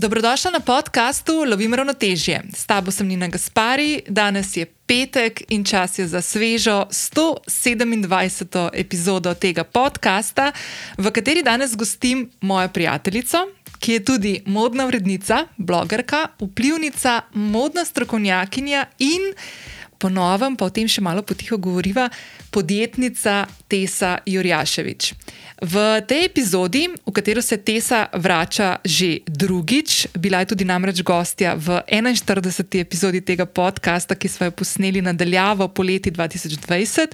Dobrodošla 0.00 0.50
na 0.50 0.60
podkastu 0.60 1.44
Lovim 1.44 1.74
ravnotežje. 1.74 2.42
S 2.56 2.64
tabo 2.66 2.90
sem 2.90 3.06
Nina 3.06 3.28
Gaspari, 3.28 4.00
danes 4.08 4.56
je 4.56 4.64
petek 4.86 5.42
in 5.48 5.64
čas 5.64 5.98
je 5.98 6.06
za 6.08 6.22
svežo 6.22 6.86
127. 6.90 8.70
epizodo 8.72 9.34
tega 9.34 9.64
podcasta, 9.64 10.52
v 10.96 11.10
kateri 11.10 11.42
danes 11.42 11.76
gostim 11.76 12.30
mojo 12.40 12.68
prijateljico, 12.68 13.38
ki 13.78 13.92
je 13.92 14.04
tudi 14.04 14.42
modna 14.46 14.86
urednica, 14.86 15.46
blogerka, 15.56 16.26
vplivnica, 16.40 17.20
modna 17.34 17.84
strokovnjakinja 17.84 18.86
in 18.98 19.34
ponovem, 20.00 20.56
pa 20.56 20.66
o 20.66 20.72
tem 20.72 20.88
še 20.88 21.04
malo 21.04 21.22
potiho 21.22 21.60
govoriva, 21.60 22.08
podjetnica 22.50 23.44
Tesa 23.68 24.18
Jurjaševič. 24.26 25.12
V 25.60 25.76
tej 26.08 26.24
epizodi, 26.24 26.88
v 26.88 27.12
katero 27.12 27.44
se 27.44 27.60
Tesa 27.60 28.08
vrača 28.16 28.80
že 28.80 29.20
drugič, 29.28 30.08
bila 30.16 30.40
je 30.40 30.56
tudi 30.56 30.64
namreč 30.64 31.04
gostja 31.04 31.52
v 31.52 31.84
41. 31.84 32.80
epizodi 32.80 33.20
tega 33.20 33.44
podcasta, 33.44 34.16
ki 34.16 34.28
smo 34.28 34.48
jo 34.48 34.56
posneli 34.56 35.04
nadaljavo 35.04 35.68
poleti 35.68 36.08
2020, 36.08 37.12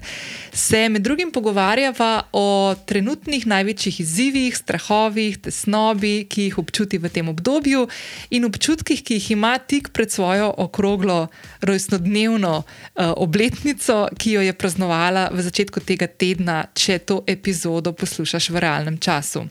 se 0.55 0.89
med 0.89 1.03
drugim 1.03 1.35
pogovarjava 1.35 2.31
o 2.31 2.75
trenutnih 2.87 3.51
največjih 3.51 4.01
izzivih, 4.07 4.55
strahovih, 4.55 5.43
tesnobi, 5.43 6.31
ki 6.31 6.47
jih 6.47 6.63
občuti 6.63 7.03
v 7.03 7.11
tem 7.11 7.27
obdobju 7.27 7.89
in 8.31 8.47
občutkih, 8.47 9.03
ki 9.03 9.19
jih 9.19 9.31
ima 9.35 9.59
tik 9.59 9.91
pred 9.91 10.07
svojo 10.07 10.55
okroglo 10.55 11.27
rojstnodnevno 11.67 12.63
obletnico, 12.97 14.09
ki 14.19 14.31
jo 14.33 14.41
je 14.41 14.53
praznovala 14.57 15.29
v 15.33 15.45
začetku 15.45 15.81
tega 15.85 16.07
tedna, 16.07 16.65
če 16.73 16.99
to 16.99 17.21
epizodo 17.29 17.93
poslušaš 17.93 18.51
v 18.51 18.63
realnem 18.65 18.97
času. 18.99 19.45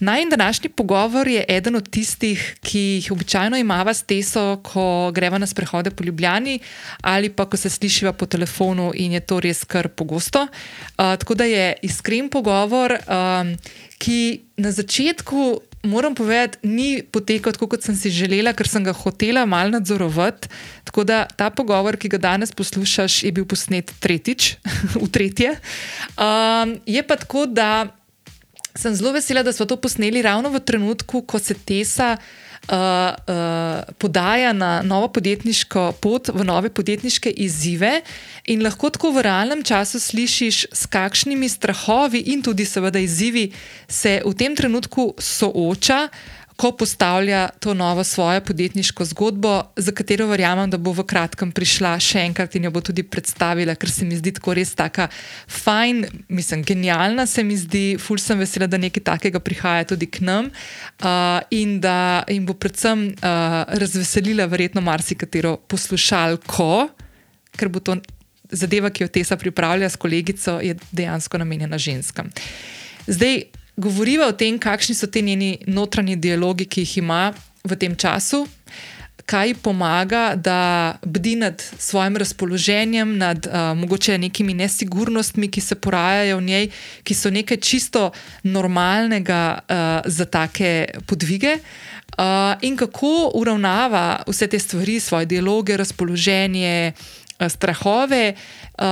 Naj 0.00 0.26
današnji 0.30 0.70
pogovor 0.70 1.28
je 1.28 1.44
eden 1.48 1.76
od 1.76 1.90
tistih, 1.90 2.56
ki 2.60 2.78
jih 2.80 3.12
običajno 3.12 3.56
imamo 3.56 3.94
s 3.94 4.02
Teso, 4.02 4.60
ko 4.62 5.10
greva 5.14 5.38
na 5.38 5.46
sprehode 5.46 5.90
po 5.90 6.04
Ljubljani 6.04 6.58
ali 7.00 7.28
pa 7.28 7.44
ko 7.44 7.56
se 7.56 7.70
slišiva 7.70 8.12
po 8.12 8.26
telefonu 8.26 8.92
in 8.94 9.12
je 9.12 9.20
to 9.20 9.40
res 9.40 9.64
kar 9.64 9.88
pogosto. 9.88 10.42
Uh, 10.42 10.48
tako 10.96 11.34
da 11.34 11.44
je 11.44 11.74
iskren 11.82 12.28
pogovor, 12.28 12.92
um, 12.92 13.56
ki 13.98 14.40
na 14.56 14.72
začetku 14.72 15.60
moram 15.82 16.14
povedati, 16.14 16.58
ni 16.62 17.02
potekal 17.02 17.52
tako, 17.52 17.70
kot 17.72 17.84
sem 17.84 17.96
si 17.96 18.12
želela, 18.12 18.52
ker 18.52 18.68
sem 18.68 18.84
ga 18.84 18.92
hotela 18.92 19.46
malo 19.46 19.76
nadzorovati. 19.78 20.48
Tako 20.84 21.04
da 21.04 21.24
ta 21.24 21.50
pogovor, 21.50 21.96
ki 21.96 22.10
ga 22.12 22.18
danes 22.18 22.52
poslušaš, 22.52 23.22
je 23.24 23.32
bil 23.32 23.46
posnet 23.48 23.92
tretjič, 24.00 24.56
v 25.02 25.08
tretje. 25.08 25.56
Um, 26.16 26.76
je 26.86 27.02
pa 27.06 27.16
tako, 27.16 27.46
da 27.46 27.88
sem 28.74 28.94
zelo 28.94 29.12
vesela, 29.12 29.42
da 29.42 29.52
smo 29.52 29.66
to 29.66 29.76
posneli 29.80 30.22
ravno 30.22 30.50
v 30.50 30.60
trenutku, 30.60 31.22
ko 31.22 31.38
se 31.38 31.54
tesa. 31.54 32.16
Uh, 32.68 32.76
uh, 32.76 33.94
podaja 33.98 34.52
na 34.52 34.82
novo 34.82 35.08
podjetniško 35.08 35.92
pot, 36.00 36.28
v 36.28 36.44
nove 36.44 36.68
podjetniške 36.70 37.30
izzive, 37.30 38.02
in 38.46 38.62
lahko 38.62 38.90
tako 38.92 39.10
v 39.16 39.24
realnem 39.26 39.64
času 39.64 40.00
slišiš, 40.00 40.66
s 40.72 40.86
kakšnimi 40.86 41.48
strahovi 41.48 42.20
in 42.30 42.44
tudi, 42.44 42.68
seveda, 42.68 43.00
izzivi 43.00 43.48
se 43.88 44.20
v 44.26 44.34
tem 44.36 44.54
trenutku 44.56 45.14
sooča, 45.18 46.08
ko 46.60 46.72
postavlja 46.76 47.48
to 47.60 47.74
novo 47.74 48.04
svojo 48.04 48.40
podjetniško 48.40 49.04
zgodbo, 49.04 49.62
za 49.76 49.92
katero 49.92 50.26
verjamem, 50.26 50.70
da 50.70 50.76
bo 50.76 50.92
v 50.92 51.06
kratkem 51.08 51.52
prišla 51.56 51.94
še 51.96 52.20
enkrat 52.28 52.52
in 52.58 52.66
jo 52.68 52.72
bo 52.74 52.82
tudi 52.84 53.00
predstavila, 53.00 53.72
ker 53.80 53.88
se 53.88 54.04
mi 54.04 54.18
zdi 54.18 54.34
tako 54.36 54.52
res 54.58 54.74
tako 54.76 55.06
fajn, 55.48 56.04
mislim, 56.28 56.64
genialna 56.68 57.24
se 57.26 57.44
mi 57.48 57.56
zdi, 57.56 57.84
ful 57.96 58.20
sem 58.20 58.36
vesela, 58.44 58.68
da 58.68 58.76
nekaj 58.76 59.06
takega 59.06 59.40
prihaja 59.40 59.86
tudi 59.94 60.10
k 60.12 60.20
nam 60.20 60.50
uh, 60.50 61.40
in 61.48 61.78
da 61.80 62.26
jim 62.28 62.44
bo 62.44 62.52
predvsem 62.52 63.06
uh, 63.08 63.56
razveselila 63.80 64.44
verjetno 64.52 64.84
marsikatero 64.84 65.54
poslušalko, 65.64 66.90
ker 67.56 67.72
bo 67.72 67.80
to 67.80 67.96
zadeva, 68.52 68.92
ki 68.92 69.06
jo 69.06 69.08
Tesa 69.08 69.40
pripravlja 69.40 69.88
s 69.88 69.96
kolegico, 69.96 70.58
je 70.60 70.76
dejansko 70.92 71.40
namenjena 71.40 71.80
ženskam. 71.80 72.28
Zdaj, 73.08 73.46
govoriva 73.80 74.28
o 74.28 74.36
tem, 74.36 74.58
kakšni 74.58 74.94
so 74.94 75.08
ti 75.08 75.22
njeni 75.22 75.58
notranji 75.66 76.16
dialogi, 76.16 76.68
ki 76.68 76.84
jih 76.84 76.98
ima 77.00 77.32
v 77.64 77.76
tem 77.76 77.96
času, 77.96 78.44
kaj 79.30 79.54
pomaga, 79.62 80.34
da 80.34 80.96
bdi 81.06 81.36
nad 81.36 81.62
svojim 81.78 82.16
razpoloženjem, 82.16 83.18
nad 83.18 83.46
uh, 83.46 83.78
mogoče 83.78 84.18
nekimi 84.18 84.54
nesigurnostmi, 84.54 85.50
ki 85.50 85.60
se 85.60 85.74
porajajo 85.74 86.40
v 86.40 86.42
njej, 86.42 86.68
ki 87.04 87.14
so 87.14 87.30
nekaj 87.30 87.60
čisto 87.60 88.10
normalnega 88.42 89.58
uh, 89.58 89.76
za 90.04 90.24
take 90.24 90.88
podvige. 91.06 91.58
Uh, 92.18 92.58
in 92.66 92.76
kako 92.76 93.30
uravnava 93.38 94.22
vse 94.26 94.46
te 94.50 94.58
stvari, 94.58 95.00
svoje 95.00 95.26
dialoge, 95.26 95.76
razpoloženje, 95.76 96.92
uh, 96.92 97.19
strahove, 97.48 98.34
uh, 98.34 98.84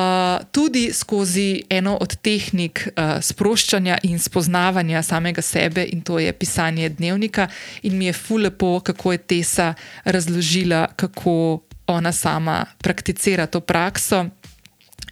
tudi 0.53 0.92
skozi 0.92 1.62
eno 1.70 1.97
od 2.00 2.16
tehnik 2.16 2.88
uh, 2.88 3.20
sproščanja 3.20 3.98
in 4.03 4.19
spoznavanja 4.19 5.03
samega 5.03 5.42
sebe, 5.42 5.84
in 5.84 6.00
to 6.00 6.19
je 6.19 6.32
pisanje 6.32 6.88
dnevnika. 6.88 7.48
In 7.82 7.98
mi 7.98 8.06
je 8.06 8.12
fulepo, 8.12 8.81
kako 8.81 9.12
je 9.12 9.19
Tesa 9.19 9.75
razložila, 10.04 10.87
kako 10.97 11.60
ona 11.87 12.12
sama 12.12 12.64
prakticira 12.78 13.47
to 13.47 13.60
prakso. 13.60 14.26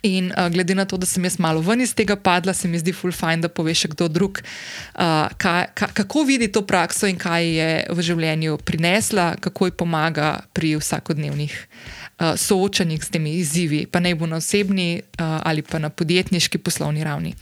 In 0.03 0.31
uh, 0.31 0.49
glede 0.53 0.75
na 0.75 0.85
to, 0.85 0.97
da 0.97 1.07
sem 1.07 1.25
jaz 1.25 1.39
malo 1.39 1.61
ven 1.61 1.81
iz 1.81 1.95
tega 1.95 2.17
padla, 2.17 2.55
se 2.55 2.69
mi 2.69 2.79
zdi 2.79 2.93
fulfajn, 2.93 3.41
da 3.41 3.49
poveš 3.49 3.87
kdo 3.95 4.09
drug, 4.09 4.39
uh, 4.39 5.27
kaj, 5.37 5.67
ka, 5.75 5.89
kako 5.93 6.23
vidi 6.23 6.49
to 6.53 6.63
prakso 6.67 7.09
in 7.11 7.19
kaj 7.19 7.47
je 7.47 7.71
v 7.91 8.03
življenju 8.03 8.59
prinesla, 8.65 9.35
kako 9.41 9.67
ji 9.67 9.77
pomaga 9.83 10.31
pri 10.53 10.77
vsakodnevnih 10.77 11.57
uh, 12.19 12.37
soočanjih 12.37 13.05
s 13.05 13.11
temi 13.11 13.35
izzivi, 13.35 13.87
pa 13.87 14.01
naj 14.01 14.15
bo 14.15 14.27
na 14.27 14.37
osebni 14.37 15.01
uh, 15.01 15.25
ali 15.43 15.63
pa 15.63 15.79
na 15.79 15.91
podjetniški 15.91 16.59
poslovni 16.59 17.05
ravni. 17.05 17.35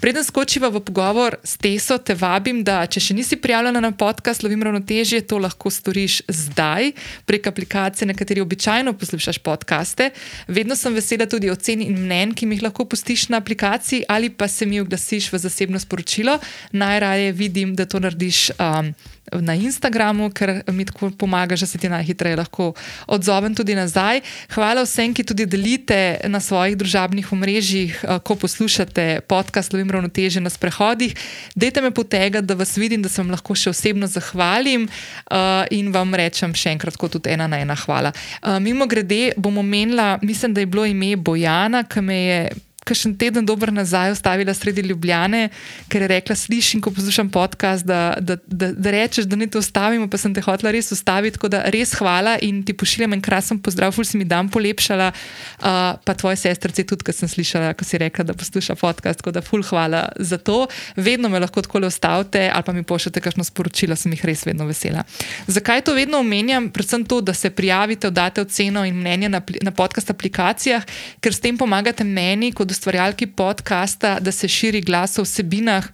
Preden 0.00 0.24
skočiva 0.24 0.68
v 0.68 0.80
pogovor 0.80 1.36
s 1.44 1.56
Teso, 1.56 1.98
te 1.98 2.14
vabim, 2.14 2.62
da 2.64 2.86
če 2.86 3.00
še 3.00 3.14
nisi 3.14 3.36
prijavljena 3.36 3.80
na 3.80 3.92
podcast 3.92 4.42
Lovim 4.42 4.62
ravnotežje, 4.62 5.22
to 5.26 5.38
lahko 5.38 5.70
storiš 5.70 6.22
zdaj 6.28 6.92
prek 7.26 7.46
aplikacije, 7.46 8.08
na 8.08 8.14
kateri 8.14 8.40
običajno 8.40 8.92
poslušaš 8.92 9.38
podkaste. 9.38 10.10
Vedno 10.48 10.76
sem 10.76 10.94
vesela 10.94 11.26
tudi 11.26 11.50
ocen 11.50 11.82
in 11.82 11.98
mnen, 12.04 12.34
ki 12.34 12.46
mi 12.46 12.58
jih 12.58 12.66
lahko 12.68 12.84
pustiš 12.84 13.28
na 13.28 13.42
aplikaciji 13.42 14.04
ali 14.08 14.30
pa 14.30 14.48
se 14.48 14.66
mi 14.66 14.80
oglasiš 14.80 15.32
v 15.32 15.38
zasebno 15.38 15.78
sporočilo. 15.78 16.38
Najraje 16.72 17.32
vidim, 17.32 17.74
da 17.74 17.86
to 17.86 18.00
narediš. 18.00 18.50
Um, 18.58 18.94
na 19.32 19.54
Instagramu, 19.54 20.30
ker 20.30 20.62
mi 20.72 20.84
tako 20.84 21.10
pomaga, 21.10 21.56
da 21.56 21.66
se 21.66 21.78
ti 21.78 21.88
najhitreje 21.88 22.36
lahko 22.36 22.72
odzovem 23.06 23.54
tudi 23.54 23.74
nazaj. 23.74 24.20
Hvala 24.54 24.84
vsem, 24.86 25.14
ki 25.14 25.24
tudi 25.24 25.46
delite 25.46 26.20
na 26.28 26.40
svojih 26.40 26.76
družabnih 26.76 27.32
omrežjih, 27.32 28.04
eh, 28.04 28.18
ko 28.18 28.36
poslušate 28.36 29.20
podcast 29.28 29.72
Lovim 29.72 29.90
ravnoteže 29.90 30.40
na 30.40 30.50
sprehodih. 30.50 31.14
Dajte 31.54 31.82
me 31.82 31.90
potegati, 31.90 32.46
da 32.46 32.54
vas 32.54 32.76
vidim, 32.76 33.02
da 33.02 33.08
se 33.08 33.22
vam 33.22 33.30
lahko 33.30 33.54
še 33.54 33.70
osebno 33.70 34.06
zahvalim 34.06 34.86
uh, 34.86 35.64
in 35.70 35.92
vam 35.92 36.14
rečem 36.14 36.54
še 36.54 36.70
enkrat, 36.76 36.96
kot 36.96 37.16
tudi 37.16 37.32
ena 37.32 37.46
na 37.46 37.60
ena 37.60 37.74
hvala. 37.74 38.12
Uh, 38.42 38.58
mimo 38.60 38.86
grede 38.86 39.32
bom 39.36 39.58
omenila, 39.58 40.18
mislim, 40.22 40.54
da 40.54 40.60
je 40.60 40.66
bilo 40.66 40.84
ime 40.86 41.16
Bojana, 41.16 41.84
ki 41.84 42.00
me 42.00 42.18
je 42.26 42.40
kakšen 42.86 43.16
teden 43.18 43.46
dober 43.46 43.72
nazaj 43.72 44.14
ostavila 44.14 44.54
sredi 44.54 44.84
Ljubljane, 44.86 45.48
ker 45.90 46.04
je 46.04 46.08
rekla: 46.08 46.36
Slišim, 46.38 46.80
ko 46.80 46.92
poslušam 46.94 47.30
podcast, 47.34 47.86
da, 47.86 48.14
da, 48.20 48.36
da, 48.46 48.70
da 48.72 48.90
rečeš, 48.94 49.26
da 49.26 49.36
ne 49.36 49.48
to 49.50 49.58
ustavimo, 49.58 50.06
pa 50.10 50.20
sem 50.20 50.34
te 50.34 50.44
hotela 50.44 50.70
res 50.74 50.92
ustaviti. 50.94 51.36
Tako 51.36 51.50
da 51.52 51.64
res 51.74 51.96
hvala 51.98 52.36
in 52.46 52.62
ti 52.66 52.76
pošiljam 52.76 53.16
en 53.16 53.24
krasen 53.24 53.58
pozdrav, 53.62 53.94
ful 53.96 54.06
si 54.06 54.20
mi 54.20 54.24
dan 54.28 54.48
polepšala, 54.52 55.10
uh, 55.10 55.96
pa 56.04 56.14
tvoje 56.14 56.38
sestrce 56.44 56.86
tudi, 56.86 57.08
ker 57.08 57.16
sem 57.16 57.30
slišala, 57.30 57.74
ko 57.74 57.84
si 57.86 57.98
rekla, 57.98 58.28
da 58.30 58.36
posluša 58.38 58.78
podcast. 58.78 59.22
Tako 59.22 59.34
da 59.34 59.42
ful 59.42 59.64
hvala 59.66 60.06
za 60.16 60.38
to. 60.38 60.66
Vedno 60.96 61.28
me 61.32 61.42
lahko 61.42 61.64
tako 61.66 61.82
le 61.82 61.90
ostavite 61.90 62.46
ali 62.52 62.62
pa 62.62 62.72
mi 62.72 62.82
pošljete 62.86 63.20
kakšno 63.20 63.44
sporočilo, 63.44 63.96
sem 63.96 64.14
jih 64.14 64.24
res 64.24 64.46
vedno 64.46 64.66
vesela. 64.68 65.02
Zakaj 65.46 65.82
to 65.88 65.94
vedno 65.94 66.22
omenjam? 66.22 66.70
Predvsem 66.70 67.04
to, 67.04 67.20
da 67.20 67.34
se 67.34 67.50
prijavite, 67.50 68.10
date 68.10 68.40
oceno 68.40 68.84
in 68.86 68.94
mnenje 68.94 69.28
na, 69.28 69.42
na 69.62 69.70
podcast 69.70 70.10
aplikacijah, 70.10 70.84
ker 71.20 71.34
s 71.34 71.42
tem 71.42 71.58
pomagate 71.58 72.04
meni, 72.04 72.52
kot 72.52 72.75
ustvarjalki 72.76 73.26
podcasta, 73.26 74.18
da 74.20 74.32
se 74.32 74.48
širi 74.48 74.80
glas 74.80 75.18
o 75.18 75.24
vsebinah 75.24 75.88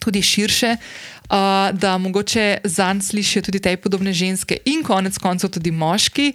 tudi 0.00 0.22
širše. 0.22 0.76
Uh, 1.24 1.78
da 1.78 1.98
mogoče 1.98 2.58
zanj 2.64 3.00
slišijo 3.00 3.42
tudi 3.42 3.58
te 3.58 3.76
podobne 3.76 4.12
ženske, 4.12 4.58
in 4.64 4.82
konec 4.84 5.16
koncev 5.18 5.50
tudi 5.50 5.70
moški. 5.70 6.32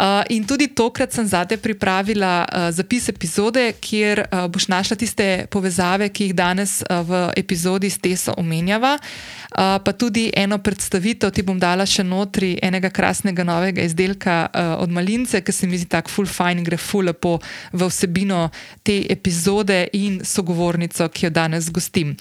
Uh, 0.00 0.06
in 0.34 0.42
tudi 0.46 0.66
tokrat 0.66 1.12
sem 1.12 1.26
zate 1.26 1.56
pripravila 1.56 2.44
uh, 2.44 2.70
zapis 2.74 3.06
epizode, 3.08 3.72
kjer 3.80 4.24
uh, 4.24 4.48
boš 4.50 4.66
našla 4.68 4.96
tiste 4.98 5.46
povezave, 5.50 6.08
ki 6.08 6.26
jih 6.26 6.34
danes 6.34 6.80
uh, 6.82 7.06
v 7.06 7.22
epizodi 7.38 7.90
s 7.90 8.02
Teso 8.02 8.34
omenjava. 8.36 8.96
Uh, 8.98 9.78
pa 9.84 9.92
tudi 9.92 10.32
eno 10.34 10.58
predstavitev, 10.58 11.30
ti 11.30 11.46
bom 11.46 11.62
dala 11.62 11.86
še 11.86 12.02
notri 12.02 12.56
enega 12.62 12.90
krasnega 12.90 13.46
novega 13.46 13.86
izdelka 13.86 14.48
uh, 14.50 14.74
od 14.82 14.90
Malince, 14.90 15.44
ki 15.46 15.52
se 15.52 15.70
mi 15.70 15.78
zdi 15.78 15.86
tako 15.94 16.10
full 16.10 16.26
fine 16.26 16.58
in 16.58 16.66
gre 16.66 16.80
full 16.82 17.06
lepo 17.06 17.38
v 17.72 17.86
vsebino 17.86 18.48
te 18.82 19.04
epizode 19.06 19.84
in 19.94 20.18
sogovornico, 20.26 21.06
ki 21.14 21.28
jo 21.28 21.30
danes 21.30 21.70
gostim. 21.70 22.16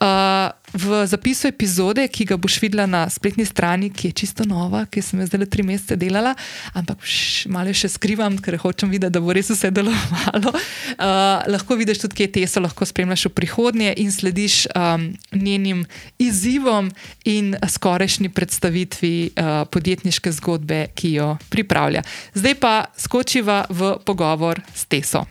Uh, 0.00 0.55
v 0.74 1.06
zapisu 1.06 1.48
epizode, 1.48 2.02
ki 2.08 2.26
ga 2.26 2.36
boš 2.40 2.58
videla 2.62 2.86
na 2.86 3.06
spletni 3.10 3.46
strani, 3.46 3.90
ki 3.90 4.10
je 4.10 4.16
čisto 4.22 4.44
nova, 4.48 4.84
ki 4.90 5.02
sem 5.02 5.20
jo 5.20 5.26
zdaj 5.28 5.40
le 5.40 5.48
tri 5.50 5.62
mesece 5.66 5.96
delala, 6.00 6.34
ampak 6.74 7.04
š, 7.06 7.46
malo 7.52 7.70
še 7.70 7.90
skrivam, 7.92 8.38
ker 8.40 8.58
hočem 8.60 8.90
videti, 8.90 9.14
da 9.14 9.22
bo 9.22 9.34
res 9.36 9.50
vse 9.52 9.70
delovalo. 9.70 10.52
Uh, 10.52 11.44
lahko 11.54 11.78
vidiš 11.78 12.06
tudi, 12.06 12.18
kje 12.22 12.30
te 12.34 12.46
so 12.50 12.62
lahko 12.64 12.88
spremljaš 12.88 13.28
v 13.30 13.34
prihodnje 13.36 13.94
in 14.02 14.10
slediš 14.12 14.66
um, 14.72 15.10
njenim 15.36 15.84
izzivom 16.18 16.90
in 17.28 17.54
skorajšnji 17.54 18.32
predstavitvi 18.34 19.14
uh, 19.30 19.64
podjetniške 19.70 20.34
zgodbe, 20.40 20.86
ki 20.96 21.16
jo 21.20 21.30
pripravlja. 21.52 22.04
Zdaj 22.34 22.58
pa 22.60 22.74
skočiva 22.98 23.64
v 23.70 23.96
pogovor 24.04 24.62
s 24.74 24.88
Teso. 24.90 25.26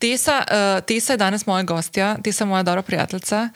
Tesa, 0.00 0.40
uh, 0.40 0.80
Tesa 0.86 1.12
je 1.12 1.20
danes 1.20 1.46
moja 1.46 1.62
gostja, 1.62 2.16
Tesa 2.24 2.44
je 2.44 2.48
moja 2.48 2.62
dobra 2.62 2.82
prijateljica. 2.82 3.48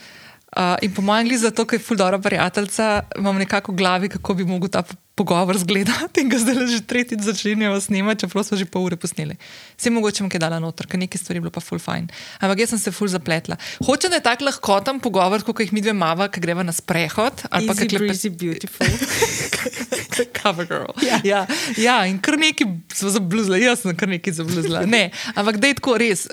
Uh, 0.56 0.76
in 0.82 0.92
po 0.94 1.02
mojem, 1.02 1.28
glede 1.28 1.40
zato, 1.48 1.64
ker 1.64 1.80
je 1.80 1.84
ful 1.84 1.96
dobra 1.96 2.18
prijateljica, 2.18 3.08
imam 3.18 3.40
nekako 3.40 3.72
v 3.72 3.80
glavi, 3.80 4.08
kako 4.08 4.34
bi 4.34 4.44
mogel 4.44 4.68
ta 4.68 4.84
pogovor 5.14 5.56
izgledati 5.56 6.20
in 6.22 6.28
ga 6.28 6.38
zdaj 6.38 6.66
že 6.66 6.80
tretjič 6.86 7.20
začenjamo 7.20 7.80
snemati, 7.80 8.20
čeprav 8.20 8.44
smo 8.44 8.58
že 8.58 8.66
pol 8.66 8.88
ure 8.88 8.96
posneli. 8.96 9.36
Vse 9.78 9.90
mogoče 9.90 10.24
vam 10.24 10.30
je 10.32 10.38
dala 10.42 10.58
noter, 10.58 10.86
ker 10.86 10.98
nekaj 10.98 11.22
stvari 11.22 11.38
je 11.38 11.44
bilo 11.46 11.54
pa 11.54 11.62
ful 11.62 11.78
fajn. 11.78 12.08
Ampak 12.40 12.64
jaz 12.64 12.74
sem 12.74 12.78
se 12.78 12.92
ful 12.92 13.08
zapletla. 13.08 13.56
Hočem, 13.86 14.10
da 14.10 14.18
je 14.18 14.26
tako 14.26 14.48
lahkoten 14.50 15.00
pogovor, 15.00 15.42
kot 15.46 15.60
jih 15.60 15.72
mi 15.72 15.82
dve 15.84 15.94
mava, 15.94 16.28
ki 16.28 16.42
greva 16.42 16.66
na 16.66 16.74
sprehod. 16.74 17.46
Ali 17.50 17.70
pa 17.70 17.76
Easy 17.76 17.90
kaj 17.90 18.02
breezy, 18.02 18.30
beautiful. 18.30 18.86
Cover 20.38 20.66
girl. 20.66 20.90
Ja. 21.02 21.20
Ja, 21.24 21.46
ja, 21.76 21.98
in 22.06 22.18
kar 22.22 22.38
neki 22.38 22.66
so 22.94 23.10
zabluzili, 23.10 23.62
jaz 23.64 23.82
sem 23.82 23.94
kar 23.96 24.10
neki 24.10 24.34
zabluzila. 24.34 24.84
Ne, 24.86 25.08
ampak 25.34 25.62
da 25.62 25.70
je 25.70 25.78
tako 25.78 25.98
res. 26.02 26.26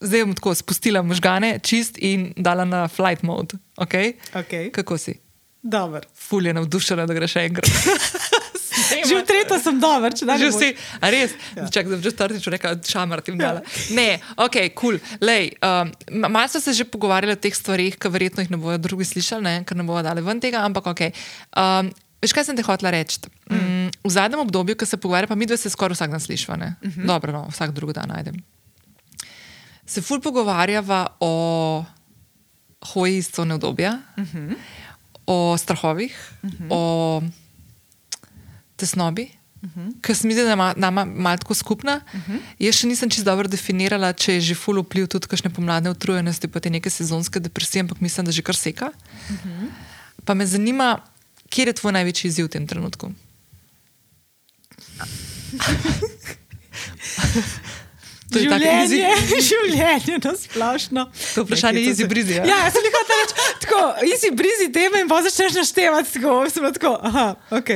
Zdaj 0.00 0.22
bom 0.24 0.32
tako 0.32 0.54
spustila 0.56 1.02
možgane, 1.04 1.58
čist 1.60 1.98
in 2.00 2.30
dala 2.36 2.64
na 2.64 2.86
flight 2.88 3.20
mode. 3.22 3.58
Okay? 3.76 4.14
Okay. 4.32 4.70
Kako 4.72 4.96
si? 4.96 5.18
Dober. 5.62 6.06
Ful 6.14 6.46
je 6.46 6.54
navdušena, 6.54 7.06
da 7.06 7.14
greš 7.14 7.36
enkrat. 7.36 7.70
Že 8.90 9.22
v 9.22 9.24
tretjo 9.26 9.56
sem 9.58 9.78
dober, 9.78 10.14
če 10.14 10.26
da 10.26 10.34
Že 10.38 10.50
vsi, 10.50 10.68
a 10.98 11.10
res, 11.12 11.34
ja. 11.54 11.66
čak, 11.70 11.90
da 11.90 11.98
že 11.98 12.10
četrtič 12.10 12.46
reka, 12.50 12.74
šamar 12.82 13.22
ti 13.22 13.34
dala. 13.38 13.62
Ne, 13.94 14.18
ok, 14.34 14.74
kul. 14.74 14.98
Cool. 14.98 15.18
Lej, 15.22 15.54
um, 15.62 15.90
malo 16.26 16.48
smo 16.50 16.60
se 16.62 16.74
že 16.74 16.86
pogovarjali 16.86 17.34
o 17.34 17.40
teh 17.40 17.54
stvarih, 17.54 17.98
ki 17.98 18.10
verjetno 18.10 18.42
jih 18.42 18.50
ne 18.50 18.58
bodo 18.58 18.78
drugi 18.78 19.06
slišali, 19.06 19.42
ne, 19.42 19.54
ker 19.66 19.78
ne 19.78 19.86
bodo 19.86 20.02
dali 20.06 20.24
ven 20.24 20.42
tega, 20.42 20.64
ampak 20.66 20.90
ok. 20.90 21.02
Um, 21.54 21.90
veš, 22.22 22.34
kaj 22.34 22.50
sem 22.50 22.58
te 22.58 22.66
hotela 22.66 22.94
reči? 22.94 23.22
Mm. 23.50 23.90
V 24.06 24.10
zadnjem 24.10 24.42
obdobju, 24.42 24.78
ko 24.78 24.86
se 24.86 24.98
pogovarjamo, 24.98 25.34
pa 25.34 25.38
mi 25.38 25.46
dve 25.46 25.58
se 25.60 25.70
skoraj 25.70 25.98
vsak 25.98 26.14
dan 26.14 26.22
slišva, 26.22 26.56
ne? 26.56 26.74
Mm 26.82 26.90
-hmm. 26.90 27.06
Dobro, 27.06 27.32
no, 27.32 27.46
vsak 27.50 27.74
drug 27.74 27.92
dan 27.92 28.10
najdem. 28.10 28.42
Se 29.86 30.02
ful 30.02 30.20
pogovarjava 30.20 31.18
o 31.20 31.84
hoji 32.94 33.16
iz 33.16 33.30
cone 33.30 33.54
obdobja, 33.54 33.98
mm 34.16 34.24
-hmm. 34.24 34.56
O 35.26 35.56
strahovih, 35.58 36.16
mm 36.42 36.50
-hmm. 36.50 36.66
o 36.70 37.22
tesnobi. 38.76 39.30
Uh 39.62 39.70
-huh. 39.70 40.00
Ker 40.00 40.16
se 40.16 40.26
mi 40.26 40.34
zdi, 40.34 40.42
da 40.42 40.52
ima 40.52 40.74
nama 40.76 41.04
malo 41.04 41.36
tako 41.36 41.54
skupna. 41.54 42.00
Uh 42.14 42.20
-huh. 42.20 42.38
Jaz 42.58 42.74
še 42.74 42.86
nisem 42.86 43.10
čisto 43.10 43.30
dobro 43.30 43.48
definirala, 43.48 44.12
če 44.12 44.34
je 44.34 44.40
že 44.40 44.54
ful 44.54 44.82
vpliv 44.82 45.06
tudi 45.06 45.26
kakšne 45.26 45.50
pomladne 45.50 45.90
utrujenosti, 45.90 46.48
pa 46.48 46.60
te 46.60 46.70
neke 46.70 46.90
sezonske 46.90 47.40
depresije, 47.40 47.80
ampak 47.80 48.00
mislim, 48.00 48.26
da 48.26 48.32
že 48.32 48.42
kar 48.42 48.56
seka. 48.56 48.86
Uh 48.86 49.36
-huh. 49.36 49.68
Pa 50.24 50.34
me 50.34 50.46
zanima, 50.46 50.98
kje 51.48 51.66
je 51.66 51.72
tvoj 51.72 51.92
največji 51.92 52.28
izziv 52.28 52.46
v 52.46 52.48
tem 52.48 52.66
trenutku? 52.66 53.10
To 58.30 58.38
je 58.38 58.44
Življenje, 58.44 59.00
easy- 59.00 59.40
življenje 59.48 60.18
na 60.20 60.32
splošno. 60.36 61.02
To 61.34 61.42
vprašanje 61.42 61.94
se- 61.94 62.06
breezy, 62.06 62.36
ja. 62.36 62.44
Ja, 62.46 62.58
sem 62.70 62.82
jih 62.82 62.94
hotel 62.94 63.18
reči, 63.18 63.34
tako, 63.60 63.80
easy 64.04 64.30
breezy 64.32 64.68
teme 64.70 65.00
in 65.00 65.08
pa 65.08 65.18
začneš 65.20 65.56
naštevati, 65.56 66.12
tako, 66.12 66.34
sem 66.48 66.68
tako, 66.72 66.92
aha, 67.02 67.26
ok. 67.52 67.70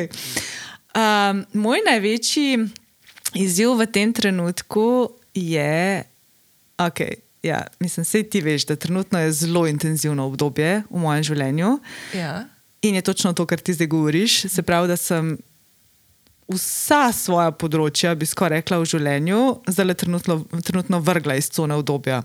Um, 0.94 1.40
moj 1.54 1.82
največji 1.82 2.68
izziv 3.34 3.74
v 3.74 3.86
tem 3.88 4.12
trenutku 4.12 5.10
je, 5.34 6.04
ok, 6.78 7.00
ja, 7.42 7.58
mislim, 7.78 8.04
sej 8.04 8.22
ti 8.24 8.40
veš, 8.40 8.64
da 8.64 8.76
trenutno 8.76 9.18
je 9.18 9.32
zelo 9.34 9.66
intenzivno 9.66 10.26
obdobje 10.26 10.84
v 10.84 10.98
mojem 10.98 11.22
življenju 11.24 11.72
Ja. 12.14 12.44
in 12.80 12.94
je 12.94 13.02
točno 13.02 13.32
to, 13.32 13.42
kar 13.44 13.58
ti 13.58 13.74
zdaj 13.74 13.86
govoriš, 13.88 14.46
se 14.46 14.62
pravi, 14.62 14.86
da 14.86 14.96
sem 14.96 15.34
vsa 16.52 17.08
svoja 17.16 17.52
področja, 17.56 18.12
bi 18.18 18.26
skoraj 18.28 18.60
rekla, 18.60 18.80
v 18.82 18.88
življenju, 18.88 19.40
zdaj 19.70 19.94
trenutno, 20.02 20.38
trenutno 20.66 21.00
vrgla 21.04 21.38
iz 21.40 21.48
cone 21.52 21.76
obdobja. 21.78 22.20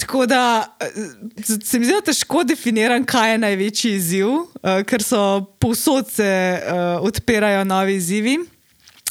Tako 0.00 0.24
da 0.30 0.42
eh, 0.80 1.02
se 1.44 1.78
mi 1.78 1.84
zdi, 1.84 1.92
da 1.98 2.06
težko 2.08 2.44
definiram, 2.48 3.04
kaj 3.04 3.34
je 3.34 3.42
največji 3.44 3.92
izziv, 3.98 4.32
eh, 4.62 4.80
ker 4.88 5.04
so 5.04 5.20
povsod 5.60 6.08
se 6.08 6.30
uh, 6.30 7.04
odpirajo 7.04 7.66
novi 7.68 7.98
izzivi. 8.00 8.38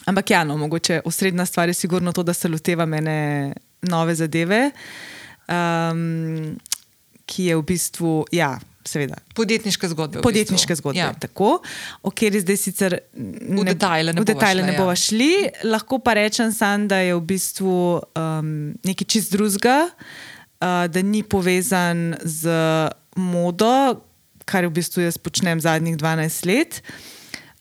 Ampak 0.10 0.34
ja, 0.34 0.42
no, 0.48 0.58
mogoče 0.58 1.04
osrednja 1.06 1.46
stvar 1.46 1.70
je 1.70 1.78
sigurno 1.78 2.12
to, 2.16 2.24
da 2.26 2.34
se 2.34 2.50
loteva 2.50 2.88
mene 2.90 3.54
nove 3.86 4.16
zadeve, 4.16 4.72
um, 5.46 6.56
ki 7.30 7.46
je 7.52 7.58
v 7.60 7.66
bistvu, 7.68 8.14
ja, 8.34 8.56
seveda, 8.86 9.20
Podjetniške 9.36 9.90
zgodbe. 9.92 10.20
v 10.20 10.24
podjetniške 10.24 10.74
bistvu. 10.74 10.82
zgodbe. 10.82 11.00
Ja. 11.00 11.14
Tako, 11.14 11.60
o 12.02 12.12
kateri 12.12 12.42
zdaj 12.42 12.58
sicer 12.58 12.98
ne, 13.14 13.64
detajle 13.68 14.14
ne 14.14 14.22
v 14.22 14.26
bova 14.26 14.34
detajle 14.34 14.62
šla, 14.62 14.68
ne 14.68 14.74
ja. 14.74 14.80
bova 14.80 14.96
šli. 14.96 15.32
Lahko 15.64 16.00
pa 16.00 16.16
rečem 16.20 16.54
sam, 16.54 16.88
da 16.88 17.02
je 17.04 17.16
v 17.16 17.22
bistvu 17.22 17.76
um, 18.00 18.52
nekaj 18.88 19.08
čist 19.08 19.36
drugega, 19.36 19.90
uh, 19.92 20.88
da 20.88 21.04
ni 21.04 21.24
povezan 21.24 22.16
z 22.24 22.56
modo, 23.20 24.02
kar 24.50 24.66
v 24.66 24.74
bistvu 24.80 25.06
jaz 25.06 25.20
počnem 25.22 25.62
zadnjih 25.62 25.98
12 26.00 26.50
let. 26.50 26.82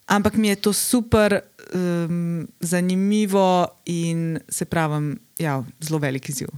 Ampak 0.09 0.39
mi 0.41 0.49
je 0.49 0.57
to 0.57 0.73
super 0.73 1.37
um, 1.73 2.47
zanimivo 2.59 3.67
in 3.85 4.39
se 4.49 4.65
pravim, 4.65 5.19
ja, 5.37 5.63
zelo 5.79 5.99
velik 5.99 6.29
izziv. 6.29 6.49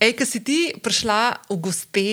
Ej, 0.00 0.12
ki 0.18 0.26
si 0.26 0.44
ti 0.44 0.58
prišla 0.82 1.48
v 1.48 1.56
goste 1.56 2.06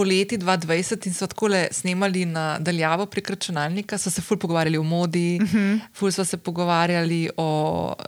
poleti 0.00 0.38
2020 0.38 1.06
in 1.06 1.14
so 1.14 1.26
tako 1.28 1.50
le 1.52 1.66
snemali 1.72 2.24
na 2.24 2.58
daljavo 2.58 3.04
prek 3.06 3.30
računalnika, 3.30 3.98
so 3.98 4.10
se 4.10 4.22
ful 4.24 4.38
pogovarjali 4.40 4.78
o 4.78 4.82
modi, 4.82 5.38
uh 5.42 5.48
-huh. 5.52 5.80
ful 5.94 6.12
so 6.12 6.24
se 6.24 6.36
pogovarjali 6.36 7.30
o, 7.36 7.48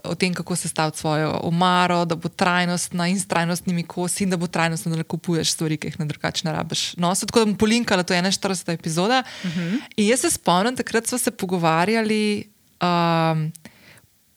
o 0.03 0.15
tem, 0.15 0.33
kako 0.33 0.55
se 0.55 0.69
staviti 0.69 0.97
svojo 0.97 1.39
omaro, 1.43 2.05
da 2.05 2.15
bo 2.15 2.29
trajnostna 2.29 3.07
in 3.07 3.19
s 3.19 3.27
trajnostnimi 3.27 3.83
kosi 3.83 4.23
in 4.23 4.29
da 4.29 4.37
bo 4.37 4.47
trajnostno, 4.47 4.89
da 4.89 4.97
ne 4.97 5.03
kupuješ 5.03 5.51
stvari, 5.51 5.77
ki 5.77 5.87
jih 5.87 5.99
ne 5.99 6.05
drugače 6.05 6.47
ne 6.47 6.53
rabiš. 6.53 6.95
No, 6.97 7.15
so 7.15 7.25
tako 7.25 7.39
da 7.39 7.45
bom 7.45 7.57
polinkala, 7.57 8.03
to 8.03 8.13
je 8.13 8.21
41. 8.21 8.73
epizoda. 8.73 9.23
Uh 9.43 9.51
-huh. 9.51 9.79
In 9.97 10.07
jaz 10.07 10.19
se 10.19 10.31
spomnim, 10.31 10.75
takrat 10.75 11.07
smo 11.07 11.17
se 11.17 11.31
pogovarjali. 11.31 12.49
Um, 12.81 13.51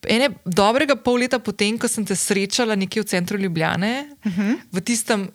Ene 0.08 0.28
dobrega 0.44 0.96
pol 0.96 1.18
leta 1.18 1.38
potem, 1.38 1.78
ko 1.78 1.88
sem 1.88 2.04
te 2.06 2.16
srečala 2.16 2.74
nekje 2.74 3.02
v 3.02 3.06
centru 3.06 3.38
Ljubljane, 3.38 4.08
uh 4.24 4.32
-huh. 4.32 4.56
v 4.72 4.80
tistem 4.80 5.28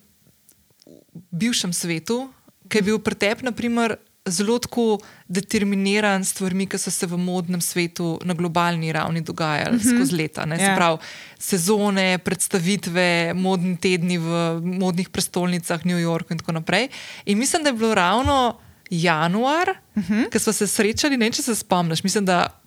bivšem 1.31 1.73
svetu, 1.73 2.29
ki 2.69 2.79
je 2.79 2.87
bil 2.87 2.99
pretep, 3.03 3.41
naprimer, 3.43 3.97
zelo 4.29 4.59
tako 4.61 4.99
determiniran 5.27 6.21
s 6.23 6.35
stvarmi, 6.35 6.67
ki 6.69 6.77
so 6.77 6.91
se 6.93 7.07
v 7.09 7.17
modnem 7.17 7.61
svetu 7.61 8.19
na 8.25 8.35
globalni 8.37 8.91
ravni 8.93 9.21
dogajali 9.21 9.75
uh 9.75 9.81
-huh. 9.81 9.95
skozi 9.95 10.15
leta. 10.15 10.45
Ne, 10.45 10.55
Ja. 10.55 10.61
yeah. 10.61 10.75
pravi, 10.75 10.97
sezone, 11.39 12.17
predstavitve, 12.17 13.33
modni 13.33 13.77
tedni 13.77 14.17
v 14.17 14.61
modnih 14.61 15.09
prestolnicah, 15.09 15.85
New 15.85 15.97
Yorku 15.97 16.33
in 16.33 16.39
tako 16.39 16.51
naprej. 16.51 16.87
In 17.25 17.37
mislim, 17.37 17.63
da 17.63 17.69
je 17.69 17.73
bilo 17.73 17.95
ravno 17.95 18.59
januar, 18.89 19.69
uh 19.95 20.03
-huh. 20.03 20.31
ko 20.31 20.39
smo 20.39 20.53
se 20.53 20.67
srečali, 20.67 21.17
ne 21.17 21.31
če 21.31 21.41
se 21.41 21.55
spomniš, 21.55 22.03
mislim, 22.03 22.25
da 22.25 22.61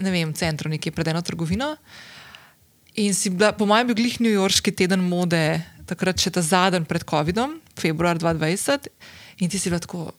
ne 0.00 0.10
vem, 0.10 0.30
v 0.30 0.36
centru 0.36 0.68
nekje 0.68 0.92
pred 0.92 1.08
eno 1.08 1.22
trgovino. 1.22 1.76
In 2.94 3.14
si 3.14 3.30
bila, 3.30 3.52
po 3.52 3.66
mojem, 3.66 3.86
bil 3.86 3.96
glih 3.96 4.20
New 4.20 4.32
Yorkski 4.32 4.72
teden 4.72 5.00
mode, 5.00 5.62
takrat 5.86 6.20
še 6.20 6.32
ta 6.34 6.42
zadnji 6.44 6.86
pred 6.88 7.04
COVID-om, 7.06 7.58
februar 7.78 8.18
2020, 8.18 8.90
in 9.42 9.52
ti 9.52 9.60
si 9.60 9.70
bila 9.70 9.80
tako, 9.82 10.10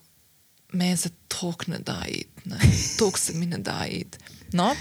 meni 0.74 0.97
se 1.00 1.12
tok 1.31 1.67
ne 1.71 1.81
da 1.83 2.00
iti, 2.09 2.55
tok 3.00 3.19
se 3.19 3.36
mi 3.38 3.50
ne 3.50 3.59
da 3.63 3.83
iti. 3.89 4.19
No, 4.55 4.71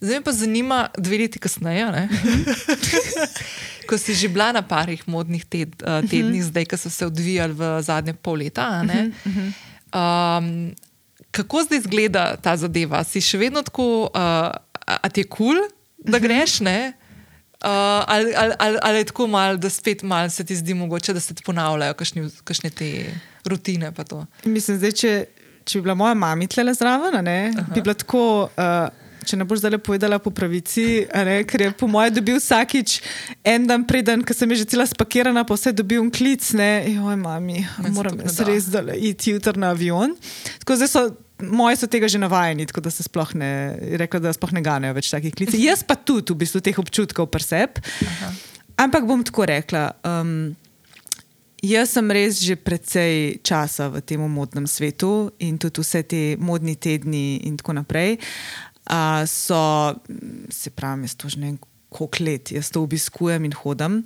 zdaj 0.00 0.20
me 0.20 0.24
pa 0.24 0.32
zanima, 0.36 0.80
dve 0.98 1.22
leti 1.24 1.40
kasneje, 1.42 1.86
ne, 1.92 2.08
ko 3.88 3.98
si 3.98 4.16
že 4.18 4.28
bila 4.28 4.50
na 4.52 4.64
parih 4.66 5.04
modnih 5.06 5.46
ted, 5.46 5.72
uh, 5.82 6.02
tednih, 6.04 6.42
zdaj, 6.44 6.66
ki 6.68 6.80
so 6.80 6.90
se 6.90 7.06
odvijali 7.06 7.54
v 7.56 7.76
zadnje 7.86 8.16
pol 8.18 8.44
leta. 8.44 8.68
a 8.80 8.84
ne, 8.84 9.10
Um, 9.96 10.74
kako 11.30 11.62
zdaj 11.62 11.78
izgleda 11.78 12.36
ta 12.42 12.56
zadeva? 12.56 13.04
Si 13.04 13.22
še 13.24 13.38
vedno 13.38 13.62
tako, 13.64 14.10
uh, 14.10 14.50
a, 14.52 14.96
a 14.98 15.08
ti 15.08 15.22
je 15.22 15.28
kul, 15.30 15.56
cool, 15.56 15.62
da 16.12 16.18
greš, 16.18 16.60
ne? 16.66 16.92
Uh, 17.56 18.04
ali, 18.06 18.34
ali, 18.36 18.54
ali, 18.58 18.78
ali 18.82 18.98
je 18.98 19.04
tako 19.04 19.26
malo, 19.26 19.56
da 19.56 19.70
spet 19.70 20.02
malo 20.02 20.30
se 20.30 20.44
ti 20.44 20.56
zdi 20.56 20.74
mogoče, 20.74 21.12
da 21.12 21.20
se 21.20 21.34
ti 21.34 21.42
ponavljajo 21.42 21.94
kakšne 22.44 22.70
te 22.70 23.06
rutine? 23.44 23.92
Mislim, 24.44 24.76
zdaj, 24.76 24.92
če, 24.92 25.12
če 25.64 25.78
bi 25.78 25.82
bila 25.88 25.94
moja 25.94 26.14
mama 26.14 26.46
tle 26.46 26.74
zraven, 26.74 27.16
a 27.16 27.22
ne, 27.24 27.54
bi 27.74 27.80
bila 27.80 27.94
tako. 27.94 28.48
Uh, 28.56 29.06
če 29.26 29.38
ne 29.40 29.46
boš 29.48 29.64
zdaj 29.64 29.78
povedala 29.82 30.20
po 30.22 30.30
pravici, 30.30 31.02
ne, 31.10 31.40
ker 31.48 31.64
je 31.64 31.72
po 31.74 31.88
mojem 31.90 32.14
dobil 32.20 32.38
vsakič 32.38 33.00
en 33.42 33.66
dan 33.66 33.82
preden, 33.88 34.22
ker 34.22 34.36
sem 34.36 34.54
že 34.54 34.68
cela 34.70 34.86
spakirana, 34.86 35.42
pa 35.42 35.56
vse 35.58 35.74
dobil 35.74 35.98
un 36.02 36.12
klic, 36.14 36.46
ne, 36.54 36.86
joj, 36.94 37.18
mami, 37.18 37.64
moram 37.90 38.20
res 38.22 38.70
zdaj 38.70 38.94
iti 38.94 39.34
jutri 39.34 39.58
na 39.58 39.74
avion. 39.74 40.14
Tako 40.62 40.78
zdaj 40.78 40.92
so. 40.92 41.06
Moji 41.42 41.76
so 41.76 41.88
tega 41.90 42.08
že 42.08 42.18
navajeni, 42.18 42.66
tako 42.66 42.80
da 42.86 42.90
se 42.90 43.04
sploh 43.04 43.34
ne, 43.36 43.50
rekla, 44.00 44.20
da 44.24 44.32
sploh 44.32 44.54
ne 44.56 44.62
ganejo 44.64 44.96
več 44.96 45.10
takih 45.12 45.34
klicev. 45.36 45.60
Jaz 45.60 45.82
pa 45.84 45.98
tudi 45.98 46.32
v 46.32 46.40
bistvu 46.44 46.62
teh 46.64 46.78
občutkov 46.80 47.28
preseb. 47.32 47.80
Ampak 48.80 49.04
bom 49.08 49.24
tako 49.24 49.48
rekla. 49.48 49.90
Um, 50.04 50.56
Jaz 51.64 51.94
sem 51.96 52.10
res 52.12 52.38
že 52.44 52.54
precej 52.54 53.40
časa 53.40 53.88
v 53.88 54.02
tem 54.04 54.20
modnem 54.20 54.68
svetu 54.68 55.32
in 55.40 55.56
tudi 55.56 55.80
vse 55.80 56.04
te 56.04 56.20
modni 56.36 56.76
tedni 56.76 57.40
in 57.48 57.56
tako 57.56 57.80
naprej. 57.80 58.20
Uh, 58.86 59.24
so, 59.26 59.96
se 60.52 60.70
pravi, 60.70 61.08
jaz 61.08 61.16
to 61.16 61.32
že 61.32 61.40
ne 61.40 61.46
vem, 61.50 61.58
koliko 61.90 62.22
let, 62.22 62.52
jaz 62.52 62.70
to 62.70 62.84
obiskujem 62.84 63.48
in 63.48 63.56
hodam. 63.56 64.04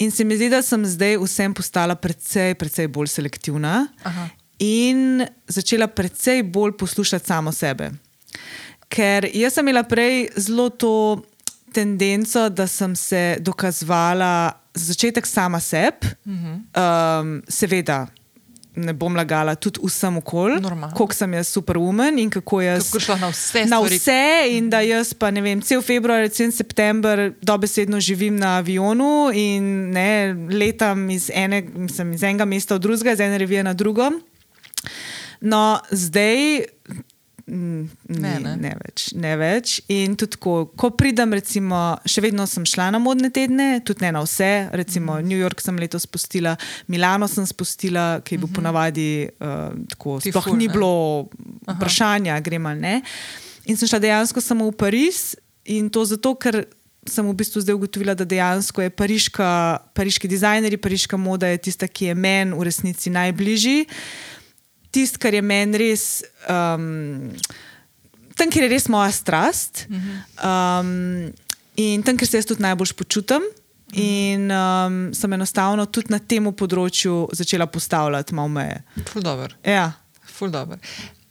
In 0.00 0.10
se 0.10 0.24
mi 0.24 0.34
zdi, 0.34 0.48
da 0.50 0.62
sem 0.64 0.82
zdaj 0.82 1.20
vsem 1.22 1.54
postala 1.54 1.94
precej, 1.94 2.56
precej 2.58 2.88
bolj 2.88 3.12
selektivna 3.12 3.86
Aha. 4.02 4.30
In 4.58 5.22
začela 5.46 5.86
precej 5.86 6.42
bolj 6.42 6.72
poslušati 6.76 7.26
samo 7.26 7.52
sebe. 7.52 7.90
Ker 8.88 9.28
jaz 9.34 9.52
sem 9.54 9.68
imela 9.68 9.82
prej 9.84 10.28
zelo 10.36 10.68
to 10.70 11.22
tendenco, 11.72 12.48
da 12.48 12.66
sem 12.66 12.96
se 12.96 13.36
dokazovala 13.40 14.52
za 14.74 14.84
začetek 14.92 15.26
sama 15.26 15.60
sebi, 15.60 16.06
um, 16.26 17.42
seveda. 17.48 18.06
Ne 18.78 18.92
bom 18.94 19.16
lagala 19.16 19.54
tudi 19.54 19.80
vsem 19.82 20.16
okolj, 20.16 20.60
Normalno. 20.60 20.94
koliko 20.96 21.14
sem 21.14 21.32
jaz 21.34 21.48
superwoman 21.48 22.18
in 22.18 22.30
kako 22.30 22.60
jaz. 22.60 22.84
Kako 22.86 22.96
je 22.96 23.00
šlo 23.00 23.16
na 23.16 23.28
vse 23.28 23.64
Na 23.66 23.76
stvari. 23.76 23.96
vse, 23.96 24.22
in 24.50 24.70
da 24.70 24.80
jaz 24.80 25.14
pa 25.14 25.30
ne 25.30 25.40
vem, 25.40 25.60
cel 25.60 25.82
februar, 25.82 26.28
cel 26.28 26.52
september 26.52 27.32
dobesedno 27.42 28.00
živim 28.00 28.36
na 28.36 28.56
avionu 28.56 29.30
in 29.34 29.64
ne, 29.90 30.30
letam 30.50 31.10
iz, 31.10 31.30
ene, 31.34 31.62
mislim, 31.74 32.12
iz 32.12 32.22
enega 32.22 32.44
mesta 32.44 32.74
v 32.74 32.78
drugega, 32.78 33.12
iz 33.12 33.20
ene 33.20 33.38
revije 33.38 33.64
na 33.64 33.74
drugo. 33.74 34.10
No, 35.40 35.80
zdaj. 35.90 36.66
mm, 37.46 37.88
Ne, 38.08 38.38
ne, 38.40 38.54
ne. 38.56 38.72
več. 38.84 39.12
Ne 39.16 39.34
več. 39.40 39.78
In 39.92 40.16
tudi, 40.18 40.38
ko, 40.42 40.68
ko 40.76 40.90
pridem, 40.98 41.32
recimo, 41.36 41.96
še 42.08 42.22
vedno 42.24 42.46
sem 42.50 42.66
šla 42.68 42.90
na 42.94 43.00
modne 43.02 43.30
tedne, 43.34 43.80
tudi 43.86 44.04
ne 44.04 44.12
na 44.16 44.22
vse. 44.24 44.68
Recimo, 44.76 45.18
mm. 45.18 45.28
New 45.28 45.38
York 45.38 45.62
sem 45.64 45.78
letos 45.80 46.06
spustila, 46.08 46.56
Milano 46.90 47.28
sem 47.30 47.46
spustila, 47.48 48.20
ki 48.20 48.34
je 48.34 48.38
bil 48.38 48.48
mm 48.48 48.50
-hmm. 48.50 48.56
ponavadi 48.56 49.28
uh, 49.40 49.70
tako. 49.94 50.18
Ti 50.20 50.32
Sploh 50.32 50.44
ful, 50.44 50.56
ni 50.56 50.66
ne? 50.66 50.72
bilo 50.72 51.28
vprašanja, 51.66 52.40
gremo 52.40 52.68
ali 52.68 52.80
ne. 52.80 53.02
In 53.66 53.76
sem 53.76 53.88
šla 53.88 53.98
dejansko 53.98 54.40
samo 54.40 54.68
v 54.70 54.72
Pariz 54.72 55.36
in 55.64 55.90
to 55.90 56.04
zato, 56.04 56.34
ker. 56.34 56.64
Sem 57.08 57.24
v 57.24 57.32
bistvu 57.32 57.60
zdaj 57.60 57.74
ugotovila, 57.74 58.14
da 58.14 58.24
dejansko 58.24 58.82
je 58.82 58.90
pariška, 58.90 59.78
pariški 59.94 60.28
dizajner, 60.28 60.76
pariška 60.76 61.16
moda 61.16 61.46
je 61.46 61.58
tista, 61.58 61.88
ki 61.88 62.04
je 62.04 62.14
meni 62.14 62.52
v 62.52 62.62
resnici 62.62 63.08
najbližji. 63.10 63.86
Tisto, 64.90 65.20
kar 65.22 65.34
je 65.34 65.42
meni 65.44 65.78
res, 65.80 66.22
um, 66.48 67.28
tam, 68.38 68.48
kjer 68.48 68.66
je 68.66 68.72
res 68.72 68.88
moja 68.88 69.12
strast 69.12 69.86
um, 69.90 71.28
in 71.76 72.04
tam, 72.06 72.16
kjer 72.18 72.30
se 72.30 72.42
jaz 72.42 72.48
tudi 72.48 72.64
najbolj 72.64 72.96
počutim. 72.98 73.44
In 73.96 74.50
um, 74.52 74.96
sem 75.16 75.32
enostavno 75.32 75.86
tudi 75.88 76.12
na 76.12 76.18
tem 76.20 76.44
področju 76.52 77.30
začela 77.32 77.64
postavljati 77.72 78.36
malo 78.36 78.52
meje. 78.52 78.82
Ful 79.08 79.24
dobro. 79.24 79.56
Ja. 79.64 79.94
Ful 80.28 80.52
dobro. 80.52 80.76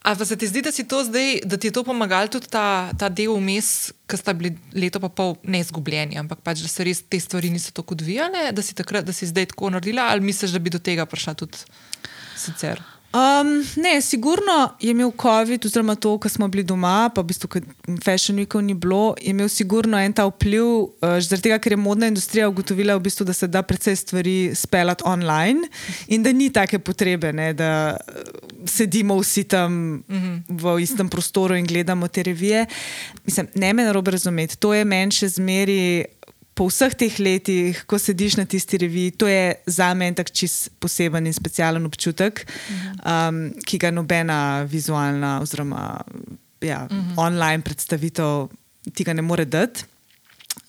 A 0.07 0.15
pa 0.15 0.25
se 0.25 0.37
ti 0.39 0.47
zdi, 0.47 0.61
da, 0.63 0.71
zdaj, 0.71 1.41
da 1.45 1.57
ti 1.57 1.67
je 1.67 1.71
to 1.75 1.83
pomagalo 1.83 2.31
tudi 2.31 2.47
ta, 2.47 2.89
ta 2.97 3.09
del 3.11 3.33
vmes, 3.35 3.91
ki 4.07 4.17
sta 4.17 4.33
bili 4.33 4.53
leto 4.71 5.01
pa 5.03 5.09
pol 5.11 5.35
ne 5.43 5.59
izgubljeni, 5.59 6.15
ampak 6.17 6.39
pač, 6.45 6.63
da 6.63 6.71
se 6.71 6.85
res 6.87 7.03
te 7.03 7.19
stvari 7.19 7.51
niso 7.51 7.73
tako 7.75 7.97
odvijale, 7.97 8.47
da 8.55 8.63
si, 8.63 8.73
takrat, 8.77 9.03
da 9.03 9.13
si 9.13 9.27
zdaj 9.27 9.51
tako 9.51 9.73
naredila, 9.75 10.07
ali 10.13 10.23
misliš, 10.23 10.55
da 10.55 10.63
bi 10.63 10.71
do 10.71 10.79
tega 10.79 11.05
prišla 11.05 11.35
tudi 11.35 11.59
sicer? 12.39 12.79
Um, 13.13 13.63
ne, 13.75 14.01
sigurno 14.01 14.75
je 14.79 14.91
imel 14.91 15.11
COVID, 15.21 15.65
oziroma 15.65 15.95
to, 15.95 16.17
ko 16.19 16.29
smo 16.29 16.47
bili 16.47 16.63
doma, 16.63 17.09
pa 17.15 17.21
v 17.21 17.31
bistvu, 17.31 17.61
Fashion 18.03 18.37
Weekov 18.37 18.61
ni 18.61 18.73
bilo, 18.73 19.15
je 19.21 19.31
imel 19.31 19.47
sigurno 19.49 19.97
en 19.97 20.13
ta 20.13 20.25
vpliv, 20.27 20.65
uh, 20.65 21.15
zaradi 21.23 21.47
tega, 21.47 21.59
ker 21.63 21.71
je 21.71 21.79
modna 21.79 22.09
industrija 22.11 22.49
ugotovila, 22.51 22.97
v 22.99 23.05
bistvu, 23.07 23.25
da 23.25 23.33
se 23.33 23.47
da 23.47 23.63
precej 23.63 23.95
stvari 23.95 24.51
speljati 24.55 25.07
online 25.07 25.69
in 26.07 26.23
da 26.23 26.35
ni 26.35 26.49
take 26.53 26.79
potrebe, 26.79 27.31
ne, 27.33 27.53
da 27.53 27.95
eh, 27.95 28.27
sedimo 28.67 29.15
vsi 29.21 29.43
tam 29.43 29.71
mm 29.73 30.03
-hmm. 30.09 30.41
v 30.49 30.81
istem 30.83 31.09
prostoru 31.09 31.55
in 31.55 31.65
gledamo 31.65 32.07
te 32.07 32.23
revije. 32.23 32.65
Mislim, 33.25 33.47
ne 33.55 33.73
me 33.73 33.83
narobe 33.83 34.11
razumeti, 34.11 34.57
to 34.57 34.73
je 34.73 34.85
meni 34.85 35.11
še 35.11 35.29
zmeri 35.29 36.05
po 36.57 36.65
vseh 36.71 36.95
teh 36.97 37.19
letih, 37.21 37.83
ko 37.85 37.99
sediš 38.01 38.39
na 38.39 38.47
tisti 38.49 38.79
reviji, 38.81 39.13
to 39.13 39.29
je 39.29 39.53
za 39.69 39.91
me 39.93 40.09
en 40.09 40.17
tak 40.17 40.31
čist 40.33 40.71
poseben 40.81 41.29
in 41.29 41.35
specialen 41.35 41.85
občutek, 41.85 42.41
um, 43.05 43.43
ki 43.61 43.77
ga 43.77 43.93
nobena 43.93 44.65
vizualna 44.65 45.37
oziroma 45.43 46.01
ja, 46.65 46.87
online 47.17 47.61
predstavitev 47.61 48.47
ti 48.93 49.03
ga 49.03 49.13
ne 49.13 49.21
more 49.21 49.45
dati. 49.45 49.85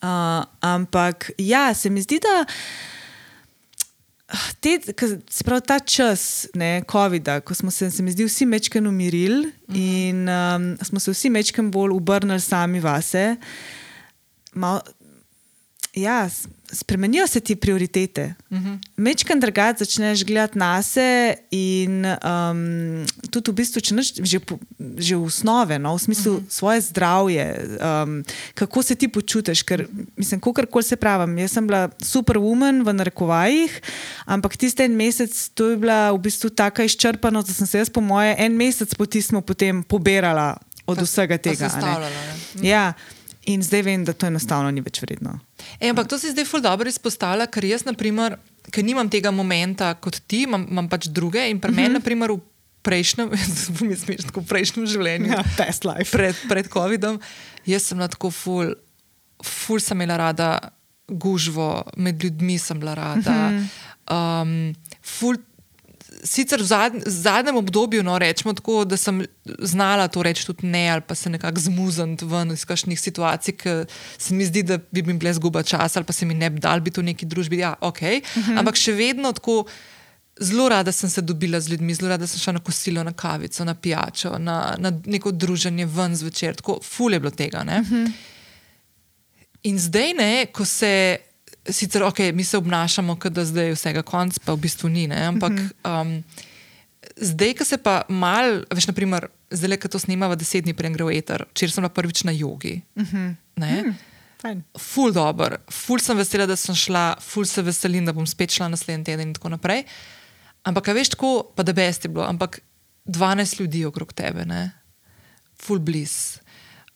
Uh, 0.03 0.45
ampak 0.61 1.31
ja, 1.39 1.75
se 1.75 1.91
mi 1.91 2.03
zdi, 2.03 2.21
da. 2.23 2.45
Te, 4.61 4.77
se 4.85 5.45
pravi, 5.45 5.65
ta 5.67 5.79
čas, 5.81 6.47
ne, 6.55 6.83
COVID-a, 6.91 7.41
ko 7.41 7.55
smo 7.57 7.73
se, 7.73 7.89
se 7.91 8.05
mi 8.05 8.13
zdi, 8.13 8.27
vsi 8.29 8.47
mečken 8.47 8.87
umirili 8.87 9.49
in 9.73 10.29
um, 10.29 10.69
smo 10.85 11.01
se 11.01 11.15
vsi 11.15 11.31
mečken 11.33 11.71
bolj 11.73 11.97
obrnili 11.97 12.41
sami 12.41 12.83
vase, 12.85 13.39
malo, 14.53 14.83
ja, 15.95 16.29
spremenijo 16.73 17.27
se 17.27 17.41
ti 17.41 17.57
prioritete. 17.57 18.35
Uh 18.51 18.59
-huh. 18.59 18.79
Mečken 18.97 19.41
drugače 19.41 19.85
začneš 19.85 20.25
gledati 20.25 20.59
na 20.59 20.83
se 20.83 21.35
in 21.51 22.07
um, 22.07 23.07
tudi 23.31 23.51
v 23.51 23.55
bistvu, 23.55 23.81
če 23.81 23.95
neš 23.95 24.15
že, 24.15 24.41
že 24.99 25.17
v 25.17 25.25
osnove, 25.25 25.79
no, 25.79 25.97
v 25.97 26.03
smislu 26.03 26.33
uh 26.33 26.41
-huh. 26.41 26.45
svoje 26.49 26.81
zdravje, 26.81 27.69
um, 28.05 28.25
kako 28.55 28.83
se 28.83 28.95
ti 28.95 29.09
počutiš. 29.09 29.63
Ker, 29.63 29.87
mislim, 30.17 30.41
kakorkoli 30.41 30.83
se 30.83 30.97
pravim, 30.97 31.39
jaz 31.39 31.53
sem 31.53 31.67
bila 31.67 31.91
superwoman 32.03 32.83
v 32.85 32.93
narekovajih, 32.93 33.81
ampak 34.27 34.57
tisti 34.57 34.83
en 34.83 34.97
mesec, 34.97 35.49
to 35.55 35.71
je 35.71 35.77
bila 35.77 36.13
v 36.13 36.19
bistvu 36.19 36.51
taka 36.51 36.85
izčrpanost, 36.85 37.49
da 37.49 37.55
sem 37.55 37.67
se 37.67 37.79
jaz, 37.79 37.91
po 37.91 38.01
moje, 38.01 38.35
en 38.39 38.53
mesec 38.53 38.95
po 38.95 39.07
tistem 39.07 39.43
potem 39.43 39.83
poberala 39.83 40.57
od 40.87 40.97
Pa- 40.97 41.05
vsega 41.05 41.39
tega. 41.39 41.69
ne. 41.69 42.69
Ja, 42.69 42.95
in 43.49 43.63
zdaj 43.65 43.83
vem, 43.87 44.05
da 44.05 44.13
to 44.13 44.29
enostavno 44.29 44.71
ni 44.75 44.83
več 44.85 45.01
vredno. 45.03 45.39
E, 45.79 45.89
ampak 45.89 46.11
to 46.11 46.19
si 46.21 46.33
zdaj 46.35 46.47
ful 46.49 46.63
dobro 46.65 46.91
izpostavlja, 46.91 47.49
ker 47.53 47.65
jaz, 47.65 47.87
naprimer, 47.89 48.37
ker 48.73 48.85
nimam 48.85 49.09
tega 49.11 49.33
momenta 49.35 49.95
kot 49.97 50.21
ti, 50.29 50.45
imam, 50.45 50.67
imam 50.69 50.91
pač 50.91 51.09
druge 51.09 51.47
in 51.49 51.61
pri 51.63 51.75
meni, 51.75 51.97
naprimer, 51.97 52.37
v 52.37 52.43
prejšnjem, 52.87 53.33
mi 53.89 53.97
smeš 53.97 54.29
tako 54.31 54.45
v 54.45 54.51
prejšnjem 54.53 54.89
življenju. 54.93 55.33
Ja, 55.33 55.45
past 55.57 55.89
life. 55.89 56.13
pred, 56.13 56.37
pred 56.51 56.69
COVID-om, 56.73 57.21
jaz 57.69 57.89
sem 57.89 58.01
bila 58.01 58.11
tako 58.13 58.33
ful, 58.35 58.75
ful 59.45 59.83
sem 59.83 59.99
imela 59.99 60.21
rada 60.29 60.53
gužvo, 61.09 61.87
med 61.97 62.21
ljudmi 62.23 62.59
sem 62.61 62.81
bila 62.81 62.95
rada. 62.99 63.39
Um, 64.13 64.75
ful, 65.01 65.41
sicer 66.25 66.61
v 66.61 66.67
zadnj, 66.67 67.03
zadnjem 67.07 67.57
obdobju, 67.57 68.03
no, 68.03 68.19
rečemo 68.19 68.55
tako, 68.55 68.85
da 68.85 68.97
sem 68.97 69.25
znala 69.59 70.09
to 70.09 70.23
reči 70.23 70.47
tudi 70.47 70.67
ne, 70.67 70.89
ali 70.91 71.03
pa 71.07 71.15
se 71.15 71.31
nekako 71.31 71.61
zmuzniti 71.61 72.25
ven 72.25 72.53
iz 72.53 72.65
kakšnih 72.65 73.01
situacij, 73.01 73.57
ki 73.59 73.77
se 74.19 74.35
mi 74.35 74.47
zdi, 74.47 74.63
da 74.63 74.79
bi 74.79 75.03
mi 75.03 75.19
bile 75.19 75.35
zguba 75.35 75.63
časa, 75.63 75.99
ali 75.99 76.07
pa 76.07 76.13
se 76.13 76.27
mi 76.27 76.35
ne 76.35 76.51
bi 76.51 76.61
dal 76.61 76.81
biti 76.81 77.01
v 77.01 77.11
neki 77.11 77.27
družbi. 77.27 77.61
Ja, 77.63 77.75
okay. 77.81 78.23
Ampak 78.59 78.77
še 78.77 78.97
vedno 78.99 79.33
tako. 79.33 79.65
Zelo 80.39 80.69
rada 80.71 80.93
sem 80.95 81.11
se 81.11 81.19
dobila 81.27 81.59
z 81.59 81.73
ljudmi, 81.73 81.97
zelo 81.99 82.13
rada 82.13 82.27
sem 82.31 82.39
šla 82.39 82.53
na 82.55 82.61
kosilo, 82.63 83.03
na 83.03 83.11
kavico, 83.11 83.65
na 83.67 83.73
pijačo, 83.75 84.37
na, 84.39 84.77
na 84.79 84.93
neko 85.07 85.33
druženje 85.35 85.87
ven 85.91 86.15
zvečer. 86.15 86.55
Tako 86.61 86.77
ful 86.79 87.13
je 87.13 87.19
bilo 87.21 87.33
tega. 87.35 87.65
Uh 87.67 87.89
-huh. 87.89 88.13
In 89.63 89.79
zdaj, 89.79 90.15
ne, 90.15 90.47
ko 90.55 90.65
se, 90.65 91.17
sicer 91.71 92.03
okay, 92.03 92.33
mi 92.33 92.45
se 92.45 92.59
obnašamo, 92.59 93.17
kot 93.21 93.33
da 93.33 93.45
zdaj 93.45 93.73
je 93.73 93.77
vsega 93.77 94.03
konc, 94.03 94.39
pa 94.45 94.55
v 94.55 94.63
bistvu 94.65 94.91
ni. 94.93 95.07
Ne, 95.11 95.21
ampak 95.33 95.53
um, 95.85 96.19
zdaj, 97.17 97.55
ko 97.59 97.67
se 97.69 97.79
pa 97.83 98.03
mal, 98.09 98.63
veš, 98.75 98.89
naprimer, 98.91 99.29
zdaj, 99.51 99.79
ko 99.83 99.91
to 99.93 100.01
snimava 100.03 100.39
deset 100.39 100.67
dni 100.67 100.77
prej, 100.77 100.95
gre 100.97 101.09
v 101.09 101.19
eter, 101.19 101.47
včeraj 101.53 101.75
sem 101.75 101.85
bila 101.85 101.95
prvič 101.95 102.25
na 102.29 102.33
jogi. 102.37 102.81
Uh 102.97 103.03
-huh. 103.03 103.35
ne, 103.57 103.95
Fajn. 104.43 104.63
ful 104.79 105.13
dobr, 105.13 105.59
ful 105.71 105.99
sem 105.99 106.17
vesela, 106.17 106.47
da 106.47 106.57
sem 106.57 106.75
šla, 106.75 107.17
ful 107.21 107.45
se 107.45 107.63
veselim, 107.63 108.05
da 108.05 108.13
bom 108.13 108.27
spet 108.27 108.51
šla 108.51 108.69
naslednji 108.69 109.05
teden 109.05 109.29
in 109.29 109.35
tako 109.35 109.49
naprej. 109.49 109.85
Ampak, 110.63 110.87
veš, 110.87 111.09
tako, 111.09 111.53
pa 111.55 111.63
da 111.63 111.73
best 111.73 112.05
je 112.05 112.09
bilo, 112.09 112.25
ampak 112.25 112.61
12 113.07 113.61
ljudi 113.61 113.85
okrog 113.85 114.13
tebe, 114.13 114.45
ne? 114.45 114.79
ful 115.63 115.79
bliz. 115.79 116.39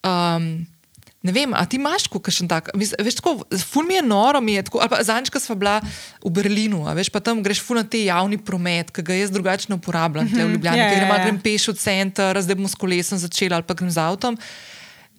Um, 0.07 0.67
ne 1.23 1.33
vem, 1.33 1.55
a 1.55 1.63
ti 1.67 1.79
imaš 1.79 2.09
kakšen 2.11 2.51
tak, 2.51 2.73
veš, 2.75 3.19
tako, 3.21 3.47
ful 3.63 3.87
mi 3.87 3.95
je 3.95 4.03
noro, 4.03 4.41
mi 4.43 4.57
je 4.59 4.65
tako, 4.67 4.83
ali 4.83 4.91
pa 4.91 4.99
zadnjič, 5.07 5.31
ko 5.31 5.39
sva 5.39 5.55
bila 5.55 5.77
v 6.19 6.33
Berlinu, 6.35 6.83
a 6.91 6.95
veš, 6.99 7.13
pa 7.15 7.23
tam 7.23 7.45
greš 7.47 7.63
ful 7.63 7.79
na 7.79 7.87
te 7.87 8.03
javni 8.03 8.41
promet, 8.43 8.91
ki 8.91 9.05
ga 9.07 9.15
jaz 9.15 9.31
drugače 9.31 9.71
ne 9.71 9.79
uporabljam, 9.79 10.27
mm 10.27 10.35
-hmm. 10.35 10.51
v 10.51 10.53
Ljubljani, 10.57 10.79
Ja, 10.79 10.91
ker 10.91 10.99
ja, 10.99 11.07
grem, 11.07 11.15
ja. 11.15 11.25
grem 11.25 11.39
peš 11.41 11.69
v 11.69 11.75
center, 11.79 12.43
zdaj 12.43 12.57
bom 12.59 12.69
s 12.69 12.75
kolesom 12.75 13.19
začela 13.19 13.57
ali 13.57 13.65
pa 13.65 13.75
grem 13.75 13.91
z 13.91 13.99
avtom. 13.99 14.39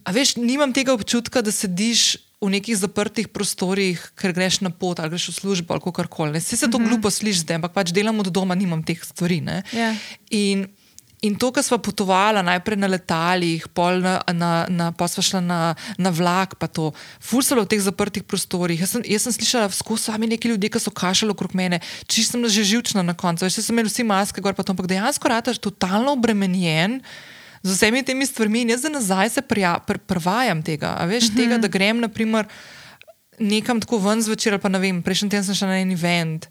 A 0.04 0.12
veš, 0.12 0.36
nimam 0.36 0.74
tega 0.74 0.94
občutka, 0.94 1.42
da 1.42 1.52
sediš 1.52 2.18
v 2.44 2.50
nekih 2.52 2.76
zaprtih 2.76 3.28
prostorih, 3.32 4.12
ker 4.20 4.36
greš 4.36 4.60
na 4.62 4.70
pot 4.70 5.00
ali 5.00 5.16
greš 5.16 5.32
v 5.32 5.34
službo 5.34 5.74
ali 5.74 5.94
kar 5.96 6.08
koli. 6.08 6.40
Vse 6.40 6.58
se 6.58 6.68
to 6.68 6.80
mm 6.80 6.84
-hmm. 6.84 6.90
glupo 6.90 7.12
sliši 7.12 7.40
zdaj, 7.40 7.56
ampak 7.56 7.72
pač 7.72 7.92
delam 7.92 8.20
od 8.20 8.28
doma, 8.28 8.56
nimam 8.56 8.84
teh 8.84 9.00
stvari. 9.04 9.44
Ja. 9.72 9.96
In, 10.30 10.68
in 11.24 11.36
to, 11.40 11.52
kar 11.56 11.64
smo 11.64 11.80
potovala, 11.80 12.44
najprej 12.44 12.78
na 12.78 12.90
letalih, 12.92 13.64
pol 13.72 14.04
na, 14.04 14.20
na, 14.36 14.52
na, 14.68 14.92
pa 14.92 15.08
smo 15.08 15.24
šla 15.24 15.40
na, 15.40 15.60
na 15.96 16.12
vlak, 16.12 16.58
pa 16.60 16.68
to, 16.68 16.92
fusalo 17.24 17.64
v 17.64 17.72
teh 17.72 17.80
zaprtih 17.80 18.28
prostorih. 18.28 18.76
Jaz 18.84 18.98
sem, 18.98 19.06
jaz 19.08 19.24
sem 19.24 19.36
slišala 19.40 19.72
skozi 19.72 20.12
sami 20.12 20.28
neki 20.28 20.52
ljudje, 20.52 20.74
ki 20.76 20.84
so 20.84 20.92
kašali 20.92 21.32
okrog 21.32 21.56
mene, 21.56 21.80
čisto 22.12 22.36
sem 22.36 22.44
že 22.52 22.68
živčna 22.76 23.06
na 23.08 23.16
koncu, 23.16 23.48
še 23.48 23.64
sem 23.64 23.72
imel 23.72 23.88
vsi 23.88 24.04
maske, 24.04 24.44
gor 24.44 24.52
pa 24.52 24.68
to, 24.68 24.76
ampak 24.76 24.92
dejansko 24.92 25.32
rataš 25.32 25.64
totalno 25.64 26.18
obremenjen 26.18 27.00
z 27.64 27.72
vsemi 27.72 28.04
temi 28.04 28.28
stvarmi. 28.28 28.68
In 28.68 28.76
jaz 28.76 28.84
za 28.84 28.92
nazaj 28.92 29.40
se 29.40 29.42
prja, 29.48 29.78
pr, 29.88 30.04
prvajam 30.04 30.60
tega. 30.60 31.00
Veš, 31.08 31.30
uh 31.30 31.30
-huh. 31.32 31.38
tega, 31.40 31.58
da 31.58 31.72
grem 31.72 32.04
naprimer, 32.04 32.52
nekam 33.40 33.80
tako 33.80 33.98
ven 33.98 34.22
zvečer. 34.22 34.60
Pa 34.60 34.70
ne 34.70 34.80
vem, 34.80 35.00
prejšnji 35.04 35.30
teden 35.30 35.46
sem 35.48 35.56
šla 35.56 35.68
na 35.68 35.80
en 35.80 35.92
event, 35.92 36.48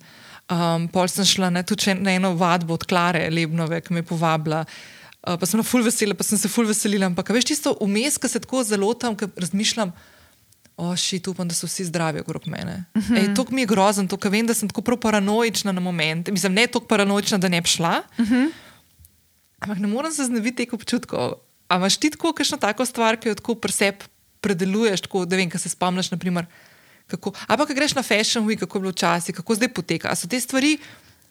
um, 0.53 0.89
pol 0.93 1.09
sem 1.09 1.27
šla 1.27 1.51
ne, 1.51 1.63
tudi 1.67 1.95
na 1.99 2.15
eno 2.17 2.35
vadbo 2.39 2.77
od 2.77 2.85
Klare 2.89 3.25
Lebnove, 3.33 3.81
ki 3.81 3.95
me 3.95 4.03
je 4.03 4.09
povabila. 4.13 4.65
Uh, 5.23 5.37
pa 5.39 5.47
sem 5.47 5.61
na 5.61 5.67
full 5.67 5.85
vesela, 5.87 6.17
pa 6.19 6.27
sem 6.27 6.39
se 6.39 6.51
full 6.51 6.69
veselila. 6.69 7.09
Ampak 7.09 7.31
veš, 7.35 7.53
tisto 7.53 7.77
vmes, 7.81 8.19
ki 8.19 8.31
se 8.31 8.43
tako 8.43 8.65
zelo 8.67 8.93
tam, 8.95 9.17
ki 9.17 9.31
razmišljam. 9.37 9.93
Oši, 10.83 11.21
oh, 11.21 11.35
upam, 11.35 11.49
da 11.49 11.55
so 11.55 11.69
vsi 11.69 11.87
zdravi 11.91 12.23
okrog 12.25 12.49
mene. 12.49 12.85
Uh 12.97 13.03
-huh. 13.03 13.19
Ej, 13.21 13.35
to 13.37 13.45
mi 13.51 13.63
je 13.63 13.71
grozno, 13.71 14.07
to, 14.09 14.19
vem, 14.29 14.47
da 14.47 14.55
sem 14.55 14.69
tako 14.69 14.97
paranoična 14.97 15.73
na 15.73 15.81
moment. 15.81 16.29
Mislim, 16.29 16.53
ne 16.53 16.67
tako 16.67 16.87
paranoična, 16.87 17.39
da 17.39 17.49
ne 17.49 17.61
bi 17.61 17.69
šla. 17.69 18.03
Uh 18.19 18.27
-huh. 18.27 18.51
Ampak 19.61 19.79
ne 19.79 19.87
morem 19.87 20.13
se 20.13 20.25
znebiti 20.25 20.57
teh 20.57 20.73
občutkov. 20.73 21.33
A 21.69 21.77
imaš 21.77 21.97
ti 21.97 22.11
tako, 22.11 22.33
kakšno 22.33 22.59
tako 22.59 22.85
stvar, 22.85 23.17
ki 23.17 23.29
jo 23.29 23.35
tako 23.35 23.55
preseb 23.55 23.95
predeluješ, 24.43 25.07
tako 25.07 25.25
da 25.25 25.39
vem, 25.39 25.51
kaj 25.51 25.63
se 25.63 25.71
spomniš, 25.73 26.11
naprimer, 26.11 26.47
kako. 27.13 27.35
Ampak, 27.47 27.71
ko 27.71 27.77
greš 27.77 27.95
na 27.99 28.03
fashion 28.03 28.49
week, 28.49 28.65
kako 28.65 28.79
je 28.79 28.83
bilo 28.87 28.95
včasih, 28.95 29.37
kako 29.37 29.59
zdaj 29.61 29.73
poteka. 29.77 30.11
A 30.13 30.19
so 30.19 30.29
te 30.29 30.41
stvari, 30.41 30.77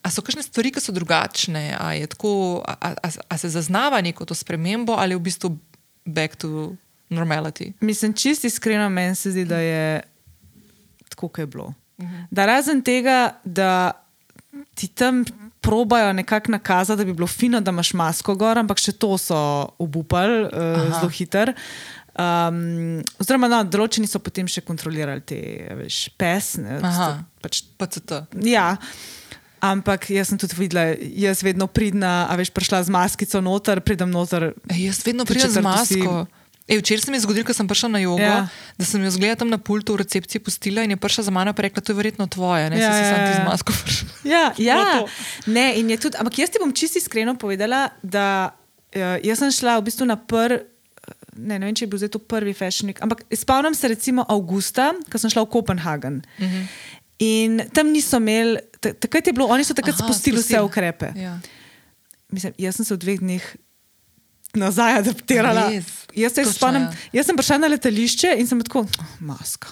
a 0.02 0.12
so 0.14 0.24
kakšne 0.24 0.46
stvari, 0.46 0.72
ki 0.72 0.84
so 0.84 0.96
drugačne, 0.96 1.76
a, 1.76 1.92
tako, 2.10 2.62
a, 2.66 2.94
a, 2.94 3.10
a 3.10 3.38
se 3.38 3.50
zaznava 3.50 4.02
neko 4.02 4.26
to 4.26 4.38
spremembo 4.38 4.96
ali 4.98 5.18
v 5.18 5.26
bistvu 5.28 5.58
back 6.06 6.40
to 6.40 6.74
normality. 7.10 7.74
Mislim, 7.82 8.14
čisti 8.14 8.48
iskreno, 8.48 8.90
meni 8.90 9.16
se 9.16 9.32
zdi, 9.32 9.46
da 9.46 9.60
je 9.60 10.02
tako, 11.10 11.28
kot 11.28 11.40
je 11.40 11.46
bilo. 11.46 11.74
-huh. 12.02 12.26
Da 12.32 12.46
razen 12.46 12.82
tega, 12.82 13.34
da 13.44 13.92
ti 14.76 14.88
tam 14.88 15.24
probajo 15.62 16.14
nekako 16.14 16.52
nakazati, 16.52 16.98
da 16.98 17.06
bi 17.06 17.14
bilo 17.14 17.28
fino, 17.28 17.62
da 17.62 17.72
imaš 17.72 17.94
masko 17.94 18.36
gor, 18.36 18.58
ampak 18.58 18.80
še 18.82 18.92
to 18.92 19.18
so 19.18 19.38
obupali 19.80 20.44
uh, 20.44 20.50
zelo 20.98 21.10
hiter. 21.10 21.54
Um, 22.22 23.02
oziroma, 23.22 23.50
no, 23.52 23.62
določeni 23.66 24.10
so 24.10 24.22
potem 24.24 24.50
še 24.52 24.64
kontrolirali 24.66 25.24
te 25.26 25.40
veš, 25.80 26.04
pesne. 26.20 26.80
Pač, 27.42 27.64
PCT. 27.80 28.26
Ja. 28.48 28.76
Ampak 29.62 30.08
jaz 30.10 30.32
sem 30.32 30.40
tudi 30.42 30.58
videla, 30.58 30.90
jaz 30.98 31.44
vedno 31.46 31.68
pridna, 31.70 32.26
a 32.30 32.38
veš, 32.40 32.50
prišla 32.54 32.82
z 32.88 32.94
maskico 32.94 33.42
noter, 33.46 33.84
pridem 33.86 34.10
noter. 34.14 34.52
E, 34.66 34.78
jaz 34.88 35.04
vedno 35.06 35.26
pridem 35.30 35.54
z 35.54 35.66
masko. 35.66 36.22
Si, 36.26 36.40
E, 36.72 36.78
včeraj 36.78 37.02
se 37.02 37.12
mi 37.12 37.18
je 37.18 37.26
zgodilo, 37.26 37.46
ko 37.46 37.54
sem 37.54 37.68
prišla 37.68 37.90
na 37.90 38.00
jogo, 38.00 38.22
ja. 38.22 38.48
da 38.78 38.86
sem 38.86 39.04
jo 39.04 39.10
zgledala 39.12 39.36
tam 39.36 39.50
na 39.50 39.58
pultu 39.58 39.94
v 39.94 40.06
recepciji 40.06 40.40
pustila 40.40 40.86
in 40.86 40.94
je 40.94 40.98
prišla 40.98 41.24
za 41.28 41.32
mano 41.32 41.52
in 41.52 41.58
rekla: 41.58 41.82
To 41.82 41.92
je 41.92 41.96
verjetno 41.96 42.28
tvoje, 42.28 42.70
ne 42.70 42.80
ja, 42.80 42.94
si 42.94 43.02
ja, 43.02 43.28
ti 43.28 43.34
z 43.42 43.46
masko 43.46 43.74
prišla. 43.84 44.10
Ja, 44.24 44.44
ja. 44.70 45.06
Ne, 45.46 45.98
tudi, 45.98 46.16
ampak 46.18 46.38
jaz 46.40 46.50
ti 46.50 46.62
bom 46.62 46.72
čisto 46.72 46.98
iskreno 46.98 47.36
povedala, 47.36 47.90
da 48.04 48.56
uh, 48.96 49.18
jaz 49.26 49.40
sem 49.40 49.52
šla 49.52 49.80
v 49.80 49.90
bistvu 49.90 50.06
na 50.06 50.16
prvi. 50.16 50.71
Ne, 51.38 51.60
ne 51.60 51.66
vem, 51.66 51.76
če 51.76 51.86
je 51.86 51.92
bil 51.92 52.02
zdaj 52.02 52.12
to 52.16 52.20
prvi 52.20 52.54
fashionik, 52.56 53.00
ampak 53.04 53.24
spomnim 53.36 53.76
se 53.78 53.88
recimo 53.88 54.26
avgusta, 54.28 54.92
ko 55.12 55.22
sem 55.22 55.32
šla 55.32 55.46
v 55.46 55.52
Kopenhagen. 55.54 56.22
Uh 56.38 56.46
mhm. 56.46 56.56
-huh. 56.56 57.00
In 57.22 57.62
tam 57.74 57.92
niso 57.94 58.18
imeli, 58.18 58.58
takrat 58.82 59.28
je 59.28 59.34
bilo, 59.34 59.46
oni 59.48 59.64
so 59.64 59.74
takrat 59.78 59.94
Aha, 59.94 60.08
spustili 60.08 60.42
vse 60.42 60.62
ukrepe. 60.62 61.12
Ja. 61.16 61.40
Mislim, 62.34 62.54
jaz 62.58 62.76
sem 62.76 62.86
se 62.86 62.96
v 62.96 62.98
dveh 62.98 63.20
dneh 63.20 63.46
nazaj 64.58 64.98
adaptirala. 65.00 65.70
Jaz, 66.16 66.40
spomnim, 66.56 66.88
jaz 67.14 67.30
sem 67.30 67.38
prišla 67.38 67.58
na 67.62 67.68
letališče 67.68 68.34
in 68.42 68.50
sem 68.50 68.64
tako, 68.66 68.80
oh, 68.80 69.14
maska. 69.20 69.70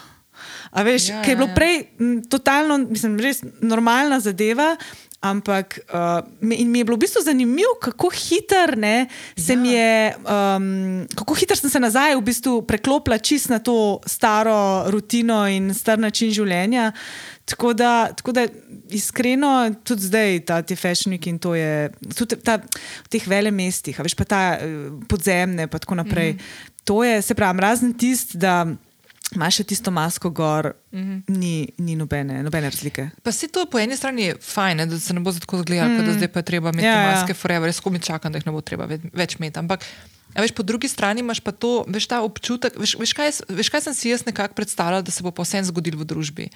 A 0.69 0.84
veš, 0.86 1.10
ja, 1.10 1.24
kaj 1.24 1.34
je 1.34 1.36
bilo 1.39 1.48
ja, 1.50 1.52
ja. 1.52 1.56
prej, 1.56 1.78
m, 2.00 2.22
totalno, 2.30 2.78
mislim, 2.78 3.17
res 3.19 3.41
normalna 3.62 4.19
zadeva. 4.22 4.76
Ampak 5.19 5.79
uh, 5.91 6.23
mi 6.39 6.79
je 6.79 6.86
bilo 6.88 6.95
v 6.95 7.03
bistvu 7.03 7.21
zanimivo, 7.27 7.75
kako 7.82 8.08
hiter 8.08 8.77
ne, 8.77 9.08
se 9.36 9.53
ja. 9.53 9.63
je, 9.63 10.15
um, 10.15 11.08
kako 11.15 11.36
hiter 11.36 11.60
sem 11.60 11.69
se 11.69 11.79
nazaj 11.79 12.15
v 12.15 12.23
bistvu 12.23 12.62
preklopila 12.63 13.17
čist 13.19 13.51
na 13.51 13.60
to 13.60 13.99
staro 14.08 14.88
rutino 14.88 15.43
in 15.51 15.73
star 15.75 15.99
način 15.99 16.32
življenja. 16.32 16.93
Tako 17.43 17.73
da, 17.73 18.13
tako 18.15 18.32
da 18.32 18.47
iskreno, 18.95 19.75
tudi 19.84 20.08
zdaj 20.08 20.39
ta, 20.45 20.62
ti 20.62 20.75
fešnik 20.79 21.27
in 21.27 21.39
to 21.39 21.55
je, 21.55 21.89
tudi 22.15 22.39
ta, 22.39 22.55
v 23.03 23.12
teh 23.12 23.27
vele 23.27 23.51
mestih, 23.51 23.99
veš 23.99 24.15
pa 24.15 24.23
ta 24.23 24.43
eh, 24.55 24.88
podzemne 25.10 25.67
in 25.67 25.73
tako 25.73 25.99
naprej. 25.99 26.34
Mm 26.34 26.38
-hmm. 26.38 26.77
To 26.84 27.03
je, 27.03 27.21
se 27.21 27.36
pravi, 27.36 27.60
razen 27.60 27.93
tist, 27.93 28.36
da. 28.36 28.65
Imaš 29.36 29.60
še 29.60 29.63
tisto 29.70 29.92
masko 29.94 30.32
gor, 30.34 30.74
mm 30.92 31.00
-hmm. 31.00 31.38
ni, 31.38 31.68
ni 31.78 31.96
nobene, 31.96 32.44
nobene 32.44 32.70
razlike. 32.70 33.10
Pa 33.24 33.32
se 33.32 33.48
to 33.48 33.65
po 33.65 33.80
eni 33.80 33.98
strani 33.98 34.24
je 34.24 34.36
fajn, 34.42 34.89
da 34.89 35.00
se 35.00 35.13
ne 35.13 35.20
bo 35.20 35.32
tako 35.32 35.62
zgledalo, 35.62 35.89
mm 35.89 35.98
-hmm. 35.98 36.06
da 36.06 36.13
zdaj 36.13 36.28
pa 36.28 36.39
je 36.39 36.44
treba 36.44 36.70
imeti 36.70 36.86
ja, 36.86 37.02
ja. 37.02 37.12
maske, 37.12 37.34
forever, 37.34 37.68
res 37.68 37.80
komi 37.80 38.00
čakam, 38.00 38.32
da 38.32 38.38
jih 38.38 38.46
ne 38.46 38.52
bo 38.52 38.62
treba 38.62 38.88
več 39.13 39.36
imeti. 39.36 39.60
Ampak 39.60 39.86
veš, 40.36 40.52
po 40.52 40.63
drugi 40.63 40.88
strani 40.88 41.20
imaš 41.20 41.39
pa 41.39 41.52
to, 41.52 41.86
veš, 41.88 42.08
ta 42.08 42.22
občutek, 42.22 42.74
veš, 42.78 42.98
veš, 43.00 43.13
kaj, 43.13 43.32
veš 43.50 43.70
kaj 43.70 43.82
sem 43.82 43.94
si 43.94 44.10
jaz 44.10 44.26
nekako 44.26 44.54
predstavljal, 44.54 45.02
da 45.02 45.12
se 45.12 45.24
bo 45.24 45.32
pa 45.32 45.44
vsem 45.44 45.65
zgodilo 45.65 46.00
v 46.00 46.06
družbi 46.06 46.50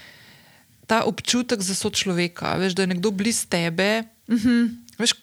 ta 0.88 1.04
občutek 1.04 1.62
za 1.62 1.76
sočloveka, 1.76 2.56
veš, 2.60 2.76
da 2.76 2.84
je 2.84 2.88
nekdo 2.88 3.12
blizu 3.12 3.48
tebe. 3.48 4.04
Uh 4.28 4.36
mhm. 4.36 4.50
-huh. 4.98 5.16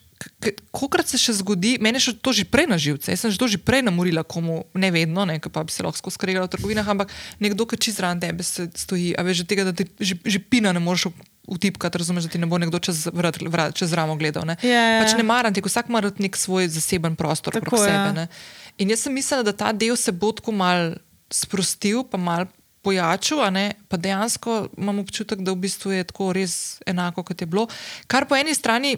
Kokrat 0.77 1.09
se 1.09 1.17
še 1.21 1.33
zgodi, 1.39 1.79
meni 1.81 1.97
je 1.97 2.13
to 2.13 2.33
že 2.37 2.45
prej 2.45 2.69
na 2.69 2.77
živce, 2.77 3.09
jaz 3.09 3.25
sem 3.25 3.33
že 3.33 3.41
to 3.41 3.49
že 3.49 3.57
prej 3.57 3.81
namorila, 3.87 4.21
komu 4.21 4.69
ne 4.77 4.91
vedno, 4.93 5.25
ne, 5.25 5.41
pa 5.41 5.65
bi 5.65 5.73
se 5.73 5.81
lahko 5.81 6.13
skregala 6.13 6.45
v 6.45 6.53
trgovinah, 6.53 6.85
ampak 6.85 7.09
nekdo, 7.41 7.65
ki 7.65 7.81
čez 7.81 7.97
ran 8.05 8.21
tebe 8.21 8.45
stoji, 8.45 9.17
a 9.17 9.25
veš, 9.25 9.49
tega, 9.49 9.65
da 9.65 9.73
ti 9.73 9.89
že, 9.97 10.21
že 10.21 10.39
pina 10.45 10.77
ne 10.77 10.83
moreš 10.83 11.09
utipkati, 11.49 11.99
razumeš, 11.99 12.29
da 12.29 12.37
ti 12.37 12.39
ne 12.39 12.47
bo 12.47 12.61
nekdo 12.61 12.79
čez, 12.79 13.09
vrat, 13.17 13.41
vrat, 13.41 13.73
čez 13.75 13.97
ramo 13.97 14.15
gledal. 14.21 14.45
Ne. 14.45 14.61
Yeah, 14.61 14.71
yeah. 14.77 15.01
Pač 15.03 15.17
ne 15.17 15.25
maram 15.25 15.57
tega, 15.57 15.73
vsak 15.73 15.89
ima 15.89 16.05
nek 16.05 16.37
svoj 16.37 16.69
zaseben 16.69 17.17
prostor 17.17 17.57
okrog 17.57 17.81
sebe. 17.81 18.25
Ja. 18.25 18.29
In 18.77 18.93
jaz 18.93 19.09
sem 19.09 19.17
mislila, 19.17 19.43
da 19.43 19.57
ta 19.57 19.73
del 19.73 19.97
se 19.97 20.13
bo 20.13 20.31
tako 20.37 20.53
mal 20.53 21.01
sprostil, 21.33 22.05
pa 22.05 22.21
mal 22.21 22.47
pojačal, 22.85 23.43
pa 23.89 23.97
dejansko 23.97 24.71
imam 24.79 25.01
občutek, 25.03 25.43
da 25.45 25.53
v 25.53 25.65
bistvu 25.67 25.93
je 25.97 26.05
tako 26.09 26.33
res 26.37 26.81
enako, 26.89 27.25
kot 27.25 27.41
je 27.41 27.49
bilo. 27.49 27.67
Kar 28.09 28.29
po 28.29 28.37
eni 28.39 28.55
strani, 28.57 28.97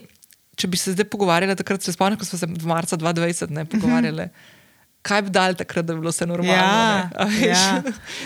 če 0.55 0.69
bi 0.69 0.77
se 0.77 0.93
zdaj 0.93 1.07
pogovarjali, 1.09 1.55
takrat 1.57 1.83
se 1.83 1.93
spomnim, 1.93 2.19
ko 2.19 2.27
smo 2.27 2.39
se 2.39 2.49
v 2.49 2.69
marcu 2.69 2.97
2020 2.97 3.55
ne 3.55 3.65
pogovarjali. 3.69 4.27
Kaj 5.03 5.25
bi 5.25 5.33
dal 5.35 5.57
takrat, 5.59 5.85
da 5.85 5.95
bi 5.95 6.03
bilo 6.03 6.13
vse 6.13 6.27
normalno? 6.29 6.53
Ja, 6.53 7.09
ja. 7.43 7.81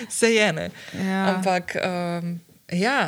Vse 0.09 0.29
je 0.39 0.51
ne. 0.53 0.67
Ja. 0.93 1.23
Ampak, 1.33 1.73
um, 1.81 2.35
ja, 2.71 2.99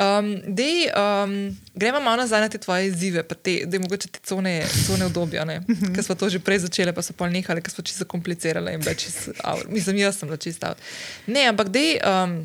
Um, 0.00 0.38
dej, 0.46 0.86
um, 0.94 1.56
gremo 1.74 2.00
malo 2.00 2.22
nazaj 2.22 2.40
na 2.40 2.48
te 2.48 2.58
tvoje 2.58 2.86
izzive, 2.86 3.24
pa 3.26 3.34
te, 3.34 3.66
da 3.66 3.76
je 3.76 3.80
mogoče 3.82 4.08
te 4.08 4.20
cone, 4.24 4.62
cone 4.86 5.04
obdobja, 5.06 5.42
ki 5.66 6.02
smo 6.06 6.14
to 6.14 6.28
že 6.30 6.38
prej 6.38 6.62
začeli, 6.62 6.94
pa 6.94 7.02
so 7.02 7.12
pa 7.12 7.26
nehali, 7.26 7.60
ker 7.60 7.74
smo 7.74 7.82
čisto 7.84 8.06
zakomplicirali 8.06 8.78
in 8.78 8.86
več 8.86 9.08
avta. 9.42 9.66
Mislim, 9.68 9.98
jaz 9.98 10.22
sem 10.22 10.30
čisto 10.38 10.70
avta. 10.70 10.86
Ne, 11.26 11.42
ampak 11.50 11.74
dej, 11.74 11.98
um, 12.06 12.38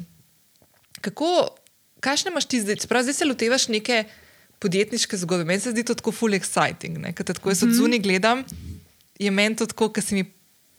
kako, 1.06 1.54
kaj 2.02 2.26
še 2.26 2.34
imaš 2.34 2.50
ti 2.50 2.60
zdaj? 2.66 2.82
Sprav, 2.90 3.06
zdaj 3.06 3.20
se 3.22 3.30
lotevaš 3.30 3.70
neke 3.70 4.04
podjetniške 4.60 5.18
zgodbe. 5.18 5.46
Meni 5.46 5.60
se 5.60 5.72
zdi 5.72 5.84
to 5.84 5.96
tako 5.96 6.12
full 6.12 6.34
exciting, 6.38 7.02
ker 7.14 7.26
tako 7.26 7.52
jaz 7.54 7.64
od 7.64 7.70
mhm. 7.70 7.78
zunaj 7.78 8.00
gledam, 8.00 8.44
je 9.20 9.32
meni 9.32 9.56
to 9.56 9.66
tako, 9.66 9.90
kar 9.90 10.04
si 10.04 10.16
mi 10.16 10.26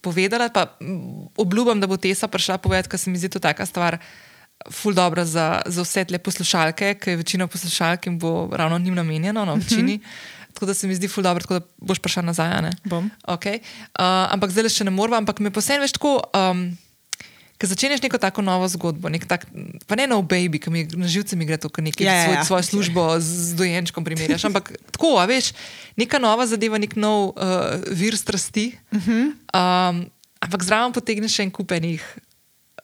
povedala, 0.01 0.49
pa 0.49 0.77
obljubam, 1.37 1.81
da 1.81 1.87
bo 1.87 1.97
Tesa 1.97 2.29
prišla 2.29 2.59
povedati, 2.59 2.89
ker 2.89 3.01
se 3.01 3.11
mi 3.11 3.19
zdi 3.19 3.29
to 3.29 3.43
taka 3.43 3.67
stvar 3.67 3.99
ful 4.73 4.95
dobro 4.95 5.25
za, 5.25 5.62
za 5.67 5.83
vse 5.83 6.05
te 6.05 6.19
poslušalke, 6.19 6.95
ker 6.95 7.12
je 7.12 7.21
večina 7.21 7.47
poslušalk 7.47 8.07
in 8.07 8.19
bo 8.19 8.49
ravno 8.53 8.79
njim 8.79 8.95
namenjeno, 8.95 9.45
no, 9.45 9.55
večini. 9.55 9.95
Uh 9.95 10.01
-huh. 10.01 10.47
Tako 10.57 10.67
da 10.67 10.75
se 10.75 10.87
mi 10.87 10.95
zdi 10.95 11.09
ful 11.09 11.25
dobro, 11.25 11.45
da 11.49 11.61
boš 11.77 11.99
prišel 11.99 12.25
nazaj. 12.25 12.49
Okay. 13.29 13.59
Uh, 13.61 14.33
ampak 14.33 14.51
zdaj 14.51 14.62
le 14.62 14.69
še 14.69 14.85
ne 14.85 14.91
moramo, 14.91 15.17
ampak 15.17 15.39
me 15.39 15.51
posebej 15.51 15.85
veš 15.85 15.93
tako. 15.93 16.23
Um, 16.33 16.79
Ker 17.57 17.71
začneš 17.73 18.03
neko 18.05 18.21
tako 18.21 18.45
novo 18.45 18.69
zgodbo, 18.69 19.09
nek 19.09 19.25
tak, 19.25 19.47
pa 19.88 19.97
ne 19.97 20.05
nov 20.11 20.27
baby, 20.29 20.61
ki 20.61 20.69
mi 20.73 20.85
na 20.92 21.09
živce 21.09 21.38
mi 21.40 21.49
gre 21.49 21.57
to, 21.57 21.71
ker 21.73 21.85
nekaj 21.87 22.05
ja, 22.05 22.12
ja, 22.12 22.25
svoj, 22.25 22.37
ja. 22.37 22.45
svojo 22.45 22.64
službo 22.69 23.05
z 23.16 23.57
dojenčkom 23.57 24.05
primerjaš. 24.05 24.45
Ampak 24.45 24.75
tako, 24.95 25.16
a 25.16 25.25
veš, 25.25 25.55
neka 25.97 26.21
nova 26.21 26.45
zadeva, 26.45 26.77
nek 26.77 26.99
nov 27.01 27.33
uh, 27.33 27.81
vir 27.88 28.16
strasti. 28.16 28.77
Uh 28.92 29.01
-huh. 29.01 29.33
um, 29.57 30.05
ampak 30.40 30.62
zraven 30.62 30.92
potegneš 30.92 31.33
še 31.33 31.49
en 31.49 31.51
kupenih 31.51 32.05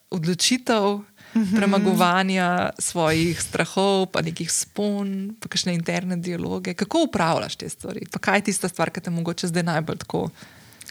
odločitev, 0.08 1.04
-hmm. 1.34 1.56
premagovanja 1.56 2.70
svojih 2.78 3.40
strahov, 3.42 4.06
pa 4.12 4.22
nekih 4.22 4.52
spon, 4.52 5.36
pa 5.40 5.48
kakšne 5.48 5.74
interne 5.74 6.16
dialoge. 6.16 6.74
Kako 6.74 7.08
upravljaš 7.08 7.56
te 7.56 7.68
stvari? 7.68 8.06
Pa 8.12 8.18
kaj 8.18 8.38
je 8.38 8.44
tista 8.52 8.68
stvar, 8.68 8.90
ki 8.90 9.00
te 9.00 9.10
mogoče 9.10 9.46
zdaj 9.46 9.62
najbolj 9.62 9.96
tako, 9.96 10.30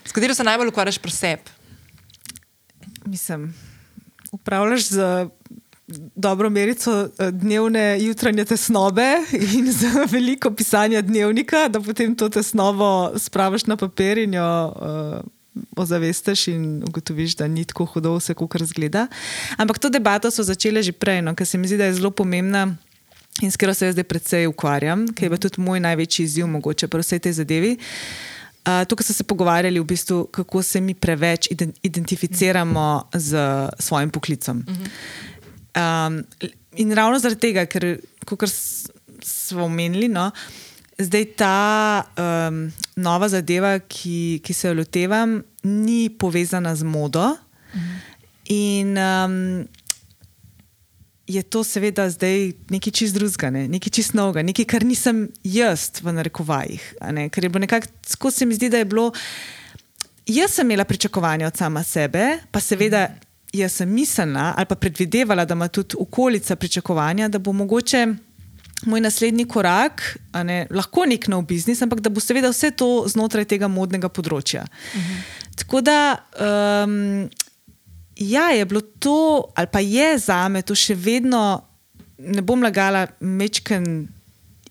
s 0.06 0.12
katero 0.12 0.34
se 0.34 0.44
najbolj 0.44 0.68
ukvarjaš 0.68 0.98
pri 0.98 1.12
sebi? 1.12 1.62
mislim, 3.06 3.54
upravljaš 4.32 4.88
z 4.88 5.28
dobro 6.16 6.50
merico 6.50 7.10
eh, 7.20 7.32
dnevne 7.32 7.98
jutranje 8.02 8.46
tesnobe 8.46 9.18
in 9.54 9.72
z 9.72 9.86
veliko 10.14 10.52
pisanja 10.52 11.02
dnevnika, 11.02 11.68
da 11.68 11.82
potem 11.82 12.16
to 12.16 12.30
tesnobo 12.30 13.12
spraviš 13.20 13.66
na 13.66 13.78
papir 13.78 14.18
in 14.18 14.34
jo 14.34 14.74
uh, 14.76 15.20
ozavestiš 15.76 16.48
in 16.48 16.84
ugotoviš, 16.88 17.36
da 17.36 17.48
ni 17.48 17.66
tako 17.66 17.86
hudo 17.86 18.16
vse, 18.16 18.34
kot 18.34 18.56
razgleda. 18.56 19.08
Ampak 19.58 19.80
to 19.80 19.90
debato 19.90 20.32
so 20.32 20.44
začele 20.44 20.84
že 20.84 20.92
prej, 20.92 21.22
no, 21.22 21.36
ker 21.36 21.48
se 21.48 21.58
mi 21.58 21.68
zdi, 21.68 21.78
da 21.78 21.86
je 21.86 22.00
zelo 22.00 22.12
pomembna. 22.12 22.76
In 23.42 23.52
s 23.52 23.56
katero 23.56 23.74
se 23.74 23.86
jaz 23.86 23.96
zdaj 23.96 24.04
predvsej 24.04 24.48
ukvarjam, 24.48 25.08
ker 25.16 25.32
je 25.32 25.38
tudi 25.38 25.62
moj 25.62 25.80
največji 25.80 26.26
izziv, 26.26 26.48
mogoče 26.48 26.88
pri 26.88 27.04
vsej 27.04 27.20
tej 27.20 27.34
zadevi. 27.34 27.78
Uh, 27.78 28.41
tukaj 28.64 29.06
smo 29.06 29.16
se 29.16 29.24
pogovarjali, 29.24 29.80
v 29.80 29.86
bistvu, 29.86 30.26
kako 30.32 30.64
se 30.64 30.82
mi 30.82 30.94
preveč 30.94 31.50
identificiramo 31.84 33.10
z 33.14 33.38
svojim 33.80 34.10
poklicem. 34.10 34.66
Um, 35.76 36.24
in 36.76 36.92
ravno 36.94 37.20
zaradi 37.20 37.40
tega, 37.40 37.66
ker, 37.66 37.98
kot 38.26 38.50
smo 39.24 39.66
omenili, 39.66 40.08
no, 40.12 40.30
zdaj 41.00 41.26
ta 41.40 42.04
um, 42.18 42.66
nova 42.96 43.30
zadeva, 43.30 43.80
ki, 43.80 44.42
ki 44.44 44.54
se 44.54 44.68
jo 44.68 44.78
lotevam, 44.78 45.40
ni 45.64 46.10
povezana 46.10 46.76
z 46.76 46.84
modo. 46.84 47.32
In 48.52 48.98
um, 48.98 49.68
je 51.34 51.44
to 51.44 51.64
seveda 51.64 52.10
zdaj 52.10 52.52
nekaj 52.70 52.94
čist 52.94 53.16
drugega, 53.16 53.50
ne? 53.50 53.68
nekaj 53.68 53.94
čist 53.98 54.14
novega, 54.18 54.44
nekaj, 54.46 54.66
kar 54.66 54.86
nisem 54.86 55.28
jaz 55.44 55.90
v 56.02 56.14
narekovajih. 56.18 56.86
Ne? 57.12 57.30
Ker 57.30 57.46
je 57.46 57.50
bilo 57.50 57.66
nekako, 57.66 58.32
se 58.32 58.46
mi 58.46 58.56
zdi, 58.56 58.70
da 58.70 58.82
je 58.82 58.86
bilo. 58.86 59.12
Jaz 60.26 60.58
sem 60.58 60.68
imela 60.68 60.86
pričakovanja 60.86 61.48
od 61.48 61.58
sama 61.58 61.84
sebe, 61.84 62.38
pa 62.52 62.60
seveda 62.60 63.08
jaz 63.54 63.82
sem 63.82 63.90
mislila 63.90 64.54
ali 64.58 64.66
pa 64.66 64.76
predvidevala, 64.76 65.46
da 65.46 65.54
ima 65.54 65.68
tudi 65.68 65.96
okolica 66.00 66.56
pričakovanja, 66.56 67.28
da 67.28 67.40
bo 67.40 67.52
mogoče 67.52 68.08
moj 68.86 69.02
naslednji 69.02 69.46
korak 69.46 70.18
ne, 70.44 70.68
lahko 70.72 71.06
nek 71.06 71.28
nov 71.28 71.44
biznis, 71.46 71.82
ampak 71.82 72.00
da 72.00 72.10
bo 72.10 72.20
seveda 72.20 72.50
vse 72.50 72.72
to 72.72 73.04
znotraj 73.08 73.46
tega 73.46 73.68
modnega 73.68 74.10
področja. 74.10 74.66
Mhm. 74.96 75.22
Tako 75.62 75.82
da. 75.82 76.00
Um, 76.40 77.30
Ja, 78.22 78.52
je 78.54 78.66
bilo 78.66 78.82
to, 78.82 79.50
ali 79.56 79.68
pa 79.72 79.80
je 79.80 80.18
za 80.18 80.48
me 80.50 80.62
to 80.62 80.76
še 80.78 80.94
vedno, 80.96 81.64
ne 82.18 82.42
bom 82.46 82.62
lagala, 82.62 83.08
mečken 83.20 84.08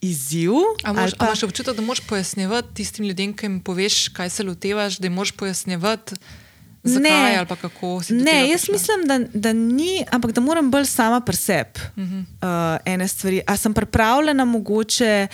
izziv. 0.01 0.55
Ali 0.85 1.11
pa 1.19 1.27
imaš 1.27 1.43
občutek, 1.43 1.75
da 1.77 1.83
moš 1.83 2.01
pojasnjevati 2.07 2.75
tistim 2.75 3.09
ljudem, 3.11 3.35
ki 3.37 3.49
jim 3.49 3.59
poveš, 3.65 4.09
kaj 4.15 4.31
se 4.31 4.47
lotevaš, 4.47 5.01
da 5.03 5.11
moš 5.11 5.33
pojasnjevati. 5.33 6.21
Zakaj, 6.83 7.03
ne, 7.03 7.37
ali 7.37 7.47
kako 7.61 8.01
ne, 8.09 8.51
jaz 8.51 8.63
prišla? 8.63 8.73
mislim, 8.73 9.03
da, 9.07 9.19
da 9.35 9.53
ni, 9.53 10.05
ampak 10.11 10.33
da 10.33 10.41
moram 10.41 10.71
bolj 10.71 10.87
sama 10.89 11.21
pri 11.21 11.37
sebi 11.37 11.81
uh 11.97 12.03
-huh. 12.03 12.21
uh, 12.21 12.81
ene 12.85 13.09
stvari. 13.09 13.41
A 13.47 13.57
sem 13.57 13.75
pripravljena 13.75 14.45
mogoče 14.45 15.27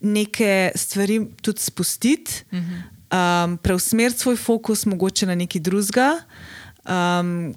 neke 0.00 0.72
stvari 0.74 1.26
tudi 1.42 1.60
spustiti, 1.60 2.44
uh 2.52 2.58
-huh. 2.58 3.44
um, 3.44 3.58
preusmeriti 3.58 4.20
svoj 4.20 4.36
fokus 4.36 4.86
mogoče 4.86 5.26
na 5.26 5.34
nekaj 5.34 5.60
drugega. 5.60 6.20
Um, 6.88 7.54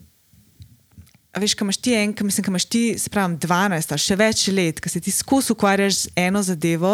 veš, 1.41 1.55
kaj 1.55 1.65
imaš 1.65 1.77
ti 1.77 1.93
en, 1.93 2.13
kaj 2.13 2.25
mislim, 2.25 2.45
kaj 2.45 2.51
imaš 2.51 2.65
ti, 2.65 2.83
se 2.99 3.09
pravi, 3.09 3.37
12 3.43 3.91
ali 3.91 4.03
še 4.03 4.15
več 4.19 4.47
let, 4.55 4.79
ki 4.81 4.91
se 4.91 5.01
ti 5.03 5.11
skozi 5.11 5.53
ukvarjaš 5.53 6.05
z 6.05 6.13
eno 6.27 6.41
zadevo, 6.43 6.93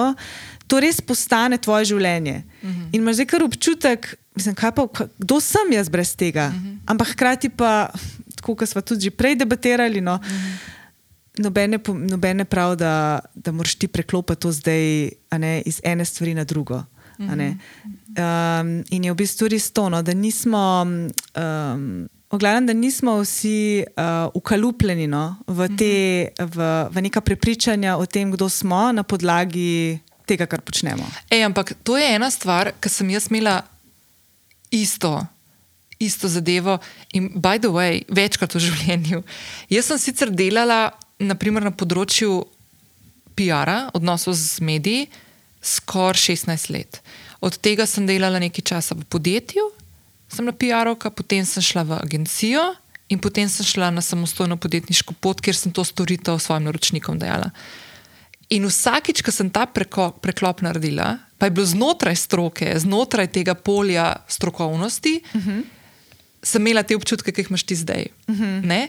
to 0.68 0.80
res 0.82 1.02
postane 1.02 1.60
tvoje 1.62 1.92
življenje. 1.92 2.44
Uh 2.62 2.70
mhm. 2.70 2.82
-huh. 2.82 2.90
In 2.92 3.02
imaš 3.02 3.16
zdaj 3.16 3.26
kar 3.26 3.44
občutek, 3.44 4.16
mislim, 4.36 4.56
pa, 4.56 4.88
kdo 5.18 5.40
sem 5.40 5.74
jaz 5.74 5.90
brez 5.90 6.16
tega. 6.16 6.48
Uh 6.48 6.54
mhm. 6.54 6.68
-huh. 6.68 6.78
Ampak 6.86 7.08
hkrati 7.08 7.50
pa, 7.50 7.90
tako 8.36 8.56
kot 8.56 8.70
smo 8.70 8.82
tudi 8.82 9.10
prej 9.10 9.36
debatirali. 9.36 10.02
No, 10.02 10.16
uh 10.16 10.26
mhm. 10.26 10.36
-huh. 10.36 10.80
Nobene, 11.38 11.80
nobene 11.88 12.46
prav, 12.46 12.76
da, 12.76 13.20
da 13.36 13.52
moraš 13.52 13.76
ti 13.76 13.88
preklopiti 13.88 14.42
to 14.42 14.52
zdaj 14.52 15.10
ne, 15.38 15.62
iz 15.66 15.80
ene 15.84 16.06
stvari 16.06 16.34
na 16.34 16.44
drugo. 16.44 16.84
Um, 17.18 18.84
in 18.90 19.04
je 19.04 19.12
v 19.12 19.16
bistvu 19.16 19.48
res 19.48 19.72
to, 19.72 19.90
no, 19.90 20.02
da 20.02 20.14
nismo. 20.14 20.86
Um, 21.36 22.10
Ogledam, 22.32 22.66
da 22.66 22.74
nismo 22.74 23.18
vsi 23.20 23.84
uh, 23.84 24.32
ukalupljeni 24.34 25.08
no, 25.08 25.36
v, 25.48 25.68
te, 25.76 25.96
v, 26.40 26.70
v 26.90 27.02
neka 27.04 27.22
prepričanja 27.22 27.98
o 28.00 28.06
tem, 28.06 28.32
kdo 28.32 28.48
smo, 28.50 28.92
na 28.96 29.04
podlagi 29.04 30.00
tega, 30.26 30.48
kar 30.48 30.64
počnemo. 30.64 31.04
Ej, 31.28 31.44
ampak 31.50 31.74
to 31.84 31.98
je 32.00 32.08
ena 32.16 32.30
stvar, 32.32 32.72
ki 32.80 32.90
sem 32.90 33.12
jaz 33.12 33.28
imela 33.28 33.58
isto, 34.72 35.12
isto 36.00 36.32
zadevo 36.32 36.78
in, 37.12 37.28
by 37.36 37.60
the 37.60 37.68
way, 37.68 38.00
večkrat 38.08 38.56
v 38.56 38.64
življenju. 38.64 39.20
Jaz 39.68 39.92
sem 39.92 40.00
sicer 40.00 40.32
delala 40.32 40.94
naprimer, 41.20 41.68
na 41.68 41.76
področju 41.76 42.46
PR-a, 43.36 43.92
odnosov 43.92 44.40
z 44.40 44.64
mediji, 44.64 45.12
skoraj 45.60 46.32
16 46.32 46.72
let. 46.72 47.04
Od 47.44 47.60
tega 47.60 47.84
sem 47.84 48.08
delala 48.08 48.40
nekaj 48.40 48.72
časa 48.72 48.96
v 48.96 49.04
podjetju 49.04 49.68
sem 50.36 50.46
na 50.48 50.54
PR-ovka, 50.56 51.12
potem 51.12 51.46
sem 51.46 51.64
šla 51.64 51.84
v 51.84 52.00
agencijo 52.00 52.64
in 53.12 53.20
potem 53.20 53.50
sem 53.52 53.66
šla 53.68 53.92
na 53.92 54.02
samostojno 54.02 54.58
podjetniško 54.58 55.14
pot, 55.20 55.42
kjer 55.44 55.56
sem 55.56 55.72
to 55.72 55.84
storitev 55.84 56.40
svojim 56.40 56.70
naročnikom 56.70 57.20
dajala. 57.20 57.52
In 58.52 58.68
vsakič, 58.68 59.24
ko 59.24 59.32
sem 59.32 59.52
ta 59.52 59.66
preko, 59.68 60.12
preklop 60.24 60.64
naredila, 60.64 61.20
pa 61.40 61.48
je 61.48 61.56
bilo 61.56 61.68
znotraj 61.68 62.16
stroke, 62.20 62.68
znotraj 62.80 63.32
tega 63.32 63.56
polja 63.56 64.24
strokovnosti, 64.28 65.22
uh 65.24 65.36
mhm. 65.36 65.52
-huh. 65.52 65.64
sem 66.44 66.62
imela 66.62 66.84
te 66.84 66.96
občutke, 66.96 67.32
ki 67.32 67.42
jih 67.42 67.50
imaš 67.50 67.64
ti 67.64 67.76
zdaj. 67.76 68.06
Uh 68.28 68.36
mhm. 68.36 68.44
-huh. 68.44 68.88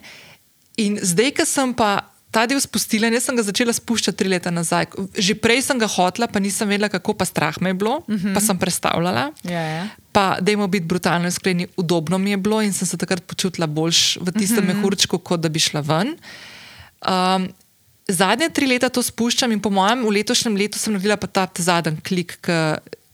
In 0.77 0.99
zdaj, 1.03 1.31
ko 1.31 1.45
sem 1.45 1.75
pa 1.75 2.12
ta 2.33 2.47
del 2.49 2.61
spustila 2.65 3.11
in 3.11 3.19
jaz 3.19 3.29
sem 3.29 3.37
ga 3.37 3.45
začela 3.45 3.75
spuščati 3.77 4.17
tri 4.17 4.31
leta 4.33 4.51
nazaj. 4.51 4.89
Že 5.13 5.37
prej 5.45 5.67
sem 5.69 5.81
ga 5.81 5.89
hotla, 5.93 6.27
pa 6.33 6.41
nisem 6.41 6.71
vedela, 6.71 6.89
kako 6.89 7.15
pa 7.21 7.29
strah 7.29 7.59
me 7.61 7.71
je 7.71 7.79
bilo, 7.83 7.99
uh 8.01 8.09
-huh. 8.09 8.35
pa 8.35 8.41
sem 8.41 8.59
predstavljala. 8.59 9.31
Yeah, 9.45 9.53
yeah. 9.53 9.89
Pa, 10.13 10.41
da 10.41 10.51
jim 10.51 10.65
biti 10.71 10.87
brutalno 10.87 11.29
iskreni, 11.29 11.67
udobno 11.77 12.19
mi 12.19 12.31
je 12.31 12.37
bilo 12.37 12.63
in 12.63 12.73
sem 12.73 12.89
se 12.89 12.97
takrat 12.97 13.23
počutila 13.25 13.67
boljš 13.67 14.17
v 14.21 14.33
tistem 14.33 14.65
uh 14.65 14.65
-huh. 14.65 14.75
mehurčku, 14.75 15.19
kot 15.19 15.41
da 15.41 15.49
bi 15.49 15.59
šla 15.59 15.81
ven. 15.81 16.17
Um, 17.07 17.49
zadnje 18.09 18.49
tri 18.49 18.67
leta 18.67 18.89
to 18.89 19.03
spuščam 19.03 19.53
in 19.53 19.61
po 19.61 19.71
mojem, 19.71 20.05
v 20.05 20.11
letošnjem 20.11 20.57
letu 20.57 20.79
sem 20.79 20.93
naredila 20.93 21.17
pa 21.17 21.27
ta 21.27 21.49
zadnji 21.59 22.01
klik. 22.01 22.49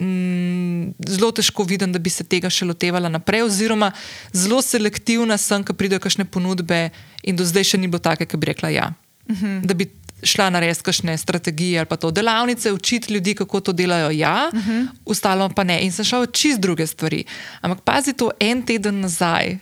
Mm, 0.00 0.94
zelo 1.08 1.30
težko 1.30 1.62
vidim, 1.62 1.92
da 1.92 1.98
bi 1.98 2.10
se 2.10 2.24
tega 2.24 2.50
še 2.50 2.64
lotevala 2.64 3.08
naprej, 3.08 3.42
oziroma 3.42 3.92
zelo 4.32 4.62
selektivna 4.62 5.38
sem, 5.38 5.64
ko 5.64 5.72
pridejo 5.72 6.00
kakšne 6.00 6.24
ponudbe, 6.24 6.90
in 7.22 7.36
do 7.36 7.44
zdaj 7.44 7.64
še 7.64 7.78
ni 7.78 7.88
bilo 7.88 7.98
tako, 7.98 8.24
da 8.24 8.36
bi 8.38 8.46
rekla 8.46 8.68
ja 8.68 8.94
-hmm. 9.28 9.66
da 9.66 9.74
bi 9.74 9.90
šla 10.22 10.50
na 10.50 10.60
res 10.60 10.82
kakšne 10.82 11.18
strategije 11.18 11.78
ali 11.78 11.86
pa 11.86 11.96
to 11.96 12.10
delavnice, 12.10 12.72
učiti 12.72 13.12
ljudi, 13.12 13.34
kako 13.34 13.60
to 13.60 13.72
delajo, 13.72 14.10
ja, 14.10 14.50
mm 14.54 14.58
-hmm. 14.58 14.86
ostalo 15.04 15.48
pa 15.48 15.64
ne. 15.64 15.80
In 15.82 15.92
sem 15.92 16.04
šla 16.04 16.20
v 16.20 16.32
čist 16.32 16.60
druge 16.60 16.86
stvari. 16.86 17.24
Ampak 17.60 17.80
pazi 17.84 18.12
to, 18.12 18.30
en 18.40 18.62
teden 18.62 19.00
nazaj 19.00 19.58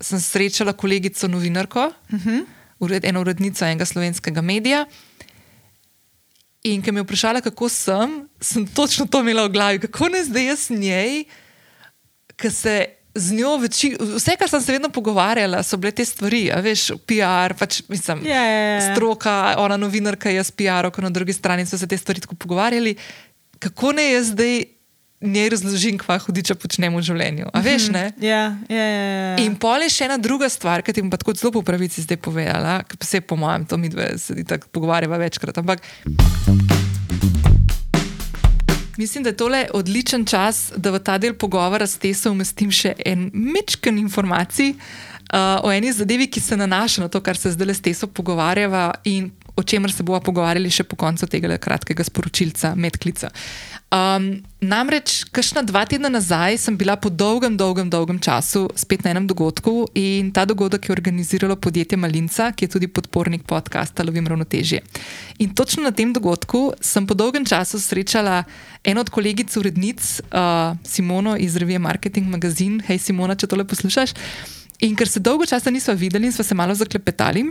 sem 0.00 0.20
srečala 0.20 0.72
kolegico 0.72 1.28
novinarko, 1.28 1.92
mm 2.10 2.18
-hmm. 2.18 3.00
eno 3.02 3.20
urednico 3.20 3.64
enega 3.64 3.84
slovenskega 3.84 4.40
medija. 4.40 4.86
In 6.62 6.82
ki 6.82 6.92
me 6.92 7.00
je 7.00 7.04
vprašala, 7.04 7.40
kako 7.40 7.68
sem, 7.68 8.28
sem 8.40 8.66
točno 8.66 9.06
to 9.06 9.20
imela 9.20 9.44
v 9.44 9.52
glavi, 9.52 9.78
kako 9.78 10.08
ne 10.08 10.24
zdaj 10.24 10.46
jaz 10.46 10.70
njej, 10.70 11.24
ki 12.36 12.50
se 12.50 12.86
z 13.14 13.32
njo, 13.38 13.54
veči, 13.62 13.92
vse, 14.16 14.34
kar 14.38 14.50
sem 14.50 14.60
se 14.60 14.74
vedno 14.74 14.90
pogovarjala, 14.90 15.62
so 15.62 15.78
bile 15.78 15.92
te 15.94 16.04
stvari, 16.06 16.48
veš, 16.64 16.88
PR, 17.06 17.54
pač, 17.58 17.80
mislim, 17.88 18.24
yeah, 18.26 18.42
yeah, 18.42 18.62
yeah. 18.74 18.86
stroka, 18.90 19.54
ona 19.62 19.78
novinarka, 19.78 20.32
jaz 20.34 20.50
PR, 20.50 20.90
ko 20.90 21.04
na 21.04 21.12
drugi 21.14 21.36
strani 21.36 21.66
so 21.66 21.78
se 21.78 21.86
te 21.86 21.98
stvari 21.98 22.24
tako 22.24 22.34
pogovarjali. 22.34 22.96
Kako 23.62 23.94
ne 23.96 24.08
jaz 24.10 24.32
zdaj 24.34 24.64
njej 25.24 25.48
razložim, 25.48 25.98
kva 25.98 26.18
hudiča 26.18 26.56
počnemo 26.58 26.98
v 26.98 27.06
življenju? 27.06 27.48
A 27.54 27.62
veš, 27.64 27.88
ne? 27.94 28.04
Yeah, 28.18 28.58
yeah, 28.66 28.74
yeah, 28.74 28.92
yeah. 29.38 29.44
In 29.46 29.56
pol 29.56 29.86
je 29.86 29.94
še 29.94 30.10
ena 30.10 30.18
druga 30.20 30.50
stvar, 30.52 30.84
ki 30.84 30.92
ti 30.92 31.04
bom 31.04 31.14
pa 31.14 31.20
tako 31.22 31.36
zelo 31.38 31.54
po 31.54 31.64
pravici 31.64 32.04
zdaj 32.04 32.20
povedala, 32.20 32.80
ki 32.82 33.00
se 33.06 33.22
po 33.24 33.38
mojem, 33.40 33.64
to 33.70 33.80
mi 33.80 33.88
dve 33.88 34.14
se 34.18 34.36
tako 34.42 34.68
pogovarjava 34.74 35.22
večkrat. 35.22 35.62
Ampak. 35.62 35.86
Mislim, 38.96 39.24
da 39.24 39.30
je 39.30 39.36
tole 39.36 39.66
odličen 39.74 40.24
čas, 40.24 40.72
da 40.76 40.90
v 40.90 40.98
ta 40.98 41.18
del 41.18 41.34
pogovora 41.34 41.86
s 41.86 41.98
Teso 41.98 42.30
umestim 42.30 42.70
še 42.70 42.94
en 43.06 43.30
mečken 43.34 43.98
informacij 43.98 44.74
uh, 44.74 45.66
o 45.66 45.72
eni 45.72 45.92
zadevi, 45.92 46.28
ki 46.30 46.40
se 46.40 46.56
nanaša 46.56 47.06
na 47.06 47.08
to, 47.08 47.20
kar 47.20 47.36
se 47.36 47.50
zdaj 47.50 47.74
s 47.74 47.82
Teso 47.82 48.06
pogovarjava 48.06 48.92
in 49.04 49.32
o 49.56 49.62
čemer 49.62 49.92
se 49.92 50.02
bomo 50.02 50.20
pogovarjali 50.20 50.70
še 50.70 50.84
po 50.84 50.96
koncu 50.98 51.26
tega 51.30 51.58
kratkega 51.58 52.04
sporočilca, 52.04 52.74
medklica. 52.74 53.30
Um, 53.94 54.42
namreč, 54.58 55.22
kakšna 55.30 55.62
dva 55.62 55.84
tedna 55.86 56.08
nazaj 56.10 56.56
sem 56.58 56.74
bila 56.74 56.96
po 56.98 57.12
dolgem, 57.14 57.54
dolgem, 57.54 57.86
dolgem 57.86 58.18
času 58.18 58.66
spet 58.74 59.04
na 59.04 59.12
enem 59.12 59.28
dogodku 59.30 59.86
in 59.94 60.32
ta 60.34 60.42
dogodek 60.42 60.88
je 60.88 60.92
organiziralo 60.92 61.54
podjetje 61.54 61.98
Malinca, 61.98 62.48
ki 62.50 62.64
je 62.64 62.72
tudi 62.74 62.88
podpornik 62.90 63.44
podcasta 63.46 64.02
Lovim 64.02 64.26
ravnotežje. 64.26 64.80
In 65.38 65.54
točno 65.54 65.84
na 65.86 65.92
tem 65.94 66.10
dogodku 66.10 66.72
sem 66.80 67.06
po 67.06 67.14
dolgem 67.14 67.46
času 67.46 67.78
srečala 67.78 68.42
eno 68.82 69.04
od 69.04 69.10
kolegic 69.14 69.54
urednic, 69.56 70.00
uh, 70.26 70.74
Simono 70.82 71.36
iz 71.38 71.54
revije 71.56 71.78
Marketing 71.78 72.26
Magazine. 72.26 72.82
Hej, 72.88 72.98
Simona, 72.98 73.38
če 73.38 73.46
tole 73.46 73.62
poslušaš. 73.62 74.16
In 74.82 74.98
ker 74.98 75.06
se 75.06 75.22
dolgo 75.22 75.46
časa 75.46 75.70
nismo 75.70 75.94
videli 75.94 76.26
in 76.26 76.32
smo 76.32 76.44
se 76.44 76.54
malo 76.54 76.74
zaklepetali. 76.74 77.46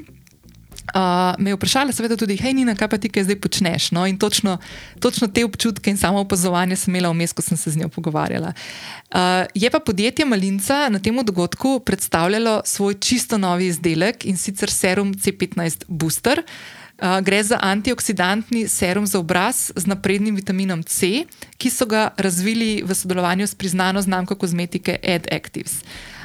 Uh, 0.84 1.34
me 1.39 1.50
je 1.50 1.56
vprašala, 1.56 1.93
seveda, 1.96 2.17
tudi, 2.19 2.36
hej, 2.38 2.54
Nina, 2.54 2.76
kaj 2.76 2.89
pa 2.91 2.98
ti, 3.00 3.08
kaj 3.10 3.24
zdaj 3.24 3.38
počneš? 3.39 3.91
No, 3.96 4.04
in 4.06 4.17
točno, 4.19 4.58
točno 5.00 5.30
te 5.32 5.46
občutke 5.46 5.89
in 5.89 5.98
samo 5.98 6.19
opazovanje 6.19 6.76
sem 6.76 6.91
imela 6.91 7.10
vmes, 7.13 7.32
ko 7.34 7.41
sem 7.41 7.58
se 7.58 7.72
z 7.72 7.80
njo 7.80 7.88
pogovarjala. 7.89 8.52
Uh, 8.52 9.48
je 9.56 9.72
pa 9.72 9.80
podjetje 9.80 10.26
Malinca 10.26 10.89
na 10.91 11.00
tem 11.00 11.15
dogodku 11.24 11.80
predstavljalo 11.80 12.62
svoj 12.65 13.00
čisto 13.00 13.38
novi 13.38 13.72
izdelek 13.72 14.26
in 14.26 14.38
sicer 14.38 14.69
serum 14.69 15.13
C15 15.13 15.88
Booster. 15.88 16.43
Uh, 16.43 17.19
gre 17.24 17.43
za 17.43 17.58
antioksidantni 17.62 18.67
serum 18.67 19.08
za 19.08 19.19
obraz 19.19 19.72
z 19.76 19.88
naprednim 19.88 20.36
vitaminom 20.36 20.84
C, 20.84 21.24
ki 21.58 21.69
so 21.69 21.86
ga 21.86 22.12
razvili 22.17 22.84
v 22.86 22.96
sodelovanju 22.96 23.48
s 23.48 23.56
priznano 23.56 24.02
znamko 24.02 24.36
kozmetike 24.36 25.00
AdActives. 25.04 25.82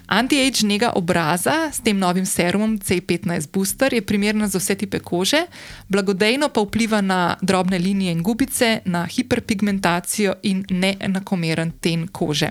Anti-age 0.09 0.67
njega 0.67 0.93
obraza 0.95 1.71
s 1.73 1.81
tem 1.81 1.99
novim 1.99 2.27
serumom 2.27 2.79
C15 2.79 3.49
Booster 3.53 3.95
je 3.95 4.03
primerna 4.03 4.49
za 4.49 4.59
vse 4.59 4.75
tipe 4.75 4.99
kože, 4.99 5.43
blagodejno 5.89 6.49
pa 6.49 6.61
vpliva 6.61 7.01
na 7.01 7.37
drobne 7.43 7.79
linije 7.79 8.13
in 8.13 8.23
gubice, 8.23 8.81
na 8.85 9.07
hiperpigmentacijo 9.07 10.35
in 10.43 10.65
neenakomeren 10.71 11.73
ten 11.81 12.09
kože. 12.09 12.51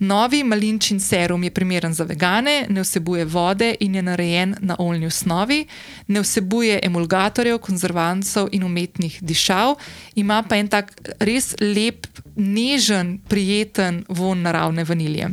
Novi 0.00 0.44
malinčin 0.44 1.00
serum 1.00 1.44
je 1.44 1.50
primeren 1.50 1.94
za 1.94 2.04
vegane, 2.04 2.66
ne 2.68 2.80
vsebuje 2.80 3.24
vode 3.24 3.74
in 3.80 3.94
je 3.94 4.02
narejen 4.02 4.54
na 4.60 4.76
oljni 4.78 5.06
osnovi, 5.06 5.66
ne 6.06 6.20
vsebuje 6.20 6.80
emulgatorjev, 6.82 7.58
konzervancov 7.58 8.48
in 8.52 8.64
umetnih 8.64 9.18
dišav, 9.20 9.74
ima 10.14 10.42
pa 10.42 10.56
en 10.56 10.68
tak 10.68 10.94
res 11.18 11.54
lep, 11.60 12.06
nežen, 12.36 13.18
prijeten 13.28 14.04
von 14.08 14.42
naravne 14.42 14.84
vanilije. 14.84 15.28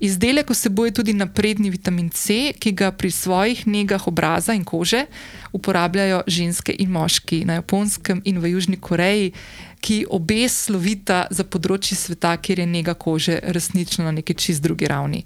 Izdelek 0.00 0.50
vsebuje 0.50 0.90
tudi 0.94 1.12
napredni 1.12 1.70
vitamin 1.70 2.10
C, 2.10 2.52
ki 2.58 2.72
ga 2.72 2.92
pri 2.92 3.10
svojih 3.10 3.66
negah 3.66 4.06
obraza 4.08 4.54
in 4.54 4.64
kože 4.64 5.06
uporabljajo 5.52 6.22
ženske 6.26 6.74
in 6.78 6.90
moški 6.90 7.44
na 7.44 7.58
Japonskem 7.58 8.22
in 8.24 8.38
v 8.38 8.52
Južni 8.54 8.76
Koreji, 8.76 9.32
ki 9.80 10.06
obe 10.10 10.48
slovita 10.48 11.26
za 11.30 11.44
področje 11.44 11.96
sveta, 11.98 12.36
kjer 12.36 12.62
je 12.62 12.66
nega 12.66 12.94
kože 12.94 13.40
resnično 13.42 14.04
na 14.04 14.14
neki 14.14 14.34
čist 14.34 14.62
drugi 14.62 14.86
ravni. 14.86 15.24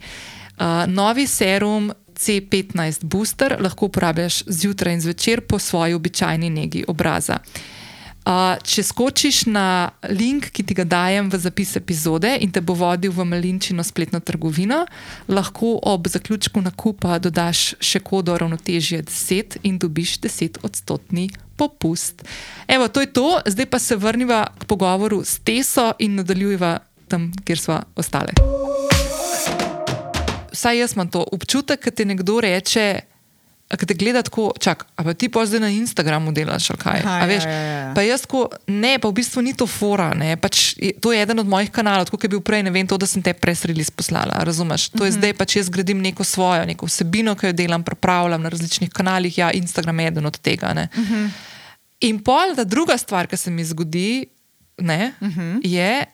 Uh, 0.57 0.85
novi 0.89 1.27
serum 1.27 1.93
C15 2.17 3.05
Booster 3.05 3.57
lahko 3.61 3.89
uporabljaš 3.89 4.45
zjutraj 4.47 4.95
in 4.95 5.01
zvečer 5.01 5.41
po 5.41 5.59
svoji 5.59 5.95
običajni 5.95 6.51
negi 6.51 6.85
obraza. 6.89 7.41
Uh, 7.41 7.82
če 8.25 8.83
skočiš 8.87 9.47
na 9.51 9.91
link, 10.07 10.51
ki 10.55 10.63
ti 10.63 10.75
ga 10.79 10.85
dajem 10.87 11.31
v 11.31 11.39
zapis 11.43 11.75
epizode 11.77 12.31
in 12.41 12.53
te 12.55 12.63
bo 12.63 12.75
vodil 12.79 13.11
v 13.13 13.27
malinčino 13.27 13.83
spletno 13.83 14.21
trgovino, 14.21 14.87
lahko 15.29 15.79
ob 15.83 16.07
zaključku 16.07 16.63
nakupa 16.63 17.19
dodaš 17.19 17.75
še 17.83 18.01
kodo 18.01 18.37
ravnotežje 18.39 19.03
10 19.11 19.59
in 19.67 19.79
dobiš 19.79 20.21
10 20.23 20.63
odstotni 20.63 21.31
popust. 21.57 22.23
Evo, 22.69 22.89
to 22.89 23.01
je 23.03 23.11
to, 23.13 23.41
zdaj 23.47 23.67
pa 23.67 23.79
se 23.79 23.97
vrniva 23.97 24.47
k 24.59 24.65
pogovoru 24.71 25.25
s 25.25 25.43
Teso 25.43 25.93
in 25.99 26.15
nadaljujeva 26.23 26.79
tam, 27.09 27.33
kjer 27.45 27.59
smo 27.59 27.83
ostale. 27.97 28.33
Vsaj 30.53 30.79
jaz 30.79 30.95
imam 30.95 31.09
to 31.09 31.25
občutek, 31.33 31.85
da 31.85 31.91
ti 31.91 32.05
nekdo 32.05 32.41
reče, 32.41 33.12
ki 33.73 33.87
te 33.87 33.95
gleda 33.95 34.23
tako, 34.23 34.53
čak, 34.61 34.85
a 34.97 35.03
pa 35.03 35.15
ti 35.15 35.29
pa 35.29 35.47
zdaj 35.47 35.61
na 35.61 35.69
Instagramu 35.69 36.33
delaš, 36.33 36.71
kaj. 36.79 37.01
Aha, 37.01 37.27
veš, 37.27 37.45
ja, 37.45 37.51
ja, 37.53 37.77
ja. 37.79 37.93
Pa 37.95 38.03
jaz, 38.03 38.27
ko, 38.27 38.43
ne, 38.67 38.99
pa 38.99 39.09
v 39.09 39.15
bistvu 39.15 39.41
ni 39.41 39.55
to 39.55 39.67
fora, 39.67 40.11
ne, 40.15 40.37
pač 40.37 40.75
je, 40.77 40.93
to 40.95 41.13
je 41.13 41.23
eden 41.23 41.39
od 41.39 41.47
mojih 41.47 41.71
kanalov, 41.71 42.05
tako 42.07 42.21
je 42.21 42.29
bil 42.29 42.41
prej, 42.41 42.63
ne 42.63 42.71
vem, 42.71 42.87
to, 42.87 42.97
da 42.97 43.07
sem 43.07 43.23
te 43.23 43.33
presreli 43.33 43.85
sposlala, 43.85 44.45
razumeš? 44.45 44.89
To 44.91 45.05
je 45.05 45.11
uh 45.11 45.15
Mhm. 45.15 45.15
-huh. 45.15 45.19
zdaj 45.19 45.33
pač 45.35 45.57
jaz 45.57 45.69
gradim 45.69 45.99
neko 46.01 46.25
svojo, 46.25 46.65
neko 46.65 46.87
vsebino, 46.87 47.35
ki 47.35 47.47
jo 47.47 47.53
delam, 47.53 47.83
pripravljam 47.83 48.43
na 48.43 48.49
različnih 48.49 48.91
kanalih, 48.91 49.39
ja, 49.39 49.51
Instagram 49.51 50.01
je 50.01 50.07
eden 50.07 50.27
od 50.27 50.39
tega, 50.39 50.73
ne. 50.73 50.89
Uh 50.93 50.99
Mhm. 50.99 51.15
-huh. 51.15 51.29
In 52.01 52.19
pol, 52.19 52.55
da 52.57 52.65
druga 52.65 52.99
stvar, 52.99 53.27
ki 53.27 53.37
se 53.37 53.51
mi 53.51 53.65
zgodi, 53.65 54.27
ne, 54.79 55.13
uh 55.21 55.27
Mhm. 55.29 55.41
-huh. 55.41 55.61
je, 55.65 56.05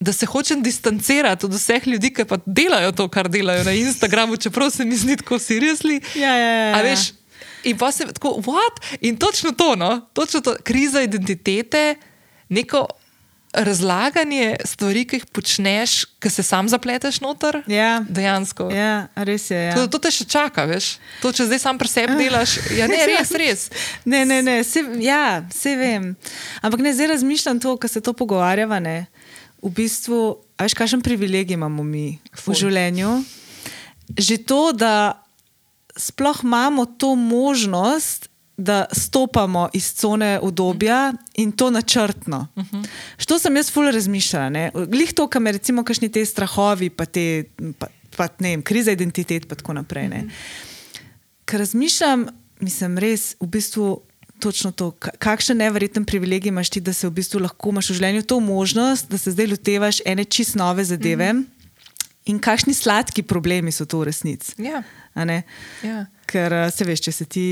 da 0.00 0.12
se 0.12 0.26
hočem 0.26 0.62
distancirati 0.62 1.46
od 1.46 1.54
vseh 1.54 1.86
ljudi, 1.86 2.12
ki 2.14 2.24
pa 2.24 2.38
delajo 2.46 2.92
to, 2.92 3.08
kar 3.08 3.28
delajo 3.28 3.64
na 3.64 3.72
Instagramu, 3.72 4.36
čeprav 4.36 4.70
se 4.70 4.84
mi 4.84 4.96
zdi 4.96 5.16
tako 5.16 5.38
seriously. 5.38 6.00
Ja, 6.14 6.36
ja, 6.36 6.52
ja, 6.54 6.74
A 6.74 6.78
ja. 6.78 6.82
veš, 6.82 7.12
in 7.64 7.78
pa 7.78 7.92
se 7.92 8.06
tako, 8.06 8.28
what? 8.46 8.82
In 9.00 9.16
točno 9.16 9.52
to, 9.52 9.74
no? 9.76 10.08
točno 10.12 10.40
to, 10.40 10.56
kriza 10.64 11.02
identitete, 11.02 11.94
neko 12.48 12.86
razlaganje 13.52 14.56
stvari, 14.64 15.04
ki 15.08 15.16
jih 15.16 15.26
počneš, 15.32 16.04
ki 16.20 16.30
se 16.30 16.42
sam 16.42 16.68
zapleteš 16.68 17.20
noter. 17.20 17.62
Ja. 17.66 18.04
Dejansko. 18.08 18.68
Ja, 18.70 19.08
res 19.16 19.50
je. 19.50 19.62
Ja. 19.70 19.74
To, 19.74 19.86
to 19.88 19.98
te 19.98 20.12
še 20.12 20.26
čaka, 20.28 20.66
veš. 20.68 20.98
To, 21.22 21.32
če 21.32 21.48
zdaj 21.48 21.62
sam 21.62 21.80
pri 21.80 21.88
sebi 21.88 22.18
delaš, 22.20 22.58
ja, 22.76 22.86
ne, 22.90 23.00
res, 23.12 23.32
res. 23.32 23.68
Ne, 24.04 24.24
ne, 24.28 24.42
ne, 24.44 24.60
se, 24.68 24.84
ja, 25.02 25.40
vse 25.48 25.74
vem. 25.80 26.12
Ampak 26.62 26.84
ne, 26.84 26.92
zdaj 26.94 27.14
razmišljam 27.16 27.60
to, 27.64 27.76
ko 27.80 27.88
se 27.88 28.04
to 28.04 28.12
pogovarjava. 28.12 28.82
Ne. 28.84 28.98
V 29.62 29.70
bistvu, 29.74 30.38
veš, 30.58 30.74
kakšen 30.74 31.02
privilegij 31.02 31.54
imamo 31.54 31.82
mi 31.82 32.18
Ful. 32.34 32.54
v 32.54 32.58
življenju. 32.62 33.24
Že 34.18 34.36
to, 34.46 34.72
da 34.72 35.22
sploh 35.98 36.44
imamo 36.44 36.86
to 36.86 37.14
možnost, 37.14 38.28
da 38.58 38.86
stopamo 38.92 39.68
iz 39.72 39.94
cone 39.94 40.40
udobja 40.42 41.12
in 41.34 41.52
to 41.52 41.70
načrtno. 41.70 42.46
Uh 42.54 42.64
-huh. 42.64 42.86
Što 43.16 43.38
sem 43.38 43.56
jaz 43.56 43.70
fully 43.70 43.90
razmišljala. 43.90 44.70
Glih 44.86 45.12
to, 45.12 45.26
kar 45.28 45.42
me 45.42 45.52
recimo 45.52 45.84
kakšni 45.84 46.08
te 46.08 46.24
strahovi, 46.24 46.90
pa 46.90 47.04
te 47.04 47.44
pa, 47.78 47.86
pa, 48.16 48.28
ne 48.38 48.48
vem, 48.48 48.62
kriza 48.62 48.92
identitet 48.92 49.42
in 49.42 49.48
tako 49.48 49.72
naprej. 49.72 50.08
Ne. 50.08 50.24
Ker 51.44 51.58
razmišljam, 51.58 52.26
mislim, 52.60 52.98
res 52.98 53.36
v 53.40 53.46
bistvu. 53.46 54.02
Točno 54.40 54.72
to, 54.72 54.90
ka- 54.90 55.16
kakšen 55.18 55.58
nevreten 55.58 56.04
privilegij 56.04 56.48
imaš 56.48 56.70
ti, 56.70 56.80
da 56.80 56.92
se 56.92 57.08
v 57.08 57.10
bistvu 57.18 57.40
lahko 57.42 57.70
imaš 57.70 57.90
v 57.90 57.94
življenju 57.98 58.22
to 58.22 58.40
možnost, 58.40 59.10
da 59.10 59.18
se 59.18 59.34
zdaj 59.34 59.46
lotevaš 59.46 60.00
ene 60.06 60.24
čist 60.24 60.54
nove 60.54 60.84
zadeve 60.84 61.32
mm 61.32 61.38
-hmm. 61.38 61.46
in 62.24 62.38
kakšni 62.38 62.74
sladki 62.74 63.22
problemi 63.22 63.72
so 63.72 63.84
to 63.84 63.98
v 63.98 64.04
resnici. 64.04 64.54
Ja. 64.62 64.82
Ja. 65.82 66.06
Ker 66.26 66.52
se 66.70 66.84
veš, 66.84 67.00
če 67.00 67.12
se 67.12 67.24
ti 67.24 67.46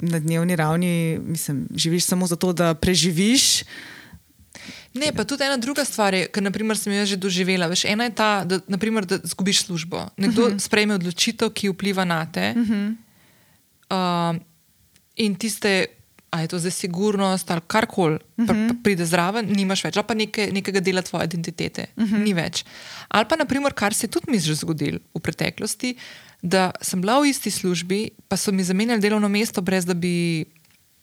na 0.00 0.18
dnevni 0.18 0.56
ravni 0.56 1.20
mislim, 1.22 1.68
živiš 1.76 2.04
samo 2.04 2.26
zato, 2.26 2.52
da 2.52 2.74
preživiš. 2.74 3.64
Ne, 4.94 5.12
pa 5.12 5.24
tudi 5.24 5.44
ena 5.44 5.56
druga 5.56 5.84
stvar 5.84 6.14
je, 6.14 6.26
kar 6.30 6.42
naprimer, 6.42 6.78
sem 6.78 6.92
jaz 6.92 7.08
že 7.08 7.16
doživela. 7.16 7.66
Veš, 7.66 7.84
ena 7.90 8.06
je 8.06 8.14
ta, 8.14 8.44
da, 8.46 8.60
naprimer, 8.70 9.06
da 9.06 9.18
zgubiš 9.24 9.64
službo. 9.66 10.08
Nekdo 10.16 10.42
uh 10.42 10.48
-huh. 10.52 10.58
sprejme 10.58 10.94
odločitev, 10.94 11.50
ki 11.50 11.68
vpliva 11.68 12.04
na 12.04 12.26
te. 12.26 12.54
Uh 12.56 12.68
-huh. 12.68 12.94
uh, 13.90 14.42
in 15.16 15.34
tiste, 15.34 15.86
a 16.30 16.40
je 16.40 16.48
to 16.48 16.58
zdaj 16.58 16.70
sigurnost 16.70 17.50
ali 17.50 17.60
karkoli, 17.66 18.18
uh 18.36 18.46
-huh. 18.46 18.82
pride 18.82 19.06
zraven, 19.06 19.46
nimaš 19.46 19.84
več, 19.84 19.96
ali 19.96 20.06
pa 20.06 20.14
neke, 20.14 20.50
nekega 20.52 20.80
dela 20.80 21.02
tvoje 21.02 21.24
identitete, 21.24 21.86
uh 21.96 22.04
-huh. 22.04 22.24
ni 22.24 22.34
več. 22.34 22.64
Ali 23.08 23.26
pa, 23.28 23.36
naprimer, 23.36 23.72
kar 23.72 23.94
se 23.94 24.06
je 24.06 24.10
tudi 24.10 24.30
mi 24.30 24.38
že 24.38 24.54
zgodilo 24.54 24.98
v 25.14 25.20
preteklosti, 25.20 25.96
da 26.42 26.70
sem 26.80 27.00
bila 27.00 27.20
v 27.20 27.28
isti 27.28 27.50
službi, 27.50 28.10
pa 28.28 28.36
so 28.36 28.52
mi 28.52 28.64
zamenjali 28.64 29.00
delovno 29.00 29.28
mesto, 29.28 29.62
brez 29.62 29.84
da 29.84 29.94
bi. 29.94 30.44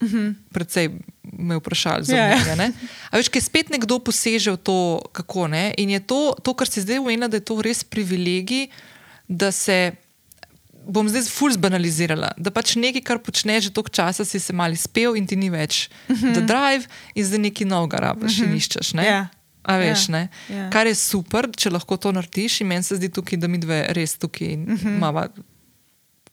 Uh 0.02 0.10
-huh. 0.10 0.34
Predvsej 0.54 0.90
me 1.38 1.56
vprašali 1.56 2.04
za 2.04 2.16
Ja, 2.16 2.28
ja. 2.28 2.38
mnenje. 2.38 2.56
ne. 2.56 2.72
A 3.10 3.18
veš, 3.18 3.30
ker 3.30 3.42
spet 3.42 3.70
nekdo 3.70 4.00
poseže 4.00 4.52
v 4.52 4.58
to, 4.58 5.02
kako 5.12 5.48
ne. 5.48 5.74
In 5.78 5.90
je 5.90 6.00
to, 6.00 6.36
to 6.44 6.54
kar 6.54 6.68
si 6.70 6.82
zdaj 6.82 7.00
umenila, 7.00 7.28
da 7.28 7.38
je 7.38 7.46
to 7.46 7.62
res 7.62 7.84
privilegij, 7.84 8.68
da 9.28 9.52
se. 9.52 9.92
Bom 10.88 11.10
zdaj 11.10 11.28
ful 11.30 11.52
zbanalizirala, 11.54 12.32
da 12.38 12.52
pač 12.52 12.76
nekaj, 12.76 13.02
kar 13.06 13.20
počneš 13.22 13.64
že 13.64 13.72
toliko 13.74 13.90
časa, 13.90 14.26
si 14.26 14.40
se 14.40 14.54
mali 14.54 14.76
spel 14.76 15.16
in 15.16 15.28
ti 15.28 15.36
ni 15.36 15.50
več, 15.50 15.90
uh 16.10 16.18
-huh. 16.18 16.34
da 16.34 16.42
drive 16.42 16.86
in 17.16 17.26
zdaj 17.26 17.40
nekaj 17.40 17.68
novega 17.68 17.98
rabiš 17.98 18.40
uh 18.40 18.46
-huh. 18.46 18.50
in 18.52 18.58
iščeš. 18.58 18.94
ne. 18.94 19.06
Ja. 19.06 19.28
A 19.64 19.78
veš, 19.78 20.10
Ja. 20.10 20.12
ne? 20.12 20.30
Ja. 20.50 20.70
Kar 20.70 20.88
je 20.88 20.96
super, 20.96 21.48
če 21.58 21.70
lahko 21.70 21.98
to 21.98 22.12
narediš, 22.12 22.62
in 22.62 22.68
meni 22.68 22.84
se 22.84 22.96
zdi 22.96 23.10
tukaj, 23.10 23.38
da 23.40 23.48
mi 23.48 23.58
dve 23.58 23.86
res 23.90 24.18
tukaj 24.18 24.48
uh 24.48 24.60
-huh. 24.68 24.96
imamo 24.98 25.28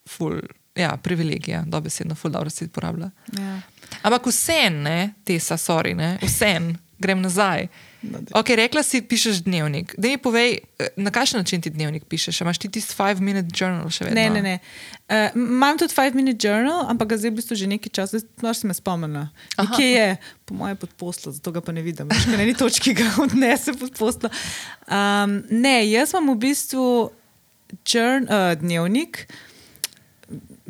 ful, 0.09 0.41
ja, 0.75 0.97
privilegija, 0.97 1.65
dobesedno, 1.67 2.15
ful 2.15 2.31
dobro 2.31 2.51
si 2.51 2.65
uporablja. 2.65 3.11
Ja. 3.39 3.61
Ampak 4.03 4.27
vse, 4.27 4.71
ne, 4.71 5.15
te 5.25 5.41
sa, 5.41 5.57
sorry, 5.57 5.95
ne, 5.97 6.19
vse, 6.23 6.61
grem 6.99 7.21
nazaj. 7.21 7.69
No, 8.03 8.21
daj. 8.23 8.31
Ok, 8.39 8.49
rekla 8.55 8.83
si, 8.87 9.01
pišeš 9.03 9.43
dnevnik. 9.43 9.95
Da 9.99 10.09
mi 10.09 10.19
povej, 10.23 10.59
eh, 10.79 10.87
na 10.97 11.11
kakšen 11.11 11.41
način 11.41 11.63
ti 11.63 11.71
dnevnik 11.71 12.05
pišeš? 12.07 12.41
A 12.41 12.45
imaš 12.45 12.59
ti 12.59 12.71
tisti 12.71 12.95
5-minute 12.95 13.51
journal 13.51 13.91
še 13.91 14.07
vedno? 14.07 14.21
Ne, 14.21 14.31
ne, 14.31 14.43
ne. 14.43 14.59
Uh, 15.09 15.35
imam 15.35 15.79
tudi 15.79 15.95
5-minute 15.95 16.39
journal, 16.49 16.87
ampak 16.87 17.11
ga 17.11 17.19
zdaj 17.19 17.31
v 17.31 17.39
bistvu 17.41 17.59
že 17.59 17.67
nekaj 17.67 17.91
časa, 17.91 18.23
zdaj 18.23 18.55
si 18.55 18.71
me 18.71 18.77
spomnila. 18.77 19.27
Kje 19.75 19.89
je, 19.89 20.09
po 20.47 20.55
mojem, 20.55 20.79
pod 20.79 20.95
poslo, 20.95 21.35
zato 21.35 21.51
ga 21.51 21.65
pa 21.65 21.75
ne 21.75 21.83
vidim. 21.83 22.07
Na 22.31 22.39
eni 22.39 22.55
točki 22.55 22.95
ga 22.95 23.11
odnese 23.19 23.75
pod 23.75 23.91
poslo. 23.99 24.31
Um, 24.87 25.43
ne, 25.51 25.83
jaz 25.91 26.15
imam 26.15 26.37
v 26.37 26.41
bistvu 26.47 26.87
journ, 27.83 28.31
uh, 28.31 28.55
dnevnik, 28.63 29.27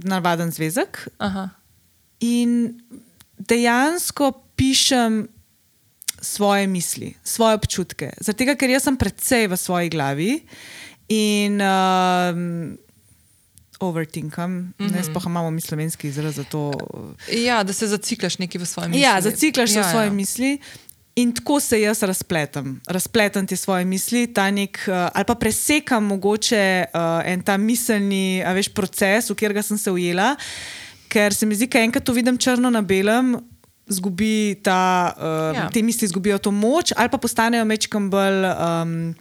navaden 0.00 0.48
zvezek 0.54 1.04
Aha. 1.18 1.50
in 2.24 2.78
dejansko 3.38 4.32
pišem 4.56 5.26
svoje 6.20 6.66
misli, 6.66 7.14
svoje 7.24 7.54
občutke. 7.54 8.12
Zato, 8.20 8.44
ker 8.58 8.70
jaz 8.70 8.88
sem 8.88 8.96
predvsej 8.96 9.48
v 9.48 9.56
svoji 9.56 9.88
glavi 9.88 10.32
in 11.08 11.60
um, 11.62 12.78
overtinkam, 13.80 14.50
mm 14.50 14.74
-hmm. 14.78 14.92
ne 14.92 15.02
sploh 15.04 15.26
imamo 15.26 15.50
mi 15.50 15.60
slovenski 15.60 16.08
izraz 16.08 16.34
za 16.34 16.44
to. 16.44 16.72
Ja, 17.32 17.62
da 17.62 17.72
se 17.72 17.86
zaciklaš 17.86 18.38
nekaj 18.38 18.60
v 18.60 18.66
svojem 18.66 18.90
misli. 18.90 19.02
Ja, 19.02 19.20
zaciklaš 19.20 19.74
ja, 19.74 19.82
v 19.82 19.90
svoje 19.90 20.06
ja. 20.06 20.12
misli. 20.12 20.58
In 21.18 21.32
tako 21.34 21.60
se 21.60 21.80
jaz 21.80 22.02
razpletem, 22.02 22.80
razpletem 22.86 23.46
te 23.46 23.56
svoje 23.56 23.84
misli, 23.84 24.26
ta 24.26 24.50
nek, 24.50 24.78
uh, 24.86 24.94
ali 25.14 25.24
pa 25.24 25.34
presekam 25.34 26.04
mogoče 26.04 26.84
uh, 26.94 27.00
en 27.24 27.42
ta 27.42 27.56
miselni 27.56 28.42
veš, 28.54 28.68
proces, 28.68 29.30
v 29.30 29.34
katerega 29.34 29.62
sem 29.62 29.78
se 29.78 29.90
ujela, 29.90 30.36
ker 31.08 31.34
se 31.34 31.46
mi 31.46 31.54
zdi, 31.54 31.66
da 31.66 31.80
enkrat 31.80 32.04
to 32.04 32.12
vidim 32.12 32.38
črno 32.38 32.70
na 32.70 32.82
belem, 32.82 33.34
zgubi 33.88 34.32
ta, 34.62 34.80
uh, 35.10 35.22
Ja. 35.54 35.68
te 35.70 35.82
misli 35.82 36.04
izgubijo 36.04 36.38
to 36.38 36.50
moč, 36.50 36.92
ali 36.94 37.08
pa 37.08 37.18
postanejo 37.18 37.64
mečkam 37.64 38.10
bolj 38.10 38.44
um, 38.46 39.14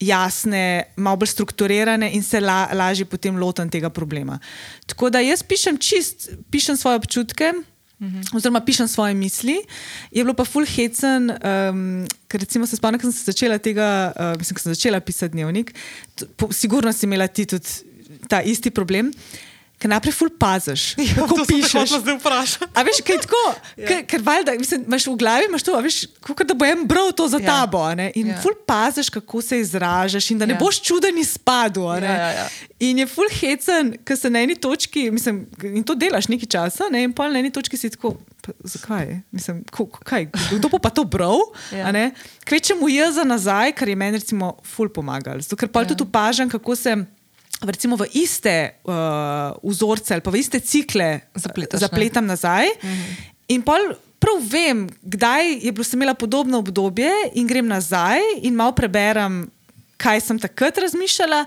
jasne, 0.00 0.62
malo 0.96 1.16
bolj 1.16 1.28
strukturirane 1.28 2.10
in 2.10 2.22
se 2.22 2.40
la, 2.40 2.68
lažje 2.72 3.04
potem 3.04 3.36
lotim 3.36 3.68
tega 3.68 3.90
problema. 3.90 4.38
Tako 4.86 5.10
da 5.10 5.20
jaz 5.20 5.42
pišem 5.42 5.78
čist, 5.78 6.30
pišem 6.50 6.76
svoje 6.76 6.96
občutke. 6.96 7.52
Oziroma, 8.30 8.60
pišem 8.60 8.86
svoje 8.86 9.14
misli. 9.14 9.56
Je 10.12 10.22
bilo 10.22 10.30
pa 10.32 10.44
full 10.44 10.62
hecen, 10.66 11.32
um, 11.32 11.80
ker 12.28 12.38
recimo 12.38 12.62
se 12.62 12.76
spomnim, 12.76 13.00
ko 13.00 13.08
sem 13.08 13.12
se 13.12 13.26
začela 13.26 13.58
tega, 13.58 13.88
uh, 14.12 14.38
mislim, 14.38 14.54
ko 14.54 14.62
sem 14.62 14.72
začela 14.72 15.00
pisati 15.00 15.32
dnevnik. 15.32 15.74
t- 16.14 16.28
Po, 16.30 16.46
sigurno 16.52 16.92
si 16.92 17.06
imela 17.06 17.26
ti 17.26 17.42
tudi 17.44 17.66
ta 18.28 18.38
isti 18.40 18.70
problem, 18.70 19.10
ker 19.78 19.88
najprej 19.88 20.12
full 20.12 20.30
paziš, 20.32 20.94
kako 21.16 21.44
pišeš. 21.44 21.90
zdaj 21.96 22.16
vprašati. 22.16 22.66
A 22.74 22.82
veš, 22.82 22.98
kaj 23.00 23.18
tako? 23.18 23.42
Ja. 23.76 24.02
Ker, 24.02 24.20
valjda, 24.20 24.54
mislim, 24.54 24.82
imaš 24.82 25.06
v 25.06 25.16
glavi 25.16 25.44
imaš 25.44 25.62
to, 25.62 25.76
veš, 25.78 25.98
kot 26.20 26.42
da 26.42 26.54
bo 26.54 26.64
en 26.64 26.82
bral 26.84 27.12
to 27.12 27.28
za 27.28 27.38
Ja. 27.38 27.42
ja. 27.42 27.48
tabo. 27.54 27.94
ne, 27.94 28.12
In 28.14 28.26
Ja. 28.26 28.34
ja. 28.34 28.42
ful 28.42 28.52
paziš, 28.66 29.08
kako 29.08 29.42
se 29.42 29.60
izražaš, 29.60 30.30
in 30.30 30.38
da 30.38 30.46
ne 30.46 30.52
Ja. 30.52 30.56
ja. 30.56 30.60
boš 30.60 30.80
čuden 30.80 31.14
ne. 31.14 31.22
Ja, 32.02 32.14
ja, 32.14 32.30
ja. 32.32 32.48
In 32.80 32.98
je 32.98 33.06
ful 33.06 33.30
hecen, 33.32 33.96
ker 34.04 34.16
se 34.16 34.30
na 34.30 34.40
eni 34.40 34.54
točki, 34.54 35.10
mislim, 35.10 35.46
in 35.64 35.84
to 35.84 35.94
delaš 35.94 36.28
nekaj 36.28 36.46
časa, 36.48 36.84
ne, 36.90 37.02
in 37.02 37.12
pol 37.12 37.30
na 37.32 37.38
eni 37.38 37.50
točki 37.50 37.76
si 37.76 37.90
tako. 37.90 38.16
"Pa 38.40 38.52
Zakaj? 38.64 39.20
Mislim, 39.30 39.64
ko, 39.64 39.86
kaj, 39.86 40.26
kdo 40.50 40.68
bo 40.68 40.78
pa 40.78 40.90
to 40.90 41.04
bral? 41.04 41.38
Ja. 41.72 41.90
Ja. 41.90 42.10
Kvečemu 42.44 42.88
jaz 42.88 43.14
za 43.14 43.24
nazaj, 43.24 43.72
kar 43.72 43.88
je 43.88 43.96
meni 43.96 44.18
recimo 44.18 44.56
ful 44.64 44.88
pomagalo. 44.88 45.40
Zato, 45.40 45.56
ker 45.56 45.68
pa 45.68 45.80
Ja. 45.80 45.84
ja. 45.84 45.88
tudi 45.88 46.02
opažam, 46.02 46.48
kako 46.48 46.76
se 46.76 46.96
recimo 47.62 47.96
v 47.98 48.06
iste 48.14 48.78
uh, 48.86 49.56
vzorce 49.62 50.14
ali 50.14 50.22
pa 50.22 50.30
v 50.30 50.38
iste 50.38 50.60
cikle 50.60 51.26
Zapletaš, 51.34 51.80
ne? 51.80 51.86
zapletam 51.86 52.26
nazaj. 52.26 52.70
Mhm. 52.82 53.04
In 53.48 53.62
pol 53.64 53.96
prav 54.18 54.38
vem, 54.42 54.86
kdaj 55.02 55.62
je 55.64 55.72
bilo 55.72 55.84
sem 55.86 55.98
imela 55.98 56.14
podobno 56.14 56.58
obdobje, 56.58 57.10
in 57.34 57.46
grem 57.46 57.66
nazaj 57.66 58.18
in 58.42 58.54
malo 58.54 58.74
preberem, 58.74 59.46
kaj 59.98 60.20
sem 60.20 60.38
takrat 60.38 60.78
razmišljala. 60.78 61.46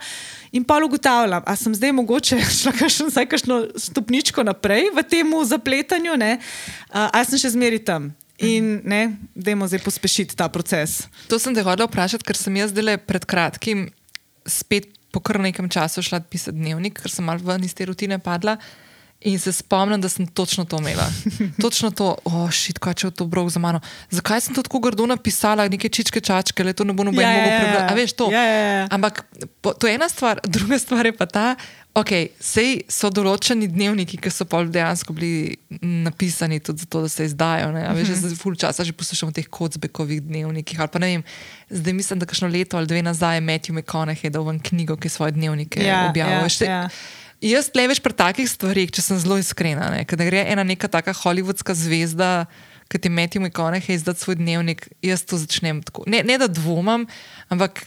In 0.52 0.64
pa 0.68 0.82
ugotavljam, 0.84 1.44
ali 1.46 1.58
sem 1.58 1.76
zdaj 1.76 1.92
mogoče 1.96 2.40
šla 2.60 3.08
vsaj 3.08 3.28
kakšno 3.32 3.58
stopničko 3.80 4.44
naprej 4.44 4.92
v 4.96 5.04
tem 5.04 5.32
zapletanju, 5.46 6.18
ne, 6.20 6.40
uh, 6.92 7.08
ali 7.12 7.26
sem 7.26 7.40
še 7.40 7.56
zmeri 7.56 7.80
tam. 7.80 8.12
In 8.42 8.82
ne, 8.84 9.16
dajmo 9.38 9.68
zdaj 9.70 9.84
pospešiti 9.86 10.36
ta 10.36 10.50
proces. 10.50 11.06
To 11.30 11.38
sem 11.40 11.54
te 11.54 11.62
hodila 11.62 11.86
vprašati, 11.86 12.26
ker 12.26 12.36
sem 12.36 12.56
jaz 12.58 12.74
zdaj 12.74 12.98
pred 13.06 13.28
kratkim 13.30 13.92
spet 14.50 14.90
po 15.12 15.20
kar 15.20 15.40
nekem 15.40 15.70
času 15.70 16.04
šla 16.06 16.20
pisati 16.20 16.58
dnevnik, 16.58 17.02
ker 17.02 17.12
sem 17.12 17.26
malo 17.26 17.44
ven 17.44 17.64
iz 17.64 17.74
te 17.76 17.86
rutine 17.86 18.20
padla. 18.20 18.58
In 19.22 19.38
se 19.38 19.52
spomnim, 19.54 20.02
da 20.02 20.10
sem 20.10 20.26
točno 20.26 20.64
to 20.66 20.80
imela. 20.82 21.06
Točno 21.62 21.92
to, 21.94 22.16
ošit, 22.26 22.80
oh, 22.80 22.82
kaj 22.82 22.94
če 22.98 23.08
je 23.08 23.12
to 23.20 23.28
brok 23.30 23.52
za 23.54 23.60
mano. 23.62 23.78
Zakaj 24.10 24.42
sem 24.42 24.56
to 24.58 24.64
tako 24.66 24.80
grdo 24.82 25.06
napisala, 25.06 25.68
neke 25.70 25.92
čičke 25.94 26.24
čačke, 26.26 26.66
le 26.66 26.74
to 26.74 26.88
ne 26.90 26.96
bo 26.98 27.06
noben 27.06 27.22
Ja, 27.22 27.30
ja, 27.30 27.38
mogel 27.38 27.54
ja, 27.54 27.60
prebrati. 27.60 27.84
ja. 27.86 27.92
A 27.94 28.00
veš 28.00 28.14
to? 28.18 28.32
Ja, 28.34 28.42
ja, 28.42 28.64
ja. 28.80 28.88
Ampak 28.90 29.22
po, 29.62 29.76
to 29.78 29.86
je 29.86 29.94
ena 30.00 30.10
stvar, 30.10 30.42
druga 30.58 30.80
stvar 30.82 31.06
je 31.06 31.14
pa 31.14 31.30
ta, 31.30 31.54
ok, 31.94 32.12
sej 32.40 32.84
so 32.88 33.10
določeni 33.10 33.68
dnevniki, 33.68 34.16
ki 34.18 34.32
so 34.32 34.46
pol 34.46 34.70
dejansko 34.72 35.12
bili 35.12 35.58
napisani 35.82 36.60
tudi 36.60 36.80
zato, 36.80 37.02
da 37.02 37.10
se 37.10 37.26
izdajo. 37.26 37.72
Ne? 37.72 37.84
A 37.84 37.92
Veš, 37.92 38.08
Mhm. 38.08 38.26
jaz 38.26 38.38
ful 38.38 38.56
časa 38.56 38.84
že 38.84 38.94
poslušam 38.94 39.30
o 39.30 39.32
teh 39.32 39.44
kocbekovih 39.46 40.22
dnevnikih. 40.22 40.80
Pa 40.80 41.00
vem, 41.00 41.24
zdaj 41.70 41.94
mislim, 41.94 42.20
da 42.20 42.26
kakšno 42.26 42.48
leto 42.48 42.78
ali 42.78 42.88
dve 42.88 43.02
nazaj 43.02 43.38
je 43.38 43.42
Matthew 43.42 43.74
McConaughey 43.74 44.30
dal 44.30 44.44
ven 44.44 44.60
knjigo, 44.60 44.96
ki 44.96 45.06
je 45.06 45.10
svoje 45.12 45.32
dnevnike 45.32 45.84
Ja, 45.84 46.08
objavil. 46.10 46.34
ja, 46.34 46.44
Veš, 46.44 46.62
ja. 46.62 46.90
Jaz 47.42 47.72
le 47.74 47.88
veš 47.88 48.00
pri 48.00 48.14
takih 48.14 48.46
stvarih, 48.46 48.92
če 48.92 49.02
sem 49.02 49.18
zelo 49.18 49.34
iskrena, 49.36 49.90
ne? 49.90 50.06
kada 50.06 50.24
gre 50.24 50.46
ena 50.46 50.64
neka 50.64 50.88
taka 50.88 51.12
hollywoodska 51.12 51.74
zvezda, 51.74 52.46
ki 52.88 53.00
ti 53.00 53.10
Matthew 53.10 53.42
McConaughey 53.42 53.98
izdati 53.98 54.20
svoj 54.20 54.36
dnevnik, 54.36 54.88
jaz 55.02 55.26
to 55.26 55.38
začnem 55.38 55.82
tako. 55.82 56.04
Ne, 56.08 56.22
ne 56.24 56.38
da 56.38 56.48
dvomam, 56.48 57.08
ampak 57.50 57.84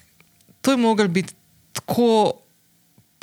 to 0.61 0.71
je 0.71 0.77
mogel 0.77 1.09
biti 1.09 1.33
tako 1.73 2.35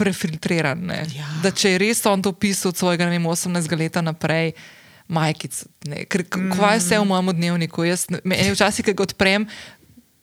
prefiltriran. 0.01 0.85
ne. 0.89 1.01
Ja. 1.15 1.29
Da 1.43 1.53
če 1.53 1.75
je 1.75 1.81
res 1.85 2.05
on 2.09 2.23
to 2.25 2.33
pisal 2.33 2.73
od 2.73 2.81
svojega 2.81 3.05
ne 3.07 3.17
vem, 3.17 3.27
18 3.29 3.77
leta 3.77 4.01
naprej. 4.05 4.55
Majkic, 5.11 5.57
ne, 5.91 6.05
ker 6.07 6.23
mm. 6.23 6.53
kaj 6.55 6.77
je 6.77 6.79
vse 6.79 6.99
v 7.01 7.05
mojem 7.09 7.33
dnevniku. 7.35 7.83
Jaz, 7.83 8.05
meni 8.23 8.53
včasih, 8.53 8.85
ko 8.87 8.93
ga 8.95 9.07
odprem, 9.09 9.43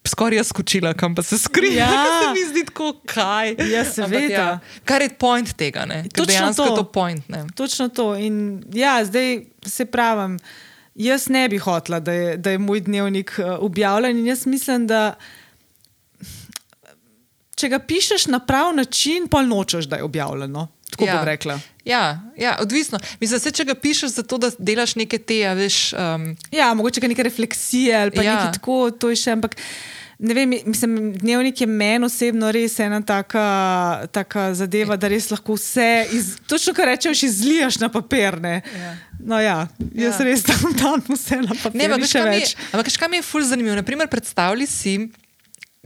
skoraj 0.09 0.41
jaz 0.41 0.49
skočila, 0.49 0.95
kam 0.95 1.15
pa 1.15 1.23
se 1.23 1.39
skrije. 1.39 1.77
Ja. 1.77 2.05
se 2.23 2.31
mi 2.33 2.47
zdi 2.51 2.65
tako, 2.65 2.93
kaj. 3.07 3.55
Ja, 3.73 3.85
seveda. 3.85 4.59
Kar 4.85 5.03
je 5.03 5.11
point 5.19 5.53
tega, 5.57 5.85
ne? 5.85 6.03
Ker 6.03 6.25
Točno 6.25 6.33
dejansko 6.33 6.65
je 6.65 6.69
to. 6.69 6.77
to 6.77 6.93
point. 6.93 7.29
Ne? 7.29 7.45
Točno 7.55 7.89
to. 7.89 8.15
In 8.17 8.65
ja, 8.73 9.05
zdaj 9.05 9.43
se 9.67 9.85
pravim, 9.85 10.39
jaz 10.95 11.29
ne 11.29 11.49
bi 11.49 11.59
hotela, 11.59 12.01
da 12.01 12.13
je, 12.13 12.37
da 12.37 12.51
je 12.51 12.59
moj 12.59 12.81
dnevnik 12.81 13.35
uh, 13.39 13.59
objavljen. 13.61 14.19
In 14.19 14.27
jaz 14.27 14.47
mislim, 14.47 14.87
da 14.87 15.15
če 17.59 17.69
ga 17.69 17.79
pišeš 17.81 18.27
na 18.27 18.39
prav 18.41 18.71
način, 18.73 19.27
pa 19.27 19.43
nočeš, 19.43 19.85
da 19.87 19.97
je 19.97 20.03
objavljeno. 20.05 20.69
Tako 20.89 21.05
ja. 21.05 21.17
bom 21.17 21.25
rekla. 21.25 21.59
Ja, 21.85 22.03
ja, 22.37 22.57
odvisno. 22.61 22.97
Mislim, 23.19 23.41
se, 23.41 23.51
če 23.51 23.65
ga 23.65 23.75
pišeš 23.77 24.11
zato, 24.13 24.39
da 24.39 24.49
delaš 24.59 24.95
neke 24.97 25.19
te, 25.21 25.43
a 25.43 25.53
veš. 25.53 25.93
Um, 25.93 26.31
Ja, 26.51 26.71
mogoče 26.75 27.03
neke 27.03 27.23
refleksije 27.23 27.93
ali 27.97 28.11
pa 28.11 28.23
Ja. 28.23 28.25
ja. 28.25 28.37
nekaj 28.37 28.53
tako, 28.55 28.91
to 28.93 29.11
je 29.11 29.17
še, 29.19 29.31
ampak. 29.33 29.57
Ne 30.19 30.35
vem, 30.35 30.51
mislim, 30.67 31.13
dnevnik 31.15 31.61
je 31.61 31.67
meni 31.69 32.05
osebno 32.05 32.49
res 32.51 32.73
ena 32.81 32.99
taka, 33.01 33.45
taka 34.11 34.49
zadeva, 34.53 34.97
da 34.97 35.07
res 35.07 35.29
lahko 35.31 35.55
vse, 35.55 35.87
iz, 36.11 36.33
točno 36.43 36.75
kar 36.75 36.89
rečeš, 36.89 37.23
izliješ 37.23 37.79
na 37.79 37.87
papir. 37.89 38.41
ne. 38.41 38.57
Ja. 38.75 38.97
No, 39.21 39.39
ja, 39.39 39.61
jaz 39.95 40.17
Ja. 40.17 40.19
ja. 40.19 40.25
res 40.25 40.43
tam 40.43 40.73
dam 40.75 41.05
vse 41.09 41.39
na 41.39 41.55
papir. 41.55 41.79
ne, 41.79 41.87
ampak 41.87 42.11
kaj 42.11 42.25
mi 42.25 42.35
je- 42.35 42.41
več. 42.41 42.57
ampak 42.73 42.91
kaj 42.99 43.09
mi 43.09 43.17
je 43.17 43.23
ful 43.23 43.45
zanimivo. 43.45 43.77
Naprimer, 43.77 44.09
predstavljaj 44.09 44.67
si. 44.69 44.97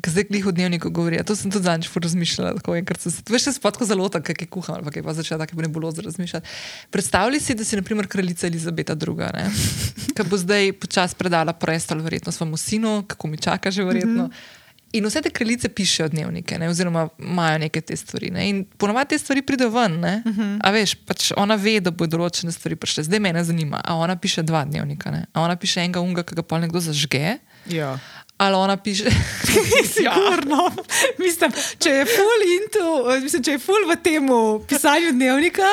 Ker 0.02 0.10
zdaj 0.10 0.24
glih 0.28 0.46
v 0.46 0.52
dnevniku 0.56 0.90
govori, 0.90 1.20
to 1.22 1.36
sem 1.38 1.50
tudi 1.50 1.68
zadnjič 1.68 1.92
razmišljala. 1.94 2.56
Tako, 2.58 2.74
enkrat 2.80 3.04
sem 3.04 3.12
se, 3.14 3.22
veš, 3.30 3.44
se 3.46 3.52
spotko 3.54 3.86
zelo 3.86 4.08
tako, 4.10 4.34
kaj 4.34 4.48
kuham, 4.50 4.80
ali 4.80 4.84
pa 4.84 4.90
kaj 4.90 5.04
pa 5.06 5.14
začela 5.14 5.46
tako 5.46 5.62
nebulozo 5.62 6.02
razmišljati. 6.02 6.48
Predstavljaj 6.90 7.40
si, 7.40 7.54
da 7.54 7.64
si 7.64 7.78
naprimer 7.78 8.08
kraljica 8.10 8.46
Elizabeta 8.46 8.96
II, 8.98 9.46
ki 10.16 10.26
bo 10.26 10.40
zdaj 10.40 10.72
počasi 10.82 11.14
predala 11.18 11.54
prestol 11.54 12.02
verjetno 12.02 12.32
svojemu 12.32 12.56
sinu, 12.56 13.04
kako 13.06 13.30
mi 13.30 13.38
čaka 13.38 13.70
že 13.70 13.84
verjetno. 13.84 14.26
Mm 14.26 14.30
-hmm. 14.30 14.60
In 14.92 15.06
vse 15.06 15.22
te 15.24 15.30
kraljice 15.30 15.68
pišejo 15.68 16.08
dnevnike, 16.08 16.58
ne, 16.58 16.68
oziroma 16.68 17.06
imajo 17.18 17.58
neke 17.58 17.80
te 17.80 17.96
stvari. 17.96 18.30
Ne, 18.30 18.48
in 18.48 18.64
ponovadi 18.76 19.08
te 19.08 19.18
stvari 19.18 19.42
pridejo 19.42 19.70
ven. 19.70 20.00
Ne, 20.00 20.22
uh 20.26 20.36
-huh. 20.36 20.58
A 20.60 20.70
veš, 20.70 20.94
pač 20.94 21.32
ona 21.36 21.54
ve, 21.54 21.80
da 21.80 21.90
bo 21.90 22.06
določene 22.06 22.52
stvari 22.52 22.76
prišle. 22.76 23.04
Zdaj 23.04 23.20
me 23.20 23.44
zanima, 23.44 23.80
a 23.84 23.94
ona 23.94 24.16
piše 24.16 24.42
dva 24.42 24.64
dnevnika, 24.64 25.10
ne? 25.10 25.24
a 25.32 25.40
ona 25.40 25.56
piše 25.56 25.80
enega 25.80 26.00
unga, 26.00 26.22
ki 26.22 26.34
ga 26.34 26.42
pol 26.42 26.60
nekdo 26.60 26.80
zažge. 26.80 27.38
Ja. 27.66 27.98
Ali 28.38 28.56
ona 28.56 28.76
piše, 28.76 29.10
Sigurno. 29.94 30.70
Mislim, 31.18 31.52
če 31.78 31.90
je 31.90 32.04
full 32.08 32.46
into, 32.56 32.86
mislim, 33.22 33.42
če 33.44 33.56
je 33.56 33.62
full 33.62 33.88
v 33.90 33.96
tem 34.02 34.28
pisanju 34.68 35.12
dnevnika, 35.12 35.68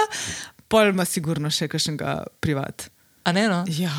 pol 0.69 0.91
ima 0.93 1.06
sigurno 1.06 1.50
še 1.50 1.67
kakšnega 1.72 2.24
privat. 2.43 2.89
a 3.24 3.32
ne, 3.32 3.48
no? 3.50 3.63
Ja, 3.67 3.93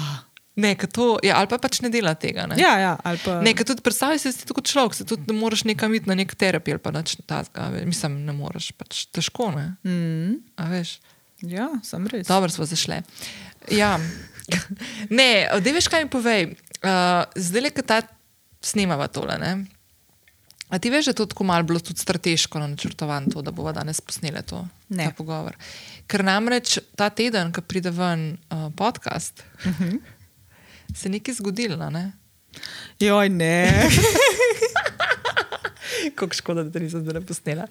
Ne, 0.61 0.75
to, 0.75 1.17
ja, 1.25 1.39
ali 1.39 1.49
pa 1.49 1.57
pač 1.63 1.79
ne 1.81 1.89
dela 1.93 2.13
tega. 2.19 2.45
Ne? 2.51 2.59
ja, 2.61 2.75
ja 2.83 2.95
pa. 3.01 3.39
Ne, 3.41 3.55
tudi 3.55 3.81
predstavljaj 3.87 4.19
si, 4.19 4.29
da 4.29 4.35
si 4.35 4.49
tako 4.49 4.65
človek, 4.67 4.97
se 4.99 5.07
tudi 5.09 5.31
ne 5.31 5.37
moreš 5.39 5.63
nekam 5.65 5.95
iti 5.95 6.11
na 6.11 6.17
nek 6.19 6.35
terapijo 6.35 6.77
ali 6.77 6.83
pa 6.83 6.93
nič 6.95 7.17
takega. 7.23 7.85
Mislim, 7.89 8.19
ne 8.27 8.35
moreš, 8.37 8.73
pač 8.77 9.07
težko, 9.15 9.53
ne. 9.55 9.71
Mm, 9.87 10.41
A 10.61 10.69
veš. 10.73 10.99
ja, 11.47 11.71
sem 11.87 12.05
res. 12.11 12.27
Dobro 12.29 12.51
smo 12.53 12.67
zašle. 12.69 13.03
Ja. 13.73 13.95
Ne, 15.09 15.49
da 15.49 15.73
veš, 15.73 15.89
kaj 15.89 16.05
mi 16.05 16.11
povej. 16.13 16.51
Uh, 16.81 17.23
zdaj 17.39 17.63
le, 17.63 17.71
ta 17.81 18.01
snemava 18.61 19.09
tole. 19.09 19.39
Ne? 19.39 19.65
A 20.71 20.79
ti 20.79 20.91
veš, 20.91 21.05
da 21.05 21.11
je 21.11 21.15
to 21.15 21.27
tako 21.27 21.45
malo 21.45 21.63
bilo 21.67 21.81
tudi 21.81 22.01
strateško 22.01 22.59
načrtovano, 22.59 23.31
to, 23.33 23.43
da 23.43 23.51
bomo 23.51 23.73
danes 23.73 24.01
posneli 24.01 24.43
to 24.47 24.67
Ne. 24.89 25.13
pogovor. 25.17 25.57
Ker 26.07 26.25
namreč 26.25 26.79
ta 26.97 27.11
teden, 27.11 27.53
ko 27.53 27.63
pride 27.63 27.91
ven 27.91 28.39
uh, 28.51 28.73
podcast, 28.77 29.43
uh 29.67 29.81
-huh. 29.81 29.99
se 30.95 31.09
je 31.09 31.13
nekaj 31.13 31.35
zgodilo. 31.35 31.91
Ne? 31.91 32.13
Joj, 33.01 33.29
ne. 33.29 33.89
Kako 36.19 36.35
škoda, 36.35 36.63
da 36.65 36.71
te 36.71 36.81
nisem 36.81 37.05
zdaj 37.05 37.23
posnela. 37.23 37.67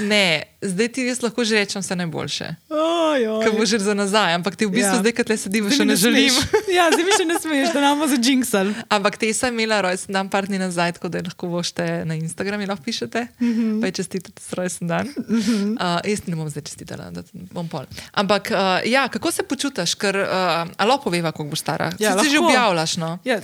Ne, 0.00 0.42
zdaj 0.62 0.88
ti 0.88 1.04
res 1.08 1.22
lahko 1.22 1.44
že 1.44 1.54
rečem 1.62 1.82
vse 1.82 1.96
najboljše. 1.96 2.46
Oj. 2.68 3.22
Ker 3.44 3.52
bo 3.54 3.64
že 3.64 3.78
za 3.78 3.94
nazaj, 3.94 4.34
ampak 4.34 4.56
ti 4.56 4.66
v 4.66 4.74
bistvu, 4.74 4.98
Ja. 4.98 5.00
zdaj, 5.00 5.12
ko 5.14 5.22
te 5.24 5.36
sedimo, 5.36 5.68
Zdaj 5.70 5.78
še 5.78 5.84
mi 5.84 5.90
ne 5.92 5.96
želim. 5.96 6.34
Ja, 6.76 6.90
zdaj 6.92 7.04
mi 7.04 7.12
še 7.14 7.24
ne 7.24 7.36
smeš, 7.38 7.72
da 7.72 7.80
nam 7.80 8.02
bo 8.02 8.06
za 8.10 8.18
jinxal. 8.18 8.74
Ampak 8.90 9.16
te 9.18 9.30
sem 9.34 9.54
imela 9.54 9.80
rojsten 9.80 10.12
dan, 10.12 10.28
par 10.28 10.46
dni 10.46 10.58
nazaj, 10.58 10.98
tako 10.98 11.08
da 11.08 11.22
lahko 11.22 11.48
bošte 11.48 12.04
na 12.04 12.14
Instagramu 12.18 12.66
lahko 12.66 12.84
pišete, 12.84 13.26
mm 13.40 13.52
-hmm. 13.54 13.80
pa 13.80 13.86
je 13.86 13.92
čestitati 13.92 14.42
rojsten 14.52 14.88
dan. 14.88 15.06
Mm 15.06 15.40
-hmm. 15.40 15.72
uh, 15.78 16.00
jaz 16.04 16.26
ne 16.26 16.36
bom 16.36 16.50
zdaj 16.50 16.62
čestitala, 16.62 17.10
da 17.10 17.22
bom 17.32 17.68
pol. 17.68 17.84
Ampak 18.12 18.50
uh, 18.50 18.58
ja, 18.84 19.08
kako 19.08 19.30
se 19.30 19.42
počutiš, 19.42 19.94
ker 19.94 20.16
uh, 20.16 20.68
alo 20.76 20.98
poveva, 21.04 21.32
koliko 21.32 21.50
boš 21.50 21.60
stara. 21.60 21.92
Ja, 21.98 22.08
Ja, 22.08 22.24
si 22.24 22.30
že 22.30 22.38
objavljaš, 22.40 22.96
no? 22.96 23.18
Ja, 23.24 23.40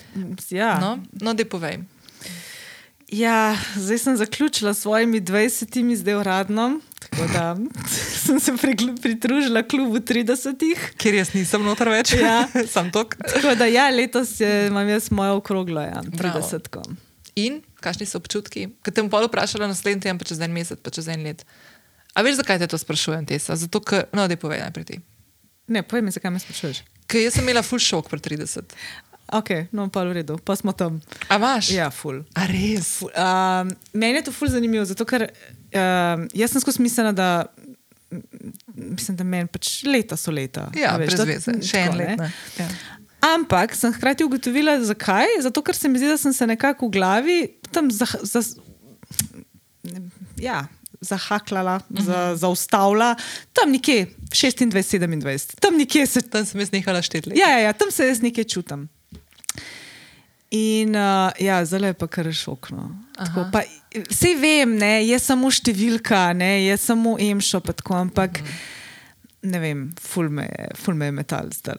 ja. 0.50 0.78
No, 0.80 0.98
no 1.20 1.34
da 1.34 1.44
povej. 1.44 1.78
Ja, 3.08 3.56
zdaj 3.76 3.98
sem 3.98 4.16
zaključila 4.16 4.74
s 4.74 4.80
svojimi 4.80 5.20
20, 5.20 5.96
zdaj 5.96 6.14
uradno. 6.14 6.80
Tako 6.98 7.26
da 7.32 7.56
sem 8.24 8.40
se 8.40 8.52
pridružila 9.02 9.62
klubu 9.62 9.98
30. 9.98 10.76
Ker 10.96 11.14
jaz 11.14 11.34
nisem 11.34 11.62
noter 11.62 11.88
več, 11.88 12.12
Ja. 12.12 12.48
sam 12.74 12.90
tok. 12.92 13.16
Tako 13.16 13.54
da 13.54 13.66
ja, 13.66 13.90
letos 13.90 14.40
je, 14.40 14.66
imam 14.66 14.88
jaz 14.88 15.10
mojo 15.10 15.36
okroglo, 15.36 15.80
ja, 15.80 16.02
Bravo. 16.06 16.40
30. 16.40 16.68
-ko. 16.68 16.82
In 17.34 17.62
kakšni 17.80 18.06
so 18.06 18.18
občutki? 18.18 18.68
Ker 18.82 18.94
te 18.94 19.02
bom 19.02 19.10
pol 19.10 19.26
vprašala 19.26 19.66
naslednji 19.66 20.06
teden, 20.06 20.18
pa 20.18 20.24
čez 20.24 20.40
en 20.40 20.52
mesec, 20.54 20.78
pa 20.82 20.90
čez 20.90 21.08
en 21.08 21.22
let. 21.26 21.44
A 22.14 22.22
veš, 22.22 22.38
zakaj 22.38 22.58
te 22.62 22.66
to 22.70 22.78
sprašujem, 22.78 23.26
Tesa? 23.26 23.56
Zato, 23.58 23.80
ker, 23.82 24.06
no, 24.14 24.28
da 24.30 24.36
povej 24.38 24.62
najprej 24.62 24.84
ti. 24.84 25.00
Ne, 25.66 25.82
povej 25.82 26.02
mi, 26.06 26.14
zakaj 26.14 26.30
me 26.30 26.38
sprašuješ. 26.38 26.84
Ker 27.10 27.20
jaz 27.20 27.34
sem 27.34 27.44
imela 27.44 27.62
full 27.66 27.82
šok 27.82 28.08
pri 28.08 28.22
30. 28.22 28.76
Ok, 29.32 29.50
no 29.72 29.88
pa 29.88 30.04
v 30.04 30.20
redu, 30.20 30.36
pa 30.44 30.56
smo 30.56 30.72
tam. 30.76 31.00
A 31.28 31.38
imaš? 31.40 31.70
Ja, 31.72 31.88
ful. 31.90 32.22
A 32.36 32.44
res? 32.46 33.00
Um, 33.02 33.72
meni 33.96 34.20
je 34.20 34.28
to 34.28 34.34
ful 34.36 34.50
zanimivo, 34.52 34.84
zato 34.84 35.06
ker 35.08 35.26
um, 35.30 36.26
jaz 36.36 36.52
sem 36.52 36.60
skozi 36.60 36.84
mislila, 36.84 37.12
da, 37.16 37.46
mislim, 38.74 39.16
da 39.16 39.24
meni 39.24 39.48
pač 39.48 39.80
leta 39.88 40.18
so 40.20 40.34
leta. 40.34 40.68
Ja, 40.76 40.96
veš, 41.00 41.16
da- 41.16 41.28
veze, 41.28 41.56
še 41.64 41.86
en 41.88 41.96
let. 41.98 42.26
Ja. 42.60 42.68
Ampak 43.24 43.72
sem 43.72 43.92
hkrati 43.96 44.26
ugotovila, 44.26 44.76
zakaj. 44.84 45.40
Zato, 45.40 45.64
ker 45.64 45.76
se 45.76 45.88
mi 45.88 45.96
zdi, 45.96 46.12
da 46.12 46.20
sem 46.20 46.32
se 46.36 46.46
nekako 46.46 46.90
v 46.90 46.96
glavi 46.98 47.38
tam 47.72 47.88
za, 47.88 48.04
za, 48.20 48.42
ja, 50.36 50.66
zahaklala, 51.00 51.76
uh 51.76 51.96
-huh. 51.96 52.04
za, 52.04 52.36
zaustavila, 52.36 53.16
tam 53.52 53.72
nekje 53.72 54.06
26, 54.28 54.68
27, 54.68 55.54
tam 55.60 55.76
nekje 55.76 56.06
se 56.06 56.22
Tam 56.22 56.44
sem 56.46 56.60
jaz 56.60 56.72
nehala 56.72 57.02
šteti. 57.02 57.30
Ja, 57.34 57.48
ja, 57.48 57.58
ja, 57.58 57.72
tam 57.72 57.90
se 57.90 58.06
jaz 58.06 58.22
nekaj 58.22 58.44
čutim. 58.44 58.88
In 60.50 60.94
uh, 60.94 61.32
ja, 61.40 61.64
zelo 61.64 61.86
je 61.86 61.96
pa 61.98 62.06
kar 62.06 62.28
šokno. 62.32 62.90
Vse 64.10 64.34
vem, 64.38 64.76
ne, 64.78 65.00
je 65.06 65.18
samo 65.22 65.50
številka, 65.50 66.32
ne, 66.36 66.66
je 66.66 66.76
samo 66.78 67.16
emšo, 67.18 67.62
tako, 67.64 67.96
ampak 68.04 68.42
ne 69.44 69.60
vem, 69.60 69.80
ful 70.00 70.30
me 70.32 70.46
ful 70.78 70.96
me 70.96 71.08
je 71.10 71.12
metal 71.12 71.50
zdaj. 71.52 71.76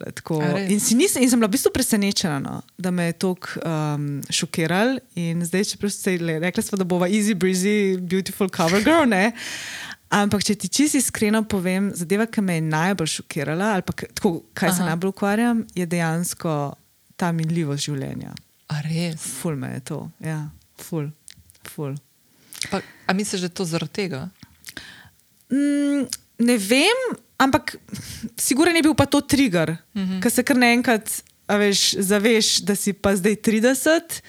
In, 0.70 0.80
nisem, 0.98 1.24
in 1.24 1.30
sem 1.30 1.40
bila 1.40 1.50
v 1.50 1.56
bistvu 1.56 1.72
presenečena, 1.74 2.38
no, 2.40 2.60
da 2.78 2.92
me 2.94 3.10
je 3.10 3.18
tako 3.26 3.62
um, 3.66 4.08
šokiral. 4.30 5.00
In 5.20 5.42
zdaj, 5.46 5.66
če 5.72 5.82
prosti 5.82 6.18
rekli 6.22 6.64
smo, 6.64 6.80
da 6.82 6.88
bova 6.88 7.10
easy 7.10 7.36
breezy, 7.38 7.98
beautiful 8.00 8.52
cover 8.54 8.84
girl, 8.86 9.10
ne. 9.10 9.32
Ampak, 10.14 10.46
če 10.46 10.56
ti 10.62 10.70
čisto 10.70 11.02
iskreno 11.02 11.42
povem, 11.50 11.90
zadeva, 11.98 12.28
ki 12.30 12.44
me 12.46 12.60
je 12.60 12.68
najbolj 12.70 13.16
šokirala, 13.18 13.74
ali 13.76 13.86
pa 13.86 13.96
tako, 14.06 14.38
kaj 14.54 14.76
se 14.78 14.84
Aha. 14.84 14.94
najbolj 14.94 15.16
ukvarjam, 15.16 15.66
je 15.76 15.88
dejansko 15.90 16.54
ta 17.18 17.32
minljivost 17.36 17.90
življenja. 17.90 18.36
A 18.68 18.82
res? 18.82 19.22
Ful 19.42 19.56
me 19.56 19.74
je 19.76 19.80
to, 19.92 20.00
ja, 20.24 20.50
ful. 20.82 21.12
ful. 21.70 21.96
Pa, 22.72 22.82
a 23.08 23.14
misliš, 23.14 23.46
da 23.46 23.52
je 23.52 23.58
to 23.58 23.66
zaradi 23.66 23.94
tega? 23.94 24.30
Mm, 25.52 26.08
ne 26.40 26.58
vem, 26.58 27.06
ampak 27.38 27.76
sigurno 28.38 28.74
je 28.74 28.84
bil 28.84 28.96
pa 28.98 29.06
to 29.06 29.22
trigger, 29.22 29.78
mm. 29.94 30.02
-hmm. 30.02 30.22
ker 30.22 30.32
se 30.32 30.44
kar 30.44 30.58
naenkrat 30.58 31.22
zaveš, 31.98 32.62
da 32.66 32.76
si 32.76 32.94
pa 32.94 33.16
zdaj 33.16 33.36
30. 33.36 34.22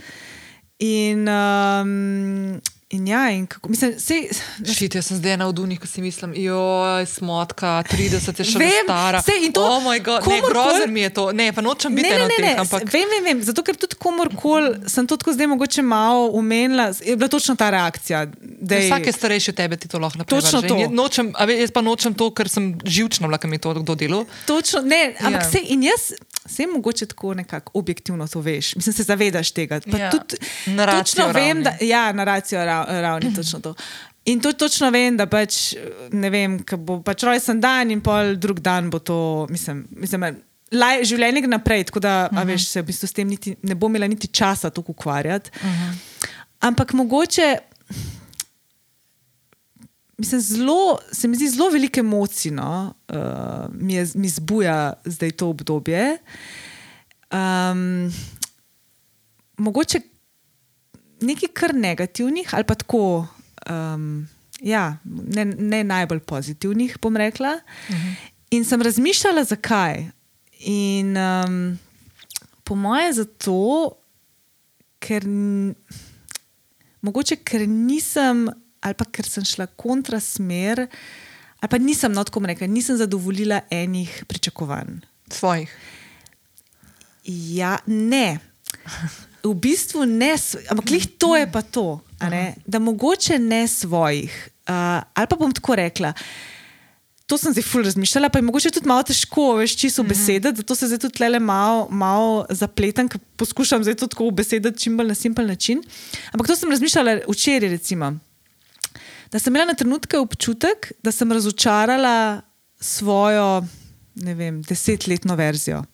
In, 0.79 1.29
um, 1.29 2.61
in 2.97 3.07
ja, 3.07 3.31
in 3.31 3.47
kako, 3.47 3.69
mislim, 3.69 3.95
sej, 3.99 4.29
Šit, 4.67 4.95
jaz 4.95 5.07
sem 5.07 5.17
zdaj 5.17 5.37
na 5.37 5.47
vdunih, 5.47 5.77
ko 5.77 5.87
si 5.87 6.01
mislim, 6.01 6.33
joj, 6.37 7.05
smotka, 7.07 7.83
30 7.85 8.11
je 8.35 8.45
še 8.47 8.59
Vem, 8.59 8.85
stara. 8.85 9.21
saj 9.21 9.39
in 9.41 9.53
to 9.53 9.63
oh 9.63 9.81
moj 9.81 10.01
bog, 10.01 10.21
ne, 10.21 10.25
komurkoli- 10.33 10.51
grozen 10.51 10.91
mi 10.91 11.01
je 11.01 11.11
to. 11.11 11.33
Ne, 11.33 11.51
pa 11.51 11.61
nočem 11.61 11.93
biti 11.93 12.09
Ne, 12.09 12.17
ne, 12.17 12.25
ne, 12.25 12.29
teh, 12.31 12.45
ne. 12.47 12.55
ampak 12.59 12.89
Vem, 12.89 13.05
vem, 13.07 13.25
vem, 13.27 13.39
zato 13.43 13.63
ker 13.63 13.77
tudi 13.77 13.95
komorkoli 13.97 14.57
sem 14.87 15.05
to 15.05 15.17
tako 15.17 15.33
zdaj 15.33 15.47
mogoče 15.49 15.83
malo 15.85 16.27
umenila, 16.33 16.91
je 17.01 17.15
bila 17.15 17.29
točno 17.29 17.55
ta 17.55 17.71
reakcija. 17.71 18.27
Da 18.41 18.75
je, 18.75 18.87
Vsak 18.87 19.07
je 19.07 19.13
starejši 19.15 19.51
od 19.51 19.57
tebe, 19.57 19.77
ti 19.77 19.87
to 19.87 19.99
lahko 19.99 20.19
napraviš. 20.19 20.45
Točno 20.45 20.63
to. 20.65 20.77
Nočem, 20.91 21.33
a 21.33 21.45
ve- 21.45 21.59
jaz 21.59 21.71
pa 21.71 21.81
nočem 21.83 22.15
to, 22.15 22.31
ker 22.31 22.49
sem 22.49 22.65
živčna, 22.83 23.27
vlaka 23.27 23.47
mi 23.47 23.59
to 23.59 23.75
kdo 23.75 23.95
delo. 23.95 24.25
Točno, 24.45 24.81
ne, 24.83 25.15
ampak 25.21 25.43
Ja. 25.45 25.51
ja. 25.53 25.69
in 25.69 25.83
jaz. 25.85 26.13
Vse 26.47 26.67
mogoče 26.67 27.07
tako 27.07 27.35
nekako 27.35 27.73
objektivno 27.75 28.27
to 28.29 28.41
veš, 28.41 28.77
mislim, 28.77 28.93
se 28.93 29.03
zavedaš 29.03 29.51
tega. 29.51 29.81
Pa 29.91 29.99
Ja, 29.99 30.11
tudi, 30.11 30.37
točno 30.99 31.27
vem, 31.27 31.35
ravni. 31.35 31.63
da 31.63 31.77
ja, 31.81 32.13
na 32.13 32.25
racijo 32.25 32.61
ra- 32.61 33.01
ravni 33.01 33.35
točno 33.39 33.61
to. 33.61 33.75
In 34.25 34.41
to 34.41 34.53
točno 34.53 34.91
vem, 34.91 35.17
da 35.17 35.27
pač 35.27 35.75
ne 36.13 36.31
vem, 36.31 36.59
ko 36.67 36.77
bo 36.77 37.03
pač 37.03 37.23
rojsten 37.23 37.61
dan 37.61 37.91
in 37.91 38.01
pol 38.01 38.35
drug 38.37 38.61
dan 38.61 38.91
bo 38.91 38.99
to, 38.99 39.47
mislim, 39.51 39.87
mislim 39.91 40.43
laj, 40.75 41.05
življenje 41.05 41.41
gre 41.45 41.51
naprej, 41.51 41.85
tako 41.85 42.01
da 42.01 42.29
uh 42.33 42.39
-huh. 42.39 42.47
veš, 42.47 42.69
se 42.69 42.83
v 42.83 42.87
bistvu 42.87 43.07
s 43.07 43.13
tem 43.13 43.29
niti, 43.29 43.57
ne 43.63 43.75
bom 43.75 43.91
imela 43.91 44.07
niti 44.07 44.27
časa 44.29 44.71
to 44.71 44.83
ukvarjati. 44.87 45.51
Uh 45.63 45.67
-huh. 45.67 45.95
Ampak 46.61 46.93
mogoče. 46.93 47.59
Mislim, 50.19 50.41
zelo, 50.41 50.99
se 51.13 51.29
mi 51.29 51.37
zdi 51.37 51.49
zelo 51.49 51.69
veliko 51.71 52.01
emocij, 52.01 52.51
no, 52.51 52.95
uh, 53.09 53.67
mi, 53.73 53.95
je, 53.95 54.07
mi 54.15 54.29
zbuja 54.29 54.93
zdaj 55.05 55.31
to 55.31 55.49
obdobje. 55.49 56.19
Um, 57.33 58.13
mogoče 59.57 60.01
nekaj 61.21 61.49
kar 61.53 61.75
negativnih, 61.75 62.55
ali 62.55 62.65
pa 62.65 62.75
tako, 62.75 63.27
um, 63.71 64.29
ja, 64.61 64.97
ne, 65.05 65.45
ne 65.45 65.85
najbolj 65.85 66.21
pozitivnih, 66.21 66.97
bom 67.03 67.17
rekla. 67.17 67.61
Uh 67.89 67.95
-huh. 67.95 68.15
In 68.51 68.65
sem 68.65 68.83
razmišljala, 68.83 69.45
zakaj. 69.45 70.11
In 70.59 71.17
um, 71.17 71.79
po 72.65 72.75
mojem, 72.75 73.13
zato, 73.13 73.91
ker 74.99 75.25
mogoče 77.01 77.37
ker 77.37 77.69
nisem, 77.69 78.49
ali 78.87 78.95
pa 78.95 79.05
ker 79.05 79.27
sem 79.27 79.45
šla 79.45 79.67
kontrasmer, 79.75 80.87
ali 81.61 81.71
pa 81.71 81.79
nisem, 81.83 82.13
no 82.15 82.23
tako 82.25 82.45
rekla, 82.47 82.71
nisem 82.71 82.97
zadovoljila 83.01 83.61
enih 83.71 84.25
pričakovanj. 84.31 85.01
Svojih. 85.33 85.73
Ja, 87.27 87.79
ne. 87.87 88.39
V 89.43 89.55
bistvu 89.55 90.07
ne, 90.07 90.35
ampak 90.71 90.91
lih 90.91 91.07
to 91.19 91.37
je 91.37 91.47
pa 91.51 91.63
to, 91.63 92.01
da 92.67 92.79
mogoče 92.79 93.39
ne 93.39 93.67
svojih. 93.69 94.31
Uh, 94.67 95.03
ali 95.15 95.27
pa 95.31 95.37
bom 95.39 95.53
tako 95.55 95.77
rekla. 95.79 96.13
To 97.27 97.35
sem 97.39 97.51
zdaj 97.53 97.65
ful 97.67 97.83
razmišljala, 97.83 98.29
pa 98.31 98.39
je 98.39 98.47
mogoče 98.47 98.71
tudi 98.71 98.87
malo 98.87 99.03
težko, 99.03 99.57
veš, 99.59 99.75
čisto 99.79 100.03
Mhm. 100.03 100.09
besediti, 100.09 100.57
zato 100.63 100.75
se 100.75 100.87
zdaj 100.87 100.99
tudi 100.99 101.15
tle 101.15 101.39
malo, 101.39 101.89
malo 101.91 102.47
zapletam, 102.51 103.09
ker 103.09 103.19
poskušam 103.37 103.83
zdaj 103.83 103.95
to 103.95 104.07
tako 104.07 104.31
besediti 104.31 104.79
čim 104.79 104.97
bolj 104.97 105.11
na 105.11 105.15
simpel 105.15 105.47
način. 105.47 105.83
Ampak 106.33 106.47
to 106.47 106.57
sem 106.57 106.71
razmišljala 106.71 107.19
včeraj, 107.29 107.69
recimo. 107.69 108.19
Da 109.33 109.39
sem 109.39 109.51
imela 109.51 109.67
na 109.67 109.75
trenutke 109.75 110.19
občutek, 110.19 110.93
da 111.03 111.13
sem 111.13 111.33
razočarala 111.33 112.43
svojo, 112.81 113.65
vem, 114.15 114.63
desetletno 114.63 115.35
verzijo 115.35 115.85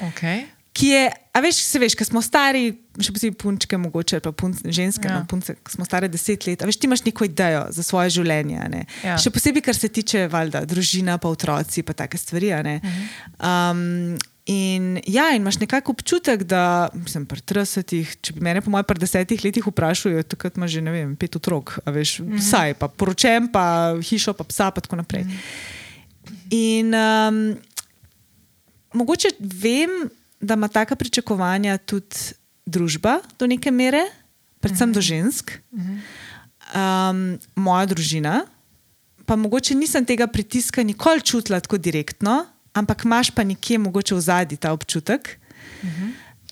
Okay. 0.00 0.44
ki 0.72 0.86
je, 0.86 1.04
a 1.34 1.40
veš, 1.40 1.56
se 1.64 1.78
veš, 1.78 1.94
ko 1.94 2.04
smo 2.04 2.20
stari, 2.22 2.68
še 2.96 3.10
posebej 3.10 3.34
punčke, 3.34 3.74
mogoče 3.76 4.20
pa 4.20 4.30
punce, 4.30 4.62
ženske, 4.64 5.08
Ja. 5.08 5.16
no, 5.16 5.26
punce, 5.26 5.56
smo 5.66 5.82
stare 5.82 6.06
deset 6.08 6.46
let, 6.46 6.62
a 6.62 6.66
veš, 6.66 6.76
ti 6.76 6.86
imaš 6.86 7.02
neko 7.02 7.26
idejo 7.26 7.64
za 7.70 7.82
svoje 7.82 8.10
življenje. 8.10 8.84
Ja. 9.02 9.16
Še 9.18 9.30
posebej, 9.30 9.62
kar 9.62 9.74
se 9.74 9.88
tiče 9.88 10.28
valjda, 10.28 10.62
družina, 10.64 11.18
pa 11.18 11.26
otroci, 11.28 11.82
pa 11.82 11.92
take 11.94 12.14
stvari. 12.16 12.52
a 12.52 12.62
ne. 12.62 12.76
Um, 13.40 14.14
in 14.48 15.00
ja, 15.06 15.28
in 15.36 15.42
imaš 15.42 15.58
nekako 15.60 15.92
občutek, 15.92 16.42
da 16.48 16.88
sem 17.06 17.26
pri 17.28 17.42
30, 17.44 18.16
če 18.24 18.32
bi 18.32 18.40
mene 18.44 18.62
po 18.64 18.72
mojem 18.72 18.86
pri 18.88 19.02
desetih 19.02 19.44
letih 19.44 19.66
vprašali, 19.68 20.24
takrat 20.24 20.56
imaš 20.56 20.72
že 20.72 20.82
vem, 20.88 21.12
pet 21.20 21.36
otrok, 21.36 21.76
veš, 21.84 22.18
vsaj, 22.24 22.72
pa 22.80 22.88
poročen, 22.88 23.50
pa 23.52 23.92
hišo, 24.00 24.32
pa 24.32 24.48
psa, 24.48 24.70
pa 24.72 24.80
tako 24.80 24.96
naprej. 24.96 25.28
In 26.56 26.96
um, 26.96 27.42
mogoče 28.96 29.36
vem, 29.38 30.08
da 30.40 30.56
ima 30.56 30.68
taka 30.72 30.96
pričakovanja 30.96 31.76
tudi 31.84 32.32
družba 32.64 33.18
do 33.38 33.46
neke 33.46 33.70
mere, 33.70 34.06
predvsem 34.64 34.92
do 34.96 35.04
žensk, 35.04 35.58
um, 35.76 37.36
moja 37.52 37.86
družina. 37.92 38.46
Pa 39.28 39.36
mogoče 39.36 39.76
nisem 39.76 40.08
tega 40.08 40.24
pritiska 40.26 40.80
nikoli 40.82 41.20
čutila 41.20 41.60
tako 41.60 41.76
direktno, 41.76 42.46
ampak 42.72 43.04
imaš 43.04 43.30
pa 43.30 43.44
nekje 43.44 43.78
mogoče 43.78 44.14
v 44.14 44.20
zadnji 44.20 44.56
ta 44.56 44.72
občutek. 44.72 45.38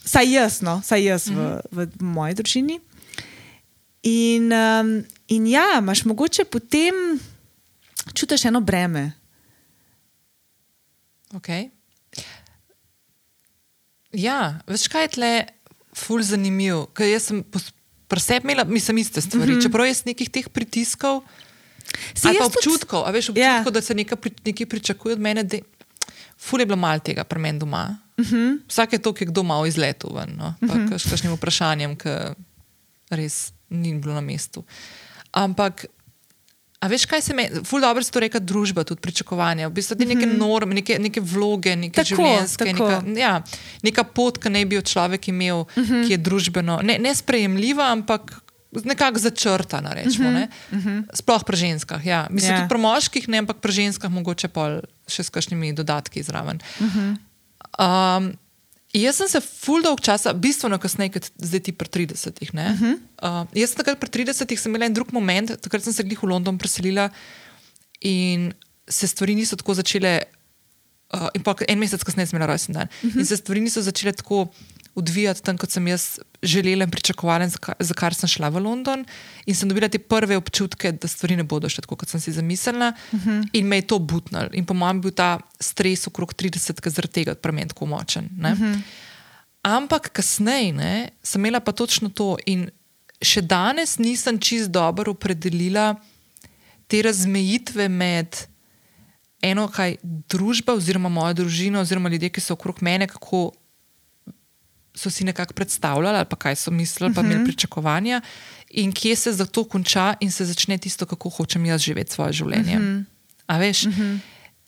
Saj 0.04 0.32
jaz, 0.32 0.60
no, 0.60 0.80
saj 0.82 1.02
jaz 1.02 1.28
v, 1.28 1.38
v 1.72 1.78
moji 1.98 2.34
družini. 2.34 2.80
In, 4.02 4.52
um, 4.52 4.90
in 5.28 5.46
ja, 5.46 5.78
imaš 5.78 6.04
mogoče 6.04 6.44
potem 6.44 6.94
čutiš 8.12 8.44
eno 8.44 8.60
breme. 8.60 9.12
Okay. 11.32 11.70
Ja, 14.12 14.60
veš 14.66 14.86
kaj 14.88 15.02
je 15.02 15.08
tle, 15.10 15.32
ful 15.92 16.22
zanimivo. 16.22 16.86
Ker 16.88 17.08
jaz 17.08 17.28
sem 17.28 17.42
pri 18.06 18.20
sebi 18.20 18.46
imela, 18.46 18.64
mislim, 18.64 18.98
iste 18.98 19.20
stvari. 19.20 19.52
Mm 19.52 19.56
-hmm. 19.56 19.62
Čeprav 19.62 19.86
jaz 19.86 20.04
nekih 20.04 20.30
teh 20.30 20.48
pritiskov, 20.48 21.22
Si 22.14 22.28
ali 22.28 22.38
pa 22.38 22.44
jaz 22.44 22.52
tudi- 22.52 22.58
občutkov, 22.58 23.02
a 23.02 23.10
veš, 23.10 23.28
Ja. 23.28 23.32
občutkov, 23.58 23.72
da 23.72 23.80
se 23.80 23.94
nekaj, 23.94 24.18
pri- 24.18 24.38
nekaj 24.44 24.66
pričakuje 24.66 25.12
od 25.12 25.20
mene. 25.20 25.42
Da, 25.42 25.58
ful 26.38 26.60
je 26.60 26.66
bilo 26.66 26.76
malo 26.76 26.98
tega 27.00 27.24
pri 27.24 27.38
meni 27.38 27.58
doma. 27.58 27.96
Mm 28.18 28.24
-hmm. 28.24 28.58
Vsake 28.68 28.98
to, 28.98 29.12
ki 29.12 29.24
je 29.24 29.26
kdo 29.26 29.42
malo 29.42 29.66
izletel 29.66 30.10
ven, 30.14 30.36
no? 30.36 30.54
pa 30.60 30.74
mm 30.74 30.88
-hmm. 30.88 30.98
s 30.98 31.10
kakšnim 31.10 31.32
vprašanjem, 31.32 31.96
ki 31.96 32.08
res 33.10 33.52
ni 33.70 33.94
bilo 33.94 34.14
na 34.14 34.20
mestu. 34.20 34.64
Ampak. 35.32 35.86
A 36.80 36.88
veš, 36.88 37.04
kaj 37.04 37.20
se 37.22 37.34
mi, 37.34 37.48
ful 37.64 37.80
dobro 37.80 38.02
se 38.02 38.10
to 38.10 38.20
reka, 38.20 38.38
družba, 38.38 38.84
tudi 38.84 39.00
pričakovanja, 39.00 39.68
v 39.68 39.72
bistvu 39.72 39.96
te 39.96 40.04
neke 40.04 40.26
norme, 40.28 40.74
neke, 40.74 40.98
neke 40.98 41.20
vloge, 41.20 41.76
neke 41.76 42.00
Mhm. 42.00 42.08
Tako, 42.08 42.22
življenjske, 42.22 42.64
tako. 42.64 42.84
neka, 43.02 43.20
ja, 43.20 43.42
neka 43.82 44.04
pot, 44.04 44.38
ki 44.38 44.50
naj 44.50 44.64
bi 44.64 44.76
jo 44.76 44.82
človek 44.82 45.28
imel, 45.28 45.56
uh 45.56 45.66
Mhm. 45.76 45.82
-huh. 45.84 46.06
ki 46.06 46.12
je 46.12 46.18
družbeno 46.18 46.80
ne, 46.82 46.98
nesprejemljiva, 46.98 47.92
ampak 47.92 48.32
nekako 48.84 49.18
začrtana. 49.18 49.90
Rečemo, 49.94 50.28
uh 50.28 50.34
-huh. 50.34 50.48
uh 50.72 50.84
-huh. 50.84 51.04
Sploh 51.14 51.44
pri 51.44 51.56
ženskah. 51.56 52.06
Ja. 52.06 52.26
Mislim, 52.30 52.52
Ja. 52.52 52.58
tudi 52.58 52.68
pri 52.68 52.78
moških, 52.78 53.28
ne, 53.28 53.38
ampak 53.38 53.56
pri 53.60 53.72
ženskah 53.72 54.10
mogoče 54.10 54.48
pol 54.48 54.80
še 55.08 55.22
s 55.22 55.30
kakšnimi 55.30 55.72
dodatki 55.72 56.22
zraven. 56.22 56.58
Uh 56.80 56.86
Mhm. 56.86 56.98
-huh. 57.78 58.16
um, 58.18 58.36
Jaz 58.92 59.16
sem 59.16 59.28
se 59.28 59.40
ful 59.40 59.82
dolg 59.82 60.00
časa, 60.00 60.32
bistveno 60.32 60.78
kasneje, 60.78 61.10
kot 61.12 61.24
zdaj 61.36 61.60
ti 61.60 61.72
pri 61.72 61.88
30-ih. 61.88 62.50
Uh 62.54 62.60
-huh. 62.60 62.94
uh, 63.22 63.46
jaz 63.52 63.70
sem 63.70 63.76
takrat 63.76 64.00
pri 64.00 64.10
30-ih 64.24 64.60
sem 64.60 64.70
imela 64.72 64.86
en 64.86 64.92
drug 64.92 65.12
moment, 65.12 65.52
takrat 65.60 65.82
sem 65.84 65.92
se 65.92 66.02
glih 66.02 66.22
v 66.22 66.26
London 66.26 66.58
preselila 66.58 67.10
in 68.00 68.52
se 68.88 69.06
stvari 69.06 69.34
niso 69.34 69.56
tako 69.56 69.74
začele. 69.74 70.22
Uh, 71.14 71.28
in 71.34 71.42
pa 71.42 71.54
en 71.68 71.78
mesec 71.78 72.04
kasneje 72.04 72.26
sem 72.26 72.36
imela 72.36 72.46
rojsten 72.52 72.72
dan. 72.74 72.88
Uh 73.02 73.10
-huh. 73.10 73.18
In 73.18 73.26
se 73.26 73.36
stvari 73.36 73.60
niso 73.60 73.82
začele 73.82 74.12
tako 74.12 74.48
odvijati 74.96 75.42
tam, 75.42 75.58
kot 75.60 75.70
sem 75.70 75.86
jaz 75.88 76.18
želela 76.42 76.84
in 76.84 76.90
pričakovala, 76.90 77.48
za, 77.48 77.58
za 77.78 77.94
kar 77.94 78.14
sem 78.14 78.28
šla 78.28 78.48
v 78.48 78.62
London. 78.64 79.04
In 79.46 79.54
sem 79.54 79.68
dobila 79.68 79.88
te 79.92 79.98
prve 79.98 80.36
občutke, 80.36 80.92
da 80.92 81.08
stvari 81.08 81.36
ne 81.36 81.44
bodo 81.44 81.68
šle 81.68 81.84
tako, 81.84 81.98
kot 82.00 82.12
sem 82.12 82.20
si 82.20 82.32
zamislila. 82.32 82.92
Uh 83.12 83.20
-huh. 83.20 83.48
In 83.52 83.66
me 83.66 83.76
je 83.76 83.86
to 83.86 83.98
butnilo. 83.98 84.48
In 84.52 84.64
po 84.66 84.74
mojem 84.74 84.96
je 84.96 85.02
bil 85.02 85.10
ta 85.10 85.38
stres 85.60 86.06
okrog 86.06 86.34
30, 86.34 86.80
ki 86.80 86.90
zaradi 86.90 87.12
tega 87.12 87.34
pri 87.34 87.52
meni 87.52 87.68
tako 87.68 87.86
močen. 87.86 88.24
Uh 88.24 88.44
-huh. 88.44 88.80
Ampak 89.62 90.08
kasneje 90.12 90.72
ne, 90.72 91.08
sem 91.22 91.40
imela 91.40 91.60
pa 91.60 91.72
točno 91.72 92.08
to. 92.08 92.36
In 92.46 92.70
še 93.22 93.42
danes 93.42 93.98
nisem 93.98 94.38
čist 94.38 94.70
dobro 94.70 95.10
opredelila 95.10 95.94
te 96.86 97.02
razmejitve 97.02 97.88
med 97.88 98.36
eno, 99.42 99.68
kaj 99.68 99.96
družba, 100.02 100.74
oziroma 100.74 101.08
moja 101.08 101.32
družina, 101.32 101.80
oziroma 101.80 102.08
ljudje, 102.08 102.30
ki 102.30 102.40
so 102.40 102.54
okrog 102.54 102.82
mene, 102.82 103.06
kako 103.06 103.52
so 104.96 105.10
si 105.10 105.24
nekako 105.24 105.54
predstavljali, 105.54 106.16
ali 106.16 106.28
pa 106.30 106.36
kaj 106.36 106.56
so 106.56 106.70
mislili, 106.70 107.14
pa 107.14 107.20
imeli 107.20 107.44
pričakovanja, 107.44 108.20
in 108.70 108.92
kje 108.92 109.16
se 109.16 109.32
zato 109.32 109.64
konča 109.64 110.14
in 110.20 110.32
se 110.32 110.44
začne 110.44 110.78
tisto, 110.78 111.06
kako 111.06 111.30
hočem 111.30 111.66
jaz 111.66 111.80
živeti 111.80 112.12
svoje 112.12 112.32
življenje. 112.32 112.80
A 113.46 113.58
veš? 113.58 113.86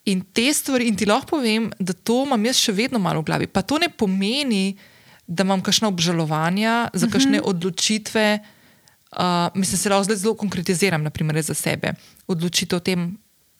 In 0.04 0.22
te 0.32 0.52
stvari, 0.54 0.88
in 0.88 0.96
ti 0.96 1.06
lahko 1.06 1.36
povem, 1.36 1.70
da 1.78 1.92
to 1.92 2.22
imam 2.26 2.44
jaz 2.44 2.60
še 2.60 2.72
vedno 2.72 2.98
malo 2.98 3.20
v 3.20 3.28
glavi. 3.28 3.46
Pa 3.46 3.62
to 3.62 3.78
ne 3.78 3.88
pomeni, 3.88 4.76
da 5.26 5.44
imam 5.44 5.60
kakšno 5.60 5.90
obžalovanja 5.92 6.90
za 6.94 7.08
kakšne 7.12 7.42
odločitve. 7.44 8.38
Uh, 9.08 9.48
mislim, 9.54 9.78
se 9.78 9.90
lahko 9.90 10.04
zdaj 10.04 10.16
zelo 10.16 10.34
konkretiziram, 10.36 11.02
naprimer 11.02 11.42
za 11.42 11.54
sebe. 11.54 11.92
Odločitev 12.28 12.80
o 12.80 12.84
tem, 12.84 13.16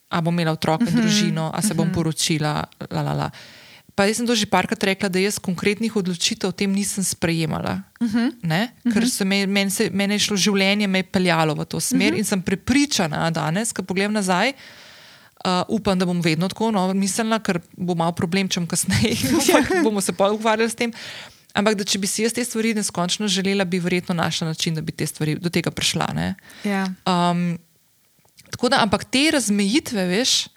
ali 0.08 0.24
bom 0.24 0.34
imela 0.34 0.52
otroka 0.56 0.88
in 0.88 0.96
družino, 0.96 1.50
ali 1.52 1.64
se 1.64 1.76
bom 1.76 1.92
poročila. 1.92 2.64
La, 2.88 3.02
la, 3.02 3.12
la. 3.12 3.30
Pa 3.98 4.06
jaz 4.06 4.22
sem 4.22 4.26
to 4.30 4.34
že 4.38 4.46
parkrat 4.46 4.78
rekla, 4.86 5.10
da 5.10 5.18
jaz 5.18 5.42
konkretnih 5.42 5.90
odločitev 5.90 6.52
o 6.52 6.54
tem 6.54 6.70
nisem 6.70 7.02
sprejemala. 7.02 7.82
Uh 7.98 8.06
-huh. 8.06 8.70
Ker 8.94 9.10
se 9.10 9.24
me, 9.24 9.42
meni, 9.46 9.70
se, 9.70 9.90
meni 9.90 10.14
je 10.14 10.18
šlo 10.18 10.36
življenje, 10.36 10.86
me 10.86 10.98
je 10.98 11.10
peljalo 11.10 11.54
v 11.54 11.64
to 11.64 11.80
smer 11.80 12.12
uh 12.12 12.14
-huh. 12.14 12.18
in 12.18 12.24
sem 12.24 12.42
prepričana 12.42 13.30
danes, 13.30 13.72
ko 13.72 13.82
pogledam 13.82 14.12
nazaj. 14.12 14.52
Uh, 15.44 15.62
upam, 15.68 15.98
da 15.98 16.06
bom 16.06 16.20
vedno 16.20 16.48
tako 16.48 16.70
no, 16.70 16.94
mislila, 16.94 17.38
ker 17.38 17.60
bo 17.76 17.94
malo 17.94 18.12
problem, 18.12 18.48
če 18.48 18.60
bom 18.60 18.66
kasneje, 18.66 19.16
ampak 19.38 19.82
bomo 19.82 20.00
se 20.00 20.12
pa 20.12 20.30
ukvarjali 20.30 20.70
s 20.70 20.74
tem. 20.74 20.92
Ampak 21.54 21.74
da 21.74 21.84
če 21.84 21.98
bi 21.98 22.06
si 22.06 22.22
jaz 22.22 22.32
te 22.32 22.44
stvari 22.44 22.74
neskončno 22.74 23.28
želela, 23.28 23.64
bi 23.64 23.78
verjetno 23.78 24.14
našla 24.14 24.48
način, 24.48 24.74
da 24.74 24.80
bi 24.80 24.92
te 24.92 25.06
stvari 25.06 25.34
do 25.34 25.50
tega 25.50 25.70
prišla. 25.70 26.06
ne. 26.14 26.34
Ja. 26.64 26.86
Um, 27.06 27.58
tako 28.50 28.68
da, 28.68 28.82
ampak 28.82 29.04
te 29.04 29.30
razmejitve, 29.30 30.06
veš, 30.06 30.48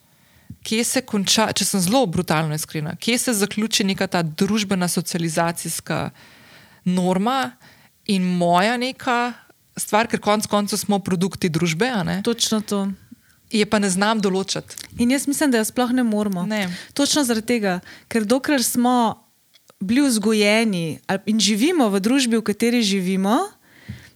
kje 0.63 0.83
se 0.83 1.01
konča, 1.01 1.49
če 1.53 1.65
sem 1.65 1.81
zelo 1.81 2.05
brutalno 2.05 2.55
iskrena, 2.55 2.95
kje 2.95 3.17
se 3.17 3.33
zaključi 3.33 3.85
neka 3.87 4.07
ta 4.07 4.21
družbena 4.23 4.87
socializacijska 4.87 6.09
norma 6.85 7.51
in 8.05 8.25
moja 8.37 8.77
neka 8.77 9.33
stvar, 9.77 10.07
ker 10.07 10.21
konec 10.21 10.47
koncev 10.51 10.81
smo 10.81 10.99
produkti 10.99 11.49
družbe, 11.49 11.89
Točno 12.23 12.61
to. 12.61 12.87
je 13.51 13.65
pa 13.65 13.79
ne 13.79 13.89
znam 13.89 14.21
določiti. 14.21 14.75
In 14.99 15.11
jaz 15.11 15.27
mislim, 15.27 15.51
da 15.51 15.61
jo 15.61 15.65
sploh 15.65 15.91
ne 15.91 16.03
moramo. 16.03 16.45
Ne. 16.45 16.67
Točno 16.93 17.23
zaradi 17.23 17.47
tega, 17.47 17.79
ker 18.07 18.25
dokler 18.25 18.63
smo 18.63 19.23
bili 19.81 20.05
vzgojeni 20.07 20.99
in 21.25 21.39
živimo 21.39 21.89
v 21.89 21.99
družbi, 21.99 22.37
v 22.37 22.45
kateri 22.45 22.83
živimo, 22.85 23.49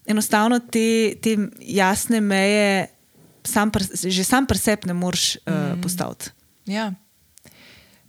enostavno 0.06 0.60
te, 0.60 1.16
te 1.22 1.38
jasne 1.60 2.22
meje 2.22 2.95
sam 3.46 3.72
pr, 3.72 3.84
že 3.94 4.24
sam 4.24 4.46
pri 4.46 4.58
sebi 4.58 4.88
ne 4.88 4.94
moreš 4.94 5.38
uh, 5.46 5.54
Mm. 5.54 5.82
postaviti. 5.82 6.30
Ja. 6.66 6.94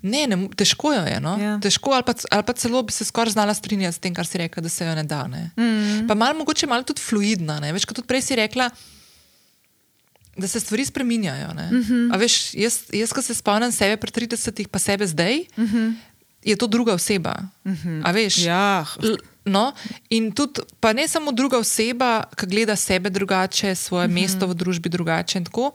Ne, 0.03 0.27
ne, 0.27 0.49
težko 0.57 0.93
jo 0.93 1.03
je. 1.03 1.21
No? 1.21 1.37
Ja. 1.41 1.57
Težko, 1.61 1.91
ali, 1.93 2.05
pa, 2.07 2.15
ali 2.31 2.45
pa 2.47 2.53
celo 2.53 2.83
bi 2.83 2.93
se 2.93 3.05
skoraj 3.05 3.33
znala 3.33 3.55
strinjati 3.55 3.97
s 3.97 3.99
tem, 3.99 4.15
kar 4.15 4.27
si 4.27 4.39
rekla, 4.39 4.63
da 4.63 4.69
se 4.69 4.87
jo 4.87 4.95
ne 4.95 5.05
da. 5.05 5.27
Ne? 5.27 5.51
Mm. 5.57 6.07
Pa 6.09 6.15
malo, 6.15 6.39
mogoče 6.39 6.67
malo 6.67 6.83
tudi 6.83 7.03
fluidna. 7.03 7.61
Ne? 7.61 7.73
Veš, 7.73 7.85
kot 7.85 7.97
tudi 7.97 8.07
prej 8.09 8.23
si 8.23 8.37
rekla, 8.37 8.71
da 10.37 10.49
se 10.49 10.61
stvari 10.61 10.85
spreminjajo. 10.85 11.49
Mm 11.55 11.83
-hmm. 11.83 12.15
A 12.15 12.17
veš, 12.17 12.55
jaz, 12.55 12.83
jaz 12.93 13.13
ko 13.13 13.23
se 13.23 13.35
spomnim 13.35 13.73
sebe 13.73 13.97
pred 13.97 14.15
30, 14.15 14.69
pa 14.69 14.79
sebe 14.79 15.07
zdaj, 15.07 15.45
mm 15.57 15.65
-hmm. 15.67 15.95
je 16.45 16.57
to 16.57 16.67
druga 16.67 16.95
oseba. 16.95 17.35
Mm 17.65 17.73
-hmm. 17.73 18.03
A 18.05 18.13
veš? 18.13 18.39
Ja, 18.39 18.87
No, 19.47 19.73
in 20.11 20.33
tudi, 20.35 20.61
pa 20.81 20.93
ne 20.93 21.09
samo 21.09 21.33
druga 21.33 21.59
oseba, 21.59 22.25
ki 22.35 22.47
gleda 22.51 22.77
sebe 22.77 23.11
drugače, 23.11 23.75
svoje 23.75 24.07
uh 24.07 24.13
-huh. 24.13 24.15
mesto 24.15 24.47
v 24.47 24.55
družbi 24.55 24.89
drugače, 24.89 25.39
in 25.39 25.45
tako, 25.45 25.73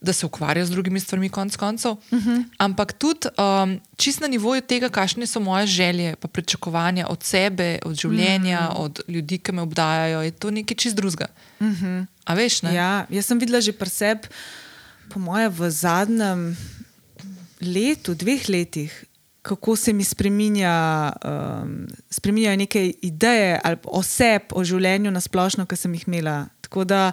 da 0.00 0.12
se 0.12 0.26
ukvarja 0.26 0.66
z 0.66 0.70
drugimi 0.70 1.00
stvarmi, 1.00 1.28
konec 1.28 1.56
koncev, 1.56 1.90
uh 1.92 1.98
-huh. 2.10 2.44
ampak 2.58 2.92
tudi 2.92 3.28
um, 3.38 3.80
čist 3.96 4.20
na 4.20 4.26
nivoju 4.26 4.60
tega, 4.60 4.88
kakšne 4.88 5.26
so 5.26 5.40
moje 5.40 5.66
želje, 5.66 6.16
pa 6.16 6.28
pričakovanja 6.28 7.06
od 7.08 7.22
sebe, 7.22 7.78
od 7.84 7.94
življenja, 7.96 8.68
uh 8.70 8.76
-huh. 8.76 8.84
od 8.84 9.00
ljudi, 9.08 9.38
ki 9.38 9.52
me 9.52 9.62
obdajajo, 9.62 10.22
je 10.22 10.30
to 10.30 10.50
nekaj 10.50 10.76
čist 10.76 10.96
drugega. 10.96 11.26
Uh 11.60 11.66
-huh. 11.66 12.06
A 12.24 12.34
veš, 12.34 12.62
ne? 12.62 12.74
Ja, 12.74 13.06
jaz 13.10 13.26
sem 13.26 13.38
videla 13.38 13.60
že 13.60 13.72
pri 13.72 13.90
sebi, 13.90 14.28
po 15.08 15.20
mojem, 15.20 15.52
v 15.52 15.70
zadnjem 15.70 16.56
letu, 17.60 18.14
dveh 18.14 18.48
letih, 18.48 19.04
kako 19.44 19.76
se 19.76 19.92
mi 19.92 20.04
spreminja, 20.04 21.12
um, 21.24 21.86
spreminjajo 22.10 22.56
neke 22.56 22.92
ideje 23.02 23.60
ali 23.64 23.76
oseb 23.84 24.54
o 24.56 24.64
življenju 24.64 25.10
na 25.12 25.20
splošno, 25.20 25.66
ki 25.68 25.76
sem 25.76 25.92
jih 25.98 26.06
imela. 26.08 26.46
Tako 26.64 26.86
da 26.88 27.10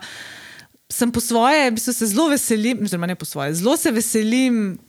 sem 0.87 1.11
po 1.11 1.19
svoje, 1.19 1.65
v 1.67 1.75
bistvu 1.75 1.93
se 1.97 2.07
zelo 2.13 2.29
veselim, 2.31 2.85
oziroma 2.87 3.11
ne 3.11 3.17
po 3.19 3.27
svoje, 3.27 3.57
zelo 3.59 3.75
se 3.77 3.91
veselim. 3.91 4.79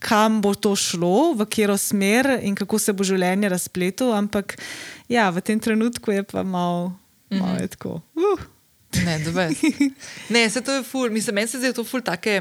Kam 0.00 0.38
bo 0.40 0.54
to 0.56 0.72
šlo, 0.80 1.34
v 1.36 1.44
katero 1.44 1.76
smer 1.76 2.38
in 2.40 2.54
kako 2.56 2.78
se 2.80 2.92
bo 2.96 3.04
življenje 3.04 3.50
razpletlo, 3.52 4.14
ampak 4.16 4.54
ja, 5.12 5.26
v 5.28 5.42
tem 5.44 5.60
trenutku 5.60 6.12
je 6.12 6.24
pa 6.24 6.40
malo, 6.40 6.94
malo 7.28 7.58
je 7.60 7.68
tako. 7.76 7.98
Uh. 8.16 8.46
Ne, 9.04 9.18
dobe. 9.24 9.50
ne, 10.34 10.48
se 10.50 10.60
to 10.64 10.72
je 10.72 10.82
ful, 10.88 11.12
mislim, 11.12 11.34
meni 11.34 11.48
se 11.48 11.60
zdi 11.60 11.72
to 11.76 11.84
ful 11.84 12.00
take. 12.04 12.40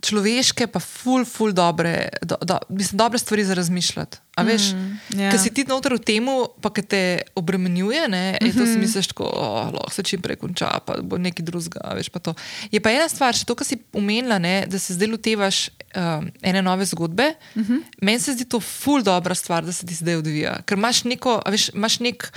Človeške, 0.00 0.66
pa 0.66 0.76
ful, 0.78 1.24
ful 1.24 1.52
dobre, 1.52 2.08
do, 2.20 2.36
do, 2.38 2.58
mislim, 2.68 2.98
dobre 2.98 3.18
stvari 3.18 3.44
za 3.44 3.54
razmišljati. 3.54 4.18
A 4.34 4.42
veš, 4.42 4.62
Mm, 4.72 4.98
ja. 5.16 5.30
Ker 5.30 5.40
si 5.40 5.50
ti 5.50 5.64
noter 5.64 5.94
v 5.94 5.98
tem, 6.00 6.26
pa 6.60 6.68
ki 6.68 6.82
te 6.82 7.02
obremenjuje, 7.34 8.08
ne, 8.08 8.24
mm 8.32 8.46
-hmm. 8.46 8.52
to 8.52 8.60
Mhm. 8.60 8.72
si 8.72 8.78
misliš, 8.78 9.08
da 9.08 9.24
oh, 9.24 9.72
lahko 9.72 9.90
se 9.90 10.02
čim 10.02 10.20
prej 10.20 10.36
konča, 10.36 10.80
pa 10.80 10.94
bo 11.02 11.16
nekaj 11.18 11.44
drugega. 11.44 11.80
Veš, 11.94 12.08
pa 12.08 12.18
to. 12.18 12.34
je 12.70 12.80
pa 12.80 12.90
ena 12.90 13.08
stvar, 13.08 13.34
še 13.34 13.44
to, 13.44 13.54
kar 13.54 13.66
si 13.66 13.78
omenila, 13.92 14.38
ne, 14.38 14.66
da 14.66 14.78
se 14.78 14.94
zdaj 14.94 15.08
lotevaš 15.08 15.70
um, 15.96 16.30
ene 16.42 16.62
nove 16.62 16.84
zgodbe. 16.84 17.34
Mm 17.54 17.60
Mhm. 17.60 17.72
-hmm. 17.72 17.82
Meni 18.00 18.20
se 18.20 18.32
zdi 18.32 18.44
to 18.44 18.60
ful 18.60 19.02
dobra 19.02 19.34
stvar, 19.34 19.64
da 19.64 19.72
se 19.72 19.86
ti 19.86 19.94
zdaj 19.94 20.14
odvija. 20.16 20.62
Ker 20.62 20.78
imaš 20.78 21.04
neko, 21.04 21.42
veš, 21.46 21.68
imaš 21.68 22.00
nek. 22.00 22.32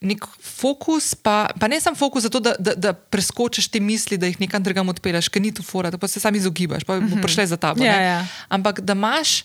Nek 0.00 0.24
fokus, 0.40 1.14
pa, 1.14 1.50
pa 1.60 1.68
ne 1.68 1.80
samo 1.80 1.96
fokus, 1.96 2.22
zato 2.22 2.40
da, 2.40 2.54
da, 2.58 2.72
da 2.74 2.92
preskočiš 2.92 3.68
te 3.68 3.80
misli, 3.80 4.16
da 4.16 4.26
jih 4.26 4.40
nekam 4.40 4.62
drugam 4.62 4.88
odpeleš, 4.88 5.28
ker 5.28 5.42
ni 5.42 5.52
tu 5.52 5.62
fora, 5.62 5.90
da 5.90 5.98
pa 5.98 6.08
se 6.08 6.20
sam 6.20 6.34
izogibaš, 6.34 6.84
pa 6.84 7.00
bo 7.00 7.20
prišle 7.22 7.46
za 7.46 7.56
tabo. 7.56 7.84
Ja, 7.84 7.96
ne. 7.96 8.04
ja. 8.04 8.26
Ampak 8.48 8.80
da 8.80 8.92
imaš 8.92 9.42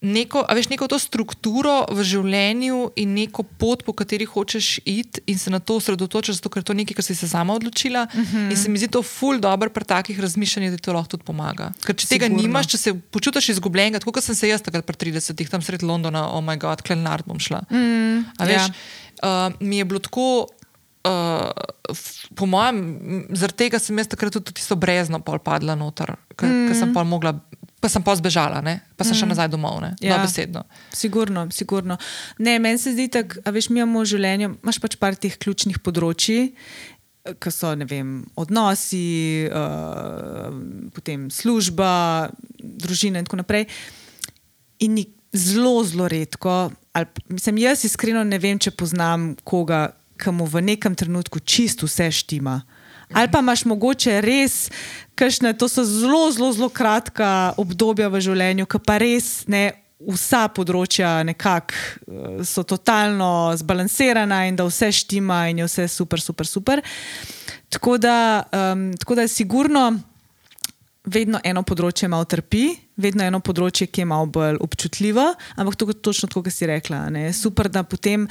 neko, 0.00 0.44
a 0.48 0.54
veš, 0.54 0.68
neko 0.68 0.84
to 0.84 0.98
strukturo 0.98 1.86
v 1.88 2.04
življenju 2.04 2.90
in 2.96 3.14
neko 3.14 3.42
pot, 3.42 3.84
po 3.84 3.92
kateri 3.92 4.24
hočeš 4.24 4.80
iti, 4.84 5.22
in 5.26 5.38
se 5.38 5.48
na 5.50 5.60
to 5.60 5.76
osredotočiš, 5.76 6.36
zato 6.40 6.48
ker 6.48 6.60
je 6.60 6.68
to 6.68 6.76
nekaj, 6.76 6.94
kar 6.94 7.04
si 7.04 7.14
se 7.14 7.28
sama 7.28 7.54
odločila. 7.54 8.06
Uh 8.08 8.18
Mhm. 8.20 8.36
-huh. 8.36 8.50
In 8.50 8.56
se 8.56 8.68
mi 8.68 8.78
zdi 8.78 8.88
to 8.88 9.02
ful 9.02 9.38
dobro 9.40 9.70
pri 9.70 9.84
takih 9.84 10.20
razmišljanjih, 10.20 10.70
da 10.70 10.76
ti 10.76 10.82
to 10.82 10.92
lahko 10.92 11.08
tudi 11.10 11.24
pomaga. 11.24 11.72
Ker 11.84 11.96
če 11.96 12.06
tega 12.06 12.24
Sigurno. 12.26 12.42
nimaš, 12.42 12.66
če 12.66 12.78
se 12.78 12.94
počutiš 13.10 13.48
izgubljenega, 13.48 13.98
tako 13.98 14.12
kot 14.12 14.24
sem 14.24 14.34
se 14.34 14.48
jaz 14.48 14.62
takrat 14.62 14.84
pri 14.84 14.96
30-ih, 14.96 15.48
tam 15.50 15.62
sredi 15.62 15.84
Londona, 15.84 16.28
oh 16.28 16.44
moj 16.44 16.56
bog, 16.56 16.82
klenard 16.82 17.24
bom 17.26 17.38
šla. 17.38 17.62
Mm, 17.70 18.24
a 18.38 18.44
veš, 18.44 18.60
ja. 18.60 18.68
Uh, 19.22 19.54
mi 19.60 19.78
je 19.78 19.84
bilo 19.84 20.02
tako. 20.02 20.46
Uh, 21.04 21.52
po 22.32 22.46
mojem, 22.48 22.78
zaradi 23.36 23.66
tega 23.66 23.78
sem 23.78 23.98
jaz 24.00 24.08
takrat 24.08 24.32
tudi 24.32 24.54
tisto 24.56 24.76
brezno 24.80 25.20
padla 25.20 25.74
noter, 25.76 26.14
ker 26.32 26.48
mm. 26.48 26.78
sem 26.78 26.94
pol 26.96 27.04
mogla, 27.04 27.34
pa 27.76 27.90
sem 27.92 28.00
pa 28.00 28.14
zbežala, 28.16 28.62
ne? 28.64 28.78
pa 28.96 29.04
sem 29.04 29.12
mm. 29.12 29.18
šla 29.20 29.28
nazaj 29.34 29.50
domov, 29.52 29.82
ne, 29.84 29.92
Ja. 30.00 30.16
besedno. 30.22 30.64
Sigurno, 30.96 31.44
sigurno. 31.52 31.98
Ne, 32.40 32.56
meni 32.56 32.80
se 32.80 32.94
zdi 32.96 33.10
tako, 33.12 33.44
veš, 33.52 33.68
mi 33.68 33.82
imamo 33.82 34.00
v 34.00 34.08
življenju, 34.14 34.48
imaš 34.64 34.80
pač 34.80 34.96
par 34.96 35.18
teh 35.20 35.36
ključnih 35.36 35.82
področji, 35.84 36.54
ki 37.24 37.52
so 37.52 37.74
vem, 37.88 38.16
odnosi, 38.40 39.44
uh, 39.48 40.56
potem 40.96 41.28
služba, 41.32 42.32
družina 42.60 43.20
in 43.20 43.28
tako 43.28 43.40
naprej. 43.40 43.68
In 44.84 44.96
ni 44.96 45.06
zelo, 45.34 45.82
zelo 45.84 46.08
redko, 46.08 46.70
ali 46.94 47.06
p- 47.06 47.22
mislim, 47.28 47.58
jaz 47.58 47.84
iskreno 47.84 48.24
ne 48.24 48.38
vem, 48.38 48.58
če 48.58 48.70
poznam 48.70 49.34
koga, 49.44 49.90
ki 50.16 50.30
mu 50.30 50.46
v 50.46 50.62
nekem 50.62 50.94
trenutku 50.94 51.42
čisto 51.42 51.88
vse 51.90 52.06
štima. 52.14 52.62
Ali 53.12 53.28
pa 53.30 53.42
imaš 53.42 53.64
mogoče 53.68 54.20
res, 54.24 54.70
kakšne, 55.14 55.52
to 55.58 55.68
so 55.68 55.84
zelo, 55.84 56.30
zelo, 56.32 56.52
zelo 56.54 56.68
kratka 56.72 57.52
obdobja 57.60 58.08
v 58.08 58.22
življenju, 58.22 58.66
ki 58.66 58.78
pa 58.86 58.98
res 59.02 59.44
ne. 59.46 59.72
Vsa 60.04 60.50
področja 60.52 61.22
nekako 61.24 61.72
eh, 61.72 62.40
so 62.44 62.60
totalno 62.66 63.54
zbalansirana 63.56 64.42
in 64.50 64.56
da 64.58 64.66
vse 64.66 64.90
štima 64.92 65.46
in 65.48 65.62
je 65.62 65.68
vse 65.68 65.86
super, 65.88 66.20
super, 66.20 66.44
super. 66.50 66.82
Tako 67.72 67.94
da, 68.02 68.44
um, 68.52 68.90
tako 69.00 69.14
da 69.14 69.24
je 69.24 69.30
sigurno 69.32 69.84
vedno 71.06 71.40
eno 71.44 71.62
področje 71.62 72.10
malo 72.10 72.26
trpi, 72.28 72.66
vedno 72.96 73.24
eno 73.26 73.40
področje, 73.42 73.88
ki 73.90 74.04
je 74.04 74.10
malo 74.10 74.28
bolj 74.30 74.60
občutljivo, 74.62 75.26
ampak 75.56 75.76
to 75.76 75.88
je 75.90 75.98
točno 75.98 76.28
tako, 76.30 76.44
kot 76.46 76.54
si 76.54 76.68
rekla. 76.70 77.08
Ne? 77.14 77.32
Super, 77.34 77.68
da 77.68 77.82
potem 77.82 78.28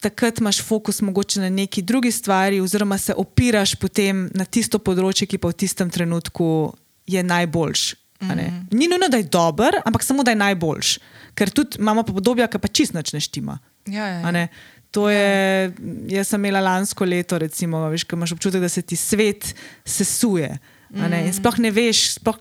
takrat 0.00 0.40
imaš 0.40 0.60
fokus 0.62 1.00
mogoče 1.02 1.40
na 1.40 1.48
neki 1.50 1.82
drugi 1.82 2.12
stvari, 2.12 2.60
oziroma 2.60 2.98
se 2.98 3.14
opiraš 3.16 3.74
potem 3.80 4.28
na 4.34 4.44
tisto 4.44 4.78
področje, 4.78 5.26
ki 5.26 5.40
pa 5.42 5.50
v 5.50 5.58
tistem 5.64 5.90
trenutku 5.90 6.72
je 7.08 7.22
najboljš. 7.24 7.94
a 8.20 8.34
ne. 8.34 8.48
Ni 8.74 8.88
nujno, 8.90 9.08
da 9.08 9.20
je 9.20 9.28
dober, 9.30 9.78
ampak 9.86 10.02
samo 10.02 10.24
da 10.26 10.34
je 10.34 10.42
najboljš. 10.42 10.98
Ker 11.38 11.50
tudi 11.54 11.78
imamo 11.78 12.02
podobja, 12.02 12.48
ki 12.50 12.58
pa 12.58 12.68
čist 12.68 12.94
nič 12.94 13.14
ne 13.14 13.22
štima. 13.22 13.58
Ja, 13.86 14.06
ja, 14.18 14.18
ja. 14.26 14.48
To 14.90 15.10
je, 15.12 15.72
jaz 16.08 16.30
sem 16.32 16.40
imela 16.40 16.62
lansko 16.64 17.04
leto, 17.04 17.38
recimo, 17.38 17.84
veš, 17.92 18.06
imaš 18.12 18.32
občutek, 18.32 18.62
da 18.64 18.68
se 18.72 18.82
ti 18.82 18.96
svet 18.96 19.52
sesuje. 19.84 20.48
Ne? 20.90 21.26
In 21.26 21.34
Sploh 21.36 21.58
ne 21.58 21.70
veš, 21.70 22.14
sploh, 22.16 22.38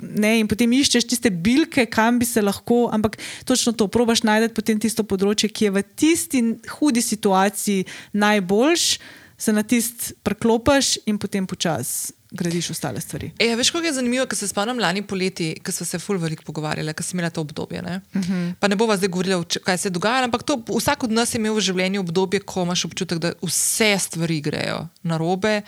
ne, 0.00 0.38
in 0.40 0.48
potem 0.48 0.70
iščeš 0.72 1.08
tiste 1.10 1.30
bilke, 1.30 1.86
kam 1.90 2.18
bi 2.18 2.26
se 2.26 2.42
lahko, 2.42 2.88
ampak 2.92 3.18
točno 3.44 3.72
to, 3.72 3.88
probaš 3.88 4.22
najti 4.22 4.54
potem 4.54 4.78
tisto 4.78 5.02
področje, 5.02 5.50
ki 5.50 5.64
je 5.64 5.70
v 5.70 5.82
tisti 5.96 6.44
hudi 6.78 7.02
situaciji 7.02 7.84
najboljš, 8.12 8.98
se 9.40 9.52
na 9.52 9.62
tist 9.62 10.12
preklopiš 10.22 10.98
in 11.08 11.18
potem 11.18 11.46
počasi 11.46 12.12
gradiš 12.30 12.70
ostale 12.70 13.00
stvari. 13.00 13.32
E, 13.42 13.56
veš, 13.56 13.72
kako 13.74 13.88
je 13.88 13.92
zanimivo, 13.92 14.26
ker 14.30 14.38
se 14.38 14.46
spomnim 14.46 14.78
lani 14.78 15.02
poleti, 15.02 15.56
ko 15.64 15.72
smo 15.72 15.86
se 15.86 15.98
ful 15.98 16.18
veliko 16.22 16.44
pogovarjali, 16.46 16.94
ker 16.94 17.02
sem 17.02 17.18
imela 17.18 17.30
to 17.34 17.42
obdobje. 17.42 17.82
Ne? 17.82 18.00
Uh 18.14 18.20
Mhm. 18.20 18.32
-huh. 18.32 18.54
Pa 18.60 18.68
ne 18.68 18.76
bova 18.76 18.96
zdaj 18.96 19.08
govorila, 19.08 19.44
kaj 19.64 19.78
se 19.78 19.88
je 19.88 19.90
dogajalo, 19.90 20.24
ampak 20.24 20.42
to, 20.42 20.62
vsak 20.78 21.02
od 21.02 21.10
nas 21.10 21.34
je 21.34 21.38
imel 21.38 21.54
v 21.54 21.60
življenju 21.60 22.00
obdobje, 22.00 22.40
ko 22.40 22.62
imaš 22.62 22.84
občutek, 22.84 23.18
da 23.18 23.32
vse 23.42 23.98
stvari 23.98 24.40
grejo 24.40 24.88
na 25.02 25.16
robe. 25.16 25.62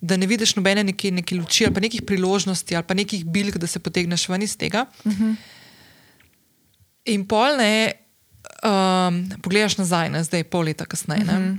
Da 0.00 0.16
ne 0.16 0.26
vidiš 0.26 0.56
nobene 0.56 0.84
neke, 0.84 1.10
neke 1.10 1.34
luči 1.34 1.64
ali 1.64 1.74
pa 1.74 1.80
nekih 1.80 2.02
priložnosti 2.02 2.76
ali 2.76 2.84
pa 2.84 2.94
nekih 2.94 3.24
bilk, 3.24 3.56
da 3.56 3.66
se 3.66 3.78
potegneš 3.78 4.28
ven 4.28 4.42
iz 4.42 4.56
tega. 4.56 4.86
Uh 5.04 5.12
-huh. 5.12 5.34
In 7.04 7.26
pol 7.28 7.56
ne, 7.56 7.92
um, 8.64 9.22
pogledaš 9.42 9.78
nazaj, 9.78 10.10
ne, 10.10 10.24
zdaj 10.24 10.44
pol 10.44 10.64
leta 10.64 10.84
kasneje. 10.84 11.22
Uh 11.22 11.28
-huh. 11.28 11.58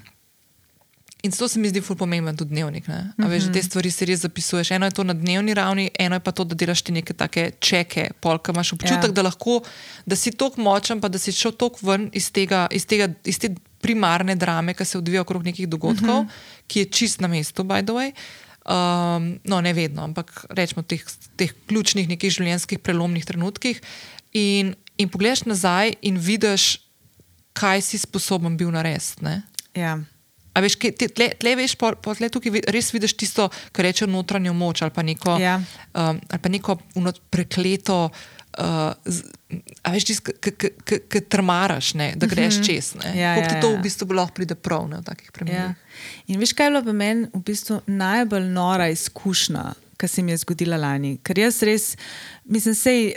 In 1.24 1.32
zato 1.32 1.48
se 1.48 1.60
mi 1.60 1.70
zdi 1.70 1.82
ful 1.82 1.96
pomemben 1.98 2.38
tudi 2.38 2.54
dnevnik. 2.54 2.88
Ne? 2.88 3.00
A 3.18 3.28
veš, 3.28 3.50
da 3.50 3.58
te 3.58 3.62
stvari 3.66 3.92
si 3.92 4.06
res 4.06 4.22
zapisuješ. 4.22 4.72
Eno 4.78 4.86
je 4.86 4.94
to 5.00 5.04
na 5.04 5.16
dnevni 5.18 5.54
ravni, 5.58 5.90
eno 6.00 6.16
je 6.16 6.24
pa 6.24 6.32
to, 6.32 6.46
da 6.46 6.56
delaš 6.56 6.84
ti 6.86 6.94
neke 6.94 7.14
take 7.14 7.52
čeke, 7.60 8.12
polka 8.22 8.54
imaš 8.54 8.74
občutek, 8.74 9.10
Ja. 9.10 9.10
ja. 9.10 9.16
da, 9.18 9.26
lahko, 9.26 9.62
da 10.06 10.16
si 10.16 10.32
tako 10.32 10.62
močen, 10.62 11.02
pa 11.02 11.10
da 11.10 11.20
si 11.20 11.32
šel 11.32 11.52
tako 11.58 11.90
ven 11.90 12.10
iz, 12.14 12.30
tega, 12.32 12.68
iz, 12.72 12.86
tega, 12.86 13.10
iz 13.26 13.40
te 13.40 13.56
primarne 13.82 14.36
drame, 14.36 14.74
ki 14.74 14.86
se 14.86 14.98
odvija 14.98 15.22
okrog 15.22 15.46
nekih 15.46 15.68
dogodkov, 15.68 16.20
uh 16.20 16.26
-huh. 16.26 16.64
ki 16.68 16.80
je 16.80 16.86
čist 16.86 17.22
na 17.22 17.28
mestu, 17.28 17.64
by 17.64 17.84
the 17.84 17.94
way. 17.94 18.12
Um, 18.68 19.40
no, 19.44 19.62
ne 19.62 19.74
vedno, 19.74 20.04
ampak 20.04 20.46
rečemo 20.50 20.84
teh, 20.84 21.04
teh 21.36 21.54
ključnih, 21.68 22.08
nekih 22.08 22.32
življenjskih 22.32 22.80
prelomnih 22.80 23.26
trenutkih. 23.26 23.82
In, 24.34 24.76
in 24.98 25.10
pogledaš 25.10 25.46
nazaj 25.46 25.94
in 26.02 26.18
vidiš, 26.18 26.82
kaj 27.54 27.82
si 27.82 27.98
sposoben 27.98 28.58
bil 28.58 28.72
narediti. 28.72 29.24
Ja. 29.74 30.00
A 30.54 30.60
veš, 30.60 30.76
kaj, 30.76 30.92
te, 30.92 31.08
tle, 31.08 31.30
tle 31.40 31.56
veš, 31.56 31.76
po, 31.76 31.94
po 31.96 32.16
tle 32.16 32.30
tukaj 32.30 32.62
res 32.68 32.94
vidiš 32.94 33.14
tisto, 33.14 33.50
kar 33.72 33.86
reče 33.86 34.08
notranjo 34.08 34.54
moč 34.54 34.82
ali 34.82 34.92
pa 34.92 35.02
neko, 35.02 35.38
Ja. 35.40 35.62
um, 35.94 36.20
ali 36.30 36.42
pa 36.42 36.50
neko 36.50 36.78
ono 36.96 37.14
prekleto. 37.30 38.06
Uh, 38.06 38.37
z, 39.06 39.24
a 39.84 39.92
veš, 39.94 40.22
ki 41.10 41.22
trmaraš, 41.30 41.94
ne, 41.94 42.12
da 42.18 42.28
greš 42.30 42.60
čez. 42.66 42.94
Ne. 43.00 43.14
Ja, 43.20 43.36
Koliko 43.36 43.54
ja, 43.54 43.56
ti 43.56 43.62
to 43.62 43.72
ja. 43.72 43.78
v 43.78 43.84
bistvu 43.86 44.18
lahko 44.18 44.36
pride 44.40 44.56
prav 44.56 44.88
ne, 44.90 45.02
v 45.02 45.08
takih 45.08 45.32
primerih. 45.32 45.60
Ja. 45.60 46.32
In 46.34 46.42
veš, 46.42 46.56
kaj 46.58 46.70
je 46.70 46.74
bila 46.74 46.82
v 46.88 46.96
meni 46.98 47.30
v 47.34 47.44
bistvu 47.46 47.82
najbolj 47.86 48.50
nora 48.54 48.90
izkušnja, 48.94 49.70
ki 49.98 50.10
se 50.10 50.26
mi 50.26 50.34
je 50.34 50.42
zgodila 50.42 50.80
lani? 50.82 51.18
Ker 51.24 51.40
jaz 51.40 51.62
res, 51.66 51.94
mislim, 52.46 52.76
sej 52.78 53.08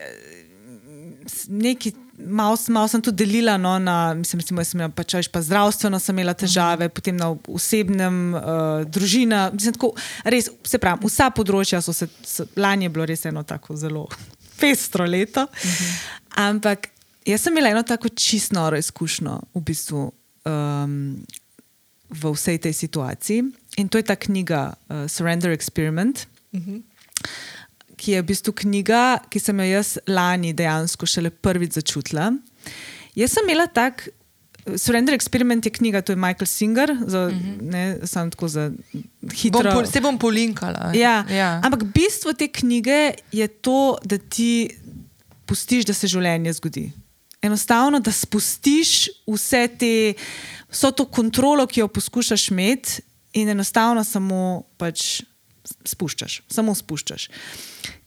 neki. 1.48 1.96
Malo, 2.20 2.52
malo 2.68 2.84
sem 2.84 3.00
tudi 3.00 3.24
delila, 3.24 3.54
no, 3.56 3.78
na, 3.80 4.12
mislim, 4.12 4.42
recimo, 4.42 4.60
sem 4.60 4.76
imela 4.76 4.92
pač, 4.92 5.14
pa 5.32 5.40
zdravstveno 5.40 5.96
sem 5.96 6.18
imela 6.18 6.34
težave, 6.36 6.84
uh 6.84 6.90
-huh. 6.90 6.94
potem 6.94 7.16
na 7.16 7.30
osebnem, 7.48 8.34
uh, 8.34 8.42
družina. 8.84 9.48
Mislim, 9.54 9.72
tako, 9.72 9.94
res, 10.24 10.50
se 10.64 10.78
pravi, 10.78 11.00
vsa 11.08 11.30
področja 11.30 11.80
so 11.80 11.92
se, 11.96 12.08
so, 12.20 12.44
lani 12.56 12.84
je 12.84 12.92
bilo 12.92 13.06
res 13.08 13.24
eno 13.24 13.42
tako 13.42 13.76
zelo 13.76 14.04
pestro 14.60 15.04
leto. 15.04 15.46
-huh. 15.46 15.98
Ampak 16.36 16.88
jaz 17.26 17.40
sem 17.40 17.52
imela 17.52 17.68
eno 17.68 17.82
tako 17.82 18.08
čisto 18.08 18.54
noro 18.54 18.76
izkušnjo 18.76 19.40
v 19.54 19.60
bistvu. 19.60 20.12
Um, 20.44 21.24
v 22.10 22.22
vsej 22.34 22.58
tej 22.58 22.74
situaciji. 22.74 23.40
In 23.78 23.86
to 23.88 23.98
je 23.98 24.04
ta 24.04 24.18
knjiga 24.18 24.74
uh, 24.74 25.06
Surrender 25.06 25.54
Experiment, 25.54 26.26
uh 26.52 26.60
-huh. 26.60 26.82
ki 27.96 28.12
je 28.12 28.22
v 28.22 28.26
bistvu 28.26 28.52
knjiga, 28.52 29.22
ki 29.28 29.38
sem 29.40 29.60
jo 29.60 29.66
jaz 29.66 29.98
lani 30.06 30.52
dejansko 30.52 31.06
šele 31.06 31.30
prvič 31.30 31.72
začutila. 31.72 32.32
Jaz 33.14 33.30
sem 33.32 33.44
imela 33.44 33.66
tak. 33.66 34.08
Surrender 34.78 35.14
Experiment 35.14 35.66
je 35.66 35.70
knjiga, 35.70 36.02
to 36.02 36.12
je 36.12 36.16
Michael 36.16 36.46
Singer, 36.46 36.96
za, 37.06 37.26
uh 37.26 37.32
-huh. 37.32 37.62
ne 37.62 37.98
samo 38.04 38.30
tako 38.30 38.48
za 38.48 38.70
hitro. 39.32 39.62
Bom, 39.62 39.72
pol- 39.72 39.92
se 39.92 40.00
bom 40.00 40.18
polinkala. 40.18 40.92
Ja, 40.94 41.24
ja. 41.30 41.60
Ampak 41.64 41.84
bistvo 41.84 42.32
te 42.32 42.48
knjige 42.48 43.12
je 43.32 43.48
to, 43.48 43.98
da 44.04 44.18
ti 44.18 44.70
pustiš, 45.46 45.84
da 45.84 45.94
se 45.94 46.06
življenje 46.06 46.52
zgodi. 46.52 46.92
Enostavno, 47.42 48.00
da 48.00 48.12
spustiš 48.12 49.08
vse 49.26 49.68
te, 49.78 50.14
vso 50.70 50.90
to 50.90 51.04
kontrolo, 51.04 51.66
ki 51.66 51.80
jo 51.80 51.88
poskušaš 51.88 52.48
imeti, 52.48 53.02
in 53.32 53.48
enostavno 53.48 54.04
samo 54.04 54.62
pač 54.76 55.22
spuščaš, 55.64 56.40
samo 56.50 56.74
spuščaš. 56.76 57.28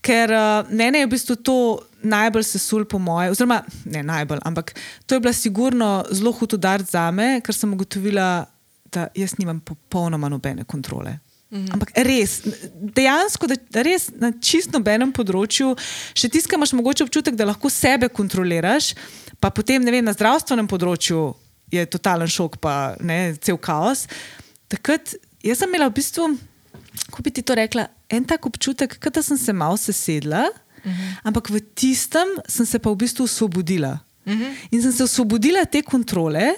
Ker 0.04 0.34
uh, 0.36 0.72
mene 0.74 1.04
je 1.04 1.08
v 1.08 1.12
bistvu 1.14 1.38
to 1.46 1.58
najbolj 2.04 2.46
sesul, 2.48 2.86
po 2.90 3.00
moje, 3.00 3.32
oziroma 3.32 3.62
ne 3.90 4.04
najbolj, 4.04 4.42
ampak 4.44 4.74
to 5.06 5.16
je 5.16 5.24
bila 5.24 5.34
sigurno 5.34 5.92
zelo 6.12 6.34
hud 6.36 6.58
udar 6.58 6.84
za 6.84 7.06
me, 7.16 7.38
ker 7.46 7.56
sem 7.56 7.72
ugotovila, 7.74 8.46
da 8.94 9.08
jaz 9.18 9.38
nimam 9.40 9.62
popolnoma 9.64 10.30
nobene 10.30 10.68
kontrole. 10.70 11.18
Mhm. 11.54 11.70
Ampak 11.76 11.94
res, 12.06 12.40
dejansko, 12.74 13.48
da, 13.52 13.58
da 13.70 13.84
res 13.86 14.08
na 14.18 14.32
čisto 14.42 14.80
nobenem 14.80 15.12
področju, 15.14 15.76
še 16.18 16.32
tiskaj 16.34 16.58
imaš 16.58 16.74
mogoče 16.78 17.06
občutek, 17.06 17.38
da 17.38 17.46
lahko 17.46 17.70
sebe 17.70 18.10
kontroliraš, 18.10 18.94
pa 19.38 19.54
potem 19.54 19.86
vem, 19.86 20.02
na 20.02 20.16
zdravstvenem 20.18 20.70
področju 20.72 21.28
je 21.74 21.86
totalen 21.90 22.30
šok, 22.30 22.58
pa 22.62 22.96
ne, 23.06 23.36
cel 23.42 23.60
kaos. 23.62 24.08
Takrat 24.72 25.14
jaz 25.46 25.62
sem 25.62 25.70
imela 25.70 25.92
v 25.92 25.98
bistvu, 26.00 26.32
kako 27.06 27.22
bi 27.22 27.32
ti 27.32 27.42
to 27.42 27.56
rekla, 27.56 27.88
en 28.10 28.26
tak 28.26 28.46
občutek, 28.46 28.98
da 29.14 29.22
sem 29.22 29.38
se 29.38 29.54
malo 29.54 29.78
sesedla, 29.78 30.50
uh 30.50 30.92
mhm. 30.92 31.02
-huh. 31.02 31.16
ampak 31.24 31.50
v 31.50 31.60
tistem 31.76 32.28
sem 32.48 32.66
se 32.66 32.80
pa 32.80 32.90
v 32.90 32.96
bistvu 32.96 33.24
osvobodila. 33.24 34.00
Uh 34.26 34.34
mhm. 34.34 34.44
-huh. 34.44 34.54
In 34.72 34.82
sem 34.82 34.92
se 34.92 35.04
osvobodila 35.04 35.66
te 35.66 35.82
kontrole, 35.82 36.54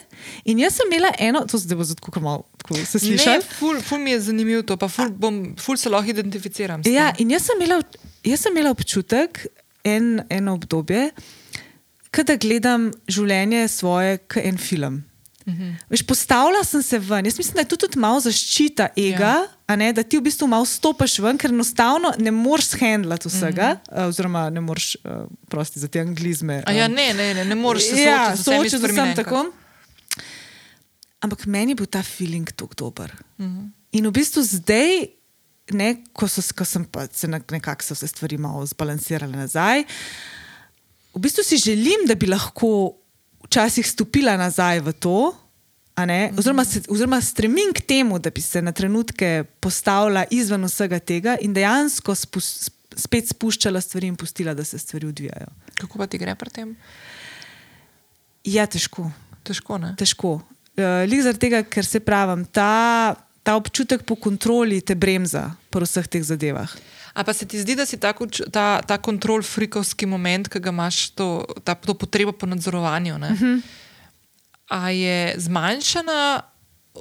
in 0.46 0.60
jaz 0.60 0.74
sem 0.74 0.88
imela 0.92 1.12
eno, 1.20 1.46
to 1.46 1.58
zdaj 1.58 1.78
bo 1.78 1.84
zelo 1.84 2.22
malo, 2.22 2.44
ko 2.64 2.76
se 2.76 3.00
sliši. 3.00 3.40
Ful, 3.60 3.82
ful 3.82 4.00
mi 4.00 4.12
je 4.12 4.22
zanimivo 4.22 4.62
to, 4.62 4.78
pa 4.78 4.88
ful, 4.88 5.10
bom, 5.10 5.56
ful 5.58 5.78
se 5.78 5.90
lahko 5.90 6.10
identificiram. 6.10 6.82
Ja, 6.86 7.14
in 7.18 7.32
jaz 7.32 7.42
sem 7.46 7.62
imela, 7.62 7.82
jaz 8.24 8.40
sem 8.40 8.52
imela 8.52 8.72
občutek, 8.72 9.48
en, 9.84 10.22
eno 10.30 10.54
obdobje, 10.54 11.12
da 12.24 12.36
gledam 12.36 12.92
življenje 13.12 13.68
svoje 13.68 14.18
kot 14.18 14.44
en 14.44 14.58
film. 14.58 15.04
Mhm. 15.46 15.76
Veš, 15.90 16.02
postavila 16.08 16.64
sem 16.64 16.82
se 16.84 17.00
ven. 17.00 17.26
Jaz 17.26 17.38
mislim, 17.38 17.56
da 17.56 17.62
je 17.66 17.72
to 17.74 17.78
tudi 17.86 18.00
malo 18.00 18.20
zaščita 18.20 18.88
ega, 18.98 19.34
ja. 19.44 19.48
Ne, 19.74 19.90
da 19.94 20.04
ti 20.06 20.20
v 20.20 20.28
bistvu 20.28 20.48
malo 20.48 20.66
stopiš 20.70 21.18
ven, 21.26 21.40
ker 21.42 21.50
enostavno 21.50 22.12
ne 22.22 22.32
moreš 22.32 22.76
handlati 22.80 23.30
vsega, 23.30 23.72
-huh. 23.78 24.04
uh, 24.04 24.10
oziroma 24.10 24.50
ne 24.50 24.62
moreš, 24.62 24.96
uh, 25.04 25.26
prosti 25.50 25.80
za 25.80 25.88
te 25.88 26.00
anglizme. 26.00 26.64
Um. 26.68 26.76
Ja, 26.76 26.88
ne, 26.88 27.14
ne, 27.14 27.34
ne, 27.34 27.46
ne 27.46 27.56
moreš 27.56 27.90
se 27.90 28.02
ja, 28.02 28.38
soočiti 28.38 28.78
z 28.78 28.92
vsem 28.92 29.16
tako. 29.16 29.46
Ampak 31.20 31.46
meni 31.46 31.76
bo 31.76 31.86
ta 31.86 32.04
feeling 32.04 32.52
tako 32.52 32.74
dober. 32.78 33.12
Mhm. 33.38 33.50
-huh. 33.50 33.70
In 33.92 34.08
v 34.08 34.12
bistvu 34.12 34.44
zdaj, 34.44 35.08
ne, 35.72 36.04
ko, 36.14 36.28
so, 36.28 36.44
ko 36.56 36.66
sem 36.66 36.86
se 37.12 37.28
nekako 37.28 37.94
vse 37.94 38.08
stvari 38.08 38.38
malo 38.38 38.66
zbalansirala 38.66 39.38
nazaj, 39.38 39.84
v 41.16 41.20
bistvu 41.20 41.44
si 41.44 41.58
želim, 41.58 42.04
da 42.08 42.16
bi 42.16 42.28
lahko 42.28 42.98
včasih 43.46 43.88
stopila 43.88 44.38
nazaj 44.38 44.80
v 44.80 44.94
to, 44.94 45.36
oziroma, 46.38 46.66
se, 46.66 46.82
oziroma 46.90 47.22
stremim 47.22 47.74
k 47.74 47.82
temu, 47.82 48.20
da 48.20 48.30
bi 48.30 48.42
se 48.42 48.62
na 48.62 48.72
trenutke 48.72 49.44
postavila 49.60 50.26
izven 50.32 50.66
vsega 50.66 51.00
tega 51.00 51.38
in 51.42 51.54
dejansko 51.54 52.16
spus, 52.16 52.70
spet 52.96 53.32
spuščala 53.32 53.82
stvari 53.82 54.08
in 54.08 54.16
pustila, 54.16 54.54
da 54.54 54.64
se 54.64 54.80
stvari 54.80 55.08
odvijajo. 55.08 55.48
Kako 55.80 55.98
pa 55.98 56.08
ti 56.08 56.18
gre 56.18 56.36
pri 56.36 56.50
tem? 56.50 56.76
Ja, 58.44 58.68
težko. 58.68 59.12
Težko. 59.44 59.80
težko. 59.98 60.40
Uh, 60.76 61.06
Lik 61.08 61.24
zaradi 61.24 61.40
tega, 61.40 61.64
ker 61.64 61.86
se 61.86 62.02
pravim, 62.04 62.44
ta, 62.46 63.16
ta 63.44 63.56
občutek 63.56 64.04
po 64.04 64.18
kontroli 64.20 64.82
te 64.82 64.96
bremza 64.96 65.54
pri 65.72 65.88
vseh 65.88 66.08
teh 66.08 66.24
zadevah. 66.24 66.72
A 67.16 67.24
pa 67.24 67.32
se 67.32 67.48
ti 67.48 67.62
zdi, 67.62 67.78
da 67.80 67.86
si 67.88 67.96
ta, 67.96 68.12
ta, 68.52 68.82
ta 68.84 68.98
kontrol 69.00 69.44
frikovski 69.46 70.06
moment, 70.10 70.50
ki 70.52 70.60
ga 70.60 70.74
imaš, 70.76 71.16
to, 71.16 71.46
ta, 71.64 71.78
to 71.80 71.96
potrebo 71.96 72.36
po 72.36 72.50
nadzorovanju, 72.50 73.16
uh 73.16 73.32
mhm. 73.32 73.36
-huh. 73.40 73.85
A 74.70 74.90
je 74.90 75.36
zmanjšana, 75.38 76.42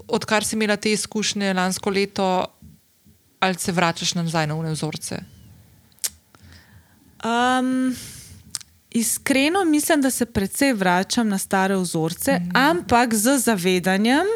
odkar 0.08 0.44
si 0.44 0.56
imela 0.56 0.76
te 0.76 0.92
izkušnje 0.92 1.54
lansko 1.54 1.90
leto, 1.90 2.46
ali 3.40 3.54
se 3.58 3.72
vračaš 3.72 4.14
nazaj 4.14 4.46
na 4.46 4.54
vzorce? 4.54 5.18
Um, 7.24 7.96
iskreno 8.90 9.64
mislim, 9.64 10.02
da 10.02 10.10
se 10.10 10.26
precej 10.26 10.72
vračam 10.72 11.28
na 11.28 11.38
stare 11.38 11.76
vzorce, 11.76 12.32
mm. 12.32 12.56
ampak 12.56 13.14
z 13.14 13.38
zavedanjem. 13.38 14.26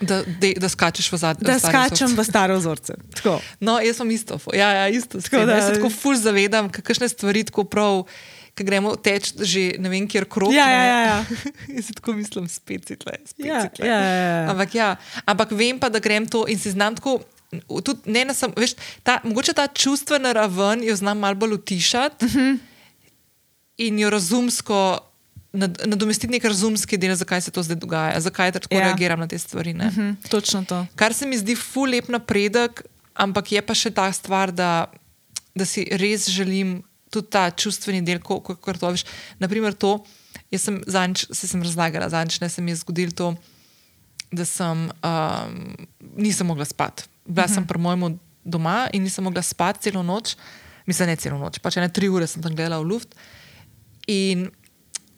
Da, 0.00 0.22
de, 0.40 0.54
da 0.60 0.68
skačeš 0.68 1.12
v 1.12 1.16
zadnje. 1.16 1.46
Da 1.46 1.58
skačem 1.58 2.12
v 2.16 2.24
stare 2.24 2.56
vzorce. 2.56 2.94
No, 3.60 3.78
jaz 3.80 3.96
sem 3.96 4.10
isto. 4.10 4.38
Ja, 4.52 4.72
ja, 4.72 4.88
isto 4.88 5.20
tako, 5.20 5.46
da, 5.46 5.56
jaz 5.56 5.70
se 5.70 5.78
tako 5.78 5.90
ful 5.90 6.16
zavedam, 6.20 6.68
kakšne 6.68 7.08
stvari 7.08 7.44
tako 7.44 7.64
prav. 7.64 8.04
Ki 8.56 8.64
gremo 8.64 8.94
teč, 8.96 9.34
že 9.36 9.76
ne 9.76 9.90
vem, 9.92 10.06
kjer 10.08 10.24
krog. 10.32 10.54
Ja, 10.54 10.64
ja, 10.64 10.84
ja, 10.84 11.00
ja. 11.04 11.16
Jaz 11.76 11.90
tako 11.98 12.16
mislim, 12.16 12.48
spet 12.48 12.88
si 12.88 12.96
tle. 12.96 13.18
Spet 13.28 13.44
ja, 13.44 13.66
tle. 13.68 13.84
Ja, 13.84 13.98
ja, 14.00 14.14
ja. 14.16 14.44
Ampak, 14.52 14.74
ja, 14.74 14.88
ampak 15.28 15.52
vem 15.52 15.80
pa, 15.80 15.92
da 15.92 16.00
grem 16.00 16.24
to 16.24 16.46
in 16.48 16.60
si 16.60 16.72
znam 16.72 16.96
tako. 16.96 17.20
Tudi, 17.68 18.10
ne, 18.10 18.24
sem, 18.34 18.50
veš, 18.56 18.74
ta, 19.06 19.20
mogoče 19.22 19.54
ta 19.54 19.68
čustvena 19.70 20.32
raven 20.34 20.82
jo 20.84 20.96
znam 20.98 21.20
malo 21.22 21.38
bolj 21.38 21.60
utišati 21.60 22.24
uh 22.24 22.30
mhm. 22.32 22.40
-huh. 22.40 22.58
in 23.76 23.98
jo 23.98 24.10
razumsko 24.10 24.98
nadomestiti 25.56 26.32
nek 26.32 26.44
razumski 26.44 26.98
del, 26.98 27.14
zakaj 27.16 27.40
se 27.40 27.50
to 27.50 27.62
zdaj 27.62 27.76
dogaja, 27.76 28.20
zakaj 28.20 28.52
tako 28.52 28.74
ja. 28.74 28.80
reagiram 28.80 29.20
na 29.20 29.28
te 29.28 29.38
stvari. 29.38 29.70
Uh 29.70 29.76
mhm, 29.76 30.00
-huh, 30.00 30.28
točno 30.28 30.64
to. 30.64 30.86
Kar 30.96 31.14
se 31.14 31.26
mi 31.26 31.38
zdi 31.38 31.56
ful 31.56 31.90
lep 31.90 32.08
napredek, 32.08 32.82
ampak 33.14 33.52
je 33.52 33.62
pa 33.62 33.74
še 33.74 33.90
ta 33.90 34.12
stvar, 34.12 34.52
da, 34.52 34.86
da 35.54 35.64
si 35.64 35.88
res 35.90 36.28
želim 36.28 36.82
tudi 37.16 37.32
ta 37.32 37.48
čustveni 37.50 38.04
del, 38.06 38.20
kot 38.22 38.80
to 38.80 38.92
veš. 38.94 39.06
Naprimer, 39.42 39.74
to, 39.74 39.98
jaz 40.52 40.68
sem 40.68 40.80
zadnjič, 40.86 41.26
se 41.32 41.48
sem 41.50 41.62
razlagala, 41.64 42.10
zadnjič 42.12 42.40
ne 42.44 42.50
se 42.52 42.62
mi 42.62 42.74
je 42.74 42.82
zgodilo 42.82 43.16
to, 43.16 43.32
da 44.32 44.44
sem 44.44 44.86
um, 44.90 45.56
nisem 46.16 46.46
mogla 46.46 46.64
spati. 46.64 47.08
Bila 47.24 47.44
uh 47.44 47.50
-huh. 47.50 47.54
sem 47.54 47.62
mhm. 47.62 47.68
pri 47.68 47.78
mojemu 47.78 48.18
doma 48.44 48.88
in 48.92 49.02
nisem 49.02 49.24
mogla 49.24 49.42
spati 49.42 49.82
celo 49.82 50.02
noč, 50.02 50.36
mislim, 50.86 51.08
ne 51.08 51.16
celo 51.16 51.38
noč, 51.38 51.58
pač 51.58 51.76
ne 51.76 51.88
tri 51.88 52.08
ure 52.08 52.26
sem 52.26 52.42
tam 52.42 52.54
gledala 52.54 52.78
v 52.78 52.88
luft. 52.88 53.14
In 54.06 54.50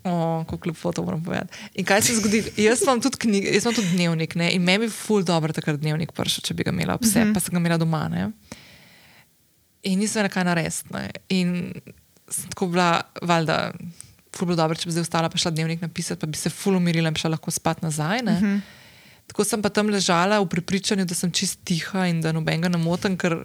kako 0.03 0.57
kljub 0.57 0.76
foto 0.76 1.03
moram 1.03 1.24
povedati. 1.24 1.59
In 1.74 1.84
kaj 1.84 2.03
se 2.03 2.14
zgodi? 2.14 2.44
Jaz 2.57 2.82
imam 2.82 3.01
tudi, 3.01 3.16
knjig, 3.16 3.44
jaz 3.55 3.64
imam 3.64 3.74
tudi 3.74 3.88
dnevnik 3.88 4.34
ne? 4.34 4.53
in 4.53 4.62
meni 4.62 4.86
bi 4.86 4.92
ful 4.92 5.22
dobro 5.24 5.53
takrat 5.53 5.80
dnevnik 5.80 6.12
prišel, 6.12 6.44
če 6.44 6.55
bi 6.55 6.64
ga 6.64 6.70
imela 6.70 6.99
vse, 7.01 7.18
mm 7.18 7.28
-hmm. 7.28 7.34
pa 7.34 7.40
sem 7.40 7.53
ga 7.53 7.61
imela 7.61 7.76
doma. 7.76 8.09
Ne? 8.09 8.30
In 9.89 10.03
nisem 10.03 10.24
več 10.24 10.34
kaj 10.34 10.45
narediti. 10.49 11.05
In 11.34 11.72
sem 12.28 12.51
tako 12.53 12.68
bila, 12.72 12.89
valjda, 13.24 13.72
ful 14.36 14.51
bilo 14.51 14.59
dobro, 14.59 14.76
če 14.78 14.89
bi 14.89 14.97
zdaj 14.97 15.07
ostala, 15.07 15.30
pa 15.32 15.41
šla 15.41 15.55
dnevnik 15.55 15.80
napisati, 15.84 16.20
pa 16.20 16.28
bi 16.28 16.39
se 16.39 16.53
ful 16.53 16.76
umirila 16.78 17.11
in 17.11 17.18
šla 17.18 17.34
lahko 17.36 17.55
spat 17.55 17.82
nazaj. 17.82 18.22
Mm 18.22 18.36
-hmm. 18.36 18.61
Tako 19.28 19.45
sem 19.45 19.62
pa 19.62 19.68
tam 19.68 19.91
ležala 19.93 20.41
v 20.41 20.49
prepričanju, 20.49 21.05
da 21.05 21.14
sem 21.14 21.32
čist 21.32 21.61
tiha 21.64 22.07
in 22.09 22.20
da 22.20 22.32
nobenega 22.32 22.68
ne 22.68 22.78
motim, 22.78 23.16
ker 23.16 23.45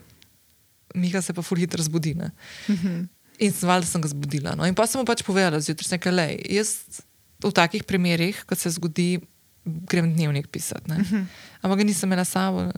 Miha 0.93 1.21
se 1.21 1.33
pa 1.33 1.41
ful 1.41 1.57
hitro 1.57 1.83
zbudi. 1.83 2.13
Mm 2.13 2.31
-hmm. 2.67 3.07
In 3.39 3.51
sem 3.51 3.69
valjda 3.69 3.87
sem 3.87 4.01
ga 4.01 4.07
zbudila. 4.07 4.55
No? 4.55 4.65
In 4.65 4.75
pa 4.75 4.87
sem 4.87 5.01
mu 5.01 5.05
pač 5.05 5.23
povedala, 5.23 5.59
zjutraj, 5.59 5.97
da 5.97 6.27
jaz 6.49 7.01
v 7.43 7.51
takih 7.51 7.83
primerih, 7.83 8.43
kot 8.45 8.59
se 8.59 8.69
zgodi, 8.69 9.19
grem 9.65 10.13
dnevnik 10.13 10.47
pisati. 10.47 10.91
Uh 10.91 10.97
mhm. 10.97 11.15
-huh. 11.15 11.25
Ampak 11.61 11.77
ga 11.77 11.83
nisem 11.83 12.07
imela 12.07 12.25
samo. 12.25 12.71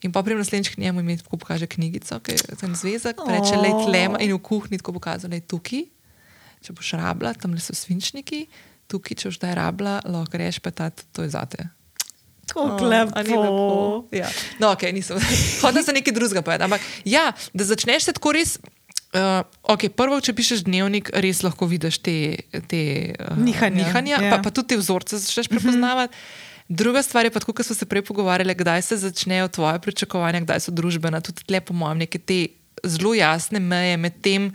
In 0.00 0.12
pa 0.12 0.22
pridem 0.24 0.40
naslednjič 0.40 0.72
k 0.74 0.80
njemu 0.80 1.00
in 1.00 1.06
mi 1.06 1.16
tako 1.20 1.36
pokaže 1.36 1.66
knjigico, 1.66 2.20
ki 2.24 2.32
je 2.32 2.56
tam 2.60 2.74
zvezek, 2.74 3.20
oh. 3.20 3.28
reče 3.28 3.56
le 3.60 3.72
tlema 3.84 4.20
in 4.24 4.32
v 4.32 4.40
kuhinji 4.40 4.80
tako 4.80 4.96
pokaže, 4.96 5.28
da 5.28 5.36
je 5.36 5.44
tukaj. 5.44 5.84
Če 6.64 6.72
boš 6.76 6.92
rabila, 7.00 7.34
tam 7.36 7.52
le 7.56 7.60
so 7.60 7.76
svinčniki, 7.76 8.46
tukaj, 8.88 9.16
če 9.20 9.28
boš 9.28 9.40
zdaj 9.40 9.54
rabila, 9.60 10.00
lahko 10.08 10.40
reš 10.40 10.60
pa 10.64 10.72
ta, 10.72 10.88
to 10.88 11.24
je 11.24 11.32
zate. 11.36 11.68
Tako 12.48 12.88
lepo. 12.88 13.22
Oh, 13.36 14.04
ja. 14.12 14.28
No, 14.58 14.72
ok, 14.72 14.88
nisem. 14.92 15.20
Hodila 15.62 15.84
sem 15.84 15.94
nekaj 16.00 16.16
drugega 16.16 16.42
povedati. 16.42 16.66
Ampak 16.66 16.84
ja, 17.04 17.30
da 17.52 17.64
začneš 17.64 18.08
se 18.08 18.16
tako 18.16 18.34
res. 18.36 18.56
Uh, 19.10 19.42
okay, 19.66 19.90
prvo, 19.90 20.20
če 20.22 20.32
pišeš 20.38 20.64
dnevnik, 20.68 21.10
res 21.18 21.42
lahko 21.42 21.66
vidiš 21.66 21.98
te, 21.98 22.46
te 22.70 22.82
uh, 23.10 23.34
nihanja, 23.36 23.74
nihanja 23.74 24.20
ja. 24.22 24.30
pa, 24.30 24.38
pa 24.38 24.52
tudi 24.54 24.72
te 24.72 24.78
vzorce 24.78 25.18
začneš 25.18 25.50
mhm. 25.50 25.58
prepoznavati. 25.58 26.14
Uh 26.14 26.20
-huh. 26.20 26.49
Druga 26.70 27.02
stvar 27.02 27.26
je 27.26 27.30
pa, 27.34 27.40
kot 27.40 27.66
smo 27.66 27.74
se 27.74 27.86
prej 27.86 28.04
pogovarjali, 28.06 28.54
kdaj 28.54 28.82
se 28.82 28.96
začnejo 28.96 29.48
tvoje 29.48 29.80
pričakovanja, 29.82 30.40
kdaj 30.40 30.60
so 30.60 30.70
družbena. 30.70 31.20
Tudi 31.20 31.42
tle, 31.42 31.60
po 31.60 31.74
mojem, 31.74 31.98
neke 31.98 32.18
te 32.18 32.46
zelo 32.86 33.10
jasne 33.14 33.58
meje 33.60 33.96
med 33.98 34.20
tem, 34.22 34.52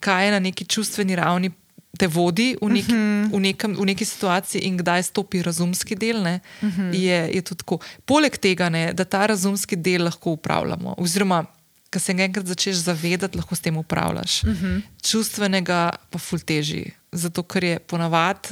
kaj 0.00 0.26
je 0.26 0.34
na 0.36 0.40
neki 0.44 0.66
čustveni 0.68 1.16
ravni 1.16 1.50
te 1.98 2.06
vodi 2.06 2.52
v, 2.60 2.68
neki, 2.68 2.92
uh 2.92 2.98
mhm. 2.98 3.24
-huh. 3.24 3.36
v, 3.36 3.40
nekem, 3.40 3.76
v 3.80 3.84
neki 3.84 4.04
situaciji 4.04 4.60
in 4.68 4.76
kdaj 4.76 5.02
stopi 5.02 5.42
razumski 5.42 5.96
del. 5.96 6.20
Uh 6.20 6.68
mhm. 6.68 6.80
-huh. 6.80 6.94
je, 6.94 7.30
je 7.34 7.42
tudi 7.42 7.58
tako. 7.58 7.78
Poleg 8.04 8.36
tega, 8.36 8.68
ne, 8.68 8.92
da 8.92 9.04
ta 9.04 9.26
razumski 9.26 9.76
del 9.76 10.04
lahko 10.04 10.30
upravljamo. 10.30 10.94
Oziroma, 10.98 11.44
ki 11.90 11.98
se 11.98 12.12
enkrat 12.12 12.46
začneš 12.46 12.76
zavedati, 12.76 13.36
lahko 13.36 13.54
s 13.54 13.60
tem 13.60 13.76
upravljaš. 13.76 14.42
Uh 14.42 14.50
mhm. 14.50 14.66
-huh. 14.66 14.82
Čustvenega 15.02 15.90
pa 16.10 16.18
ful 16.18 16.38
teži, 16.38 16.90
zato 17.12 17.42
ker 17.42 17.64
je 17.64 17.78
ponavadi 17.78 18.48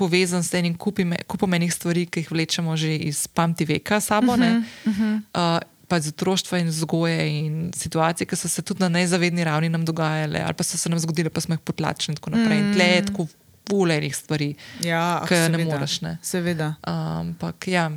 povezan 0.00 0.44
s 0.44 0.54
enim 0.56 0.76
kupom 0.76 1.54
enih 1.58 1.74
stvari, 1.74 2.06
ki 2.08 2.24
jih 2.24 2.32
vlečemo 2.32 2.76
že 2.76 2.96
iz 3.10 3.26
pamti 3.28 3.68
veka 3.68 4.00
sabo. 4.00 4.32
Uh 4.32 4.38
-huh. 4.38 4.64
Uh 4.86 4.96
-huh. 4.96 5.20
uh, 5.34 5.68
Pa 5.90 5.98
iz 5.98 6.06
otroštva 6.06 6.58
in 6.58 6.68
vzgoje 6.68 7.38
in 7.38 7.72
situacije, 7.74 8.26
ki 8.26 8.36
so 8.36 8.48
se 8.48 8.62
tudi 8.62 8.80
na 8.80 8.88
nezavedni 8.88 9.44
ravni 9.44 9.68
nam 9.68 9.84
dogajale, 9.84 10.38
ali 10.38 10.54
pa 10.54 10.62
so 10.62 10.78
se 10.78 10.88
nam 10.88 10.98
zgodile, 10.98 11.30
pa 11.30 11.40
smo 11.40 11.54
jih 11.54 11.60
potlačili 11.60 12.12
in 12.12 12.16
tako 12.16 12.30
naprej. 12.30 12.62
Mm. 12.62 12.66
In 12.66 12.74
tle 12.74 12.84
je 12.84 13.06
tako 13.06 13.26
pulenih 13.64 14.16
stvari, 14.16 14.54
ja, 14.84 15.24
ki 15.28 15.34
ne 15.34 15.64
moreš. 15.64 16.00
Ne. 16.00 16.18
Seveda. 16.22 16.74
Ampak 16.82 17.68
ja, 17.68 17.90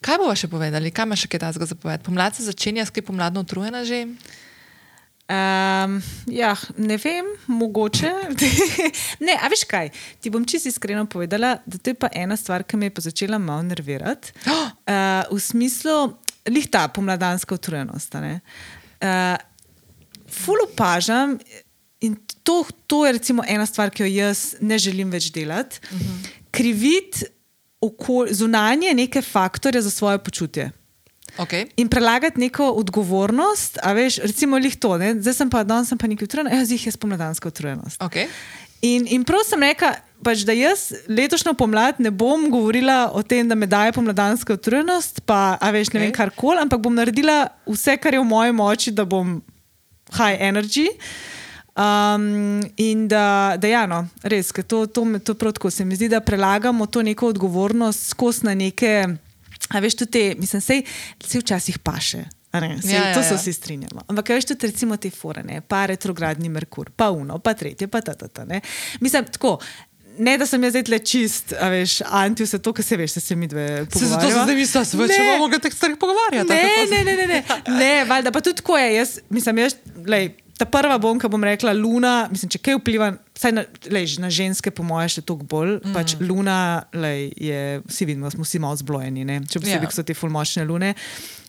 Kaj 0.00 0.16
bomo 0.16 0.32
še 0.36 0.48
povedali, 0.48 0.90
kaj 0.90 1.04
imaš 1.04 1.26
še 1.26 1.28
kaj 1.28 1.40
tasga 1.40 1.66
za 1.68 1.76
povedati? 1.76 2.04
Pomlad 2.06 2.36
se 2.36 2.44
začenja, 2.46 2.86
skaj 2.88 3.04
pomladno 3.04 3.44
utrujena 3.44 3.84
že? 3.84 4.06
Um, 5.30 6.00
ja, 6.26 6.56
ne 6.76 6.96
vem, 6.98 7.26
mogoče. 7.46 8.10
ne, 9.26 9.36
a 9.38 9.50
veš 9.52 9.62
kaj? 9.70 9.92
Ti 10.18 10.32
bom 10.34 10.42
čisto 10.42 10.72
iskreno 10.72 11.04
povedala, 11.06 11.52
da 11.62 11.78
to 11.78 11.92
je 11.92 11.98
pa 11.98 12.10
ena 12.18 12.34
stvar, 12.36 12.64
ki 12.66 12.80
me 12.80 12.88
je 12.88 13.04
začela 13.06 13.38
malo 13.38 13.62
nervirati. 13.68 14.32
Uh, 14.50 15.22
v 15.36 15.38
smislu, 15.38 16.16
lihta 16.50 16.88
pomladanska 16.90 17.54
utrujenost. 17.54 18.16
Uh, 18.18 19.38
ful 20.26 20.64
opažam, 20.66 21.38
in 22.02 22.18
to, 22.42 22.64
to 22.90 23.04
je 23.06 23.12
recimo 23.20 23.46
ena 23.46 23.66
stvar, 23.70 23.94
ki 23.94 24.02
jo 24.02 24.10
jaz 24.10 24.56
ne 24.60 24.78
želim 24.82 25.14
več 25.14 25.30
delati, 25.30 25.78
uh 25.92 26.00
-huh. 26.00 26.26
kriviti 26.50 27.26
zunanje 28.30 28.94
neke 28.94 29.22
faktorje 29.22 29.82
za 29.82 29.90
svoje 29.90 30.18
počutje. 30.18 30.70
Okay. 31.38 31.66
In 31.76 31.88
prelagati 31.88 32.40
neko 32.40 32.70
odgovornost, 32.80 33.78
a 33.82 33.92
veš, 33.92 34.18
recimo, 34.24 34.58
lih 34.58 34.76
to, 34.76 34.96
ne? 34.98 35.14
zdaj 35.20 35.34
sem 35.34 35.50
pa 35.50 35.64
danes, 35.64 35.88
sem 35.88 35.98
pa 35.98 36.10
nekaj 36.10 36.28
utrujen, 36.28 36.50
jaz 36.52 36.70
jih 36.70 36.86
je 36.86 36.92
spomladanska 36.92 37.48
utrujenost. 37.48 38.00
Okay. 38.02 38.26
In, 38.82 39.06
in 39.12 39.24
prav 39.28 39.44
sem 39.44 39.60
rekla, 39.60 39.94
pač, 40.24 40.44
da 40.48 40.56
jaz 40.56 40.90
letošnjo 41.08 41.52
pomlad 41.58 42.00
ne 42.00 42.10
bom 42.10 42.48
govorila 42.52 43.10
o 43.12 43.22
tem, 43.22 43.48
da 43.48 43.54
me 43.54 43.68
daje 43.68 43.92
pomladanska 43.92 44.56
utrujenost, 44.56 45.20
pa 45.28 45.58
a 45.60 45.70
veš, 45.70 45.92
ne 45.92 46.00
okay. 46.00 46.00
vem 46.00 46.12
Okej. 46.12 46.16
kar 46.16 46.32
koli, 46.36 46.62
ampak 46.64 46.80
bom 46.80 46.96
naredila 46.96 47.42
vse, 47.68 47.96
kar 48.00 48.16
je 48.16 48.22
v 48.22 48.28
moji 48.28 48.56
moči, 48.56 48.94
da 48.96 49.04
bom 49.04 49.40
high 50.16 50.40
energy. 50.40 50.88
Um, 51.80 52.60
in 52.76 53.06
da, 53.08 53.56
da 53.56 53.68
ja, 53.68 53.86
no, 53.86 54.02
res, 54.22 54.50
to, 54.66 54.86
to, 54.86 55.04
me- 55.04 55.20
to 55.20 55.34
prav 55.38 55.54
tako 55.56 55.70
se 55.70 55.84
mi 55.84 55.96
zdi, 55.96 56.08
da 56.08 56.20
prelagamo 56.20 56.86
to 56.86 57.02
neko 57.02 57.30
odgovornost 57.30 58.08
skozi 58.10 58.48
na 58.48 58.54
neke, 58.54 59.06
a 59.70 59.78
veš, 59.78 59.94
tudi 59.96 60.10
te, 60.12 60.34
mislim, 60.36 60.60
sej, 60.62 60.82
se 61.22 61.38
včasih 61.38 61.78
paše. 61.80 62.24
a 62.50 62.60
Ne, 62.60 62.78
sej, 62.78 62.90
Ja, 62.90 63.04
ja, 63.04 63.14
to 63.14 63.22
se 63.22 63.30
ja. 63.30 63.36
vsi 63.36 63.52
strinjamo. 63.52 64.02
Ampak 64.06 64.28
veš 64.30 64.44
tudi 64.46 64.66
recimo 64.66 64.96
te 64.96 65.10
forene, 65.10 65.60
pa 65.62 65.86
retrogradni 65.86 66.48
Merkur, 66.48 66.90
pa 66.90 67.10
uno, 67.10 67.38
pa 67.38 67.54
tretje, 67.54 67.86
pa 67.86 68.00
ta 68.00 68.14
ta 68.14 68.28
ta. 68.28 68.44
ne. 68.44 68.60
Mislim, 69.00 69.24
tako. 69.26 69.58
Ne, 70.18 70.34
da 70.36 70.44
sem 70.44 70.60
jaz 70.60 70.72
zdaj 70.72 70.82
tle 70.82 70.98
čist, 71.00 71.52
a 71.54 71.68
veš, 71.68 71.92
anti 72.04 72.42
vse 72.42 72.58
to, 72.58 72.72
kar 72.72 72.84
se 72.84 72.96
veš, 72.96 73.12
da 73.12 73.20
se 73.20 73.36
mi 73.36 73.46
dve 73.46 73.66
Se 73.66 73.76
zato 73.78 73.90
pogovarjava. 73.92 74.30
se 74.30 74.42
zdaj 74.42 74.54
misliš, 74.56 74.72
da 74.74 74.84
se 74.84 74.96
več 74.98 75.10
Ne. 75.10 75.18
bomo 75.20 75.38
mogli 75.38 75.58
teh 75.60 75.72
stvari 75.72 75.96
pogovarjati. 75.96 76.48
Ne, 76.50 76.62
ne, 76.86 77.04
ne, 77.04 77.14
ne, 77.16 77.26
ne, 77.28 77.38
ne, 77.78 78.04
valjda 78.04 78.30
pa 78.30 78.40
tudi 78.40 78.56
tako 78.56 78.76
je. 78.76 78.94
Jaz, 78.94 79.18
mislim, 79.30 79.58
jaz, 79.60 79.74
lej, 80.06 80.26
ta 80.60 80.66
prva 80.68 80.98
bom, 81.00 81.16
ki 81.20 81.28
bom 81.32 81.44
rekla, 81.46 81.72
Luna, 81.76 82.12
mislim, 82.32 82.50
če 82.52 82.60
kaj 82.60 82.76
vpliva, 82.78 83.08
saj 83.40 83.54
na, 83.56 83.62
lej, 83.88 84.18
na 84.20 84.28
ženske, 84.32 84.68
po 84.76 84.84
mojem, 84.86 85.08
še 85.16 85.22
toliko 85.24 85.48
bolj. 85.48 85.72
Mm. 85.80 85.94
Pač 85.96 86.14
Luna, 86.20 86.56
lej, 86.92 87.30
je, 87.40 87.60
vsi 87.88 88.08
vidimo, 88.10 88.28
smo 88.32 88.44
vsi 88.44 88.60
malo 88.62 88.76
zblojeni, 88.76 89.24
ne? 89.24 89.40
če 89.48 89.62
posebej, 89.62 89.78
Ja. 89.78 89.88
yeah. 89.88 89.96
so 89.96 90.04
te 90.04 90.16
fulmočne 90.16 90.66
lune. 90.68 90.92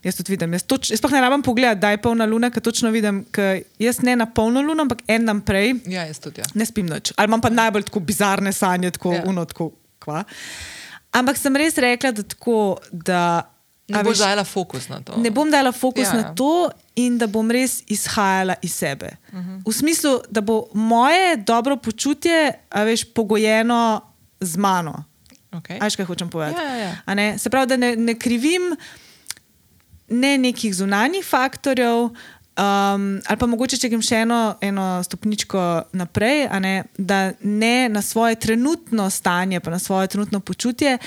Jaz 0.02 0.16
tudi 0.18 0.34
vidim, 0.34 0.56
jaz, 0.58 0.64
toč, 0.66 0.90
jaz 0.96 1.04
pa 1.04 1.12
ne 1.14 1.20
rabim 1.22 1.44
pogledati, 1.46 1.82
da 1.84 1.92
je 1.94 2.00
polna 2.02 2.26
luna, 2.26 2.50
ker 2.50 2.64
točno 2.66 2.90
vidim, 2.96 3.22
ker 3.36 3.60
jaz 3.84 4.00
ne 4.02 4.16
na 4.18 4.26
polno 4.26 4.64
luno, 4.66 4.88
ampak 4.88 5.04
en 5.12 5.28
dan 5.30 5.44
prej 5.46 5.76
Ja, 5.92 6.08
jaz 6.10 6.18
tudi. 6.24 6.42
Ja. 6.42 6.48
ne 6.58 6.66
spim 6.66 6.88
noč. 6.90 7.12
Ali 7.20 7.30
imam 7.30 7.44
pa 7.44 7.52
najbolj 7.54 7.86
tako 7.92 8.02
bizarne 8.02 8.54
sanje, 8.56 8.90
tako 8.98 9.14
Ja. 9.14 9.22
yeah. 9.22 9.30
uno, 9.30 9.46
tako 9.46 9.72
kva. 10.02 10.24
Ampak 11.12 11.38
sem 11.38 11.54
res 11.60 11.76
rekla, 11.78 12.16
da 12.16 12.24
tako, 12.24 12.80
da. 12.92 13.24
Ne 13.92 14.04
boš 14.04 14.18
dala 14.18 14.44
fokus 14.44 14.90
na 14.90 15.02
to. 15.02 15.18
ne 15.18 15.30
bom 15.32 15.52
dala 15.52 15.72
fokus 15.72 16.08
Ja, 16.08 16.16
ja, 16.16 16.22
na 16.22 16.34
to 16.36 16.70
in 16.96 17.18
da 17.18 17.28
bom 17.28 17.52
res 17.52 17.84
izhajala 17.88 18.56
iz 18.62 18.74
sebe. 18.74 19.18
Uh 19.32 19.40
-huh. 19.40 19.62
V 19.68 19.74
smislu, 19.74 20.20
da 20.30 20.42
bo 20.42 20.68
moje 20.74 21.38
dobro 21.38 21.78
počutje, 21.78 22.54
a 22.70 22.84
veš, 22.84 23.14
pogojeno 23.14 24.02
z 24.40 24.58
mano. 24.58 25.04
Okay. 25.52 25.78
A 25.80 25.84
Veš, 25.84 25.96
kaj 25.96 26.06
hočem 26.06 26.30
povedati? 26.30 26.62
Ja, 26.62 26.76
ja, 26.76 26.96
ja. 27.08 27.16
Ne? 27.16 27.38
Se 27.38 27.50
pravi, 27.50 27.68
da 27.68 27.78
ne, 27.78 27.96
ne 27.96 28.16
krivim 28.16 28.76
ne 30.12 30.38
nekih 30.38 30.76
zunanjih 30.76 31.26
faktorjev. 31.26 32.10
Um, 32.62 33.22
ali 33.26 33.38
pa 33.40 33.48
mogoče, 33.50 33.78
če 33.82 33.90
grem 33.90 34.04
še 34.06 34.20
eno, 34.22 34.38
eno 34.62 34.86
stopničko 35.02 35.62
naprej, 35.98 36.44
ne, 36.62 36.74
da 36.94 37.32
ne 37.42 37.90
na 37.90 38.04
svoje 38.06 38.38
trenutno 38.38 39.08
stanje, 39.10 39.58
pa 39.66 39.74
na 39.74 39.80
svoje 39.82 40.12
trenutno 40.14 40.44
počutje, 40.46 41.00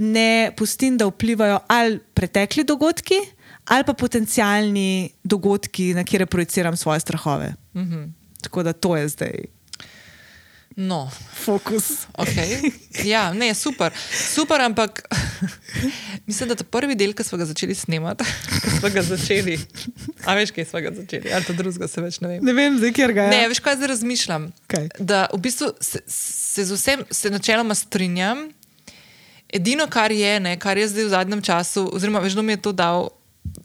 ne 0.00 0.52
pustim, 0.56 0.96
da 0.96 1.10
vplivajo 1.10 1.58
ali 1.68 1.98
pretekli 2.16 2.64
dogodki, 2.64 3.18
ali 3.68 3.84
pa 3.84 3.92
potencijalni 3.92 5.10
dogodki, 5.24 5.92
na 5.94 6.06
katere 6.06 6.26
projiciram 6.26 6.76
svoje 6.80 7.00
strahove. 7.00 7.54
Mm 7.74 7.80
-hmm. 7.82 8.08
Tako 8.40 8.62
da 8.62 8.72
to 8.72 8.96
je 8.96 9.08
zdaj 9.08 9.44
No, 10.76 11.10
fokus. 11.44 12.06
okay. 12.16 12.72
ja, 13.04 13.32
ne, 13.32 13.54
super. 13.54 13.92
Super, 14.10 14.60
ampak 14.60 15.02
mislim, 16.26 16.48
da 16.48 16.54
ta 16.54 16.64
prvi 16.64 16.94
del, 16.94 17.12
ki 17.12 17.24
smo 17.24 17.38
ga 17.38 17.46
začeli 17.48 17.74
snemati, 17.74 18.24
smo 18.78 18.90
ga 18.92 19.02
začeli. 19.02 19.58
A 20.24 20.34
veš, 20.38 20.54
kje 20.54 20.64
smo 20.64 20.80
ga 20.80 20.94
začeli, 20.96 21.32
ali 21.32 21.44
to 21.44 21.56
drugega 21.56 21.88
se 21.88 22.04
več 22.04 22.20
ne 22.24 22.34
vem. 22.34 22.44
Ne 22.44 22.56
vem, 22.56 22.78
zdaj, 22.80 22.94
kjer 22.96 23.14
ga 23.16 23.28
je. 23.28 23.34
Ne, 23.36 23.42
veš, 23.52 23.60
kaj 23.64 23.78
zdaj 23.80 23.92
razmišljam? 23.94 24.48
Kaj? 24.72 24.88
Da 24.98 25.26
v 25.32 25.40
bistvu 25.44 25.72
se, 25.80 26.02
se 26.08 26.64
z 26.68 26.78
vsem 26.78 27.06
se 27.10 27.32
načeloma 27.32 27.76
strinjam. 27.76 28.48
Edino, 29.52 29.84
kar 29.92 30.12
je, 30.16 30.38
ne, 30.40 30.56
kar 30.56 30.80
je 30.80 30.88
zdaj 30.88 31.04
v 31.04 31.12
zadnjem 31.12 31.42
času, 31.44 31.84
oziroma 31.92 32.22
veš, 32.24 32.38
kdo 32.38 32.44
mi 32.46 32.56
je 32.56 32.62
to 32.64 32.72
dal, 32.72 33.10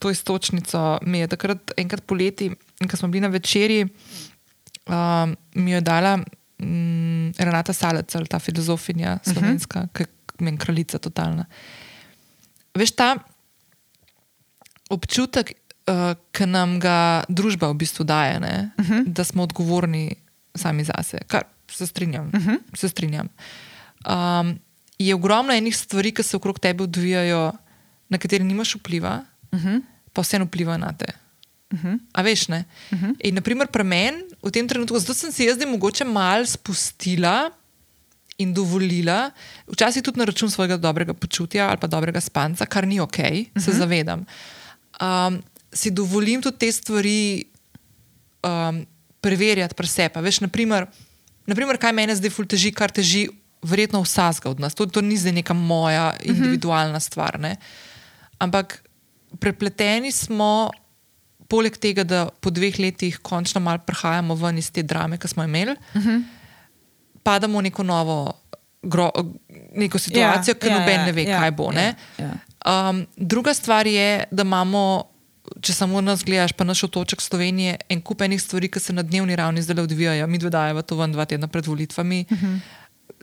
to 0.03 0.11
istočnico, 0.11 0.97
mi 1.07 1.23
je 1.23 1.29
takrat 1.31 1.71
enkrat 1.79 2.03
poleti, 2.03 2.49
ko 2.83 2.99
smo 2.99 3.07
bili 3.07 3.23
na 3.23 3.31
večerji, 3.31 3.87
um, 4.91 5.37
mi 5.55 5.71
je 5.71 5.81
dala 5.81 6.17
um, 6.63 7.31
Renata 7.37 7.73
Salec, 7.73 8.15
ali 8.15 8.27
ta 8.27 8.39
filozofinja 8.39 9.19
slovenska, 9.23 9.79
uh 9.79 9.85
-huh. 9.85 10.07
ki 10.37 10.45
je 10.45 10.57
kraljica 10.57 10.97
totalna. 10.97 11.45
Veš, 12.75 12.91
ta 12.91 13.17
občutek, 14.89 15.53
uh, 15.87 16.15
ki 16.31 16.45
nam 16.45 16.79
ga 16.79 17.23
družba 17.29 17.71
v 17.71 17.73
bistvu 17.73 18.05
daje, 18.05 18.39
ne, 18.39 18.71
uh 18.77 18.85
-huh. 18.85 19.03
da 19.05 19.23
smo 19.23 19.43
odgovorni 19.43 20.15
sami 20.55 20.83
zase, 20.83 21.17
kar 21.27 21.43
se 21.71 21.87
strinjam. 21.87 22.27
Uh 22.33 22.41
-huh. 22.41 22.59
se 22.73 22.89
strinjam. 22.89 23.29
Um, 24.05 24.59
je 24.99 25.15
ogromno 25.15 25.53
enih 25.53 25.77
stvari, 25.77 26.11
ki 26.11 26.23
se 26.23 26.37
okrog 26.37 26.59
tebe 26.59 26.83
odvijajo, 26.83 27.51
na 28.09 28.17
katere 28.17 28.43
nimaš 28.43 28.75
vpliva, 28.75 29.23
uh 29.51 29.59
-huh. 29.59 29.81
pa 30.13 30.21
vseeno 30.21 30.45
vplivajo 30.45 30.77
na 30.77 30.93
te. 30.93 31.26
Uh 31.73 31.79
-huh. 31.79 31.99
A 32.13 32.21
veš, 32.21 32.47
ne? 32.47 32.65
Uh 32.91 32.99
-huh. 32.99 33.15
In, 33.19 33.35
naprimer, 33.35 33.67
pri 33.67 33.83
meni 33.83 34.23
v 34.43 34.51
tem 34.51 34.67
trenutku, 34.67 34.99
zato 34.99 35.13
sem 35.13 35.31
si 35.31 35.43
jaz 35.43 35.55
zdaj 35.55 35.67
mogoče 35.67 36.05
malo 36.05 36.45
spustila 36.45 37.51
in 38.37 38.53
dovolila, 38.53 39.31
včasih 39.67 40.03
tudi 40.03 40.19
na 40.19 40.25
račun 40.25 40.49
svojega 40.49 40.77
dobrega 40.77 41.13
počutja 41.13 41.67
ali 41.67 41.77
pa 41.77 41.87
dobrega 41.87 42.21
spanca, 42.21 42.65
kar 42.65 42.87
ni 42.87 42.99
ok, 42.99 43.17
uh 43.17 43.25
-huh. 43.25 43.65
se 43.65 43.71
zavedam. 43.71 44.25
Um, 45.01 45.43
si 45.73 45.91
dovolim 45.91 46.41
tudi 46.41 46.57
te 46.57 46.71
stvari 46.71 47.43
um, 48.43 48.85
preverjati 49.21 49.75
pri 49.75 49.87
sebi. 49.87 50.21
Veš, 50.21 50.39
naprimer, 50.39 50.85
naprimer, 51.45 51.77
kaj 51.77 51.93
meni 51.93 52.15
zdaj 52.15 52.29
ful 52.29 52.45
teži, 52.45 52.71
kar 52.71 52.91
teži 52.91 53.27
verjetno 53.61 54.01
vsakega 54.01 54.49
od 54.49 54.59
nas. 54.59 54.75
To, 54.75 54.85
to 54.85 55.01
ni 55.01 55.17
zdaj 55.17 55.33
neka 55.41 55.53
moja 55.53 56.13
individualna 56.23 56.97
uh 56.97 57.01
-huh. 57.01 57.05
stvar. 57.05 57.39
Ne? 57.39 57.55
Ampak 58.39 58.83
prepleteni 59.39 60.11
smo, 60.11 60.71
poleg 61.47 61.77
tega, 61.77 62.03
da 62.03 62.27
po 62.41 62.49
dveh 62.49 62.79
letih 62.79 63.19
končno 63.21 63.61
malo 63.61 63.79
prihajamo 63.85 64.35
ven 64.35 64.57
iz 64.57 64.71
te 64.71 64.83
drame, 64.83 65.17
ki 65.17 65.27
smo 65.27 65.43
imeli, 65.43 65.71
uh 65.71 66.01
-huh. 66.01 66.23
padamo 67.23 67.59
v 67.59 67.63
neko 67.63 67.83
novo 67.83 68.33
gro, 68.83 69.11
neko 69.75 69.99
situacijo, 69.99 70.53
ja, 70.53 70.59
ki 70.59 70.67
ja, 70.67 70.79
noben 70.79 70.99
ja, 70.99 71.05
ne 71.05 71.11
ve, 71.11 71.23
ja, 71.23 71.39
kaj 71.39 71.51
bo. 71.51 71.71
ja, 71.73 71.93
ja. 72.17 72.33
Um, 72.89 73.05
druga 73.15 73.53
stvar 73.53 73.87
je, 73.87 74.23
da 74.31 74.43
imamo, 74.43 75.03
če 75.61 75.73
samo 75.73 76.01
nas 76.01 76.23
gledaš, 76.25 76.51
pa 76.51 76.63
naš 76.63 76.83
otoček 76.83 77.21
Slovenije, 77.21 77.77
en 77.89 78.01
kup 78.01 78.21
enih 78.21 78.41
stvari, 78.41 78.69
ki 78.71 78.79
se 78.79 78.93
na 78.93 79.03
dnevni 79.03 79.35
ravni 79.35 79.61
zdaj 79.61 79.83
odvijajo. 79.83 80.27
Mi 80.27 80.37
dve 80.37 80.49
dajemo 80.49 80.81
to 80.81 80.97
ven 80.97 81.11
dva 81.11 81.25
tedna 81.25 81.47
pred 81.47 81.67
volitvami. 81.67 82.25
Uh 82.31 82.37
-huh. 82.37 82.59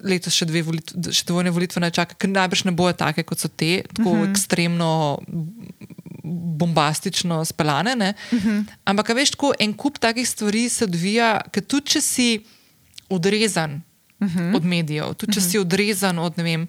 Letos 0.02 0.34
še 0.34 0.44
dve, 0.44 0.62
volit, 0.62 0.90
še 1.12 1.24
dvojne 1.26 1.50
volitve 1.50 1.80
ne 1.80 1.90
čaka, 1.90 2.14
ker 2.14 2.30
najbrž 2.30 2.64
ne 2.64 2.72
bojo 2.72 2.92
take, 2.92 3.22
kot 3.22 3.38
so 3.38 3.48
te, 3.48 3.82
tako 3.94 4.10
uh 4.10 4.18
-huh. 4.18 4.30
ekstremno 4.30 5.18
bombastično 6.24 7.44
speljane. 7.44 8.14
Uh 8.32 8.44
-huh. 8.44 8.64
Ampak, 8.84 9.08
veš, 9.08 9.30
tako 9.30 9.52
en 9.58 9.74
kup 9.76 9.98
takih 9.98 10.28
stvari 10.28 10.68
se 10.68 10.84
odvija, 10.84 11.40
ker 11.50 11.64
tudi 11.64 11.86
če 11.86 12.00
si 12.00 12.44
odrezan 13.08 13.82
uh 14.20 14.28
-huh. 14.28 14.56
od 14.56 14.64
medijev, 14.64 15.14
tudi 15.14 15.32
če 15.32 15.40
uh 15.40 15.44
-huh. 15.44 15.50
si 15.50 15.58
odrezan 15.58 16.18
od, 16.18 16.38
ne 16.38 16.44
vem, 16.44 16.68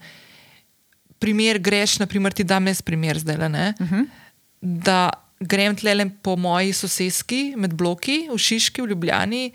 primer 1.20 1.60
greš, 1.60 2.00
naprimer, 2.00 2.34
ti 2.34 2.44
dam 2.44 2.68
jaz 2.68 2.82
primer 2.82 3.20
zdaj, 3.20 3.38
le, 3.38 3.50
ne, 3.50 3.74
uh 3.80 3.92
-huh. 3.92 4.06
da 4.62 5.10
grem 5.40 5.76
tle 5.76 6.10
po 6.22 6.36
moji 6.36 6.74
soseski 6.74 7.54
med 7.58 7.74
bloki 7.74 8.28
v 8.32 8.38
Šiški, 8.38 8.82
v 8.82 8.88
Ljubljani, 8.88 9.52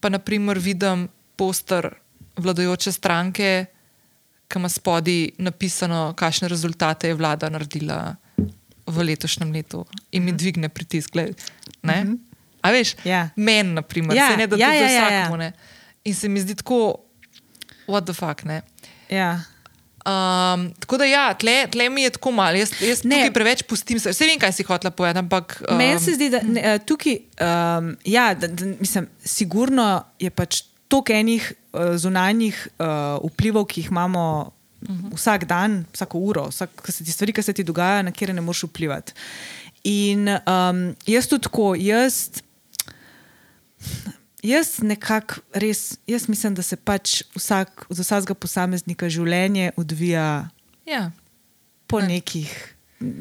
pa 0.00 0.08
naprimer 0.08 0.58
vidim 0.58 1.08
poster 1.36 1.94
vladajoče 2.36 2.92
stranke, 2.92 3.66
ki 4.48 4.58
ima 4.58 4.68
spodaj 4.68 5.30
napisano, 5.38 6.12
kakšne 6.16 6.48
rezultate 6.48 7.08
je 7.08 7.14
vlada 7.14 7.48
naredila 7.48 8.16
v 8.88 9.04
letošnjem 9.12 9.52
letu 9.52 9.84
in 10.12 10.24
mi 10.24 10.32
dvigne 10.32 10.68
pritisk. 10.68 11.12
Gled, 11.12 11.36
uh 11.84 11.90
-huh. 11.90 12.18
A 12.62 12.70
veš, 12.70 12.96
Ja. 13.04 13.28
meni, 13.36 13.72
naprimer, 13.72 14.16
Ja, 14.16 14.30
se 14.30 14.36
ne 14.36 14.46
da 14.46 14.56
ja, 14.56 14.72
ja, 14.74 14.88
za 14.88 14.94
ja, 14.94 15.10
ja. 15.10 15.36
ne. 15.36 15.52
In 16.04 16.14
se 16.14 16.28
mi 16.28 16.40
zdi 16.40 16.54
tako, 16.54 16.96
what 17.86 18.04
the 18.04 18.12
fuck. 18.12 18.44
Ne? 18.44 18.62
Ja. 19.10 19.40
Um, 20.08 20.72
tako 20.80 20.96
da, 20.96 21.04
ja, 21.04 21.34
tle, 21.34 21.66
tle 21.70 21.88
mi 21.88 22.02
je 22.02 22.10
tako 22.10 22.30
malo, 22.30 22.56
jaz, 22.56 22.70
jaz 22.80 23.04
Ne. 23.04 23.16
tukaj 23.16 23.32
preveč 23.32 23.62
pustim 23.68 23.98
se. 24.00 24.10
Vse 24.10 24.24
vem, 24.26 24.38
kaj 24.40 24.52
si 24.52 24.64
hotela 24.64 24.90
povedati, 24.90 25.18
ampak. 25.18 25.62
Um, 25.68 25.76
Meni 25.76 26.00
se 26.00 26.14
zdi, 26.14 26.30
da 26.30 26.40
ne, 26.42 26.60
eh, 26.64 26.78
tukaj, 26.78 27.18
um, 27.40 27.96
ja, 28.04 28.34
da, 28.34 28.48
da, 28.48 28.66
mislim, 28.80 29.08
sigurno 29.24 30.04
je 30.18 30.30
pač 30.30 30.62
toliko 30.88 31.12
enih 31.12 31.52
uh, 31.72 31.96
zunanjih 31.96 32.68
uh, 32.78 32.86
vplivov, 33.32 33.66
ki 33.68 33.80
jih 33.80 33.90
imamo 33.90 34.52
-huh. 34.82 35.14
vsak 35.14 35.44
dan, 35.44 35.84
vsako 35.92 36.18
uro, 36.18 36.48
vsak, 36.48 36.70
ki 36.84 36.92
se 36.92 37.04
ti 37.04 37.12
stvari, 37.12 37.32
ki 37.32 37.42
se 37.42 37.52
ti 37.52 37.64
dogajajo, 37.64 38.02
na 38.02 38.12
kjer 38.12 38.34
ne 38.34 38.40
moreš 38.40 38.62
vplivati. 38.62 39.12
In 39.84 40.28
um, 40.28 40.94
jaz 41.06 41.26
tudi 41.28 41.42
tako, 41.42 41.74
jaz. 41.74 42.28
Jaz 44.42 44.78
nekako 44.82 45.40
res, 45.52 45.98
jaz 46.06 46.28
mislim, 46.28 46.54
da 46.54 46.62
se 46.62 46.76
pač 46.76 47.22
vsak, 47.34 47.86
za 47.90 48.02
vsakega 48.02 48.34
posameznika 48.34 49.08
življenje 49.10 49.72
odvija 49.76 50.48
Ja. 50.86 51.10
po 51.86 52.00
nekih, 52.00 52.74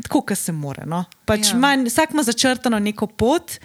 tako 0.03 0.21
kot 0.21 0.37
se 0.37 0.51
more. 0.51 0.85
No? 0.85 1.05
Pač 1.25 1.49
Ja. 1.51 1.57
manj, 1.57 1.87
vsak 1.89 2.13
ima 2.13 2.23
začrtano 2.23 2.79
neko 2.79 3.07
pot. 3.07 3.57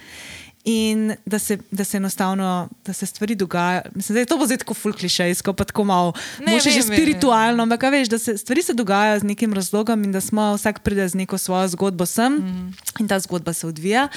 In 0.65 1.15
da 1.25 1.39
se, 1.39 1.57
da 1.71 1.83
se 1.83 1.97
enostavno, 1.97 2.69
da 2.85 2.93
se 2.93 3.05
stvari 3.05 3.35
dogajajo. 3.35 3.81
Mislim, 3.95 4.13
da 4.13 4.19
je 4.19 4.25
to 4.25 4.37
bo 4.37 4.45
zdaj 4.45 4.57
tako 4.57 4.73
fulklišejsko, 4.73 5.53
pa 5.53 5.63
tako 5.63 5.83
malo, 5.83 6.13
moče 6.47 6.71
že 6.71 6.81
spiritualno, 6.81 7.63
ampak 7.63 7.83
veš, 7.91 8.07
da 8.09 8.19
se 8.19 8.37
stvari 8.37 8.63
se 8.63 8.73
dogajajo 8.73 9.19
z 9.19 9.23
nekim 9.23 9.53
razlogom 9.53 10.03
in 10.03 10.11
da 10.11 10.21
smo 10.21 10.53
vsak 10.55 10.79
pride 10.79 11.07
z 11.07 11.15
neko 11.15 11.37
svojo 11.37 11.67
zgodbo 11.67 12.05
sem 12.05 12.33
mm. 12.33 12.73
in 12.99 13.07
ta 13.07 13.19
zgodba 13.19 13.53
se 13.53 13.67
odvija. 13.67 14.07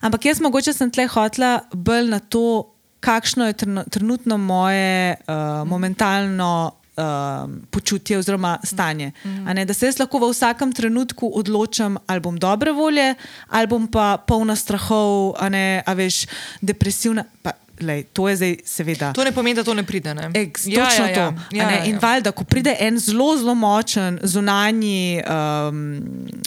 Ampak 0.00 0.24
jaz 0.24 0.40
mogoče 0.40 0.72
sem 0.72 0.90
tle 0.90 1.06
hotla 1.06 1.60
bolj 1.72 2.10
na 2.10 2.18
to, 2.18 2.74
kakšno 3.00 3.46
je 3.46 3.52
trenutno 3.90 4.38
moje 4.38 5.14
uh, 5.14 5.68
momentalno 5.68 6.72
uh, 6.96 7.50
počutje 7.70 8.18
oziroma 8.18 8.58
stanje. 8.62 9.12
Mm. 9.24 9.44
Ne, 9.44 9.64
da 9.64 9.74
se 9.74 9.86
jaz 9.86 9.98
lahko 9.98 10.18
v 10.18 10.30
vsakem 10.32 10.72
trenutku 10.72 11.30
odločam, 11.34 11.96
ali 12.06 12.20
bom 12.20 12.38
dobre 12.38 12.72
volje, 12.72 13.14
ali 13.48 13.66
bom 13.66 13.86
pa 13.86 14.16
polna 14.26 14.56
strahov, 14.56 15.34
a 15.38 15.48
ne, 15.48 15.82
a 15.86 15.92
veš, 15.92 16.26
depresivna. 16.60 17.24
Pa, 17.42 17.52
lej, 17.80 18.04
to 18.12 18.28
je 18.28 18.36
zdaj, 18.36 18.56
seveda. 18.64 19.12
To 19.12 19.24
ne 19.24 19.32
pomeni, 19.32 19.56
da 19.58 19.64
to 19.64 19.74
ne 19.74 19.82
pride. 19.82 20.14
Ne? 20.14 20.30
Ex, 20.34 20.66
ja, 20.66 20.84
točno 20.84 21.04
ja, 21.04 21.10
ja, 21.10 21.14
to. 21.14 21.56
Ja, 21.56 21.66
a 21.66 21.70
ne, 21.70 21.76
ja, 21.76 21.84
in 21.84 21.98
ja. 21.98 22.02
valjda, 22.02 22.32
ko 22.32 22.44
pride 22.44 22.76
en 22.80 22.98
zelo, 22.98 23.36
zelo 23.36 23.54
močen 23.54 24.18
zunanji 24.22 25.22
um, 25.22 26.00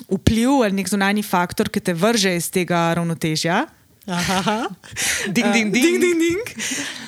vpliv 0.09 0.63
ali 0.63 0.79
nek 0.79 0.89
zunanji 0.89 1.23
faktor, 1.23 1.69
ki 1.69 1.79
te 1.79 1.93
vrže 1.93 2.35
iz 2.35 2.51
tega 2.51 2.93
ravnotežja. 2.95 3.65
Aha. 4.07 4.69
Ding, 5.35 5.51
ding, 5.51 5.67
Uh, 5.67 5.73
ding. 5.73 5.83
ding, 5.83 5.99
ding, 5.99 6.19
ding. 6.19 6.45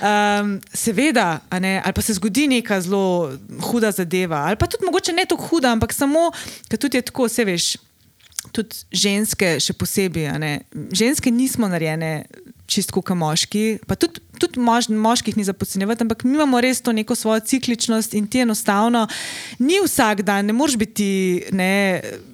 Um, 0.03 0.59
seveda, 0.73 1.39
ne, 1.59 1.81
ali 1.85 1.93
pa 1.93 2.01
se 2.01 2.13
zgodi 2.13 2.47
neka 2.47 2.81
zelo 2.81 3.31
huda 3.61 3.91
zadeva, 3.91 4.43
ali 4.47 4.59
pa 4.59 4.67
tudi 4.67 4.85
mogoče 4.85 5.15
ne 5.15 5.25
tako 5.25 5.47
huda, 5.47 5.71
ampak 5.71 5.93
samo, 5.95 6.31
ker 6.67 6.79
tudi 6.79 6.99
je 6.99 7.07
tako, 7.07 7.29
se 7.31 7.45
veš, 7.47 7.77
tudi 8.51 8.83
ženske, 8.91 9.55
še 9.63 9.75
posebej. 9.79 10.27
Ženske 10.91 11.31
nismo 11.31 11.71
narejene 11.71 12.25
čistko 12.69 13.01
kot 13.01 13.17
moški, 13.17 13.79
pa 13.87 13.95
tudi, 13.97 14.21
tudi 14.39 14.61
mož, 14.61 14.91
moških 14.93 15.39
ni 15.39 15.47
za 15.47 15.55
podcenjevati, 15.57 16.05
ampak 16.05 16.23
mi 16.27 16.35
imamo 16.37 16.61
res 16.61 16.83
to 16.85 16.93
neko 16.93 17.15
svojo 17.15 17.39
cikličnost 17.39 18.13
in 18.13 18.27
ti 18.27 18.43
enostavno 18.45 19.07
ni 19.59 19.79
vsak 19.83 20.21
dan, 20.27 20.51
ne 20.51 20.53
moreš 20.53 20.77
biti 20.77 21.09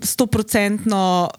stoprocentno. 0.03 1.29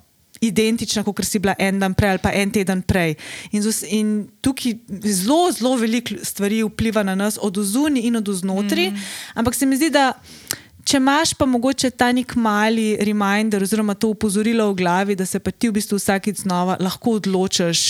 Identična, 0.40 1.02
kot 1.04 1.24
si 1.24 1.38
bila 1.40 1.54
en 1.58 1.80
dan 1.80 1.94
prej 1.94 2.10
ali 2.10 2.22
pa 2.22 2.32
en 2.36 2.50
teden 2.52 2.82
prej. 2.82 3.16
In, 3.52 3.62
z, 3.62 3.88
in 3.88 4.28
tukaj 4.44 4.76
zelo, 5.04 5.50
zelo 5.52 5.76
veliko 5.80 6.18
stvari 6.22 6.62
vpliva 6.66 7.02
na 7.02 7.14
nas, 7.14 7.38
od 7.40 7.56
zunaj 7.56 8.04
in 8.04 8.16
od 8.16 8.28
znotraj. 8.28 8.90
Mm. 8.90 9.04
Ampak 9.34 9.54
se 9.54 9.66
mi 9.66 9.76
zdi, 9.76 9.90
da 9.90 10.12
če 10.86 11.00
imaš 11.00 11.34
pa 11.34 11.46
mogoče 11.50 11.90
ta 11.98 12.12
nek 12.14 12.36
mali 12.38 12.94
reminder 13.00 13.62
oziroma 13.62 13.96
to 13.98 14.12
upozorilo 14.14 14.68
v 14.70 14.78
glavi, 14.82 15.16
da 15.18 15.26
se 15.26 15.40
pa 15.42 15.50
ti 15.50 15.70
v 15.70 15.78
bistvu 15.80 15.98
vsakeč 15.98 16.44
znova 16.44 16.76
lahko 16.80 17.16
odločiš, 17.18 17.86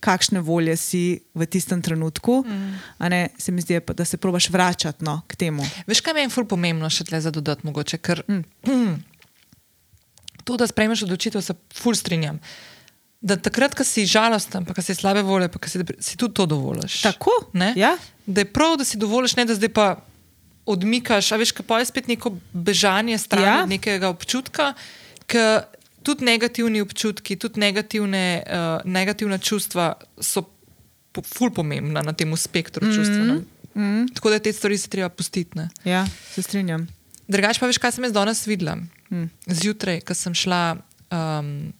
kakšne 0.00 0.40
volje 0.40 0.76
si 0.78 1.02
v 1.34 1.46
tistem 1.50 1.82
trenutku, 1.82 2.44
mm. 2.46 2.74
ne 3.10 3.28
se 3.38 3.52
mi 3.52 3.62
zdi, 3.62 3.80
pa, 3.80 3.96
da 3.98 4.04
se 4.04 4.16
probaš 4.16 4.50
vračati 4.50 5.04
no, 5.04 5.20
k 5.26 5.36
temu. 5.36 5.66
Veš, 5.86 6.02
kaj 6.06 6.22
je 6.22 6.28
ful 6.30 6.46
pomembno 6.46 6.90
še 6.90 7.08
tle 7.08 7.20
za 7.20 7.32
dodati, 7.34 7.66
mogoče, 7.66 7.98
ker 7.98 8.22
mm. 8.28 8.44
to, 10.48 10.56
da 10.56 10.66
sprejmeš 10.66 11.04
odločitev, 11.04 11.44
se 11.44 11.54
ful 11.76 11.96
strinjam. 11.96 12.40
Da 13.20 13.36
takrat, 13.36 13.74
ko 13.74 13.84
si 13.84 14.06
žalosten, 14.06 14.64
pa 14.64 14.74
ko 14.76 14.82
si 14.82 14.94
slabe 14.94 15.24
volje, 15.26 15.50
pa 15.52 15.60
ko 15.60 15.70
si, 15.70 15.82
si 16.00 16.16
tudi 16.16 16.38
to 16.38 16.46
dovoliš. 16.46 17.02
Tako? 17.04 17.34
Ne? 17.58 17.72
Ja. 17.76 17.96
Da 18.26 18.44
je 18.44 18.52
prav, 18.52 18.76
da 18.78 18.86
si 18.86 19.00
dovoliš, 19.00 19.34
ne 19.36 19.44
da 19.48 19.56
zdaj 19.58 19.72
pa 19.74 19.88
odmikaš. 20.68 21.32
A 21.34 21.40
veš, 21.40 21.52
kaj 21.56 21.82
je 21.82 21.90
spet 21.90 22.08
neko 22.08 22.36
bežanje 22.52 23.18
stran 23.18 23.44
Ja. 23.44 23.56
ja. 23.56 23.62
od 23.64 23.74
nekega 23.74 24.12
občutka, 24.14 24.72
ki 25.26 25.44
tudi 26.06 26.24
negativni 26.24 26.80
občutki, 26.80 27.36
tudi 27.36 27.60
negativne, 27.60 28.42
uh, 28.46 28.86
negativna 28.88 29.38
čustva 29.38 29.92
so 30.20 30.46
po, 31.12 31.24
ful 31.26 31.50
pomembna 31.50 32.02
na 32.06 32.12
tem 32.12 32.36
spektru 32.36 32.86
mm 32.86 32.90
-hmm. 32.90 32.96
čustvenem. 32.96 33.36
Mm 33.74 33.82
-hmm. 33.82 34.14
Tako 34.14 34.30
da 34.30 34.38
te 34.38 34.52
stvari 34.52 34.78
se 34.78 34.88
treba 34.88 35.08
pustiti. 35.08 35.58
ne. 35.58 35.68
Ja, 35.84 36.06
se 36.34 36.42
strinjam. 36.42 36.88
Drugač 37.28 37.60
pa 37.60 37.68
veš, 37.68 37.80
kaj 37.80 37.96
sem 37.96 38.06
jaz 38.08 38.14
danes 38.16 38.40
videla. 38.48 38.78
Hmm. 39.12 39.28
Zjutraj, 39.44 40.00
ko 40.06 40.16
sem 40.16 40.36
šla. 40.36 40.78
Um, 41.12 41.72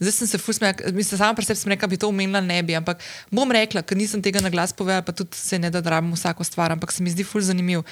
zdaj 0.00 0.12
sem 0.12 0.28
se 0.28 0.38
fusmela, 0.38 0.74
mislim, 0.92 1.18
sama 1.18 1.34
pri 1.34 1.44
sebi 1.44 1.60
sem 1.60 1.72
rekla, 1.72 1.88
bi 1.88 1.98
to 2.00 2.08
omenila, 2.08 2.40
ne 2.40 2.62
bi, 2.62 2.76
ampak 2.76 3.02
bom 3.32 3.50
rekla, 3.52 3.82
ker 3.84 3.98
nisem 3.98 4.22
tega 4.24 4.42
na 4.44 4.52
glas 4.52 4.72
povedala, 4.72 5.04
pa 5.04 5.12
tudi 5.12 5.36
se 5.36 5.58
ne 5.58 5.70
da 5.70 5.80
drabim 5.84 6.12
vsako 6.16 6.44
stvar, 6.44 6.72
ampak 6.72 6.92
se 6.92 7.02
mi 7.02 7.12
zdi 7.12 7.24
ful 7.24 7.44
zanimiv. 7.44 7.84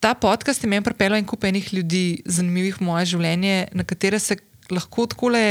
Ta 0.00 0.14
podcast 0.14 0.62
je 0.62 0.70
meni 0.70 0.84
pripeljal 0.84 1.18
en 1.18 1.26
kup 1.28 1.44
enih 1.44 1.74
ljudi, 1.74 2.22
zanimivih 2.24 2.80
v 2.80 2.86
moje 2.86 3.10
življenje, 3.12 3.68
na 3.76 3.84
katere 3.84 4.18
se 4.18 4.38
lahko 4.70 5.06
tako 5.10 5.34
le, 5.34 5.44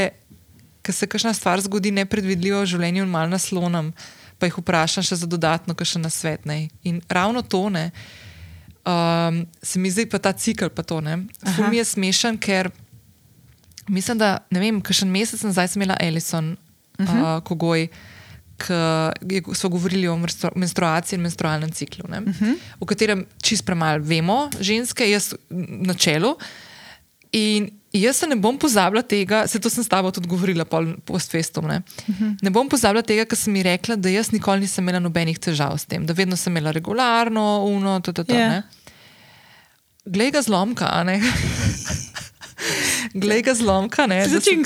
ker 0.81 0.95
se 0.95 1.07
kakšna 1.07 1.35
stvar 1.37 1.61
zgodi 1.61 1.91
nepredvidljivo 1.93 2.63
v 2.63 2.71
življenju 2.71 3.05
in 3.05 3.11
malo 3.11 3.29
naslonem, 3.29 3.91
pa 4.39 4.47
jih 4.47 4.57
vprašam 4.61 5.05
še 5.05 5.19
za 5.19 5.27
dodatno, 5.29 5.75
kar 5.75 5.85
še 5.85 6.01
na 6.01 6.09
svet. 6.09 6.47
Ne. 6.49 6.69
In 6.87 7.03
ravno 7.11 7.43
to 7.43 7.67
ne. 7.69 7.89
Um, 8.89 9.45
se 9.61 9.79
mi 9.79 9.91
zdi 9.91 10.05
pa 10.09 10.17
ta 10.17 10.31
cikl, 10.33 10.69
pa 10.73 10.83
to 10.83 11.01
ne. 11.01 11.17
Ful 11.55 11.67
mi 11.69 11.77
je 11.77 11.85
smešen, 11.85 12.37
ker 12.41 12.71
mislim, 13.89 14.17
da 14.17 14.37
ne 14.49 14.61
vem, 14.63 14.79
kakšen 14.81 15.11
mesec 15.11 15.43
nazaj 15.45 15.73
sem 15.73 15.81
imela 15.81 15.97
Ellison, 16.01 16.55
uh 16.99 17.05
-huh. 17.05 17.19
uh, 17.37 17.43
kogoj, 17.43 17.87
ki 18.59 19.43
smo 19.53 19.69
govorili 19.69 20.07
o 20.07 20.17
menstru 20.17 20.49
menstruaciji 20.55 21.17
in 21.17 21.21
menstrualnem 21.21 21.71
ciklu, 21.71 22.05
uh 22.09 22.15
-huh. 22.15 22.55
o 22.79 22.85
katerem 22.85 23.25
čist 23.41 23.65
premalo 23.65 24.03
vemo, 24.03 24.49
ženske, 24.59 25.09
jaz 25.09 25.33
na 25.49 25.93
čelu. 25.93 26.37
In 27.31 27.69
jaz 27.93 28.17
se 28.17 28.27
ne 28.27 28.35
bom 28.35 28.57
pozabila 28.57 29.01
tega, 29.01 29.47
se 29.47 29.59
to 29.59 29.69
sem 29.69 29.83
s 29.83 29.87
tabo 29.87 30.11
tudi 30.11 30.27
govorila 30.27 30.65
post-festom. 31.05 31.67
Ne? 31.67 31.81
Uh 32.07 32.15
-huh. 32.15 32.37
ne 32.41 32.49
bom 32.49 32.69
pozabila 32.69 33.01
tega, 33.01 33.25
ker 33.25 33.37
sem 33.37 33.53
mi 33.53 33.63
rekla, 33.63 33.95
da 33.95 34.09
jaz 34.09 34.31
nikoli 34.31 34.59
nisem 34.59 34.83
imela 34.83 34.99
nobenih 34.99 35.39
težav 35.39 35.77
s 35.77 35.85
tem, 35.85 36.05
da 36.05 36.13
vedno 36.13 36.35
sem 36.35 36.53
imela 36.53 36.71
regularno, 36.71 37.65
uno, 37.65 37.99
to, 37.99 38.13
to, 38.13 38.23
to. 38.23 38.33
Ja. 38.33 38.39
Yeah. 38.39 38.63
Glej 40.05 40.31
ga 40.31 40.41
zlomka, 40.41 40.87
a 40.87 41.03
ne. 41.03 41.19
Glej 43.13 43.43
ga 43.43 43.53
zlomka, 43.53 44.07
ne. 44.07 44.23
So 44.29 44.39
ti-. 44.39 44.63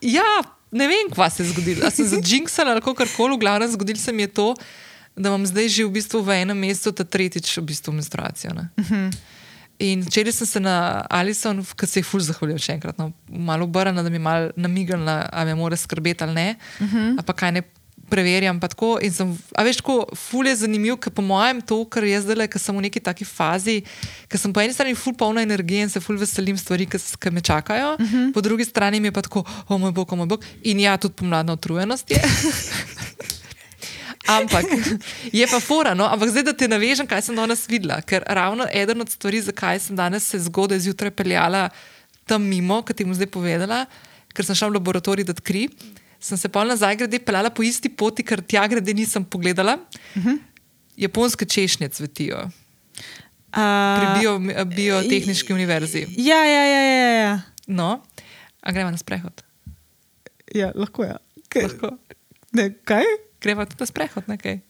Ja, 0.00 0.42
ne 0.70 0.86
vem, 0.90 1.10
kva 1.12 1.30
se 1.30 1.42
je 1.42 1.50
zgodilo. 1.50 1.86
A 1.86 1.90
sem 1.90 2.06
začinksala 2.14 2.76
ali 2.76 2.84
kar 2.84 3.08
koli, 3.16 3.36
v 3.36 3.40
glavnem 3.40 3.70
zgodilo 3.72 3.98
se 3.98 4.12
mi 4.12 4.22
je 4.28 4.34
to, 4.36 4.54
da 5.16 5.28
imam 5.28 5.46
zdaj 5.46 5.68
že 5.68 5.84
v 5.84 5.92
bistvu 5.96 6.22
v 6.22 6.42
enem 6.42 6.58
mesecu 6.58 6.92
ta 6.92 7.04
tretjič 7.04 7.58
v 7.58 7.66
bistvu 7.72 7.92
menstruacijo. 7.92 8.54
ne. 8.54 8.70
In 9.80 10.04
včeraj 10.04 10.32
sem 10.32 10.46
se 10.46 10.60
na 10.60 11.06
Alison, 11.08 11.64
ki 11.64 11.86
se 11.88 12.00
je 12.00 12.04
ful 12.04 12.20
zahvalil 12.20 12.58
še 12.60 12.76
enkrat, 12.76 12.98
no, 13.00 13.14
malo 13.32 13.64
obrnila, 13.64 14.04
da 14.04 14.12
mi 14.12 14.20
je 14.20 14.24
malo 14.24 14.50
namigala, 14.52 15.24
ali 15.32 15.54
me 15.54 15.56
mora 15.56 15.76
skrbeti 15.76 16.24
ali 16.24 16.34
ne, 16.34 16.48
uh 16.80 16.86
-huh. 16.86 17.24
pa 17.24 17.32
kaj 17.32 17.52
ne 17.52 17.62
preverjam. 18.10 18.58
Tako, 18.60 18.96
sem, 19.14 19.32
a 19.54 19.64
veš, 19.66 19.80
tako 19.80 19.96
ful 20.18 20.48
je 20.50 20.56
zanimiv, 20.64 20.98
ker 21.00 21.14
po 21.14 21.22
mojem 21.24 21.62
to, 21.62 21.78
kar 21.90 22.04
jaz 22.04 22.26
zdaj, 22.26 22.48
ker 22.50 22.62
sem 22.62 22.76
v 22.76 22.84
neki 22.88 23.02
taki 23.06 23.26
fazi, 23.28 23.80
ker 24.28 24.42
sem 24.42 24.52
po 24.52 24.62
eni 24.62 24.74
strani 24.76 24.96
ful 24.98 25.16
polna 25.16 25.44
energije 25.46 25.86
in 25.86 25.92
se 25.92 26.02
ful 26.02 26.18
veselim 26.20 26.58
stvari, 26.58 26.88
ki 26.90 27.30
me 27.30 27.40
čakajo, 27.40 27.94
uh 27.94 28.00
-huh. 28.00 28.32
po 28.34 28.40
drugi 28.40 28.64
strani 28.64 29.00
mi 29.00 29.08
je 29.08 29.12
pa 29.12 29.22
tako, 29.22 29.44
o 29.68 29.78
moj 29.78 29.92
bog, 29.92 30.12
o 30.12 30.16
moj 30.16 30.26
bog. 30.26 30.44
In 30.62 30.80
ja, 30.80 30.96
tudi 30.96 31.14
pomladna 31.14 31.52
utrujenost 31.52 32.10
je. 32.10 32.22
Ampak 34.30 34.64
je 35.32 35.46
pa 35.46 35.60
fora, 35.60 35.94
no? 35.94 36.04
ampak 36.04 36.28
zdaj, 36.28 36.42
da 36.42 36.52
te 36.52 36.68
navežem, 36.68 37.06
kaj 37.06 37.22
sem 37.22 37.36
danes 37.36 37.64
videla. 37.68 38.00
Ker 38.02 38.22
ravno 38.26 38.66
eden 38.72 39.00
od 39.00 39.10
stvari, 39.10 39.40
zakaj 39.42 39.80
sem 39.80 39.96
danes 39.96 40.28
se 40.28 40.38
zgodaj 40.38 40.78
zjutraj 40.78 41.10
peljala 41.10 41.70
tam 42.30 42.46
mimo, 42.46 42.82
ki 42.86 42.94
ti 42.94 43.06
bom 43.08 43.14
zdaj 43.16 43.26
povedala, 43.34 43.84
ker 44.30 44.46
sem 44.46 44.54
šla 44.54 44.70
v 44.70 44.78
laboratorij 44.78 45.26
dati 45.26 45.42
kri, 45.42 45.64
sem 46.20 46.38
se 46.38 46.48
pol 46.48 46.68
nazaj 46.68 46.96
grede 46.96 47.18
peljala 47.18 47.50
po 47.50 47.64
isti 47.64 47.88
poti, 47.88 48.22
ker 48.22 48.42
tja 48.42 48.66
grede 48.68 48.94
nisem 48.94 49.24
pogledala. 49.24 49.78
Uh 50.16 50.24
-huh. 50.24 50.38
Japonske 50.96 51.44
češnje 51.44 51.88
cvetijo 51.88 52.50
pri 53.50 54.06
Uh, 54.06 54.20
bio, 54.20 54.64
biotehnički 54.64 55.52
univerzi. 55.52 56.06
ja, 56.16 56.44
ja, 56.44 56.64
ja, 56.66 56.82
ja, 56.82 57.10
ja. 57.10 57.40
No, 57.66 58.02
a 58.60 58.72
gremo 58.72 58.90
na 58.90 58.96
sprehod. 58.96 59.42
ja 60.54 60.72
lahko 60.74 61.02
je. 61.02 61.08
Ja. 61.54 61.62
Lahko. 61.62 61.96
Ne, 62.52 62.74
kaj? 62.84 63.02
Gremo 63.40 63.64
tudi 63.64 63.80
na 63.80 63.86
sprehod, 63.86 64.24
nekaj. 64.26 64.60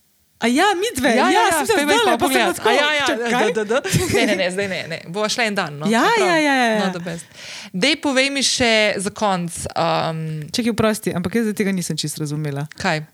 A 0.41 0.47
ja, 0.47 0.65
mi 0.75 0.89
dve, 0.97 1.11
ja, 1.11 1.29
ja, 1.29 1.41
sem 1.53 1.67
se 1.67 1.73
spet 1.73 1.87
me 1.87 1.93
zdala, 1.95 2.11
pa 2.11 2.19
pa 2.19 2.27
sem 2.27 2.29
pogledat. 2.29 2.57
tako, 2.57 2.69
A 2.69 2.73
ja, 2.73 2.93
ja, 2.93 3.07
čakaj. 3.07 3.53
da, 3.53 3.65
da, 3.65 3.81
da. 3.81 3.89
Ne, 4.15 4.27
ne, 4.27 4.37
ne, 4.37 4.47
zdaj 4.51 4.69
ne, 4.69 4.81
ne. 4.89 4.99
Bova 5.09 5.29
šla 5.29 5.45
en 5.45 5.55
dan. 5.55 5.77
No. 5.79 5.87
Ja, 5.87 6.01
A 6.01 6.11
prav? 6.17 6.29
ja, 6.29 6.37
ja, 6.39 6.55
ja. 6.55 6.79
No, 6.79 6.93
the 6.93 6.99
best. 7.01 7.27
Dej, 7.75 7.97
povej 7.99 8.31
mi 8.31 8.43
še 8.43 8.73
za 8.97 9.11
konc, 9.11 9.53
um, 9.69 10.23
Čekaj, 10.49 10.73
prosti, 10.73 11.13
ampak 11.13 11.35
jaz 11.35 11.53
tega 11.53 11.73
nisem 11.73 11.93
čist 11.95 12.19
razumela. 12.19 12.65
kaj. 12.77 13.05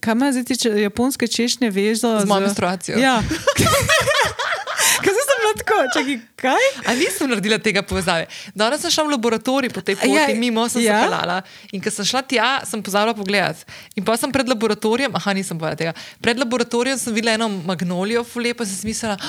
Kaj 0.00 0.12
ima 0.12 0.28
zdaj 0.32 0.44
ti 0.44 0.56
če, 0.56 0.68
japonske 0.80 1.28
češnje 1.28 1.68
vezo 1.70 2.20
Z 2.20 2.24
mojo 2.24 2.40
menstruacijo. 2.40 2.96
Ja. 2.96 3.20
Bila 5.44 5.52
tako, 5.60 5.76
čakaj, 5.92 6.16
kaj? 6.40 6.64
A 6.88 6.94
nisem 6.96 7.28
naredila 7.28 7.58
tega 7.60 7.82
povezave. 7.84 8.24
Danes 8.56 8.80
sem 8.80 8.88
šla 8.90 9.04
v 9.04 9.12
laboratorij 9.12 9.68
po 9.68 9.84
tej 9.84 10.00
poti, 10.00 10.08
Ja, 10.08 10.24
mimo 10.32 10.64
sem 10.72 10.80
ja. 10.80 11.02
se 11.02 11.10
pelala. 11.10 11.36
In 11.68 11.84
ko 11.84 11.92
sem 11.92 12.08
šla 12.08 12.22
tja, 12.24 12.48
sem 12.64 12.80
pozabila 12.80 13.12
pogledati. 13.12 13.68
In 13.92 14.08
pa 14.08 14.16
sem 14.16 14.32
pred 14.32 14.48
laboratorijem, 14.48 15.12
aha, 15.12 15.36
nisem 15.36 15.60
povedala 15.60 15.76
tega. 15.76 15.92
Pred 16.24 16.40
laboratorijem 16.40 16.96
sem 16.96 17.12
videla 17.12 17.36
eno 17.36 17.52
magnolijo, 17.68 18.24
fulepa 18.24 18.64
sem 18.64 18.72
si 18.80 18.88
mislila. 18.88 19.20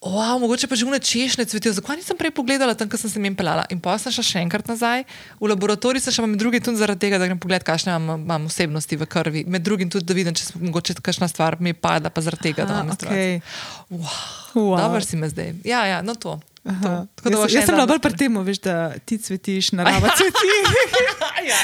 Wow, 0.00 0.40
mogoče 0.40 0.64
pa 0.64 0.76
že 0.80 0.88
vne 0.88 0.96
češnje 0.96 1.44
cvetijo. 1.44 1.76
Zakaj 1.76 2.00
nisem 2.00 2.16
prej 2.16 2.32
pogledala 2.32 2.72
tam, 2.72 2.88
ko 2.88 2.96
sem 2.96 3.12
se 3.12 3.20
jim 3.20 3.36
pelala? 3.36 3.66
In 3.68 3.84
pa 3.84 3.98
sem 4.00 4.08
šla 4.08 4.24
še 4.24 4.40
enkrat 4.40 4.64
nazaj 4.64 5.04
v 5.36 5.50
laboratorij, 5.52 6.00
sem 6.00 6.16
šla 6.16 6.24
med 6.24 6.40
drugim 6.40 6.64
tudi 6.64 6.80
zaradi 6.80 7.04
tega, 7.04 7.20
da 7.20 7.28
grem 7.28 7.36
pogledat, 7.36 7.68
kakšne 7.68 7.92
imam, 8.00 8.24
imam 8.24 8.48
osebnosti 8.48 8.96
v 8.96 9.04
krvi. 9.04 9.44
Med 9.44 9.60
drugim 9.60 9.92
tudi, 9.92 10.08
da 10.08 10.16
vidim, 10.16 10.32
če 10.32 10.48
se 10.48 10.56
mogoče 10.56 10.96
kakšna 11.04 11.28
stvar 11.28 11.60
mi 11.60 11.76
pada, 11.76 12.08
pa 12.08 12.24
zaradi 12.24 12.48
tega, 12.48 12.64
da 12.64 12.80
imam 12.80 12.96
okej. 12.96 13.44
Wow, 13.92 14.40
Wow. 14.54 14.76
Dobro 14.76 15.00
si 15.00 15.16
me 15.16 15.28
zdaj. 15.28 15.54
Ja, 15.64 15.86
ja, 15.86 16.02
no 16.02 16.14
to. 16.14 16.40
Aha. 16.60 17.08
Jaz, 17.24 17.54
jaz 17.54 17.64
sem 17.64 17.72
bila 17.72 17.86
bolj 17.88 18.02
pri 18.04 18.16
tem, 18.20 18.34
veš, 18.44 18.58
da 18.60 18.92
ti 19.08 19.16
cvetiš, 19.16 19.72
narava 19.78 20.12
cveti. 20.18 20.50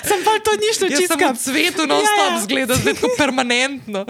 sem 0.09 0.25
pa 0.25 0.39
to 0.41 0.57
ni 0.57 0.73
šlo 0.73 0.89
čisto. 0.89 1.17
svetu 1.37 1.85
non-stop 1.85 2.17
Ja, 2.17 2.25
yeah. 2.25 2.33
ja. 2.33 2.45
zgleda, 2.45 2.79
zdaj 2.81 2.97
tako 2.97 3.13
permanentno. 3.21 4.07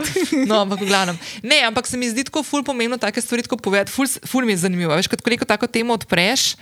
No, 0.47 0.62
ampak 0.62 0.87
v 0.87 0.87
glavnem. 0.87 1.18
Ne, 1.43 1.59
ampak 1.66 1.91
se 1.91 1.99
mi 1.99 2.07
zdi 2.07 2.22
tako 2.30 2.47
ful 2.47 2.62
pomembno 2.62 3.03
take 3.03 3.18
stvari 3.18 3.43
tako 3.43 3.59
povedati. 3.59 3.91
Ful, 3.91 4.07
ful 4.07 4.47
mi 4.47 4.55
je 4.55 4.62
zanimivo. 4.62 4.95
Veš, 4.95 5.11
kot 5.11 5.26
ko 5.26 5.34
neko 5.34 5.43
tako 5.43 5.66
temo 5.66 5.99
odpreš, 5.99 6.55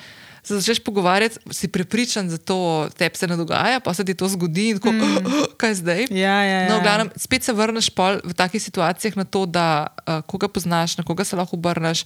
se 0.45 0.57
začneš 0.57 0.81
pogovarjati, 0.85 1.41
si 1.53 1.69
prepričan, 1.69 2.29
da 2.29 2.41
to 2.41 2.89
tebi 2.97 3.21
se 3.21 3.29
ne 3.29 3.37
dogaja, 3.37 3.81
pa 3.81 3.93
se 3.95 4.05
ti 4.05 4.17
to 4.17 4.29
zgodi 4.29 4.71
in 4.73 4.81
tako, 4.81 4.93
mm. 4.93 5.53
kaj 5.61 5.75
zdaj? 5.85 6.07
Ja, 6.11 6.41
ja, 6.45 6.61
ja. 6.65 6.69
No, 6.69 6.81
glavnem, 6.81 7.13
spet 7.17 7.45
se 7.45 7.53
vrneš 7.53 7.93
v 8.25 8.33
takih 8.33 8.63
situacijah 8.63 9.17
na 9.17 9.25
to, 9.25 9.45
da 9.47 9.93
uh, 9.93 10.25
koga 10.25 10.49
poznaš, 10.49 10.97
na 10.97 11.05
koga 11.05 11.25
se 11.25 11.37
lahko 11.37 11.57
obrneš. 11.57 12.05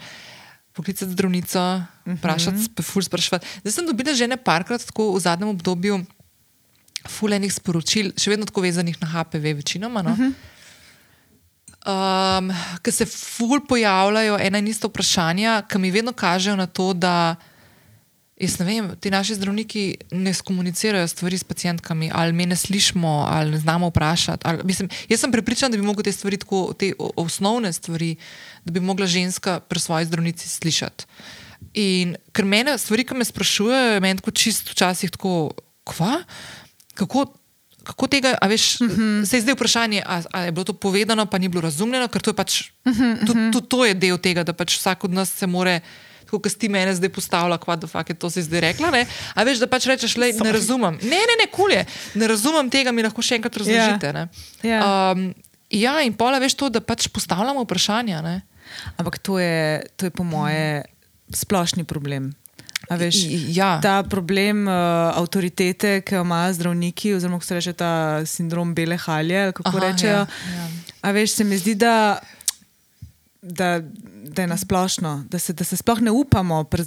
Poklicati 0.79 1.11
zdravnico, 1.11 1.83
vprašati, 2.07 2.57
uh 2.57 2.63
-huh. 2.63 2.83
ful 2.87 3.03
spraševati. 3.03 3.47
Zdaj 3.61 3.73
sem 3.73 3.87
dobila 3.87 4.15
že 4.15 4.31
ne 4.31 4.37
parkrat 4.37 4.85
tako 4.87 5.11
v 5.17 5.21
zadnjem 5.21 5.49
obdobju 5.51 6.05
fulejnih 7.09 7.53
sporočil, 7.53 8.13
še 8.19 8.31
vedno 8.31 8.47
tako 8.47 8.63
vezanih 8.63 8.97
na 9.03 9.09
HPV, 9.09 9.55
večinoma. 9.63 10.03
No? 10.03 10.13
Uh 10.13 10.19
-huh. 10.19 10.33
um, 11.87 12.53
Ker 12.83 12.95
se 12.95 13.07
ful 13.07 13.61
pojavljajo 13.69 14.39
ena 14.41 14.59
in 14.59 14.69
ista 14.69 14.89
vprašanja, 14.89 15.63
ki 15.69 15.79
mi 15.79 15.91
vedno 15.91 16.13
kažejo 16.13 16.57
na 16.57 16.67
to, 16.67 16.93
da 16.93 17.37
jaz 18.41 18.59
ne 18.59 18.67
vem, 18.67 18.91
ti 19.01 19.11
naši 19.11 19.35
zdravniki 19.35 19.85
ne 20.11 20.35
skomunicirajo 20.35 21.09
stvari 21.09 21.39
s 21.39 21.45
pacijentkami, 21.45 22.11
ali 22.15 22.33
me 22.33 22.47
ne 22.47 22.57
slišimo, 22.57 23.27
ali 23.31 23.51
ne 23.51 23.59
znamo 23.59 23.89
vprašati. 23.89 24.43
Ali, 24.47 24.65
mislim, 24.65 24.89
jaz 25.09 25.21
sem 25.21 25.33
prepričana, 25.33 25.71
da 25.71 25.77
bi 25.77 25.87
mogli 25.87 26.05
te 26.05 26.13
stvari, 26.13 26.37
tako, 26.37 26.73
te 26.79 26.93
osnovne 26.99 27.73
stvari, 27.73 28.17
da 28.65 28.73
bi 28.73 28.81
mogla 28.81 29.07
ženska 29.07 29.61
pri 29.61 29.81
svoji 29.81 30.07
zdravnici 30.07 30.49
slišati. 30.49 31.05
In 31.75 32.17
ker 32.33 32.45
mene 32.45 32.79
stvari, 32.79 33.05
ki 33.05 33.15
me 33.15 33.25
sprašujejo, 33.25 33.95
je 33.95 34.01
meni 34.01 34.21
tako 34.21 34.31
čist 34.31 34.71
včasih 34.71 35.11
tako, 35.11 35.51
kva? 35.85 36.23
Kako, 36.95 37.27
kako 37.83 38.07
tega, 38.07 38.37
a 38.41 38.47
veš, 38.47 38.81
uh 38.81 38.89
-huh. 38.89 39.27
se 39.27 39.37
je 39.37 39.41
zdaj 39.41 39.55
vprašanje, 39.55 40.03
a, 40.07 40.23
a 40.33 40.43
je 40.43 40.53
bilo 40.53 40.65
to 40.65 40.73
povedano, 40.73 41.27
pa 41.27 41.39
ni 41.39 41.49
bilo 41.49 41.61
razumljeno, 41.61 42.09
ker 42.09 42.23
to 42.23 42.31
je 42.31 42.35
pač, 42.35 42.71
uh 42.85 42.93
-huh, 42.93 43.27
tudi 43.27 43.53
to, 43.53 43.61
to 43.61 43.85
je 43.85 43.95
del 43.95 44.19
tega, 44.19 44.45
da 44.45 44.53
pač 44.53 44.77
vsak 44.77 45.05
od 45.05 45.11
nas 45.11 45.31
se 45.31 45.47
more. 45.47 45.81
Tako 46.29 46.43
kot 46.45 46.59
ti 46.61 46.69
mene 46.69 46.93
zdaj 46.93 47.09
postavlja, 47.09 47.57
kva 47.57 47.79
da 47.81 47.89
fakt 47.89 48.13
je 48.13 48.17
to 48.21 48.29
si 48.29 48.43
zdaj 48.45 48.61
rekla. 48.61 48.91
Ne? 48.93 49.07
A 49.33 49.45
veš, 49.49 49.63
da 49.65 49.67
pač 49.71 49.87
rečeš, 49.89 50.19
le 50.21 50.29
ne 50.37 50.53
razumem. 50.53 50.99
Ne, 51.01 51.21
ne, 51.31 51.37
ne, 51.41 51.47
kulje, 51.49 51.87
ne 52.21 52.29
razumem 52.29 52.69
tega, 52.69 52.93
mi 52.93 53.01
lahko 53.07 53.25
še 53.25 53.39
enkrat 53.41 53.57
razložite. 53.57 54.13
ne. 54.13 54.27
Ja. 54.61 54.83
Um, 54.85 55.31
ja, 55.73 55.97
in 56.05 56.13
pola 56.13 56.37
veš 56.43 56.59
to, 56.61 56.69
da 56.69 56.85
pač 56.85 57.09
postavljamo 57.09 57.65
vprašanja. 57.65 58.21
Ne? 58.21 58.43
Ampak 59.01 59.17
to 59.25 59.41
je, 59.41 59.81
to 59.97 60.11
je 60.11 60.13
po 60.13 60.29
moje 60.29 60.85
splošni 61.33 61.89
problem. 61.89 62.35
A 62.89 62.97
Veš, 62.97 63.17
ja. 63.53 63.77
Ta 63.85 64.03
problem 64.05 64.65
uh, 64.69 64.73
avtoritete, 65.19 66.01
ki 66.05 66.15
jo 66.15 66.23
imajo 66.25 66.55
zdravniki, 66.57 67.13
oziroma 67.17 67.37
kako 67.37 67.49
se 67.49 67.55
reče 67.59 67.73
ta 67.73 67.91
sindrom 68.25 68.73
bele 68.75 68.97
halje, 68.97 69.53
kako 69.53 69.77
Aha, 69.77 69.81
rečejo. 69.89 70.23
ja, 70.25 70.27
ja. 70.57 70.69
A 71.05 71.13
veš, 71.13 71.35
se 71.37 71.45
mi 71.45 71.59
zdi, 71.59 71.75
da, 71.75 72.21
da, 73.43 73.81
da 74.25 74.43
je 74.43 74.49
nasplošno, 74.49 75.25
da 75.31 75.39
se, 75.39 75.53
da 75.53 75.65
se 75.65 75.77
sploh 75.77 76.01
ne 76.01 76.11
upamo 76.11 76.65
pre, 76.65 76.85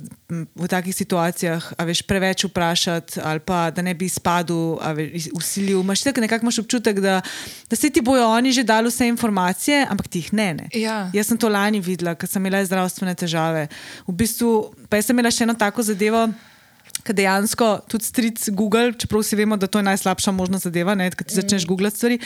v 0.56 0.68
takih 0.68 0.96
situacijah, 0.96 1.74
a 1.78 1.84
veš, 1.88 2.02
preveč 2.02 2.44
vprašati, 2.44 3.20
ali 3.24 3.40
pa 3.40 3.72
da 3.72 3.82
ne 3.82 3.94
bi 3.96 4.06
izpadel, 4.06 4.76
a 4.82 4.92
veš, 4.92 5.30
usilil. 5.34 5.80
Imaš 5.80 6.04
tako 6.04 6.22
nekako 6.22 6.46
imaš 6.46 6.60
občutek, 6.60 7.00
da, 7.00 7.22
da 7.70 7.76
se 7.76 7.90
ti 7.90 8.02
bojo 8.02 8.28
oni 8.28 8.52
že 8.52 8.64
dali 8.64 8.90
vse 8.90 9.08
informacije, 9.08 9.88
ampak 9.90 10.08
ti 10.08 10.20
jih 10.20 10.34
ne. 10.34 10.54
ne. 10.54 10.70
Ja. 10.74 11.10
Jaz 11.14 11.28
sem 11.28 11.38
to 11.38 11.50
lani 11.50 11.80
videla, 11.80 12.16
ker 12.16 12.30
sem 12.30 12.44
imela 12.44 12.66
zdravstvene 12.66 13.16
težave. 13.16 13.68
V 14.08 14.14
bistvu 14.14 14.74
pa 14.90 15.00
jaz 15.00 15.08
sem 15.08 15.16
imela 15.16 15.32
še 15.32 15.48
eno 15.48 15.56
tako 15.56 15.84
zadevo. 15.84 16.28
Ker 17.02 17.16
dejansko 17.16 17.80
tudi 17.90 18.06
stric 18.06 18.50
Google, 18.54 18.92
čeprav 18.94 19.24
vsi 19.24 19.40
vemo, 19.40 19.58
da 19.58 19.68
to 19.68 19.80
je 19.80 19.88
najslabša 19.88 20.32
možna 20.36 20.60
zadeva, 20.60 20.94
ne, 20.96 21.08
ko 21.16 21.24
ti 21.24 21.34
začneš 21.34 21.66
googlati 21.66 21.98
stvari. 21.98 22.20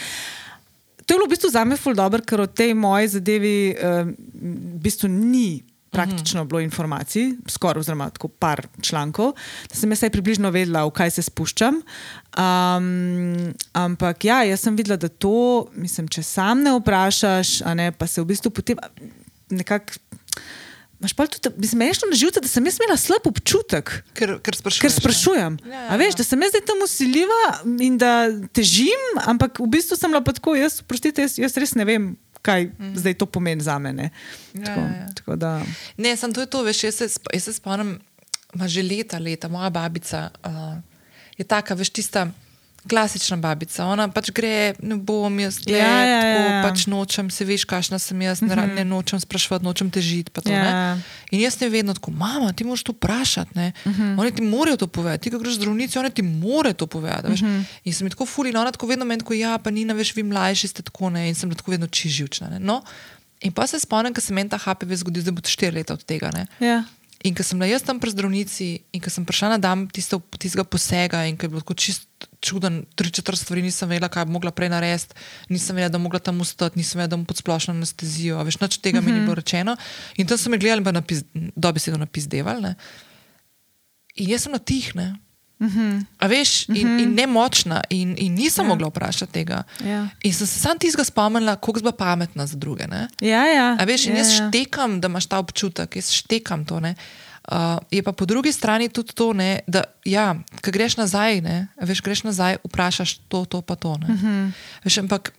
To 1.05 1.13
je 1.13 1.17
bilo 1.17 1.27
v 1.27 1.33
bistvu 1.35 1.49
za 1.53 1.63
me 1.65 1.77
ful 1.77 1.93
dobro, 1.93 2.23
ker 2.25 2.41
o 2.41 2.49
tej 2.49 2.73
moji 2.73 3.07
zadevi 3.13 3.55
um, 3.77 4.13
v 4.75 4.81
bistvu 4.81 5.09
ni 5.11 5.63
praktično 5.95 6.45
bilo 6.45 6.59
informacij, 6.59 7.29
skoraj 7.47 7.79
oziroma 7.79 8.09
tako 8.09 8.27
par 8.27 8.67
člankov, 8.81 9.31
da 9.69 9.77
sem 9.79 9.91
jaz 9.91 10.03
približno 10.11 10.51
vedela, 10.51 10.83
v 10.85 10.91
kaj 10.91 11.13
se 11.15 11.23
spuščam. 11.23 11.79
Um, 12.35 13.53
ampak 13.73 14.27
ja, 14.27 14.41
jaz 14.43 14.65
sem 14.65 14.75
videla, 14.75 14.97
da 14.99 15.07
to, 15.07 15.69
mislim, 15.75 16.09
če 16.11 16.23
sam 16.23 16.65
ne 16.65 16.75
vprašaš, 16.75 17.61
a 17.63 17.77
ne, 17.79 17.91
pa 17.95 18.09
se 18.11 18.21
v 18.21 18.31
bistvu 18.33 18.51
potem 18.51 18.81
nekako. 19.49 20.01
Imaš 20.99 21.13
pa 21.13 21.27
tudi, 21.27 21.49
mislim, 21.57 21.79
mešano 21.79 22.09
na 22.09 22.17
živce, 22.17 22.39
da 22.39 22.47
sem 22.47 22.65
jaz 22.65 22.77
imela 22.79 22.97
slab 22.97 23.27
občutek. 23.27 23.91
Ker, 24.15 24.37
ker. 24.43 24.55
Ker 24.81 24.91
sprašujem. 24.91 25.57
Ja, 25.67 25.73
ja, 25.73 25.87
A 25.91 25.97
veš, 25.99 26.15
ja. 26.15 26.17
da 26.21 26.23
sem 26.23 26.45
jaz 26.45 26.53
zdaj 26.55 26.63
tam 26.69 26.83
usiljiva 26.83 27.41
in 27.83 27.97
da 27.99 28.11
težim, 28.55 29.03
ampak 29.27 29.59
v 29.59 29.67
bistvu 29.75 29.99
sem 29.99 30.15
pa 30.15 30.35
tako, 30.35 30.55
jaz, 30.55 30.79
prostite, 30.87 31.25
jaz, 31.27 31.35
jaz 31.41 31.57
res 31.59 31.75
ne 31.75 31.83
vem, 31.87 32.13
kaj 32.45 32.69
mm. 32.69 32.93
zdaj 33.01 33.17
to 33.19 33.27
pomeni 33.27 33.63
za 33.65 33.75
mene. 33.81 34.09
Ja, 34.53 34.63
Tako, 34.69 34.79
ja, 34.79 34.95
ja. 35.01 35.07
tako 35.19 35.35
da, 35.35 35.51
Ne, 35.97 36.15
sem 36.17 36.33
to 36.33 36.45
je 36.45 36.49
to, 36.49 36.63
veš, 36.63 36.83
jaz 36.87 36.95
se, 37.01 37.09
jaz 37.33 37.43
se 37.49 37.53
spomnim, 37.57 37.97
že 38.55 38.83
leta, 38.85 39.19
leta, 39.19 39.51
moja 39.51 39.69
babica 39.69 40.29
uh, 40.47 40.77
je 41.35 41.43
taka, 41.43 41.75
veš, 41.75 41.91
tista 41.91 42.29
klasična 42.85 43.37
babica. 43.37 43.85
Ona 43.85 44.07
pač 44.07 44.29
gre, 44.29 44.73
ne 44.79 44.95
bom 44.95 45.39
jaz, 45.39 45.59
le, 45.65 45.73
Ja, 45.73 45.87
ja, 45.99 46.15
tako, 46.15 46.39
ja, 46.39 46.51
ja. 46.51 46.63
pač 46.63 46.85
nočem, 46.85 47.29
se 47.29 47.41
veš, 47.41 47.65
kakšna 47.65 47.97
sem 47.97 48.21
jaz, 48.21 48.41
ne, 48.41 48.51
ra- 48.51 48.67
ne 48.67 48.83
nočem 48.83 49.17
sprašovati, 49.17 49.65
nočem 49.65 49.89
težiti. 49.89 50.31
to, 50.31 50.41
Ja. 50.45 50.61
ne. 50.93 51.01
In 51.31 51.39
jaz 51.39 51.57
ne 51.57 51.69
vedno 51.69 51.93
tako, 51.93 52.11
mama, 52.13 52.51
ti 52.51 52.63
moraš 52.63 52.83
to 52.83 52.91
vprašati. 52.91 53.51
ne. 53.55 53.73
Oni 54.15 54.31
ti 54.31 54.41
morajo 54.41 54.77
to 54.77 54.87
povedati, 54.87 55.23
ti, 55.23 55.31
ko 55.31 55.39
greš 55.39 55.55
zdravnici, 55.55 55.97
oni 55.97 56.11
ti 56.11 56.21
morajo 56.21 56.73
to 56.75 56.87
povedati. 56.87 57.27
veš. 57.27 57.41
In 57.83 57.93
sem 57.93 58.09
tako 58.09 58.25
fuli, 58.25 58.49
in 58.49 58.57
ona 58.57 58.71
tako 58.71 58.87
vedno 58.87 59.05
meni, 59.05 59.19
tako, 59.19 59.33
ja, 59.33 59.57
pa 59.57 59.69
ni, 59.69 59.85
veš, 59.85 60.13
vi 60.13 60.23
mlajši 60.23 60.67
ste 60.67 60.81
tako, 60.81 61.09
ne, 61.09 61.25
in 61.25 61.35
sem 61.35 61.49
tako 61.49 61.71
vedno 61.71 61.87
čiživčna. 61.87 62.49
Ne. 62.49 62.59
No, 62.59 62.81
in 63.41 63.51
pa 63.51 63.67
se 63.67 63.79
spomnim, 63.79 64.13
ko 64.13 64.21
se 64.21 64.33
meni 64.33 64.49
ta 64.49 64.57
HPV 64.57 64.93
zgodi, 64.95 65.21
zdaj 65.21 65.31
bo 65.31 65.41
to 65.41 65.49
štiri 65.49 65.75
leta 65.75 65.93
od 65.93 66.03
tega. 66.03 66.29
Ne. 66.31 66.45
ja. 66.61 66.83
In 67.23 67.33
ko 67.33 67.41
sem 67.41 67.57
bila 67.57 67.65
jaz 67.65 67.81
tam 67.81 67.97
pri 67.97 68.11
zdravnici, 68.11 68.65
in 68.93 69.01
ko 69.01 69.09
sem 69.09 69.25
prišla 69.25 69.49
na 69.49 69.57
dan 69.57 69.87
tistega 69.89 70.61
posega, 70.63 71.25
in 71.25 71.33
ko 71.33 71.45
je 71.45 71.49
bilo 71.49 71.61
tako 71.61 71.73
čist 71.73 72.05
čuden, 72.45 72.83
tri 72.95 73.11
četrt 73.11 73.39
stvari 73.41 73.63
nisem 73.65 73.89
vedela, 73.89 74.09
kaj 74.11 74.25
bi 74.25 74.35
mogla 74.37 74.51
prej 74.51 74.69
narediti, 74.69 75.17
nisem 75.49 75.75
vedela, 75.75 75.95
da 75.95 75.97
bi 75.97 76.03
mogla 76.03 76.19
tam 76.19 76.41
ustati, 76.41 76.79
nisem 76.79 76.99
vedela, 76.99 77.15
da 77.15 77.17
bom 77.17 77.25
pod 77.25 77.41
splošno 77.41 77.73
anestezijo, 77.73 78.43
veš, 78.45 78.59
nič 78.61 78.77
tega 78.77 79.01
mm 79.01 79.05
-hmm. 79.05 79.13
mi 79.13 79.19
ni 79.19 79.25
bilo 79.25 79.35
rečeno. 79.35 79.75
In 80.15 80.27
tam 80.27 80.37
so 80.37 80.49
me 80.49 80.57
gledali, 80.57 80.83
pa 80.83 80.91
napis, 80.91 81.23
dobesedno 81.33 81.99
napizdevali. 81.99 82.61
Ne? 82.61 82.75
In 84.15 84.29
jaz 84.29 84.43
sem 84.43 84.51
na 84.51 84.59
tih, 84.59 84.95
ne. 84.95 85.15
Mm 85.59 85.69
-hmm. 85.69 86.05
A 86.19 86.27
veš, 86.27 86.69
in, 86.69 86.75
mm 86.75 86.97
-hmm. 86.97 87.03
in 87.03 87.13
nemočna, 87.13 87.81
in, 87.89 88.15
in 88.17 88.33
nisem 88.33 88.65
Ja. 88.65 88.69
mogla 88.69 88.87
vprašati 88.87 89.31
tega. 89.31 89.63
Ja. 89.85 90.07
In 90.23 90.33
sem 90.33 90.47
se 90.47 90.59
sam 90.59 90.79
tistega 90.79 91.03
spomnila, 91.03 91.55
koliko 91.55 91.79
zba 91.79 91.91
pametna 91.91 92.45
za 92.45 92.57
druge. 92.57 92.87
Ne? 92.87 93.07
Ja, 93.21 93.45
ja. 93.45 93.77
A 93.79 93.83
veš, 93.83 94.05
in 94.05 94.11
ja, 94.11 94.17
jaz 94.17 94.39
ja. 94.39 94.49
štekam, 94.49 95.01
da 95.01 95.07
imaš 95.07 95.25
ta 95.25 95.39
občutek, 95.39 95.95
jaz 95.95 96.11
štekam 96.11 96.65
to. 96.65 96.79
Ne. 96.79 96.95
Uh, 97.51 97.77
je 97.91 98.01
pa 98.03 98.11
po 98.11 98.25
drugi 98.25 98.51
strani 98.51 98.89
tudi 98.89 99.13
to, 99.13 99.33
ne, 99.33 99.59
da 99.67 99.83
ja, 100.05 100.35
ko 100.65 100.71
greš 100.73 100.97
nazaj, 100.97 101.41
ne, 101.45 101.67
veš, 101.77 102.01
greš 102.01 102.23
nazaj, 102.25 102.57
vprašaš 102.65 103.17
to, 103.29 103.45
to 103.45 103.61
pa 103.61 103.75
to. 103.75 103.91
Uh 103.91 104.09
Mhm. 104.09 104.25
-huh. 104.25 104.51
veš, 104.83 104.97
ampak, 104.97 105.33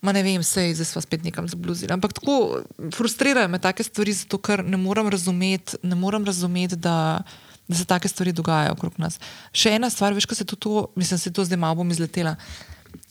ma 0.00 0.12
ne 0.12 0.22
vem, 0.22 0.42
sej, 0.42 0.74
zdaj 0.74 0.84
smo 0.84 1.00
spet 1.00 1.24
nekam 1.24 1.48
zabluzili. 1.48 1.92
Ampak 1.92 2.12
tako 2.12 2.62
frustrirajo 2.94 3.48
me 3.48 3.58
take 3.58 3.82
stvari, 3.82 4.12
zato 4.12 4.38
ker 4.38 4.64
ne 4.64 4.76
morem 4.76 5.08
razumeti, 5.08 5.76
ne 5.82 5.94
morem 5.94 6.24
razumeti 6.24 6.76
da, 6.76 7.22
da 7.68 7.76
se 7.76 7.84
take 7.84 8.08
stvari 8.08 8.32
dogajajo 8.32 8.72
okrog 8.72 8.92
nas. 8.96 9.20
Še 9.52 9.70
ena 9.70 9.90
stvar, 9.90 10.14
veš, 10.14 10.26
ko 10.26 10.34
se 10.34 10.44
to, 10.44 10.56
to 10.56 10.86
mislim, 10.96 11.18
se 11.18 11.32
to 11.32 11.44
zdaj 11.44 11.56
malo 11.58 11.74
bom 11.74 11.90
izletela. 11.90 12.36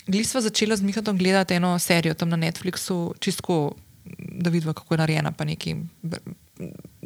Gli 0.07 0.23
smo 0.23 0.41
začela 0.41 0.75
z 0.75 0.81
Mihatom 0.81 1.17
gledati 1.17 1.53
eno 1.53 1.79
serijo 1.79 2.13
tam 2.13 2.29
na 2.29 2.37
Netflixu, 2.37 3.13
čisto 3.19 3.71
da 4.31 4.49
vidva, 4.49 4.73
kako 4.73 4.93
je 4.93 4.97
narejena, 4.97 5.31
pa 5.31 5.43
neki 5.43 5.75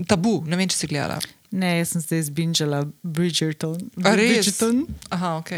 tabu, 0.08 0.42
ne 0.48 0.58
vem, 0.58 0.70
če 0.72 0.78
si 0.84 0.88
gledala. 0.92 1.20
Ne, 1.52 1.82
jaz 1.82 1.90
sem 1.92 2.00
zdaj 2.00 2.22
zbinčala 2.30 2.78
Bridgerton. 3.04 3.76
A? 4.00 4.14
Bridgerton. 4.16 4.86
Aha, 5.12 5.36
ok. 5.42 5.52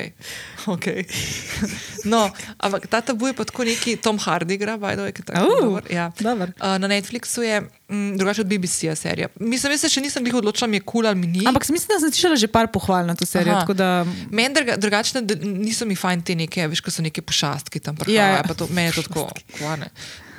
okay. 0.73 1.05
No, 2.13 2.25
ampak 2.57 2.89
ta 2.89 2.99
tabu 3.05 3.29
je 3.29 3.35
pa 3.37 3.45
tako 3.45 3.63
neki 3.63 3.93
Tom 4.01 4.17
Hardy 4.19 4.57
igra, 4.57 4.73
ki 4.81 5.21
je 5.21 5.25
tako 5.29 5.45
Oh, 5.45 5.61
dober. 5.61 5.85
Ja. 5.93 6.09
dober. 6.19 6.49
Uh, 6.57 6.75
na 6.81 6.89
Netflixu 6.89 7.45
je 7.45 7.61
mm, 7.61 8.17
drugače 8.17 8.41
od 8.41 8.49
BBC-ja 8.49 8.95
serija. 8.95 9.29
Mislim, 9.39 9.71
jaz 9.77 9.85
se 9.85 9.93
še 9.93 10.01
nisem 10.01 10.25
glih 10.25 10.35
odločila, 10.41 10.67
mi 10.67 10.81
je 10.81 10.83
kul 10.83 11.07
ali 11.07 11.15
mi 11.15 11.29
ni. 11.29 11.45
Ampak 11.47 11.69
mislim, 11.69 11.93
da 11.93 12.01
sem 12.01 12.11
slišala 12.11 12.41
že 12.41 12.49
par 12.49 12.67
pohval 12.73 13.05
na 13.05 13.15
to 13.15 13.29
serijo. 13.29 13.61
Da, 13.77 14.03
Meni 14.33 14.49
druga, 14.57 14.75
drugačne 14.81 15.21
niso 15.45 15.85
mi 15.85 15.95
fajn 15.95 16.25
te 16.25 16.35
neke, 16.35 16.65
veš, 16.73 16.81
ko 16.81 16.91
so 16.91 17.05
neke 17.05 17.21
pošastki 17.21 17.79
tam 17.79 17.95
prihajajo. 17.95 18.41
Ja, 18.41 18.41
Ja, 18.41 18.43
ja. 18.43 18.57
ja. 18.65 18.73
meni 18.73 18.89
je 18.89 18.97
to 18.97 19.05
tako, 19.07 19.29
kvane. 19.61 19.93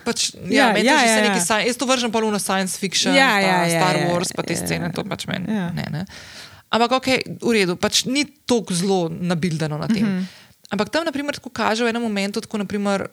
Pač, 0.05 0.35
Ja, 0.35 0.69
ja, 0.69 0.73
meni 0.73 0.87
ja, 0.87 0.95
ja, 0.95 1.07
ja, 1.07 1.25
ja, 1.25 1.35
ja. 1.35 1.41
sci- 1.41 1.67
jaz 1.67 1.77
to 1.77 1.87
vržem 1.87 2.11
v 2.11 2.39
science 2.39 2.79
fiction, 2.79 3.15
Ja, 3.15 3.41
ja, 3.41 3.65
ja, 3.65 3.81
Star 3.81 3.97
ja, 3.97 4.07
Wars, 4.13 4.33
pa 4.37 4.43
te 4.43 4.53
ja. 4.53 4.61
scene, 4.61 4.93
to 4.93 5.05
pač 5.05 5.27
meni. 5.27 5.49
Ja. 5.49 5.71
Ne, 5.73 5.85
ne. 5.91 6.03
Ampak 6.71 6.93
ok, 6.93 7.09
v 7.41 7.51
redu, 7.53 7.77
pač 7.77 8.05
ni 8.05 8.25
tako 8.47 8.75
zelo 8.75 9.09
nabildano 9.09 9.79
na 9.79 9.87
tem. 9.89 10.03
Uh 10.03 10.09
Mhm. 10.09 10.21
-huh. 10.21 10.43
Ampak 10.71 10.89
tam, 10.91 11.05
naprimer, 11.05 11.35
tako 11.35 11.51
kaže 11.51 11.85
v 11.85 11.89
enem 11.89 12.03
momentu, 12.03 12.41
tako 12.41 12.59
naprimer, 12.59 13.07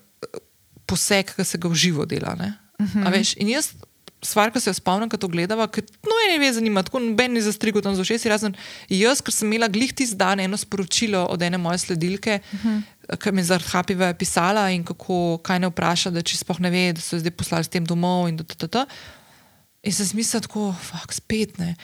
poseg, 0.86 1.32
ki 1.36 1.44
se 1.46 1.58
ga 1.58 1.68
v 1.70 1.76
živo 1.76 2.06
dela. 2.06 2.34
Uh 2.34 2.86
Mhm. 2.86 3.04
-huh. 3.04 3.12
veš, 3.12 3.34
in 3.38 3.48
jaz, 3.50 3.74
stvar, 4.22 4.52
ki 4.54 4.62
se 4.62 4.70
jo 4.70 4.76
spomnim, 4.78 5.10
ko 5.10 5.18
to 5.18 5.30
gledava, 5.32 5.66
ker 5.72 5.84
no, 6.06 6.18
ene 6.28 6.38
ve 6.42 6.52
zanima, 6.54 6.84
tako 6.86 7.02
noben 7.02 7.34
ni 7.34 7.42
zastrigel 7.42 7.82
tam 7.82 7.96
z 7.98 8.04
ušesi, 8.04 8.30
razen 8.30 8.56
jaz, 8.90 9.22
ker 9.26 9.34
sem 9.34 9.50
imela 9.50 9.70
glih 9.72 9.94
tisti 9.98 10.18
dan 10.20 10.44
eno 10.44 10.60
sporočilo 10.60 11.24
od 11.34 11.42
ene 11.42 11.58
moje 11.62 11.82
sledilke, 11.86 12.40
uh 12.42 12.66
-huh. 12.66 13.18
ki 13.18 13.32
mi 13.32 13.42
je 13.42 13.50
zaradi 13.50 13.70
Hapive 13.72 14.14
pisala 14.14 14.70
in 14.70 14.84
kako, 14.84 15.40
kaj 15.44 15.60
ne 15.60 15.68
vpraša, 15.68 16.10
da 16.10 16.22
če 16.22 16.38
sploh 16.38 16.60
ne 16.60 16.70
ve, 16.70 16.94
da 16.94 17.02
so 17.02 17.16
jo 17.16 17.20
zdaj 17.20 17.32
poslali 17.32 17.64
s 17.64 17.70
tem 17.70 17.86
domov 17.86 18.30
in 18.30 18.38
da 18.38 18.44
ta, 18.44 18.56
ta, 18.56 18.68
ta. 18.68 18.86
In 19.84 19.94
sem 19.94 20.08
mislila, 20.14 20.42
tako, 20.42 20.76
fuk, 20.82 21.14
spet 21.14 21.58
ne. 21.58 21.76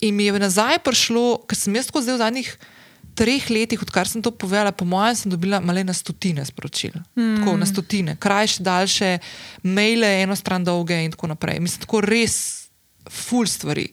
In 0.00 0.14
mi 0.14 0.24
je 0.24 0.32
nazaj 0.32 0.78
prišlo, 0.78 1.44
ker 1.46 1.58
sem 1.58 1.76
jaz 1.76 1.86
tako 1.86 2.00
zdaj 2.00 2.14
v 2.14 2.18
zadnjih 2.18 2.58
treh 3.14 3.50
letih, 3.50 3.82
odkar 3.82 4.08
sem 4.08 4.22
to 4.22 4.30
povedala, 4.30 4.72
po 4.72 4.84
mojem, 4.88 5.16
sem 5.16 5.30
dobila 5.30 5.60
malo 5.60 5.82
na 5.84 5.92
stotine 5.92 6.44
sporočil. 6.44 6.96
Mm. 7.16 7.40
Tako 7.40 7.56
na 7.56 7.66
stotine, 7.66 8.16
krajše, 8.16 8.62
daljše, 8.62 9.18
maile, 9.62 10.22
eno 10.22 10.36
stran 10.36 10.64
dolge 10.64 10.96
in 11.04 11.12
tako 11.12 11.32
naprej. 11.32 11.60
Mislim, 11.60 11.84
tako 11.84 12.00
res 12.00 12.68
ful 13.10 13.46
stvari. 13.46 13.90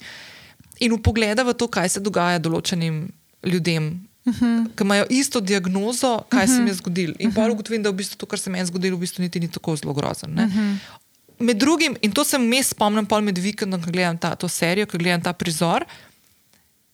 In 0.80 0.96
v 0.96 1.02
pogleda 1.04 1.44
v 1.44 1.54
to, 1.54 1.68
kaj 1.68 1.98
se 1.98 2.00
dogaja 2.00 2.40
določenim 2.40 3.10
ljudem. 3.44 4.08
Uh 4.26 4.34
-huh. 4.36 4.68
Ki 4.76 4.84
imajo 4.84 5.06
isto 5.10 5.40
diagnozo, 5.40 6.24
kaj 6.30 6.46
uh 6.46 6.50
-huh. 6.50 6.56
se 6.56 6.62
mi 6.62 6.70
je 6.70 6.74
zgodilo. 6.74 7.14
In 7.20 7.28
uh 7.28 7.34
-huh. 7.34 7.36
pa 7.36 7.52
ugotovim, 7.52 7.84
da 7.84 7.90
v 7.90 7.94
bistvu 7.94 8.18
to, 8.18 8.26
kar 8.26 8.40
se 8.40 8.50
mi 8.50 8.60
je 8.60 8.66
zgodilo, 8.66 8.98
v 8.98 9.00
bistvu 9.00 9.22
niti 9.22 9.40
ni 9.40 9.48
tako 9.48 9.76
zelo 9.76 9.94
grozen. 9.94 10.34
Uh 10.34 10.40
-huh. 10.40 10.78
Med 11.40 11.58
drugim, 11.58 11.96
in 12.02 12.12
to 12.12 12.24
se 12.24 12.38
mes 12.38 12.68
spomnim, 12.68 13.06
pol 13.06 13.22
med 13.22 13.38
vikendom, 13.38 13.84
ko 13.84 13.91
gledam 13.91 14.18
ta, 14.18 14.36
to 14.36 14.48
serijo, 14.48 14.86
ko 14.86 14.98
gledam 14.98 15.22
ta 15.22 15.34
prizor, 15.34 15.86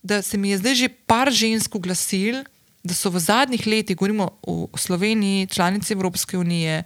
da 0.06 0.22
se 0.22 0.38
mi 0.38 0.50
je 0.54 0.58
zdaj 0.62 0.76
že 0.76 0.90
par 1.10 1.32
žensk 1.34 1.76
oglasil, 1.76 2.44
da 2.86 2.94
so 2.94 3.10
v 3.10 3.20
zadnjih 3.20 3.66
letih, 3.68 3.98
govorimo 3.98 4.30
o 4.46 4.70
Sloveniji, 4.78 5.48
članici 5.50 5.94
Evropske 5.94 6.38
unije, 6.38 6.84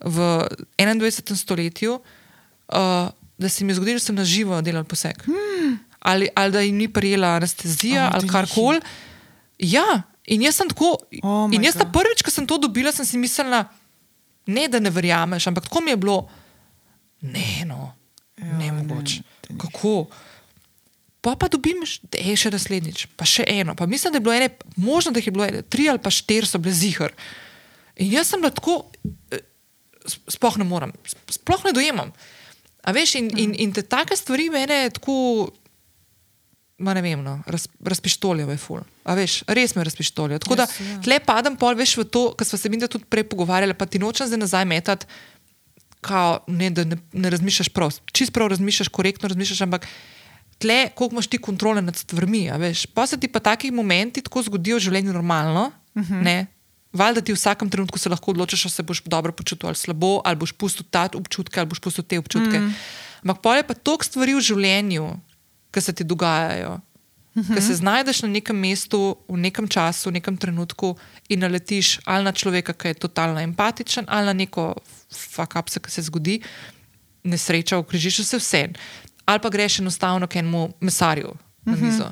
v 0.00 0.42
21. 0.78 1.36
stoletju, 1.36 1.94
uh, 1.94 3.08
da 3.38 3.48
se 3.48 3.64
mi 3.64 3.70
je 3.70 3.78
zgodilo, 3.78 3.94
da 3.94 4.04
so 4.04 4.12
na 4.12 4.24
živo 4.24 4.58
delali 4.62 4.84
poseg. 4.84 5.22
Hmm. 5.24 5.78
Ali, 6.00 6.28
ali 6.34 6.52
da 6.52 6.60
jim 6.60 6.76
ni 6.76 6.88
prijela 6.92 7.28
anestezija 7.38 8.08
Oh, 8.08 8.14
ali 8.14 8.28
karkoli. 8.28 8.80
Ja, 9.58 10.02
in 10.26 10.42
jaz 10.42 10.58
sem 10.58 10.68
tako. 10.70 10.96
Oh 11.22 11.50
in 11.54 11.64
jaz 11.64 11.74
ta 11.78 11.86
prvič, 11.86 12.22
ko 12.22 12.30
sem 12.30 12.46
to 12.46 12.58
dobila, 12.58 12.92
sem 12.92 13.06
si 13.06 13.18
mislila, 13.18 13.64
ne 14.46 14.68
da 14.68 14.78
ne 14.78 14.90
verjameš, 14.90 15.46
ampak 15.46 15.66
tako 15.70 15.80
mi 15.80 15.94
je 15.94 15.96
bilo, 15.96 16.28
ne, 17.20 17.64
no, 17.66 17.94
Ja, 18.38 18.44
ne 18.58 18.70
ne, 18.70 18.72
mogoče. 18.72 19.22
te 19.40 19.52
ni. 19.52 20.06
Pa 21.20 21.34
pa 21.34 21.48
dobim 21.50 21.82
ej, 22.14 22.36
še 22.38 22.52
naslednjič, 22.54 23.08
pa 23.18 23.26
še 23.26 23.42
eno. 23.50 23.74
Pa 23.74 23.88
mislim, 23.90 24.14
da 24.14 24.20
je 24.20 24.24
bilo 24.24 24.34
ene, 24.36 24.48
možno, 24.76 25.10
da 25.12 25.20
je 25.20 25.34
bilo 25.34 25.44
ene, 25.44 25.62
tri 25.66 25.88
ali 25.90 25.98
pa 25.98 26.12
štiri 26.14 26.46
so 26.46 26.60
bile 26.62 26.74
zihar. 26.78 27.14
In 27.98 28.12
jaz 28.14 28.30
sem 28.30 28.38
bila 28.38 28.54
tako, 28.54 28.84
sp- 30.06 30.36
sploh 30.38 30.58
ne 30.62 30.66
morem, 30.68 30.92
sp- 31.02 31.40
sploh 31.40 31.64
ne 31.66 31.74
dojemam. 31.74 32.12
A 32.86 32.94
veš, 32.94 33.16
in, 33.18 33.32
in, 33.34 33.54
in 33.58 33.72
te 33.74 33.82
take 33.82 34.14
stvari 34.16 34.46
mene 34.54 34.84
tako, 34.94 35.50
ma 36.78 36.94
ne 36.94 37.02
vem, 37.02 37.18
no, 37.26 37.40
raz, 37.50 37.66
razpištoljajo, 37.82 38.54
je 38.54 38.60
ful. 38.62 38.84
A 39.02 39.16
veš, 39.18 39.40
res 39.50 39.74
me 39.74 39.82
razpištoljajo. 39.84 40.38
Tako 40.44 40.60
da 40.62 40.68
Res, 40.70 40.78
ja. 40.80 41.00
tle 41.02 41.18
padam 41.26 41.58
pol, 41.58 41.74
veš, 41.74 41.96
v 41.98 42.06
to, 42.06 42.22
kar 42.38 42.46
smo 42.46 42.60
se 42.62 42.70
mi 42.70 42.78
tudi 42.78 43.02
prej 43.10 43.26
pogovarjali, 43.26 43.74
pa 43.74 43.90
ti 43.90 43.98
nočem 43.98 44.30
zdaj 44.30 44.38
nazaj 44.38 44.68
metati, 44.70 45.10
kao, 46.00 46.44
ne, 46.46 46.70
da 46.70 46.86
ne, 46.86 47.00
ne 47.12 47.30
razmišljaš 47.34 47.72
prav. 47.74 47.90
Čist 48.14 48.30
prav 48.32 48.54
razmišljaš, 48.54 48.88
korektno 48.94 49.28
razmišljaš, 49.28 49.66
ampak 49.66 49.90
tle, 50.58 50.90
koliko 50.94 51.14
imaš 51.14 51.26
ti 51.26 51.38
kontrole 51.38 51.82
nad 51.82 51.96
stvarmi. 51.96 52.50
pa 52.94 53.06
se 53.06 53.16
ti 53.16 53.28
pa 53.28 53.40
taki 53.40 53.70
momenti 53.70 54.22
tako 54.22 54.42
zgodijo 54.42 54.76
v 54.76 54.80
življenju 54.80 55.12
normalno. 55.12 55.72
Uh 55.94 56.02
-huh. 56.02 56.22
ne, 56.22 56.46
Valjda 56.92 57.20
ti 57.20 57.32
v 57.32 57.36
vsakem 57.36 57.68
trenutku 57.70 57.98
se 57.98 58.08
lahko 58.08 58.30
odločiš, 58.30 58.64
ali 58.64 58.72
se 58.72 58.82
boš 58.82 59.02
dobro 59.04 59.32
počutil 59.32 59.68
ali 59.68 59.76
slabo, 59.76 60.20
ali 60.24 60.36
boš 60.36 60.52
pustil 60.52 60.86
ta 60.90 61.08
občutke, 61.14 61.60
ali 61.60 61.68
boš 61.68 61.80
pustil 61.84 62.04
te 62.04 62.18
občutke. 62.18 62.60
Mm. 62.60 62.74
Ampak 63.22 63.42
pol 63.42 63.56
je 63.60 63.66
pa 63.66 63.74
toliko 63.74 64.04
stvari 64.04 64.34
v 64.34 64.40
življenju, 64.40 65.08
ki 65.70 65.80
se 65.80 65.92
ti 65.92 66.04
dogajajo. 66.04 66.80
Mm 67.34 67.42
-hmm. 67.42 67.54
Ker 67.54 67.62
se 67.62 67.74
znajdeš 67.74 68.22
na 68.22 68.28
nekem 68.28 68.56
mestu, 68.56 69.16
v 69.28 69.36
nekem 69.36 69.68
času, 69.68 70.08
v 70.08 70.12
nekem 70.12 70.36
trenutku 70.36 70.96
in 71.28 71.40
naletiš 71.40 72.00
ali 72.04 72.24
na 72.24 72.32
človeka, 72.32 72.72
ki 72.72 72.88
je 72.88 72.94
totalno 72.94 73.40
empatičen, 73.40 74.04
ali 74.08 74.26
na 74.26 74.32
neko 74.32 74.74
fakapse, 75.12 75.80
ki 75.80 75.90
se 75.90 76.02
zgodi, 76.02 76.40
nesreča, 77.24 77.78
okrižiš 77.78 78.24
se 78.24 78.36
vse. 78.38 78.68
Ali 79.28 79.42
pa 79.44 79.50
greš 79.52 79.78
enostavno 79.82 80.26
k 80.26 80.40
enemu 80.40 80.70
mesarju 80.80 81.34
na 81.68 81.76
mizo. 81.76 82.08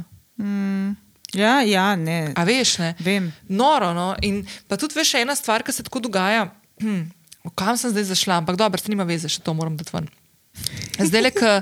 ja, 1.33 1.63
ja, 1.65 1.97
ne. 1.97 2.33
A 2.37 2.45
veš, 2.45 2.79
ne? 2.79 2.95
Vem. 3.01 3.33
Noro. 3.49 3.95
No? 3.97 4.11
In 4.23 4.43
pa 4.69 4.77
tudi 4.77 4.99
veš, 4.99 5.15
ena 5.23 5.35
stvar, 5.35 5.65
ki 5.65 5.73
se 5.73 5.87
tako 5.87 6.05
dogaja. 6.09 6.51
Hm, 6.77 7.07
kam 7.57 7.77
sem 7.81 7.89
zdaj 7.89 8.05
zašla, 8.11 8.37
ampak 8.43 8.59
dobro, 8.61 8.77
nima 8.93 9.07
veze, 9.09 9.31
še 9.33 9.41
to 9.41 9.55
moram 9.57 9.79
dati 9.81 9.95
ven. 9.95 10.11
Zdaj 11.01 11.23
le, 11.23 11.31
k, 11.33 11.53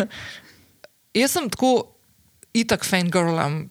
jaz 1.20 1.34
sem 1.36 1.50
tako 1.52 1.72
itak 2.56 2.86
fangirlam 2.88 3.66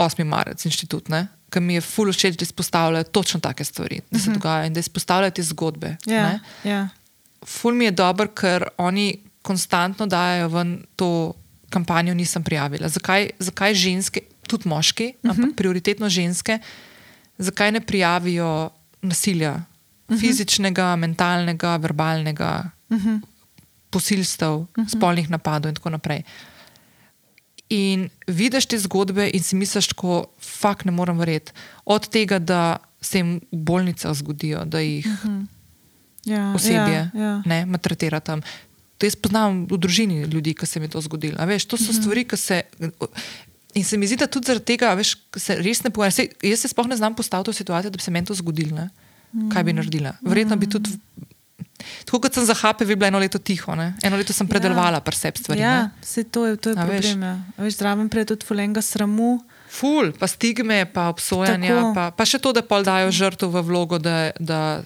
8. 0.00 0.24
marec 0.24 0.64
inštitut, 0.64 1.10
ne? 1.12 1.26
Ker 1.52 1.60
mi 1.60 1.76
je 1.76 1.84
ful 1.84 2.08
všeč, 2.08 2.38
da 2.40 2.48
izpostavljajo 2.48 3.10
točno 3.12 3.42
take 3.44 3.64
stvari, 3.64 4.00
da 4.08 4.18
se 4.18 4.32
dogajajo 4.32 4.70
in 4.70 4.78
da 4.78 4.80
izpostavljajo 4.80 5.36
te 5.36 5.44
zgodbe. 5.52 5.92
Ja, 6.08 6.22
ne. 6.32 6.40
ja. 6.64 6.80
Ful 7.44 7.76
mi 7.76 7.90
je 7.90 7.96
dober, 8.00 8.32
ker 8.32 8.70
oni 8.80 9.10
konstantno 9.46 10.06
dajo 10.06 10.48
ven 10.48 10.80
to 10.96 11.34
kampanjo, 11.70 12.14
nisem 12.14 12.44
prijavila. 12.44 12.88
Zakaj, 12.88 13.30
zakaj 13.38 13.74
ženske, 13.74 14.20
tudi 14.46 14.68
moški, 14.68 15.12
uh 15.14 15.30
-huh. 15.30 15.30
ampak 15.30 15.56
prioritetno 15.56 16.08
ženske, 16.08 16.58
zakaj 17.38 17.72
ne 17.72 17.80
prijavijo 17.80 18.70
nasilja, 19.02 19.54
uh 19.54 19.60
-huh. 20.14 20.20
fizičnega, 20.20 20.96
mentalnega, 20.96 21.76
verbalnega, 21.76 22.70
uh 22.90 22.98
-huh. 22.98 23.20
posilstev, 23.90 24.52
uh 24.54 24.66
-huh. 24.76 24.96
spolnih 24.96 25.30
napadov 25.30 25.68
in 25.68 25.74
tako 25.74 25.90
naprej. 25.90 26.22
In 27.68 28.08
vidiš 28.26 28.66
te 28.66 28.78
zgodbe 28.78 29.30
in 29.34 29.42
si 29.42 29.56
misliš, 29.56 29.86
tako, 29.86 30.26
fakt 30.40 30.84
ne 30.84 30.92
morem 30.92 31.18
verjeti. 31.18 31.52
Od 31.84 32.08
tega, 32.08 32.38
da 32.38 32.76
se 33.00 33.18
jim 33.18 33.40
v 33.52 33.56
bolnicah 33.56 34.14
zgodijo, 34.14 34.64
da 34.64 34.80
jih 34.80 35.06
uh 35.06 35.30
-huh 35.30 35.46
ja 36.26 36.52
osebje, 36.54 37.10
Ja, 37.14 37.20
ja. 37.20 37.42
ne, 37.46 37.66
maltretira 37.66 38.20
tam. 38.20 38.42
To 38.96 39.04
jaz 39.04 39.14
poznam 39.14 39.64
v 39.64 39.76
družini 39.76 40.24
ljudi, 40.24 40.54
ki 40.54 40.64
se 40.64 40.80
mi 40.80 40.86
je 40.86 40.90
to 40.90 41.00
zgodilo. 41.00 41.36
A 41.36 41.44
Veš, 41.44 41.64
to 41.64 41.76
so 41.76 41.92
Mhm. 41.92 41.96
stvari, 41.96 42.24
ki 42.24 42.36
se. 42.36 42.62
In 43.74 43.84
se 43.84 43.96
mi 43.96 44.06
zdi, 44.06 44.16
da 44.16 44.26
tudi 44.26 44.46
zaradi 44.46 44.64
tega, 44.66 44.94
veš, 44.94 45.10
se 45.34 45.54
res 45.54 45.82
ne 45.82 45.90
pogovarjam. 45.90 46.12
Saj 46.14 46.28
Jaz 46.42 46.60
se 46.60 46.68
sploh 46.68 46.86
ne 46.86 46.96
znam 46.96 47.12
postaviti 47.12 47.50
v 47.50 47.54
situacijo, 47.54 47.90
da 47.90 47.96
bi 47.96 48.02
se 48.02 48.10
meni 48.10 48.24
to 48.24 48.34
zgodilo. 48.34 48.72
Ne? 48.74 48.88
Kaj 49.50 49.62
bi 49.62 49.72
naredila? 49.72 50.14
Verjetno 50.22 50.56
bi 50.56 50.66
tudi. 50.66 50.90
Tako 52.02 52.20
kot 52.20 52.32
sem 52.32 52.44
za 52.44 52.54
bi 52.78 52.96
bila 52.96 53.08
eno 53.08 53.18
leto 53.18 53.38
tiho. 53.38 53.74
Ne? 53.74 53.92
Eno 54.02 54.16
leto 54.16 54.32
sem 54.32 54.48
predelovala 54.48 54.96
ja. 54.96 55.00
preseb 55.00 55.36
stvari. 55.36 55.60
Ja, 55.60 55.90
vse 56.00 56.24
to 56.24 56.46
je, 56.46 56.56
to 56.56 56.70
je 56.70 56.74
A 56.74 56.84
veš. 56.84 57.00
problem. 57.02 57.22
Ja. 57.22 57.34
A 57.52 57.62
Veš, 57.62 57.74
zraven 57.74 58.08
pride 58.08 58.24
tudi 58.26 58.46
fulenga 58.46 58.80
sramu. 58.80 59.44
Ful, 59.68 60.12
pa 60.12 60.24
stigme, 60.24 60.86
pa 60.86 61.08
obsojanja, 61.08 61.68
Tako. 61.68 61.92
pa, 61.92 62.10
pa 62.10 62.24
še 62.24 62.38
to, 62.38 62.48
da 62.50 62.62
pol 62.62 62.80
dajo 62.80 63.10
žrtev 63.10 63.50
v 63.50 63.60
vlogo, 63.62 63.98
da, 63.98 64.30
da 64.40 64.80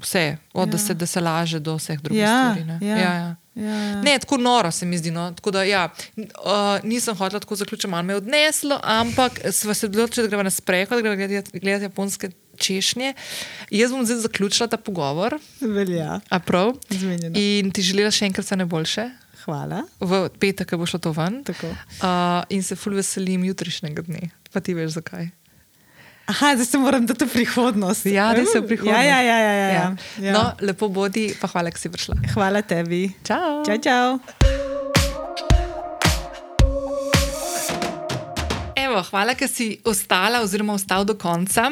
vse, 0.00 0.24
od 0.52 0.68
ja. 0.68 0.72
da, 0.72 0.78
se, 0.78 0.94
da 0.94 1.06
se 1.06 1.20
laže 1.20 1.58
do 1.60 1.76
vseh 1.76 2.00
drugih 2.00 2.20
Ja, 2.20 2.50
stvari. 2.50 2.64
ne. 2.64 2.78
ja. 2.82 2.96
Ja, 2.96 3.14
ja. 3.14 3.36
Ja, 3.56 3.64
ja. 3.66 4.02
Ne, 4.02 4.18
tako 4.18 4.36
noro 4.36 4.70
se 4.70 4.86
mi 4.86 4.98
zdi. 4.98 5.10
No. 5.10 5.32
Tako 5.32 5.50
da, 5.50 5.62
ja, 5.64 5.88
uh, 6.16 6.24
nisem 6.84 7.16
hotela 7.16 7.40
tako 7.40 7.56
zaključiti, 7.56 7.88
malo 7.88 8.02
me 8.02 8.12
je 8.12 8.16
odneslo, 8.16 8.80
ampak 8.82 9.40
sva 9.52 9.74
se 9.74 9.86
odločili, 9.86 10.24
da 10.24 10.30
gremo 10.30 10.42
na 10.42 10.50
sprehod, 10.50 10.88
da 10.90 11.02
gremo 11.02 11.16
gledati, 11.16 11.58
gledati 11.58 11.84
japonske 11.84 12.30
češnje. 12.56 13.14
Jaz 13.70 13.90
bom 13.90 14.06
zdaj 14.06 14.16
zaključila 14.18 14.68
ta 14.68 14.76
pogovor, 14.76 15.38
Velja. 15.60 16.20
a 16.28 16.38
prav. 16.38 16.72
Zmenjeno. 16.90 17.34
In 17.38 17.70
ti 17.70 17.82
želela 17.82 18.10
še 18.10 18.24
enkrat 18.24 18.46
vse 18.46 18.56
najboljše. 18.56 19.08
Hvala. 19.40 19.82
V 20.00 20.28
petek, 20.38 20.74
bo 20.76 20.86
šlo 20.86 20.98
to 20.98 21.12
ven. 21.12 21.42
Tako. 21.44 21.66
Uh, 21.66 22.06
in 22.48 22.62
se 22.62 22.76
ful 22.76 22.94
veselim 22.94 23.44
jutrišnjega 23.44 24.02
dne. 24.02 24.30
Pa 24.52 24.60
ti 24.60 24.74
veš 24.74 24.90
zakaj. 24.92 25.30
Aha, 26.26 26.54
zdaj 26.54 26.66
se 26.66 26.78
moram 26.78 27.06
dati 27.06 27.24
v 27.24 27.32
prihodnost. 27.32 28.06
Ja, 28.06 28.34
da 28.34 28.44
se 28.46 28.60
v 28.60 28.62
Uh, 28.62 28.68
prihodnosti. 28.68 29.06
Ja, 29.06 29.20
ja, 29.20 29.38
ja. 29.38 29.38
ja, 29.38 29.52
ja. 29.52 29.96
ja. 30.20 30.32
No, 30.32 30.52
lepo 30.60 30.88
bodi, 30.88 31.34
pa 31.40 31.48
hvala, 31.48 31.70
da 31.70 31.78
si 31.78 31.88
prišla. 31.88 32.14
Hvala 32.34 32.62
tebi. 32.62 33.10
Čau. 33.24 33.64
Čau, 33.66 33.78
čau. 33.82 34.20
Srežo, 38.90 39.06
hvala, 39.10 39.34
ker 39.38 39.48
si 39.48 39.78
ostala 39.86 40.42
oziroma 40.42 40.74
ostal 40.74 41.06
do 41.06 41.14
konca. 41.14 41.70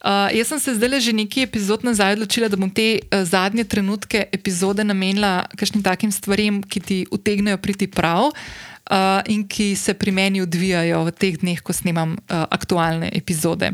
Uh, 0.00 0.32
jaz 0.32 0.48
sem 0.48 0.60
se 0.60 0.74
zdaj 0.76 1.00
že 1.00 1.12
nekaj 1.12 1.44
epizod 1.44 1.84
nazaj 1.84 2.16
odločila, 2.16 2.48
da 2.48 2.56
bom 2.56 2.70
te 2.72 3.00
uh, 3.00 3.24
zadnje 3.24 3.64
trenutke 3.64 4.28
epizode 4.32 4.84
namenila 4.84 5.44
kakšnim 5.56 5.82
takim 5.84 6.12
stvarem, 6.12 6.62
ki 6.64 6.80
ti 6.80 6.98
utegnejo 7.10 7.58
priti 7.60 7.86
prav. 7.86 8.28
Uh, 8.28 8.69
in 9.26 9.46
ki 9.48 9.76
se 9.76 9.94
pri 9.94 10.10
meni 10.10 10.42
odvijajo 10.42 11.04
v 11.06 11.12
teh 11.14 11.38
dneh, 11.38 11.60
ko 11.62 11.72
snemam 11.72 12.16
uh, 12.18 12.44
aktualne 12.50 13.10
epizode. 13.14 13.70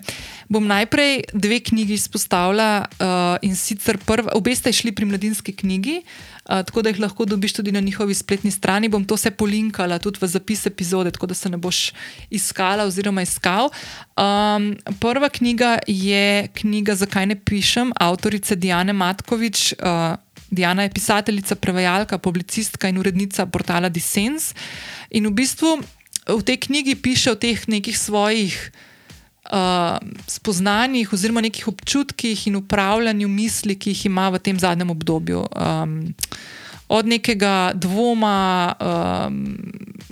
Bom 0.48 0.66
najprej 0.68 1.32
dve 1.32 1.60
knjigi 1.64 1.96
izpostavila, 1.96 2.84
uh, 2.84 3.36
in 3.42 3.56
sicer 3.56 3.98
prva, 3.98 4.34
obe 4.36 4.54
ste 4.54 4.72
šli 4.72 4.92
pri 4.92 5.08
mladinski 5.08 5.56
knjigi, 5.56 6.02
uh, 6.02 6.60
tako 6.68 6.84
da 6.84 6.92
jih 6.92 7.00
lahko 7.00 7.24
dobiš 7.24 7.56
tudi 7.58 7.72
na 7.72 7.80
njihovi 7.80 8.14
spletni 8.14 8.50
strani. 8.50 8.92
Bom 8.92 9.04
to 9.04 9.16
vse 9.16 9.32
polinkala 9.32 9.98
tudi 9.98 10.20
v 10.20 10.28
zapis 10.28 10.66
epizode, 10.66 11.10
tako 11.10 11.32
da 11.32 11.34
se 11.34 11.48
ne 11.48 11.56
boš 11.56 11.92
iskala 12.30 12.84
oziroma 12.84 13.24
iskal. 13.24 13.72
Um, 14.16 14.76
prva 15.00 15.28
knjiga 15.28 15.78
je 15.86 16.48
knjiga 16.54 16.94
Zakaj 16.94 17.26
ne 17.26 17.40
pišem, 17.40 17.92
avtorice 17.96 18.56
Diane 18.56 18.92
Matkovič. 18.92 19.72
Uh, 19.80 20.20
Diana 20.50 20.82
je 20.82 20.94
pisateljica, 20.94 21.54
prevajalka, 21.54 22.18
publicistka 22.18 22.88
in 22.88 22.98
urednica 22.98 23.46
portala 23.46 23.88
Dissens. 23.88 24.54
In 25.10 25.26
v 25.26 25.32
bistvu 25.42 25.80
v 26.26 26.42
tej 26.42 26.58
knjigi 26.58 26.94
piše 26.98 27.30
o 27.30 27.38
teh 27.38 27.58
nekih 27.68 27.98
svojih 27.98 28.54
uh, 29.52 29.98
spoznanjih 30.26 31.12
oziroma 31.12 31.40
nekih 31.40 31.68
občutkih 31.68 32.46
in 32.46 32.56
upravljanju 32.56 33.28
misli, 33.28 33.78
ki 33.78 33.90
jih 33.94 34.06
ima 34.06 34.28
v 34.30 34.42
tem 34.42 34.58
zadnjem 34.58 34.90
obdobju. 34.90 35.46
Um, 35.54 36.14
od 36.88 37.06
nekega 37.06 37.74
dvoma, 37.74 38.74
um, 38.78 39.58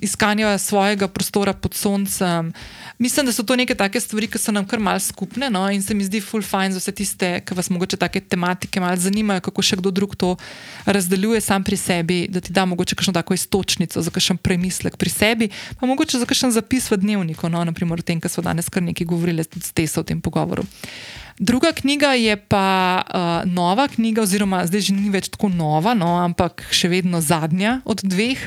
iskanja 0.02 0.59
svojega 0.59 1.09
prostora 1.09 1.52
pod 1.52 1.74
soncem. 1.74 2.52
Mislim, 2.98 3.26
da 3.26 3.32
so 3.32 3.42
to 3.42 3.56
neke 3.56 3.74
take 3.74 4.00
stvari, 4.00 4.28
ki 4.30 4.38
so 4.38 4.52
nam 4.54 4.66
kar 4.66 4.78
mal 4.78 5.00
skupne. 5.00 5.48
No? 5.50 5.64
In 5.70 5.82
se 5.82 5.94
mi 5.94 6.04
zdi 6.04 6.20
full 6.22 6.42
fine 6.46 6.70
za 6.72 6.78
vse 6.78 6.92
tiste, 6.94 7.30
ki 7.42 7.56
vas 7.58 7.70
mogoče 7.70 7.96
take 7.96 8.20
tematike 8.20 8.80
malo 8.80 8.96
zanimajo, 8.96 9.42
kako 9.48 9.62
še 9.62 9.80
kdo 9.80 9.90
drug 9.90 10.14
to 10.16 10.36
razdeljuje 10.86 11.40
sam 11.40 11.64
pri 11.64 11.76
sebi, 11.76 12.18
da 12.30 12.40
ti 12.40 12.54
da 12.54 12.64
mogoče 12.70 12.94
kakšno 12.94 13.16
tako 13.18 13.34
istočnico 13.34 14.02
za 14.02 14.14
kakšen 14.14 14.38
premislek 14.38 14.96
pri 14.96 15.10
sebi, 15.10 15.50
pa 15.80 15.90
mogoče 15.90 16.22
za 16.22 16.26
kakšen 16.30 16.54
zapis 16.54 16.90
v 16.90 17.00
dnevniku, 17.02 17.50
no? 17.50 17.64
naprimer 17.66 17.98
o 17.98 18.06
tem, 18.06 18.22
kar 18.22 18.30
smo 18.30 18.46
danes 18.46 18.70
kar 18.70 18.82
nekaj 18.82 19.10
govorili, 19.10 19.44
tudi 19.44 19.66
ste 19.66 19.86
se 19.90 20.00
v 20.00 20.06
tem 20.14 20.22
pogovoru. 20.22 20.62
Druga 21.39 21.73
knjiga 21.73 22.12
je 22.15 22.36
pa 22.36 23.02
uh, 23.02 23.52
nova 23.52 23.89
knjiga, 23.89 24.23
oziroma 24.23 24.66
zdaj 24.66 24.81
že 24.86 24.94
ni 24.94 25.11
več 25.11 25.28
tako 25.35 25.48
nova, 25.51 25.90
no, 25.98 26.12
ampak 26.23 26.62
še 26.70 26.86
vedno 26.93 27.19
zadnja 27.19 27.81
od 27.85 28.05
dveh 28.06 28.39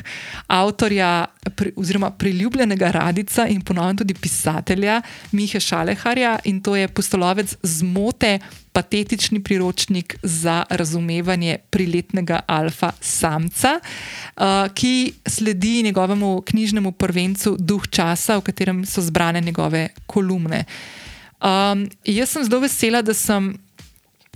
avtorja, 0.48 1.28
pri, 1.52 1.74
oziroma 1.76 2.08
priljubljenega 2.16 2.88
radica 2.96 3.44
in 3.44 3.60
ponovno 3.60 4.00
tudi 4.00 4.16
pisatelja 4.16 5.02
Miha 5.36 5.60
Šaleharja 5.60 6.38
in 6.48 6.62
to 6.64 6.76
je 6.76 6.88
postolovec 6.88 7.58
zmote. 7.62 8.38
Patetični 8.78 9.40
priročnik 9.42 10.20
za 10.22 10.60
razumevanje 10.70 11.56
priletnega 11.72 12.44
alfa 12.46 12.92
samca, 13.00 13.72
uh, 13.80 14.70
ki 14.70 15.18
sledi 15.26 15.82
njegovemu 15.82 16.44
knjižnemu 16.46 16.92
prvencu 16.92 17.56
Duh 17.58 17.88
časa, 17.90 18.38
v 18.38 18.46
katerem 18.46 18.84
so 18.86 19.02
zbrane 19.02 19.42
njegove 19.42 19.88
kolumne. 20.06 20.62
Uh, 20.62 21.07
Um, 21.38 21.86
jaz 22.04 22.32
sem 22.34 22.44
zelo 22.44 22.60
vesela, 22.60 23.02
da 23.02 23.14
sem, 23.14 23.52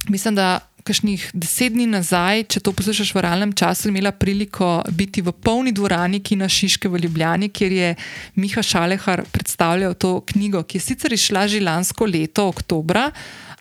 mislim, 0.08 0.34
da 0.38 0.60
kašnih 0.82 1.28
deset 1.34 1.74
dni 1.74 1.86
nazaj, 1.86 2.44
če 2.50 2.62
to 2.64 2.72
poslušaš 2.74 3.12
v 3.14 3.22
realnem 3.22 3.52
času, 3.54 3.90
imela 3.90 4.10
priliko 4.14 4.80
biti 4.90 5.22
v 5.22 5.34
polni 5.34 5.72
dvorani 5.74 6.22
Kina 6.22 6.48
Šiške 6.50 6.90
v 6.90 7.04
Ljubljani, 7.04 7.50
kjer 7.54 7.72
je 7.72 7.94
Miha 8.42 8.62
Šalehar 8.66 9.24
predstavljal 9.30 9.94
to 9.94 10.16
knjigo, 10.32 10.64
ki 10.66 10.78
je 10.80 10.86
sicer 10.88 11.14
išla 11.14 11.46
že 11.46 11.62
lansko 11.62 12.06
leto, 12.06 12.48
oktobra. 12.50 13.10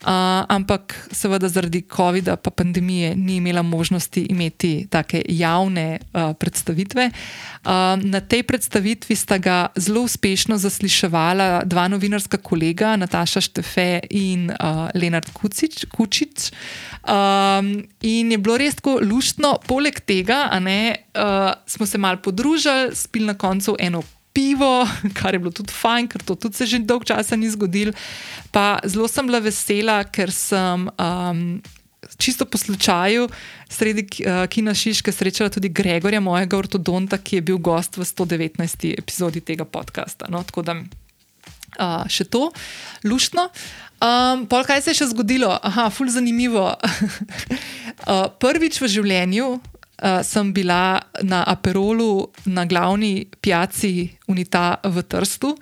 Uh, 0.02 0.08
ampak 0.50 0.96
seveda 1.14 1.46
zaradi 1.46 1.84
COVID-a 1.86 2.34
in 2.34 2.50
pandemije 2.50 3.14
ni 3.16 3.36
imela 3.36 3.62
možnosti 3.62 4.20
imeti 4.20 4.86
tako 4.90 5.22
javne 5.28 5.98
uh, 6.02 6.34
predstavitve. 6.34 7.10
Uh, 7.10 7.70
na 8.02 8.20
tej 8.20 8.42
predstavitvi 8.42 9.16
sta 9.16 9.38
ga 9.38 9.66
zelo 9.76 10.02
uspešno 10.02 10.58
zasliševala 10.58 11.62
dva 11.64 11.86
novinarska 11.88 12.36
kolega, 12.36 12.96
Nataša 12.96 13.40
Štefe 13.40 14.00
in 14.10 14.50
uh, 14.50 14.90
Leonard 14.94 15.30
Kucič. 15.32 15.86
Kučič. 15.86 16.50
Um, 17.06 17.86
in 18.02 18.32
je 18.32 18.38
bilo 18.38 18.58
res 18.58 18.74
tako 18.74 18.98
luštno, 19.06 19.60
poleg 19.70 20.02
tega 20.02 20.50
ne, 20.58 20.96
uh, 21.14 21.54
smo 21.66 21.86
se 21.86 21.98
mal 21.98 22.18
podružili, 22.18 22.90
spili 22.94 23.26
na 23.26 23.38
koncu 23.38 23.76
eno 23.78 24.02
pivo, 24.32 24.88
kar 25.18 25.34
je 25.34 25.42
bilo 25.42 25.52
tudi 25.54 25.74
fajn, 25.74 26.08
ker 26.08 26.24
to 26.24 26.36
tudi 26.36 26.56
se 26.56 26.66
že 26.66 26.82
dolgo 26.82 27.08
časa 27.08 27.36
ni 27.36 27.50
zgodilo. 27.50 27.92
Pa 28.52 28.80
zelo 28.84 29.08
sem 29.08 29.26
bila 29.26 29.40
vesela, 29.40 30.02
ker 30.04 30.32
sem. 30.32 30.88
Um, 30.98 31.62
Čisto 32.18 32.44
po 32.44 32.58
slučaju, 32.58 33.28
sredi 33.70 34.02
uh, 34.26 34.42
Kina 34.50 34.74
Šiške, 34.74 35.12
srečala 35.14 35.50
tudi 35.54 35.70
Gregorja, 35.70 36.20
mojega 36.20 36.58
ortodonta, 36.58 37.16
ki 37.18 37.38
je 37.38 37.44
bil 37.46 37.60
gost 37.62 37.96
v 37.96 38.02
119. 38.02 38.58
epizodi 38.98 39.40
tega 39.40 39.64
podcasta. 39.64 40.26
No, 40.28 40.42
tako 40.42 40.66
da 40.66 40.74
uh, 40.82 42.02
še 42.10 42.26
to, 42.26 42.50
luštno. 43.06 43.46
Um, 44.02 44.46
pol, 44.50 44.66
kaj 44.66 44.82
se 44.82 44.92
je 44.92 45.00
še 45.02 45.12
zgodilo? 45.14 45.54
Aha, 45.62 45.86
ful 45.94 46.10
zanimivo. 46.10 46.66
uh, 46.74 48.26
prvič 48.42 48.82
v 48.82 48.90
življenju 48.90 49.48
uh, 49.98 50.22
sem 50.22 50.52
bila 50.52 51.00
na 51.22 51.42
Aperolu 51.44 52.28
na 52.46 52.64
glavni 52.64 53.26
pijaci 53.40 54.08
Unita 54.28 54.80
v 54.84 55.02
Trstu. 55.02 55.56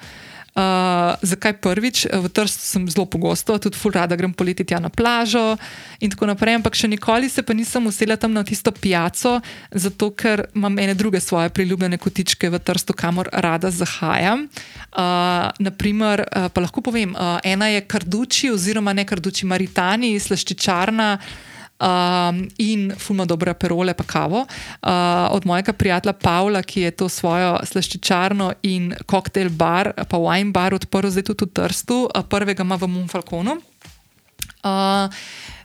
Uh, 0.51 1.15
zakaj 1.23 1.63
prvič? 1.63 2.11
V 2.11 2.27
Trstu 2.27 2.59
sem 2.59 2.83
zelo 2.91 3.07
pogosto, 3.07 3.55
tudi 3.63 3.79
ful 3.79 3.95
rada 3.95 4.19
grem 4.19 4.35
poleti 4.35 4.67
tja 4.67 4.83
na 4.83 4.91
plažo 4.91 5.55
in 6.03 6.11
tako 6.11 6.27
naprej, 6.27 6.59
ampak 6.59 6.75
še 6.75 6.91
nikoli 6.91 7.31
se 7.31 7.47
pa 7.47 7.55
nisem 7.55 7.87
usela 7.87 8.19
tam 8.19 8.35
na 8.35 8.43
tisto 8.43 8.75
pijaco, 8.75 9.39
zato 9.71 10.11
ker 10.11 10.51
imam 10.51 10.75
ene 10.75 10.99
druge 10.99 11.23
svoje 11.23 11.55
priljubljene 11.55 12.03
kotičke 12.03 12.51
v 12.51 12.59
Trstu, 12.59 12.99
kamor 12.99 13.31
rada 13.31 13.71
zahajam. 13.71 14.51
Uh, 14.91 15.55
naprimer, 15.63 16.27
uh, 16.27 16.51
pa 16.51 16.59
lahko 16.67 16.83
povem, 16.83 17.15
uh, 17.15 17.39
ena 17.47 17.71
je 17.71 17.87
Karduči 17.87 18.51
oziroma 18.51 18.91
ne 18.91 19.07
Karduči, 19.07 19.47
Maritani, 19.47 20.19
slaščičarna 20.19 21.15
um, 21.81 22.49
in 22.59 22.93
fulma 22.99 23.25
dobre 23.25 23.55
perole, 23.55 23.95
pa 23.95 24.05
kavo. 24.05 24.45
Uh, 24.45 25.33
od 25.33 25.47
mojega 25.47 25.73
prijatelja 25.73 26.13
Pavla, 26.13 26.63
ki 26.63 26.87
je 26.87 26.91
to 26.91 27.09
svojo 27.09 27.57
slaščičarno 27.65 28.53
in 28.69 28.93
koktejl 29.07 29.51
bar, 29.51 29.93
pa 29.97 30.21
wine 30.21 30.53
bar 30.53 30.77
odprl 30.77 31.11
zdaj 31.11 31.31
tudi 31.33 31.49
v 31.49 31.55
Trstu, 31.57 32.05
uh, 32.07 32.25
prvega 32.29 32.67
ima 32.67 32.77
v 32.77 32.89
Mumfalkonu. 32.89 33.59
Uh, 34.61 35.09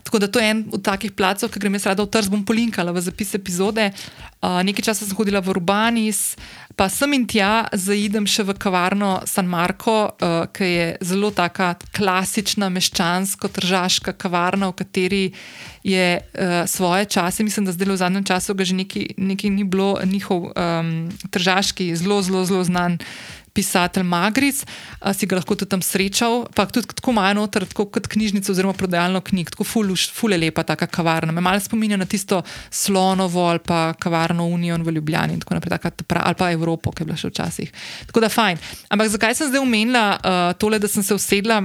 tako 0.06 0.20
da 0.20 0.28
to 0.28 0.40
je 0.40 0.50
en 0.50 0.64
od 0.72 0.84
takih 0.86 1.12
placov, 1.12 1.50
ki 1.52 1.60
grem 1.60 1.76
jaz 1.76 1.90
rada 1.92 2.06
v 2.06 2.12
Trst, 2.14 2.32
bom 2.32 2.46
polinkala 2.48 2.96
v 2.96 3.04
zapis 3.04 3.36
epizode. 3.36 3.92
Uh, 4.40 4.62
nekaj 4.64 4.92
časa 4.92 5.04
sem 5.04 5.18
hodila 5.18 5.44
v 5.44 5.52
Urbanis, 5.52 6.38
pa 6.76 6.90
sem 6.92 7.14
in 7.16 7.24
tja 7.28 7.68
zaidem 7.72 8.28
še 8.28 8.44
v 8.44 8.56
kavarno 8.60 9.22
San 9.28 9.48
Marko, 9.48 10.12
uh, 10.12 10.44
ki 10.52 10.68
je 10.68 10.88
zelo 11.08 11.32
taka 11.32 11.74
klasična, 11.96 12.68
meščansko-tržaška 12.76 14.16
kavarna, 14.20 14.70
v 14.72 14.78
kateri 14.84 15.24
je 15.88 16.20
uh, 16.20 16.68
svoje 16.68 17.08
čase, 17.16 17.48
mislim, 17.48 17.66
da 17.66 17.76
zdaj 17.76 17.94
v 17.94 18.02
zadnjem 18.04 18.28
času 18.28 18.58
ga 18.60 18.68
že 18.68 18.76
nekaj 18.76 19.50
ni 19.50 19.64
bilo, 19.64 19.96
njihov 20.04 20.52
um, 20.52 20.92
tržaški, 21.32 21.96
zelo, 21.96 22.20
zelo, 22.22 22.44
zelo 22.44 22.64
znan. 22.68 23.00
Pisatelj 23.56 24.04
Magric, 24.04 24.62
a 25.00 25.14
si 25.16 25.28
ga 25.30 25.40
lahko 25.40 25.56
tudi 25.56 25.72
tam 25.72 25.82
srečal, 25.82 26.46
pa 26.56 26.68
tudi 26.68 26.92
tako 26.92 27.16
malo 27.16 27.42
noter, 27.42 27.66
tako 27.70 27.88
kot 27.94 28.10
knjižnico 28.12 28.52
oziroma 28.52 28.76
prodajalno 28.78 29.22
knjig, 29.24 29.54
tako 29.56 29.64
fule 29.66 30.38
lepa 30.38 30.64
ta 30.68 30.76
kavarna. 30.76 31.32
Me 31.32 31.42
malo 31.42 31.60
spominja 31.64 31.98
na 31.98 32.06
tisto 32.06 32.44
slonovo 32.70 33.48
ali 33.48 33.64
pa 33.64 33.94
kavarno 34.00 34.46
Union 34.46 34.84
v 34.84 34.98
Ljubljani 35.00 35.34
in 35.34 35.40
tako 35.40 35.56
naprej, 35.56 35.78
taka, 35.80 35.92
ali 36.20 36.36
pa 36.36 36.52
Evropo, 36.52 36.92
ki 36.92 37.04
je 37.04 37.10
bila 37.10 37.18
še 37.18 37.32
včasih. 37.32 37.74
Tako 38.12 38.24
da 38.24 38.30
fajn. 38.30 38.60
Ampak 38.90 39.12
zakaj 39.16 39.36
sem 39.36 39.50
zdaj 39.50 39.64
omenila 39.64 40.06
uh, 40.16 40.48
tole, 40.60 40.80
da 40.80 40.92
sem 40.92 41.04
se 41.04 41.16
usedla? 41.16 41.64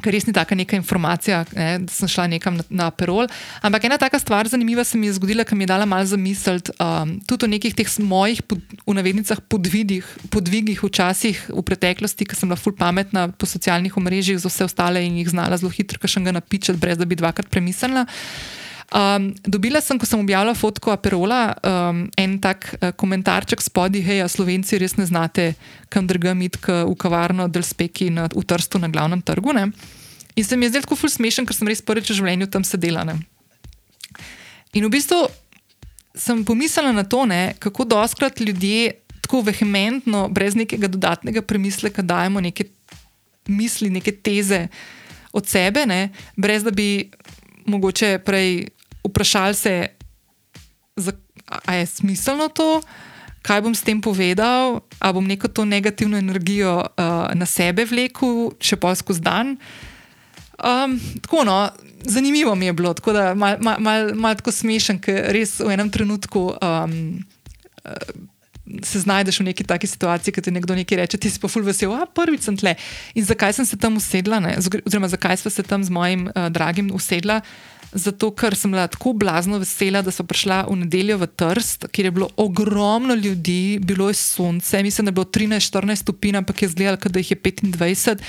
Ker 0.00 0.14
res 0.14 0.26
ni 0.26 0.34
taka 0.36 0.56
neka 0.58 0.76
informacija, 0.78 1.42
ne, 1.56 1.68
da 1.86 1.92
sem 1.92 2.10
šla 2.10 2.26
nekam 2.32 2.58
na, 2.60 2.66
na 2.68 2.88
perol. 2.90 3.28
Ampak 3.66 3.86
ena 3.88 3.98
taka 4.00 4.18
stvar, 4.22 4.48
zanimiva 4.50 4.84
se 4.84 4.98
mi 4.98 5.08
je 5.08 5.16
zgodila, 5.18 5.44
ki 5.44 5.58
mi 5.58 5.66
je 5.66 5.72
dala 5.72 5.86
malo 5.88 6.06
za 6.08 6.18
misel, 6.20 6.60
um, 6.80 7.16
tudi 7.28 7.46
o 7.46 7.50
nekih 7.50 7.76
teh 7.76 7.90
mojih, 8.00 8.42
pod, 8.42 8.62
v 8.86 8.96
navednicah, 8.96 9.40
podvidih, 9.48 10.06
podvigih 10.32 10.82
včasih 10.84 11.50
v 11.50 11.64
preteklosti, 11.66 12.28
ki 12.28 12.38
sem 12.38 12.50
bila 12.50 12.60
ful 12.60 12.76
pametna 12.76 13.28
po 13.32 13.48
socialnih 13.48 13.96
omrežjih 13.96 14.40
za 14.40 14.50
vse 14.50 14.66
ostale 14.68 15.04
in 15.06 15.20
jih 15.20 15.30
znala 15.32 15.60
zelo 15.60 15.72
hitro, 15.74 16.00
kar 16.00 16.10
še 16.10 16.24
ga 16.24 16.34
napičati, 16.36 16.80
brez 16.80 16.98
da 17.00 17.08
bi 17.08 17.18
dvakrat 17.18 17.50
premislila. 17.52 18.06
Um, 18.90 19.30
dobila 19.46 19.78
sem, 19.78 19.94
ko 19.94 20.06
sem 20.06 20.18
objavila 20.18 20.50
fotko 20.50 20.90
Aperola, 20.90 21.54
um, 21.62 22.02
en 22.18 22.32
tak 22.42 22.66
uh, 22.74 22.90
komentarček 22.98 23.62
spodaj, 23.62 24.02
hej, 24.02 24.24
slovenci 24.26 24.80
res 24.82 24.96
ne 24.98 25.06
znate, 25.06 25.52
kam 25.86 26.08
drugam 26.10 26.42
iti 26.42 26.58
v 26.66 26.94
kavarno 26.98 27.46
Del 27.46 27.62
Speki 27.62 28.10
na, 28.10 28.26
v 28.26 28.42
Trstu 28.42 28.82
na 28.82 28.90
glavnem 28.90 29.22
trgu. 29.22 29.54
Ne? 29.54 29.70
In 30.34 30.42
se 30.42 30.58
mi 30.58 30.66
je 30.66 30.74
zdel 30.74 30.82
tako 30.82 30.98
ful 30.98 31.12
smešen, 31.12 31.46
ker 31.46 31.54
sem 31.54 31.70
res 31.70 31.84
prvič 31.86 32.10
v 32.10 32.18
življenju 32.18 32.50
tam 32.50 32.66
sedela. 32.66 33.06
Ne? 33.06 33.14
In 34.74 34.86
v 34.86 34.90
bistvu 34.90 35.22
sem 36.18 36.42
pomislila 36.42 36.90
na 36.90 37.06
to, 37.06 37.22
ne, 37.30 37.54
kako 37.62 37.86
doskrat 37.86 38.42
ljudje 38.42 38.98
tako 39.22 39.44
vehementno, 39.46 40.26
brez 40.34 40.58
nekega 40.58 40.90
dodatnega 40.90 41.46
premisleka, 41.46 42.02
dajemo 42.02 42.42
neke 42.42 42.66
misli, 43.46 43.86
neke 43.86 44.10
teze 44.18 44.66
od 45.30 45.46
sebe, 45.46 45.86
ne? 45.86 46.10
brez 46.34 46.66
da 46.66 46.74
bi 46.74 47.06
mogoče 47.70 48.18
prej 48.26 48.66
vprašali 49.04 49.54
se, 49.54 49.74
ali 51.66 51.78
je 51.78 51.86
smiselno 51.86 52.48
to, 52.48 52.80
kaj 53.42 53.62
bom 53.64 53.74
s 53.74 53.84
tem 53.84 54.00
povedal, 54.00 54.84
ali 55.00 55.16
bom 55.16 55.26
neko 55.26 55.48
to 55.48 55.64
negativno 55.64 56.18
energijo 56.18 56.84
uh, 56.84 57.32
na 57.34 57.46
sebe 57.46 57.84
vlekel, 57.88 58.52
še 58.60 58.76
pa 58.76 58.92
skozi 58.94 59.24
dan. 59.24 59.56
Um, 60.60 61.00
tako 61.24 61.44
no, 61.48 61.56
zanimivo 62.04 62.54
mi 62.54 62.68
je 62.68 62.72
bilo, 62.76 62.92
tako 62.94 63.12
da 63.16 63.34
malo 63.34 63.56
mal, 63.60 63.80
mal, 63.80 64.12
mal 64.14 64.36
tako 64.36 64.52
smešen, 64.52 65.00
ker 65.00 65.32
res 65.32 65.56
v 65.60 65.72
enem 65.72 65.90
trenutku. 65.90 66.52
Um, 66.60 67.24
Se 68.86 69.00
znajdeš 69.02 69.40
v 69.40 69.50
neki 69.50 69.64
taki 69.66 69.88
situaciji, 69.90 70.30
ki 70.30 70.42
ti 70.46 70.50
nekdo 70.54 70.76
nekaj 70.78 71.00
reče, 71.00 71.18
ti 71.18 71.26
si 71.26 71.40
pa 71.42 71.48
ful 71.50 71.64
vesel, 71.66 71.90
a 71.90 72.04
prvič 72.06 72.44
sem 72.46 72.54
tle. 72.54 72.76
In 73.18 73.24
zakaj 73.26 73.56
sem 73.56 73.66
se 73.66 73.74
tam 73.74 73.96
usedla, 73.98 74.38
ne? 74.38 74.52
oziroma 74.62 75.10
zakaj 75.10 75.40
sem 75.42 75.50
se 75.50 75.64
tam 75.66 75.82
z 75.82 75.90
mojim 75.90 76.28
uh, 76.30 76.46
dragim 76.54 76.92
usedla? 76.94 77.40
Zato, 77.92 78.30
ker 78.30 78.54
sem 78.54 78.70
bila 78.70 78.86
tako 78.86 79.12
blazno 79.18 79.58
vesela, 79.58 80.02
da 80.02 80.12
so 80.14 80.22
prišla 80.22 80.62
v 80.68 80.76
nedeljo 80.84 81.16
v 81.18 81.26
Trst, 81.26 81.88
kjer 81.90 82.06
je 82.06 82.14
bilo 82.14 82.28
ogromno 82.36 83.14
ljudi, 83.14 83.80
bilo 83.82 84.08
je 84.08 84.14
sonce, 84.14 84.82
mislim, 84.82 85.04
da 85.04 85.08
je 85.08 85.18
bilo 85.18 85.24
13-14 85.26 86.02
stopinj, 86.04 86.36
ampak 86.36 86.62
je 86.62 86.68
zdelo, 86.68 86.96
da 86.96 87.18
jih 87.18 87.30
je 87.30 87.36
25. 87.36 88.22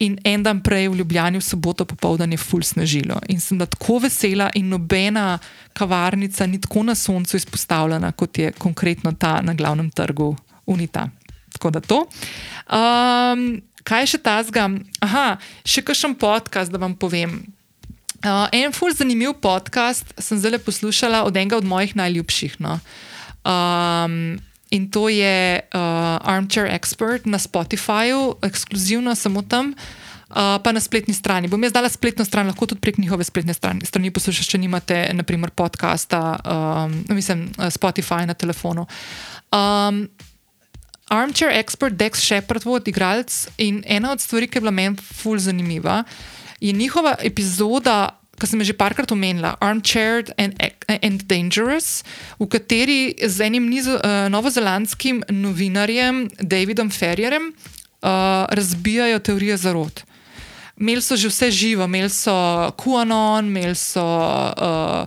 In 0.00 0.18
en 0.24 0.42
dan 0.42 0.60
prej 0.64 0.88
v 0.88 0.96
Ljubljani, 0.96 1.38
v 1.38 1.44
soboto 1.44 1.84
popovdan, 1.84 2.32
je 2.32 2.40
ful 2.40 2.62
snežilo. 2.64 3.20
In 3.28 3.40
sem 3.40 3.58
bila 3.58 3.68
tako 3.68 3.98
vesela, 4.04 4.50
in 4.54 4.68
nobena 4.68 5.38
kavarnica 5.72 6.46
ni 6.46 6.60
tako 6.60 6.82
na 6.82 6.94
soncu 6.94 7.36
izpostavljena, 7.36 8.12
kot 8.12 8.38
je 8.38 8.52
konkretno 8.52 9.12
ta 9.12 9.40
na 9.42 9.54
glavnem 9.54 9.90
trgu 9.90 10.36
Unita. 10.66 11.08
Tako 11.52 11.70
da 11.70 11.80
to. 11.80 12.06
Um, 12.72 13.60
kaj 13.84 14.06
še 14.06 14.20
ta 14.24 14.38
zga? 14.44 14.68
Aha, 15.04 15.36
še 15.64 15.84
kakšen 15.84 16.14
podcast, 16.20 16.72
da 16.72 16.80
vam 16.80 16.96
povem. 16.96 17.40
Uh, 18.20 18.44
en 18.52 18.72
ful 18.76 18.92
zanimiv 18.92 19.38
podcast 19.40 20.04
sem 20.20 20.36
zdaj 20.36 20.58
poslušala 20.60 21.24
od 21.24 21.36
enega 21.36 21.56
od 21.56 21.64
mojih 21.64 21.96
najljubših. 21.96 22.60
No. 22.60 22.76
Um, 23.48 24.36
in 24.70 24.90
to 24.92 25.08
je 25.08 25.60
uh, 25.60 25.80
Armchair 26.20 26.68
Expert 26.68 27.24
na 27.24 27.38
Spotifyju, 27.38 28.36
ekskluzivno 28.44 29.14
samo 29.14 29.42
tam, 29.42 29.72
uh, 29.72 30.60
pa 30.60 30.72
na 30.72 30.80
spletni 30.80 31.14
strani. 31.14 31.48
Bom 31.48 31.64
jaz 31.64 31.72
dala 31.72 31.88
spletno 31.88 32.24
stran, 32.24 32.46
lahko 32.46 32.66
tudi 32.66 32.80
prek 32.80 32.98
njihove 32.98 33.24
spletne 33.24 33.54
strani, 33.56 33.88
strani 33.88 34.12
poslušate, 34.12 34.50
če 34.52 34.60
nimate, 34.60 34.98
naprimer, 35.16 35.50
podcasta, 35.50 36.20
um, 36.44 37.04
mislim, 37.08 37.48
Spotify 37.56 38.26
na 38.26 38.34
telefonu. 38.34 38.84
Um, 39.48 40.08
Armchair 41.08 41.56
Expert, 41.56 41.96
Dex 41.96 42.20
Shepard, 42.20 42.68
vod 42.68 42.88
igralec 42.88 43.48
in 43.58 43.80
ena 43.86 44.12
od 44.12 44.20
stvari, 44.20 44.46
ki 44.46 44.60
je 44.60 44.60
bila 44.60 44.76
meni 44.76 45.00
ful 45.00 45.40
zanimiva 45.40 46.04
je 46.60 46.72
njihova 46.72 47.14
epizoda, 47.22 48.20
ki 48.40 48.48
sem 48.48 48.60
jo 48.62 48.70
že 48.70 48.76
parkrat 48.76 49.12
omenila, 49.12 49.56
Armchaired 49.60 50.32
and, 50.40 50.56
and 50.88 51.24
Dangerous, 51.28 52.04
v 52.40 52.48
kateri 52.48 53.00
z 53.20 53.48
enim 53.48 53.68
nizo, 53.68 53.96
uh, 54.00 54.28
novozelandskim 54.32 55.24
novinarjem 55.28 56.28
Davidom 56.40 56.90
Ferrierjem 56.90 57.52
uh, 57.52 58.48
razbijajo 58.48 59.18
teorije 59.18 59.56
zarod. 59.56 60.04
Imeli 60.80 61.02
so 61.04 61.16
že 61.16 61.28
vse 61.28 61.50
živo, 61.52 61.84
imeli 61.84 62.08
so 62.08 62.32
QAnon, 62.80 63.52
imeli 63.52 63.76
so 63.76 64.00
uh, 64.00 65.04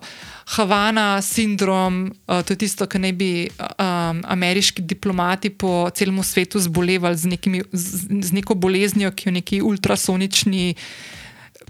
Havana 0.53 1.21
sindrom, 1.21 2.13
uh, 2.27 2.43
to 2.45 2.53
je 2.53 2.57
tisto, 2.61 2.85
kar 2.85 3.01
naj 3.01 3.13
bi 3.17 3.49
um, 3.49 4.21
ameriški 4.29 4.85
diplomati 4.85 5.49
po 5.49 5.89
celem 5.89 6.21
svetu 6.21 6.61
zbolevali 6.61 7.17
z, 7.17 7.25
nekimi, 7.25 7.63
z, 7.71 8.05
z 8.21 8.37
neko 8.37 8.53
boleznijo, 8.53 9.09
ki 9.11 9.29
jo 9.29 9.33
neki 9.33 9.61
ultrasonični 9.65 10.75
uh, 10.77 11.12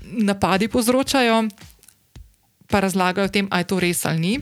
napadi 0.04 0.68
povzročajo, 0.68 1.48
pa 2.68 2.80
razlagajo 2.80 3.26
o 3.26 3.32
tem, 3.32 3.48
ali 3.52 3.62
je 3.62 3.68
to 3.68 3.80
res 3.80 4.06
ali 4.06 4.20
ni. 4.20 4.34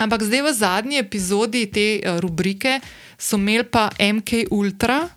Ampak 0.00 0.24
zdaj 0.24 0.42
v 0.42 0.52
zadnji 0.56 0.96
epizodi 0.96 1.66
te 1.68 2.00
uh, 2.00 2.16
rubrike 2.20 2.80
so 3.20 3.36
imeli 3.36 3.68
pa 3.68 3.90
MK 4.00 4.48
Ultra 4.50 5.08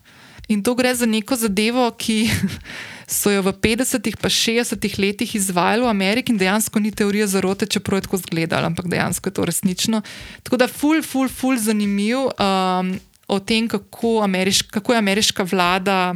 in 0.52 0.64
to 0.64 0.76
gre 0.76 0.92
za 0.96 1.08
neko 1.08 1.36
zadevo, 1.40 1.88
ki 1.96 2.28
so 3.20 3.32
jo 3.32 3.46
v 3.48 3.56
50-ih 3.56 4.20
pa 4.20 4.28
60-ih 4.28 5.00
letih 5.00 5.36
izvajali 5.36 5.88
v 5.88 5.92
Ameriki 5.92 6.36
in 6.36 6.40
dejansko 6.40 6.84
ni 6.84 6.92
teorija 6.92 7.28
zarote, 7.28 7.66
čeprav 7.66 8.02
je 8.02 8.06
tako 8.10 8.20
izgledalo, 8.20 8.68
ampak 8.68 8.92
dejansko 8.92 9.30
je 9.30 9.34
to 9.34 9.46
resnično. 9.48 10.02
Tako 10.44 10.60
da 10.60 10.68
ful, 10.68 11.00
ful, 11.00 11.32
ful 11.32 11.56
zanimiv 11.56 12.28
um, 12.28 12.94
o 13.28 13.40
tem, 13.40 13.72
kako, 13.72 14.20
ameriš, 14.24 14.68
kako 14.68 14.94
je 14.94 15.00
ameriška 15.00 15.48
vlada. 15.48 16.16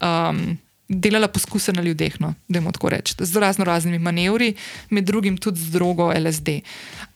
Um, 0.00 0.56
delala 1.00 1.28
poskuse 1.28 1.72
na 1.72 1.82
ljudeh, 1.82 2.20
no, 2.20 2.34
da 2.48 2.58
jim 2.58 2.72
tako 2.72 2.92
rečem, 2.92 3.26
z 3.26 3.36
razno 3.40 3.64
raznimi 3.64 3.98
manevri, 3.98 4.54
med 4.90 5.04
drugim 5.04 5.36
tudi 5.38 5.60
z 5.60 5.72
drogo 5.72 6.12
LSD. 6.12 6.62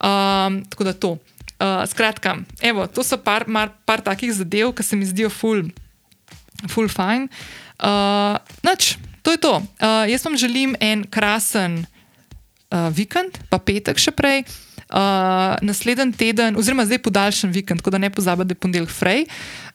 Um, 0.00 0.64
tako 0.70 0.84
da 0.84 0.92
to. 0.92 1.16
Uh, 1.56 1.88
skratka, 1.88 2.36
evo, 2.60 2.84
to 2.86 3.00
so 3.00 3.16
par, 3.16 3.46
mar, 3.48 3.70
par 3.88 4.02
takih 4.04 4.28
zadev, 4.32 4.74
ki 4.76 4.84
se 4.84 4.96
mi 4.96 5.06
zdijo 5.08 5.30
full, 5.32 5.64
full 6.68 6.88
fine. 6.92 7.30
Uh, 7.80 8.36
nač, 8.60 8.96
to 9.24 9.32
je 9.32 9.40
to. 9.40 9.54
Uh, 9.80 10.04
jaz 10.04 10.24
vam 10.24 10.36
želim 10.36 10.76
en 10.80 11.06
krasen 11.08 11.80
uh, 11.80 12.92
vikend, 12.92 13.40
pa 13.48 13.56
petek 13.56 13.96
še 13.96 14.12
prej. 14.12 14.44
Uh, 14.86 15.56
naslednji 15.66 16.12
teden, 16.14 16.60
oziroma 16.60 16.84
zdaj 16.86 17.00
podaljšan 17.02 17.50
vikend, 17.56 17.80
tako 17.80 17.90
da 17.96 17.98
ne 18.04 18.12
pozabite, 18.12 18.52
da 18.52 18.54
je 18.54 18.60
ponedeljek 18.60 18.92
fraj. 18.92 19.24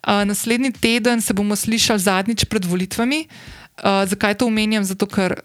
Uh, 0.06 0.22
naslednji 0.30 0.72
teden 0.78 1.22
se 1.22 1.34
bomo 1.34 1.58
slišali 1.58 2.00
zadnjič 2.00 2.46
pred 2.46 2.66
volitvami. 2.66 3.26
Uh, 3.26 3.61
Uh, 3.82 4.04
zakaj 4.06 4.38
to 4.38 4.46
omenjam? 4.46 4.86
Zato, 4.86 5.10
ker 5.10 5.42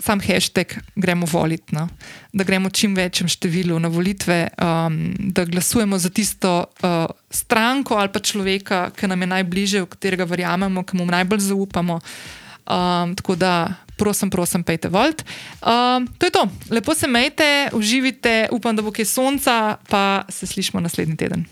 sam 0.00 0.20
hashtag 0.20 0.76
gremo 0.94 1.26
voliti, 1.26 1.74
no? 1.74 1.88
da 2.32 2.44
gremo 2.44 2.70
čim 2.70 2.94
večjem 2.94 3.28
številu 3.32 3.78
na 3.80 3.88
volitve, 3.88 4.48
um, 4.60 4.98
da 5.32 5.46
glasujemo 5.48 5.98
za 5.98 6.10
tisto 6.12 6.66
uh, 6.68 7.06
stranko 7.30 7.96
ali 7.96 8.12
pa 8.12 8.20
človeka, 8.20 8.90
ki 8.92 9.08
nam 9.08 9.24
je 9.24 9.30
najbližje, 9.32 9.84
v 9.86 9.90
katerega 9.94 10.28
verjamemo, 10.28 10.84
ki 10.84 11.00
mu 11.00 11.08
najbolj 11.08 11.46
zaupamo. 11.48 12.00
Um, 12.66 13.14
tako 13.16 13.38
da, 13.38 13.52
prosim, 13.96 14.30
prosim, 14.30 14.66
pejte 14.66 14.90
volt. 14.92 15.22
Um, 15.62 16.08
to 16.18 16.28
je 16.28 16.34
to. 16.34 16.44
Lepo 16.70 16.94
se 16.94 17.08
majte, 17.08 17.70
uživite, 17.72 18.48
upam, 18.52 18.76
da 18.76 18.84
bo 18.84 18.92
kaj 18.92 19.08
sonca, 19.08 19.78
pa 19.88 20.26
se 20.28 20.50
slišmo 20.50 20.82
naslednji 20.82 21.16
teden. 21.16 21.46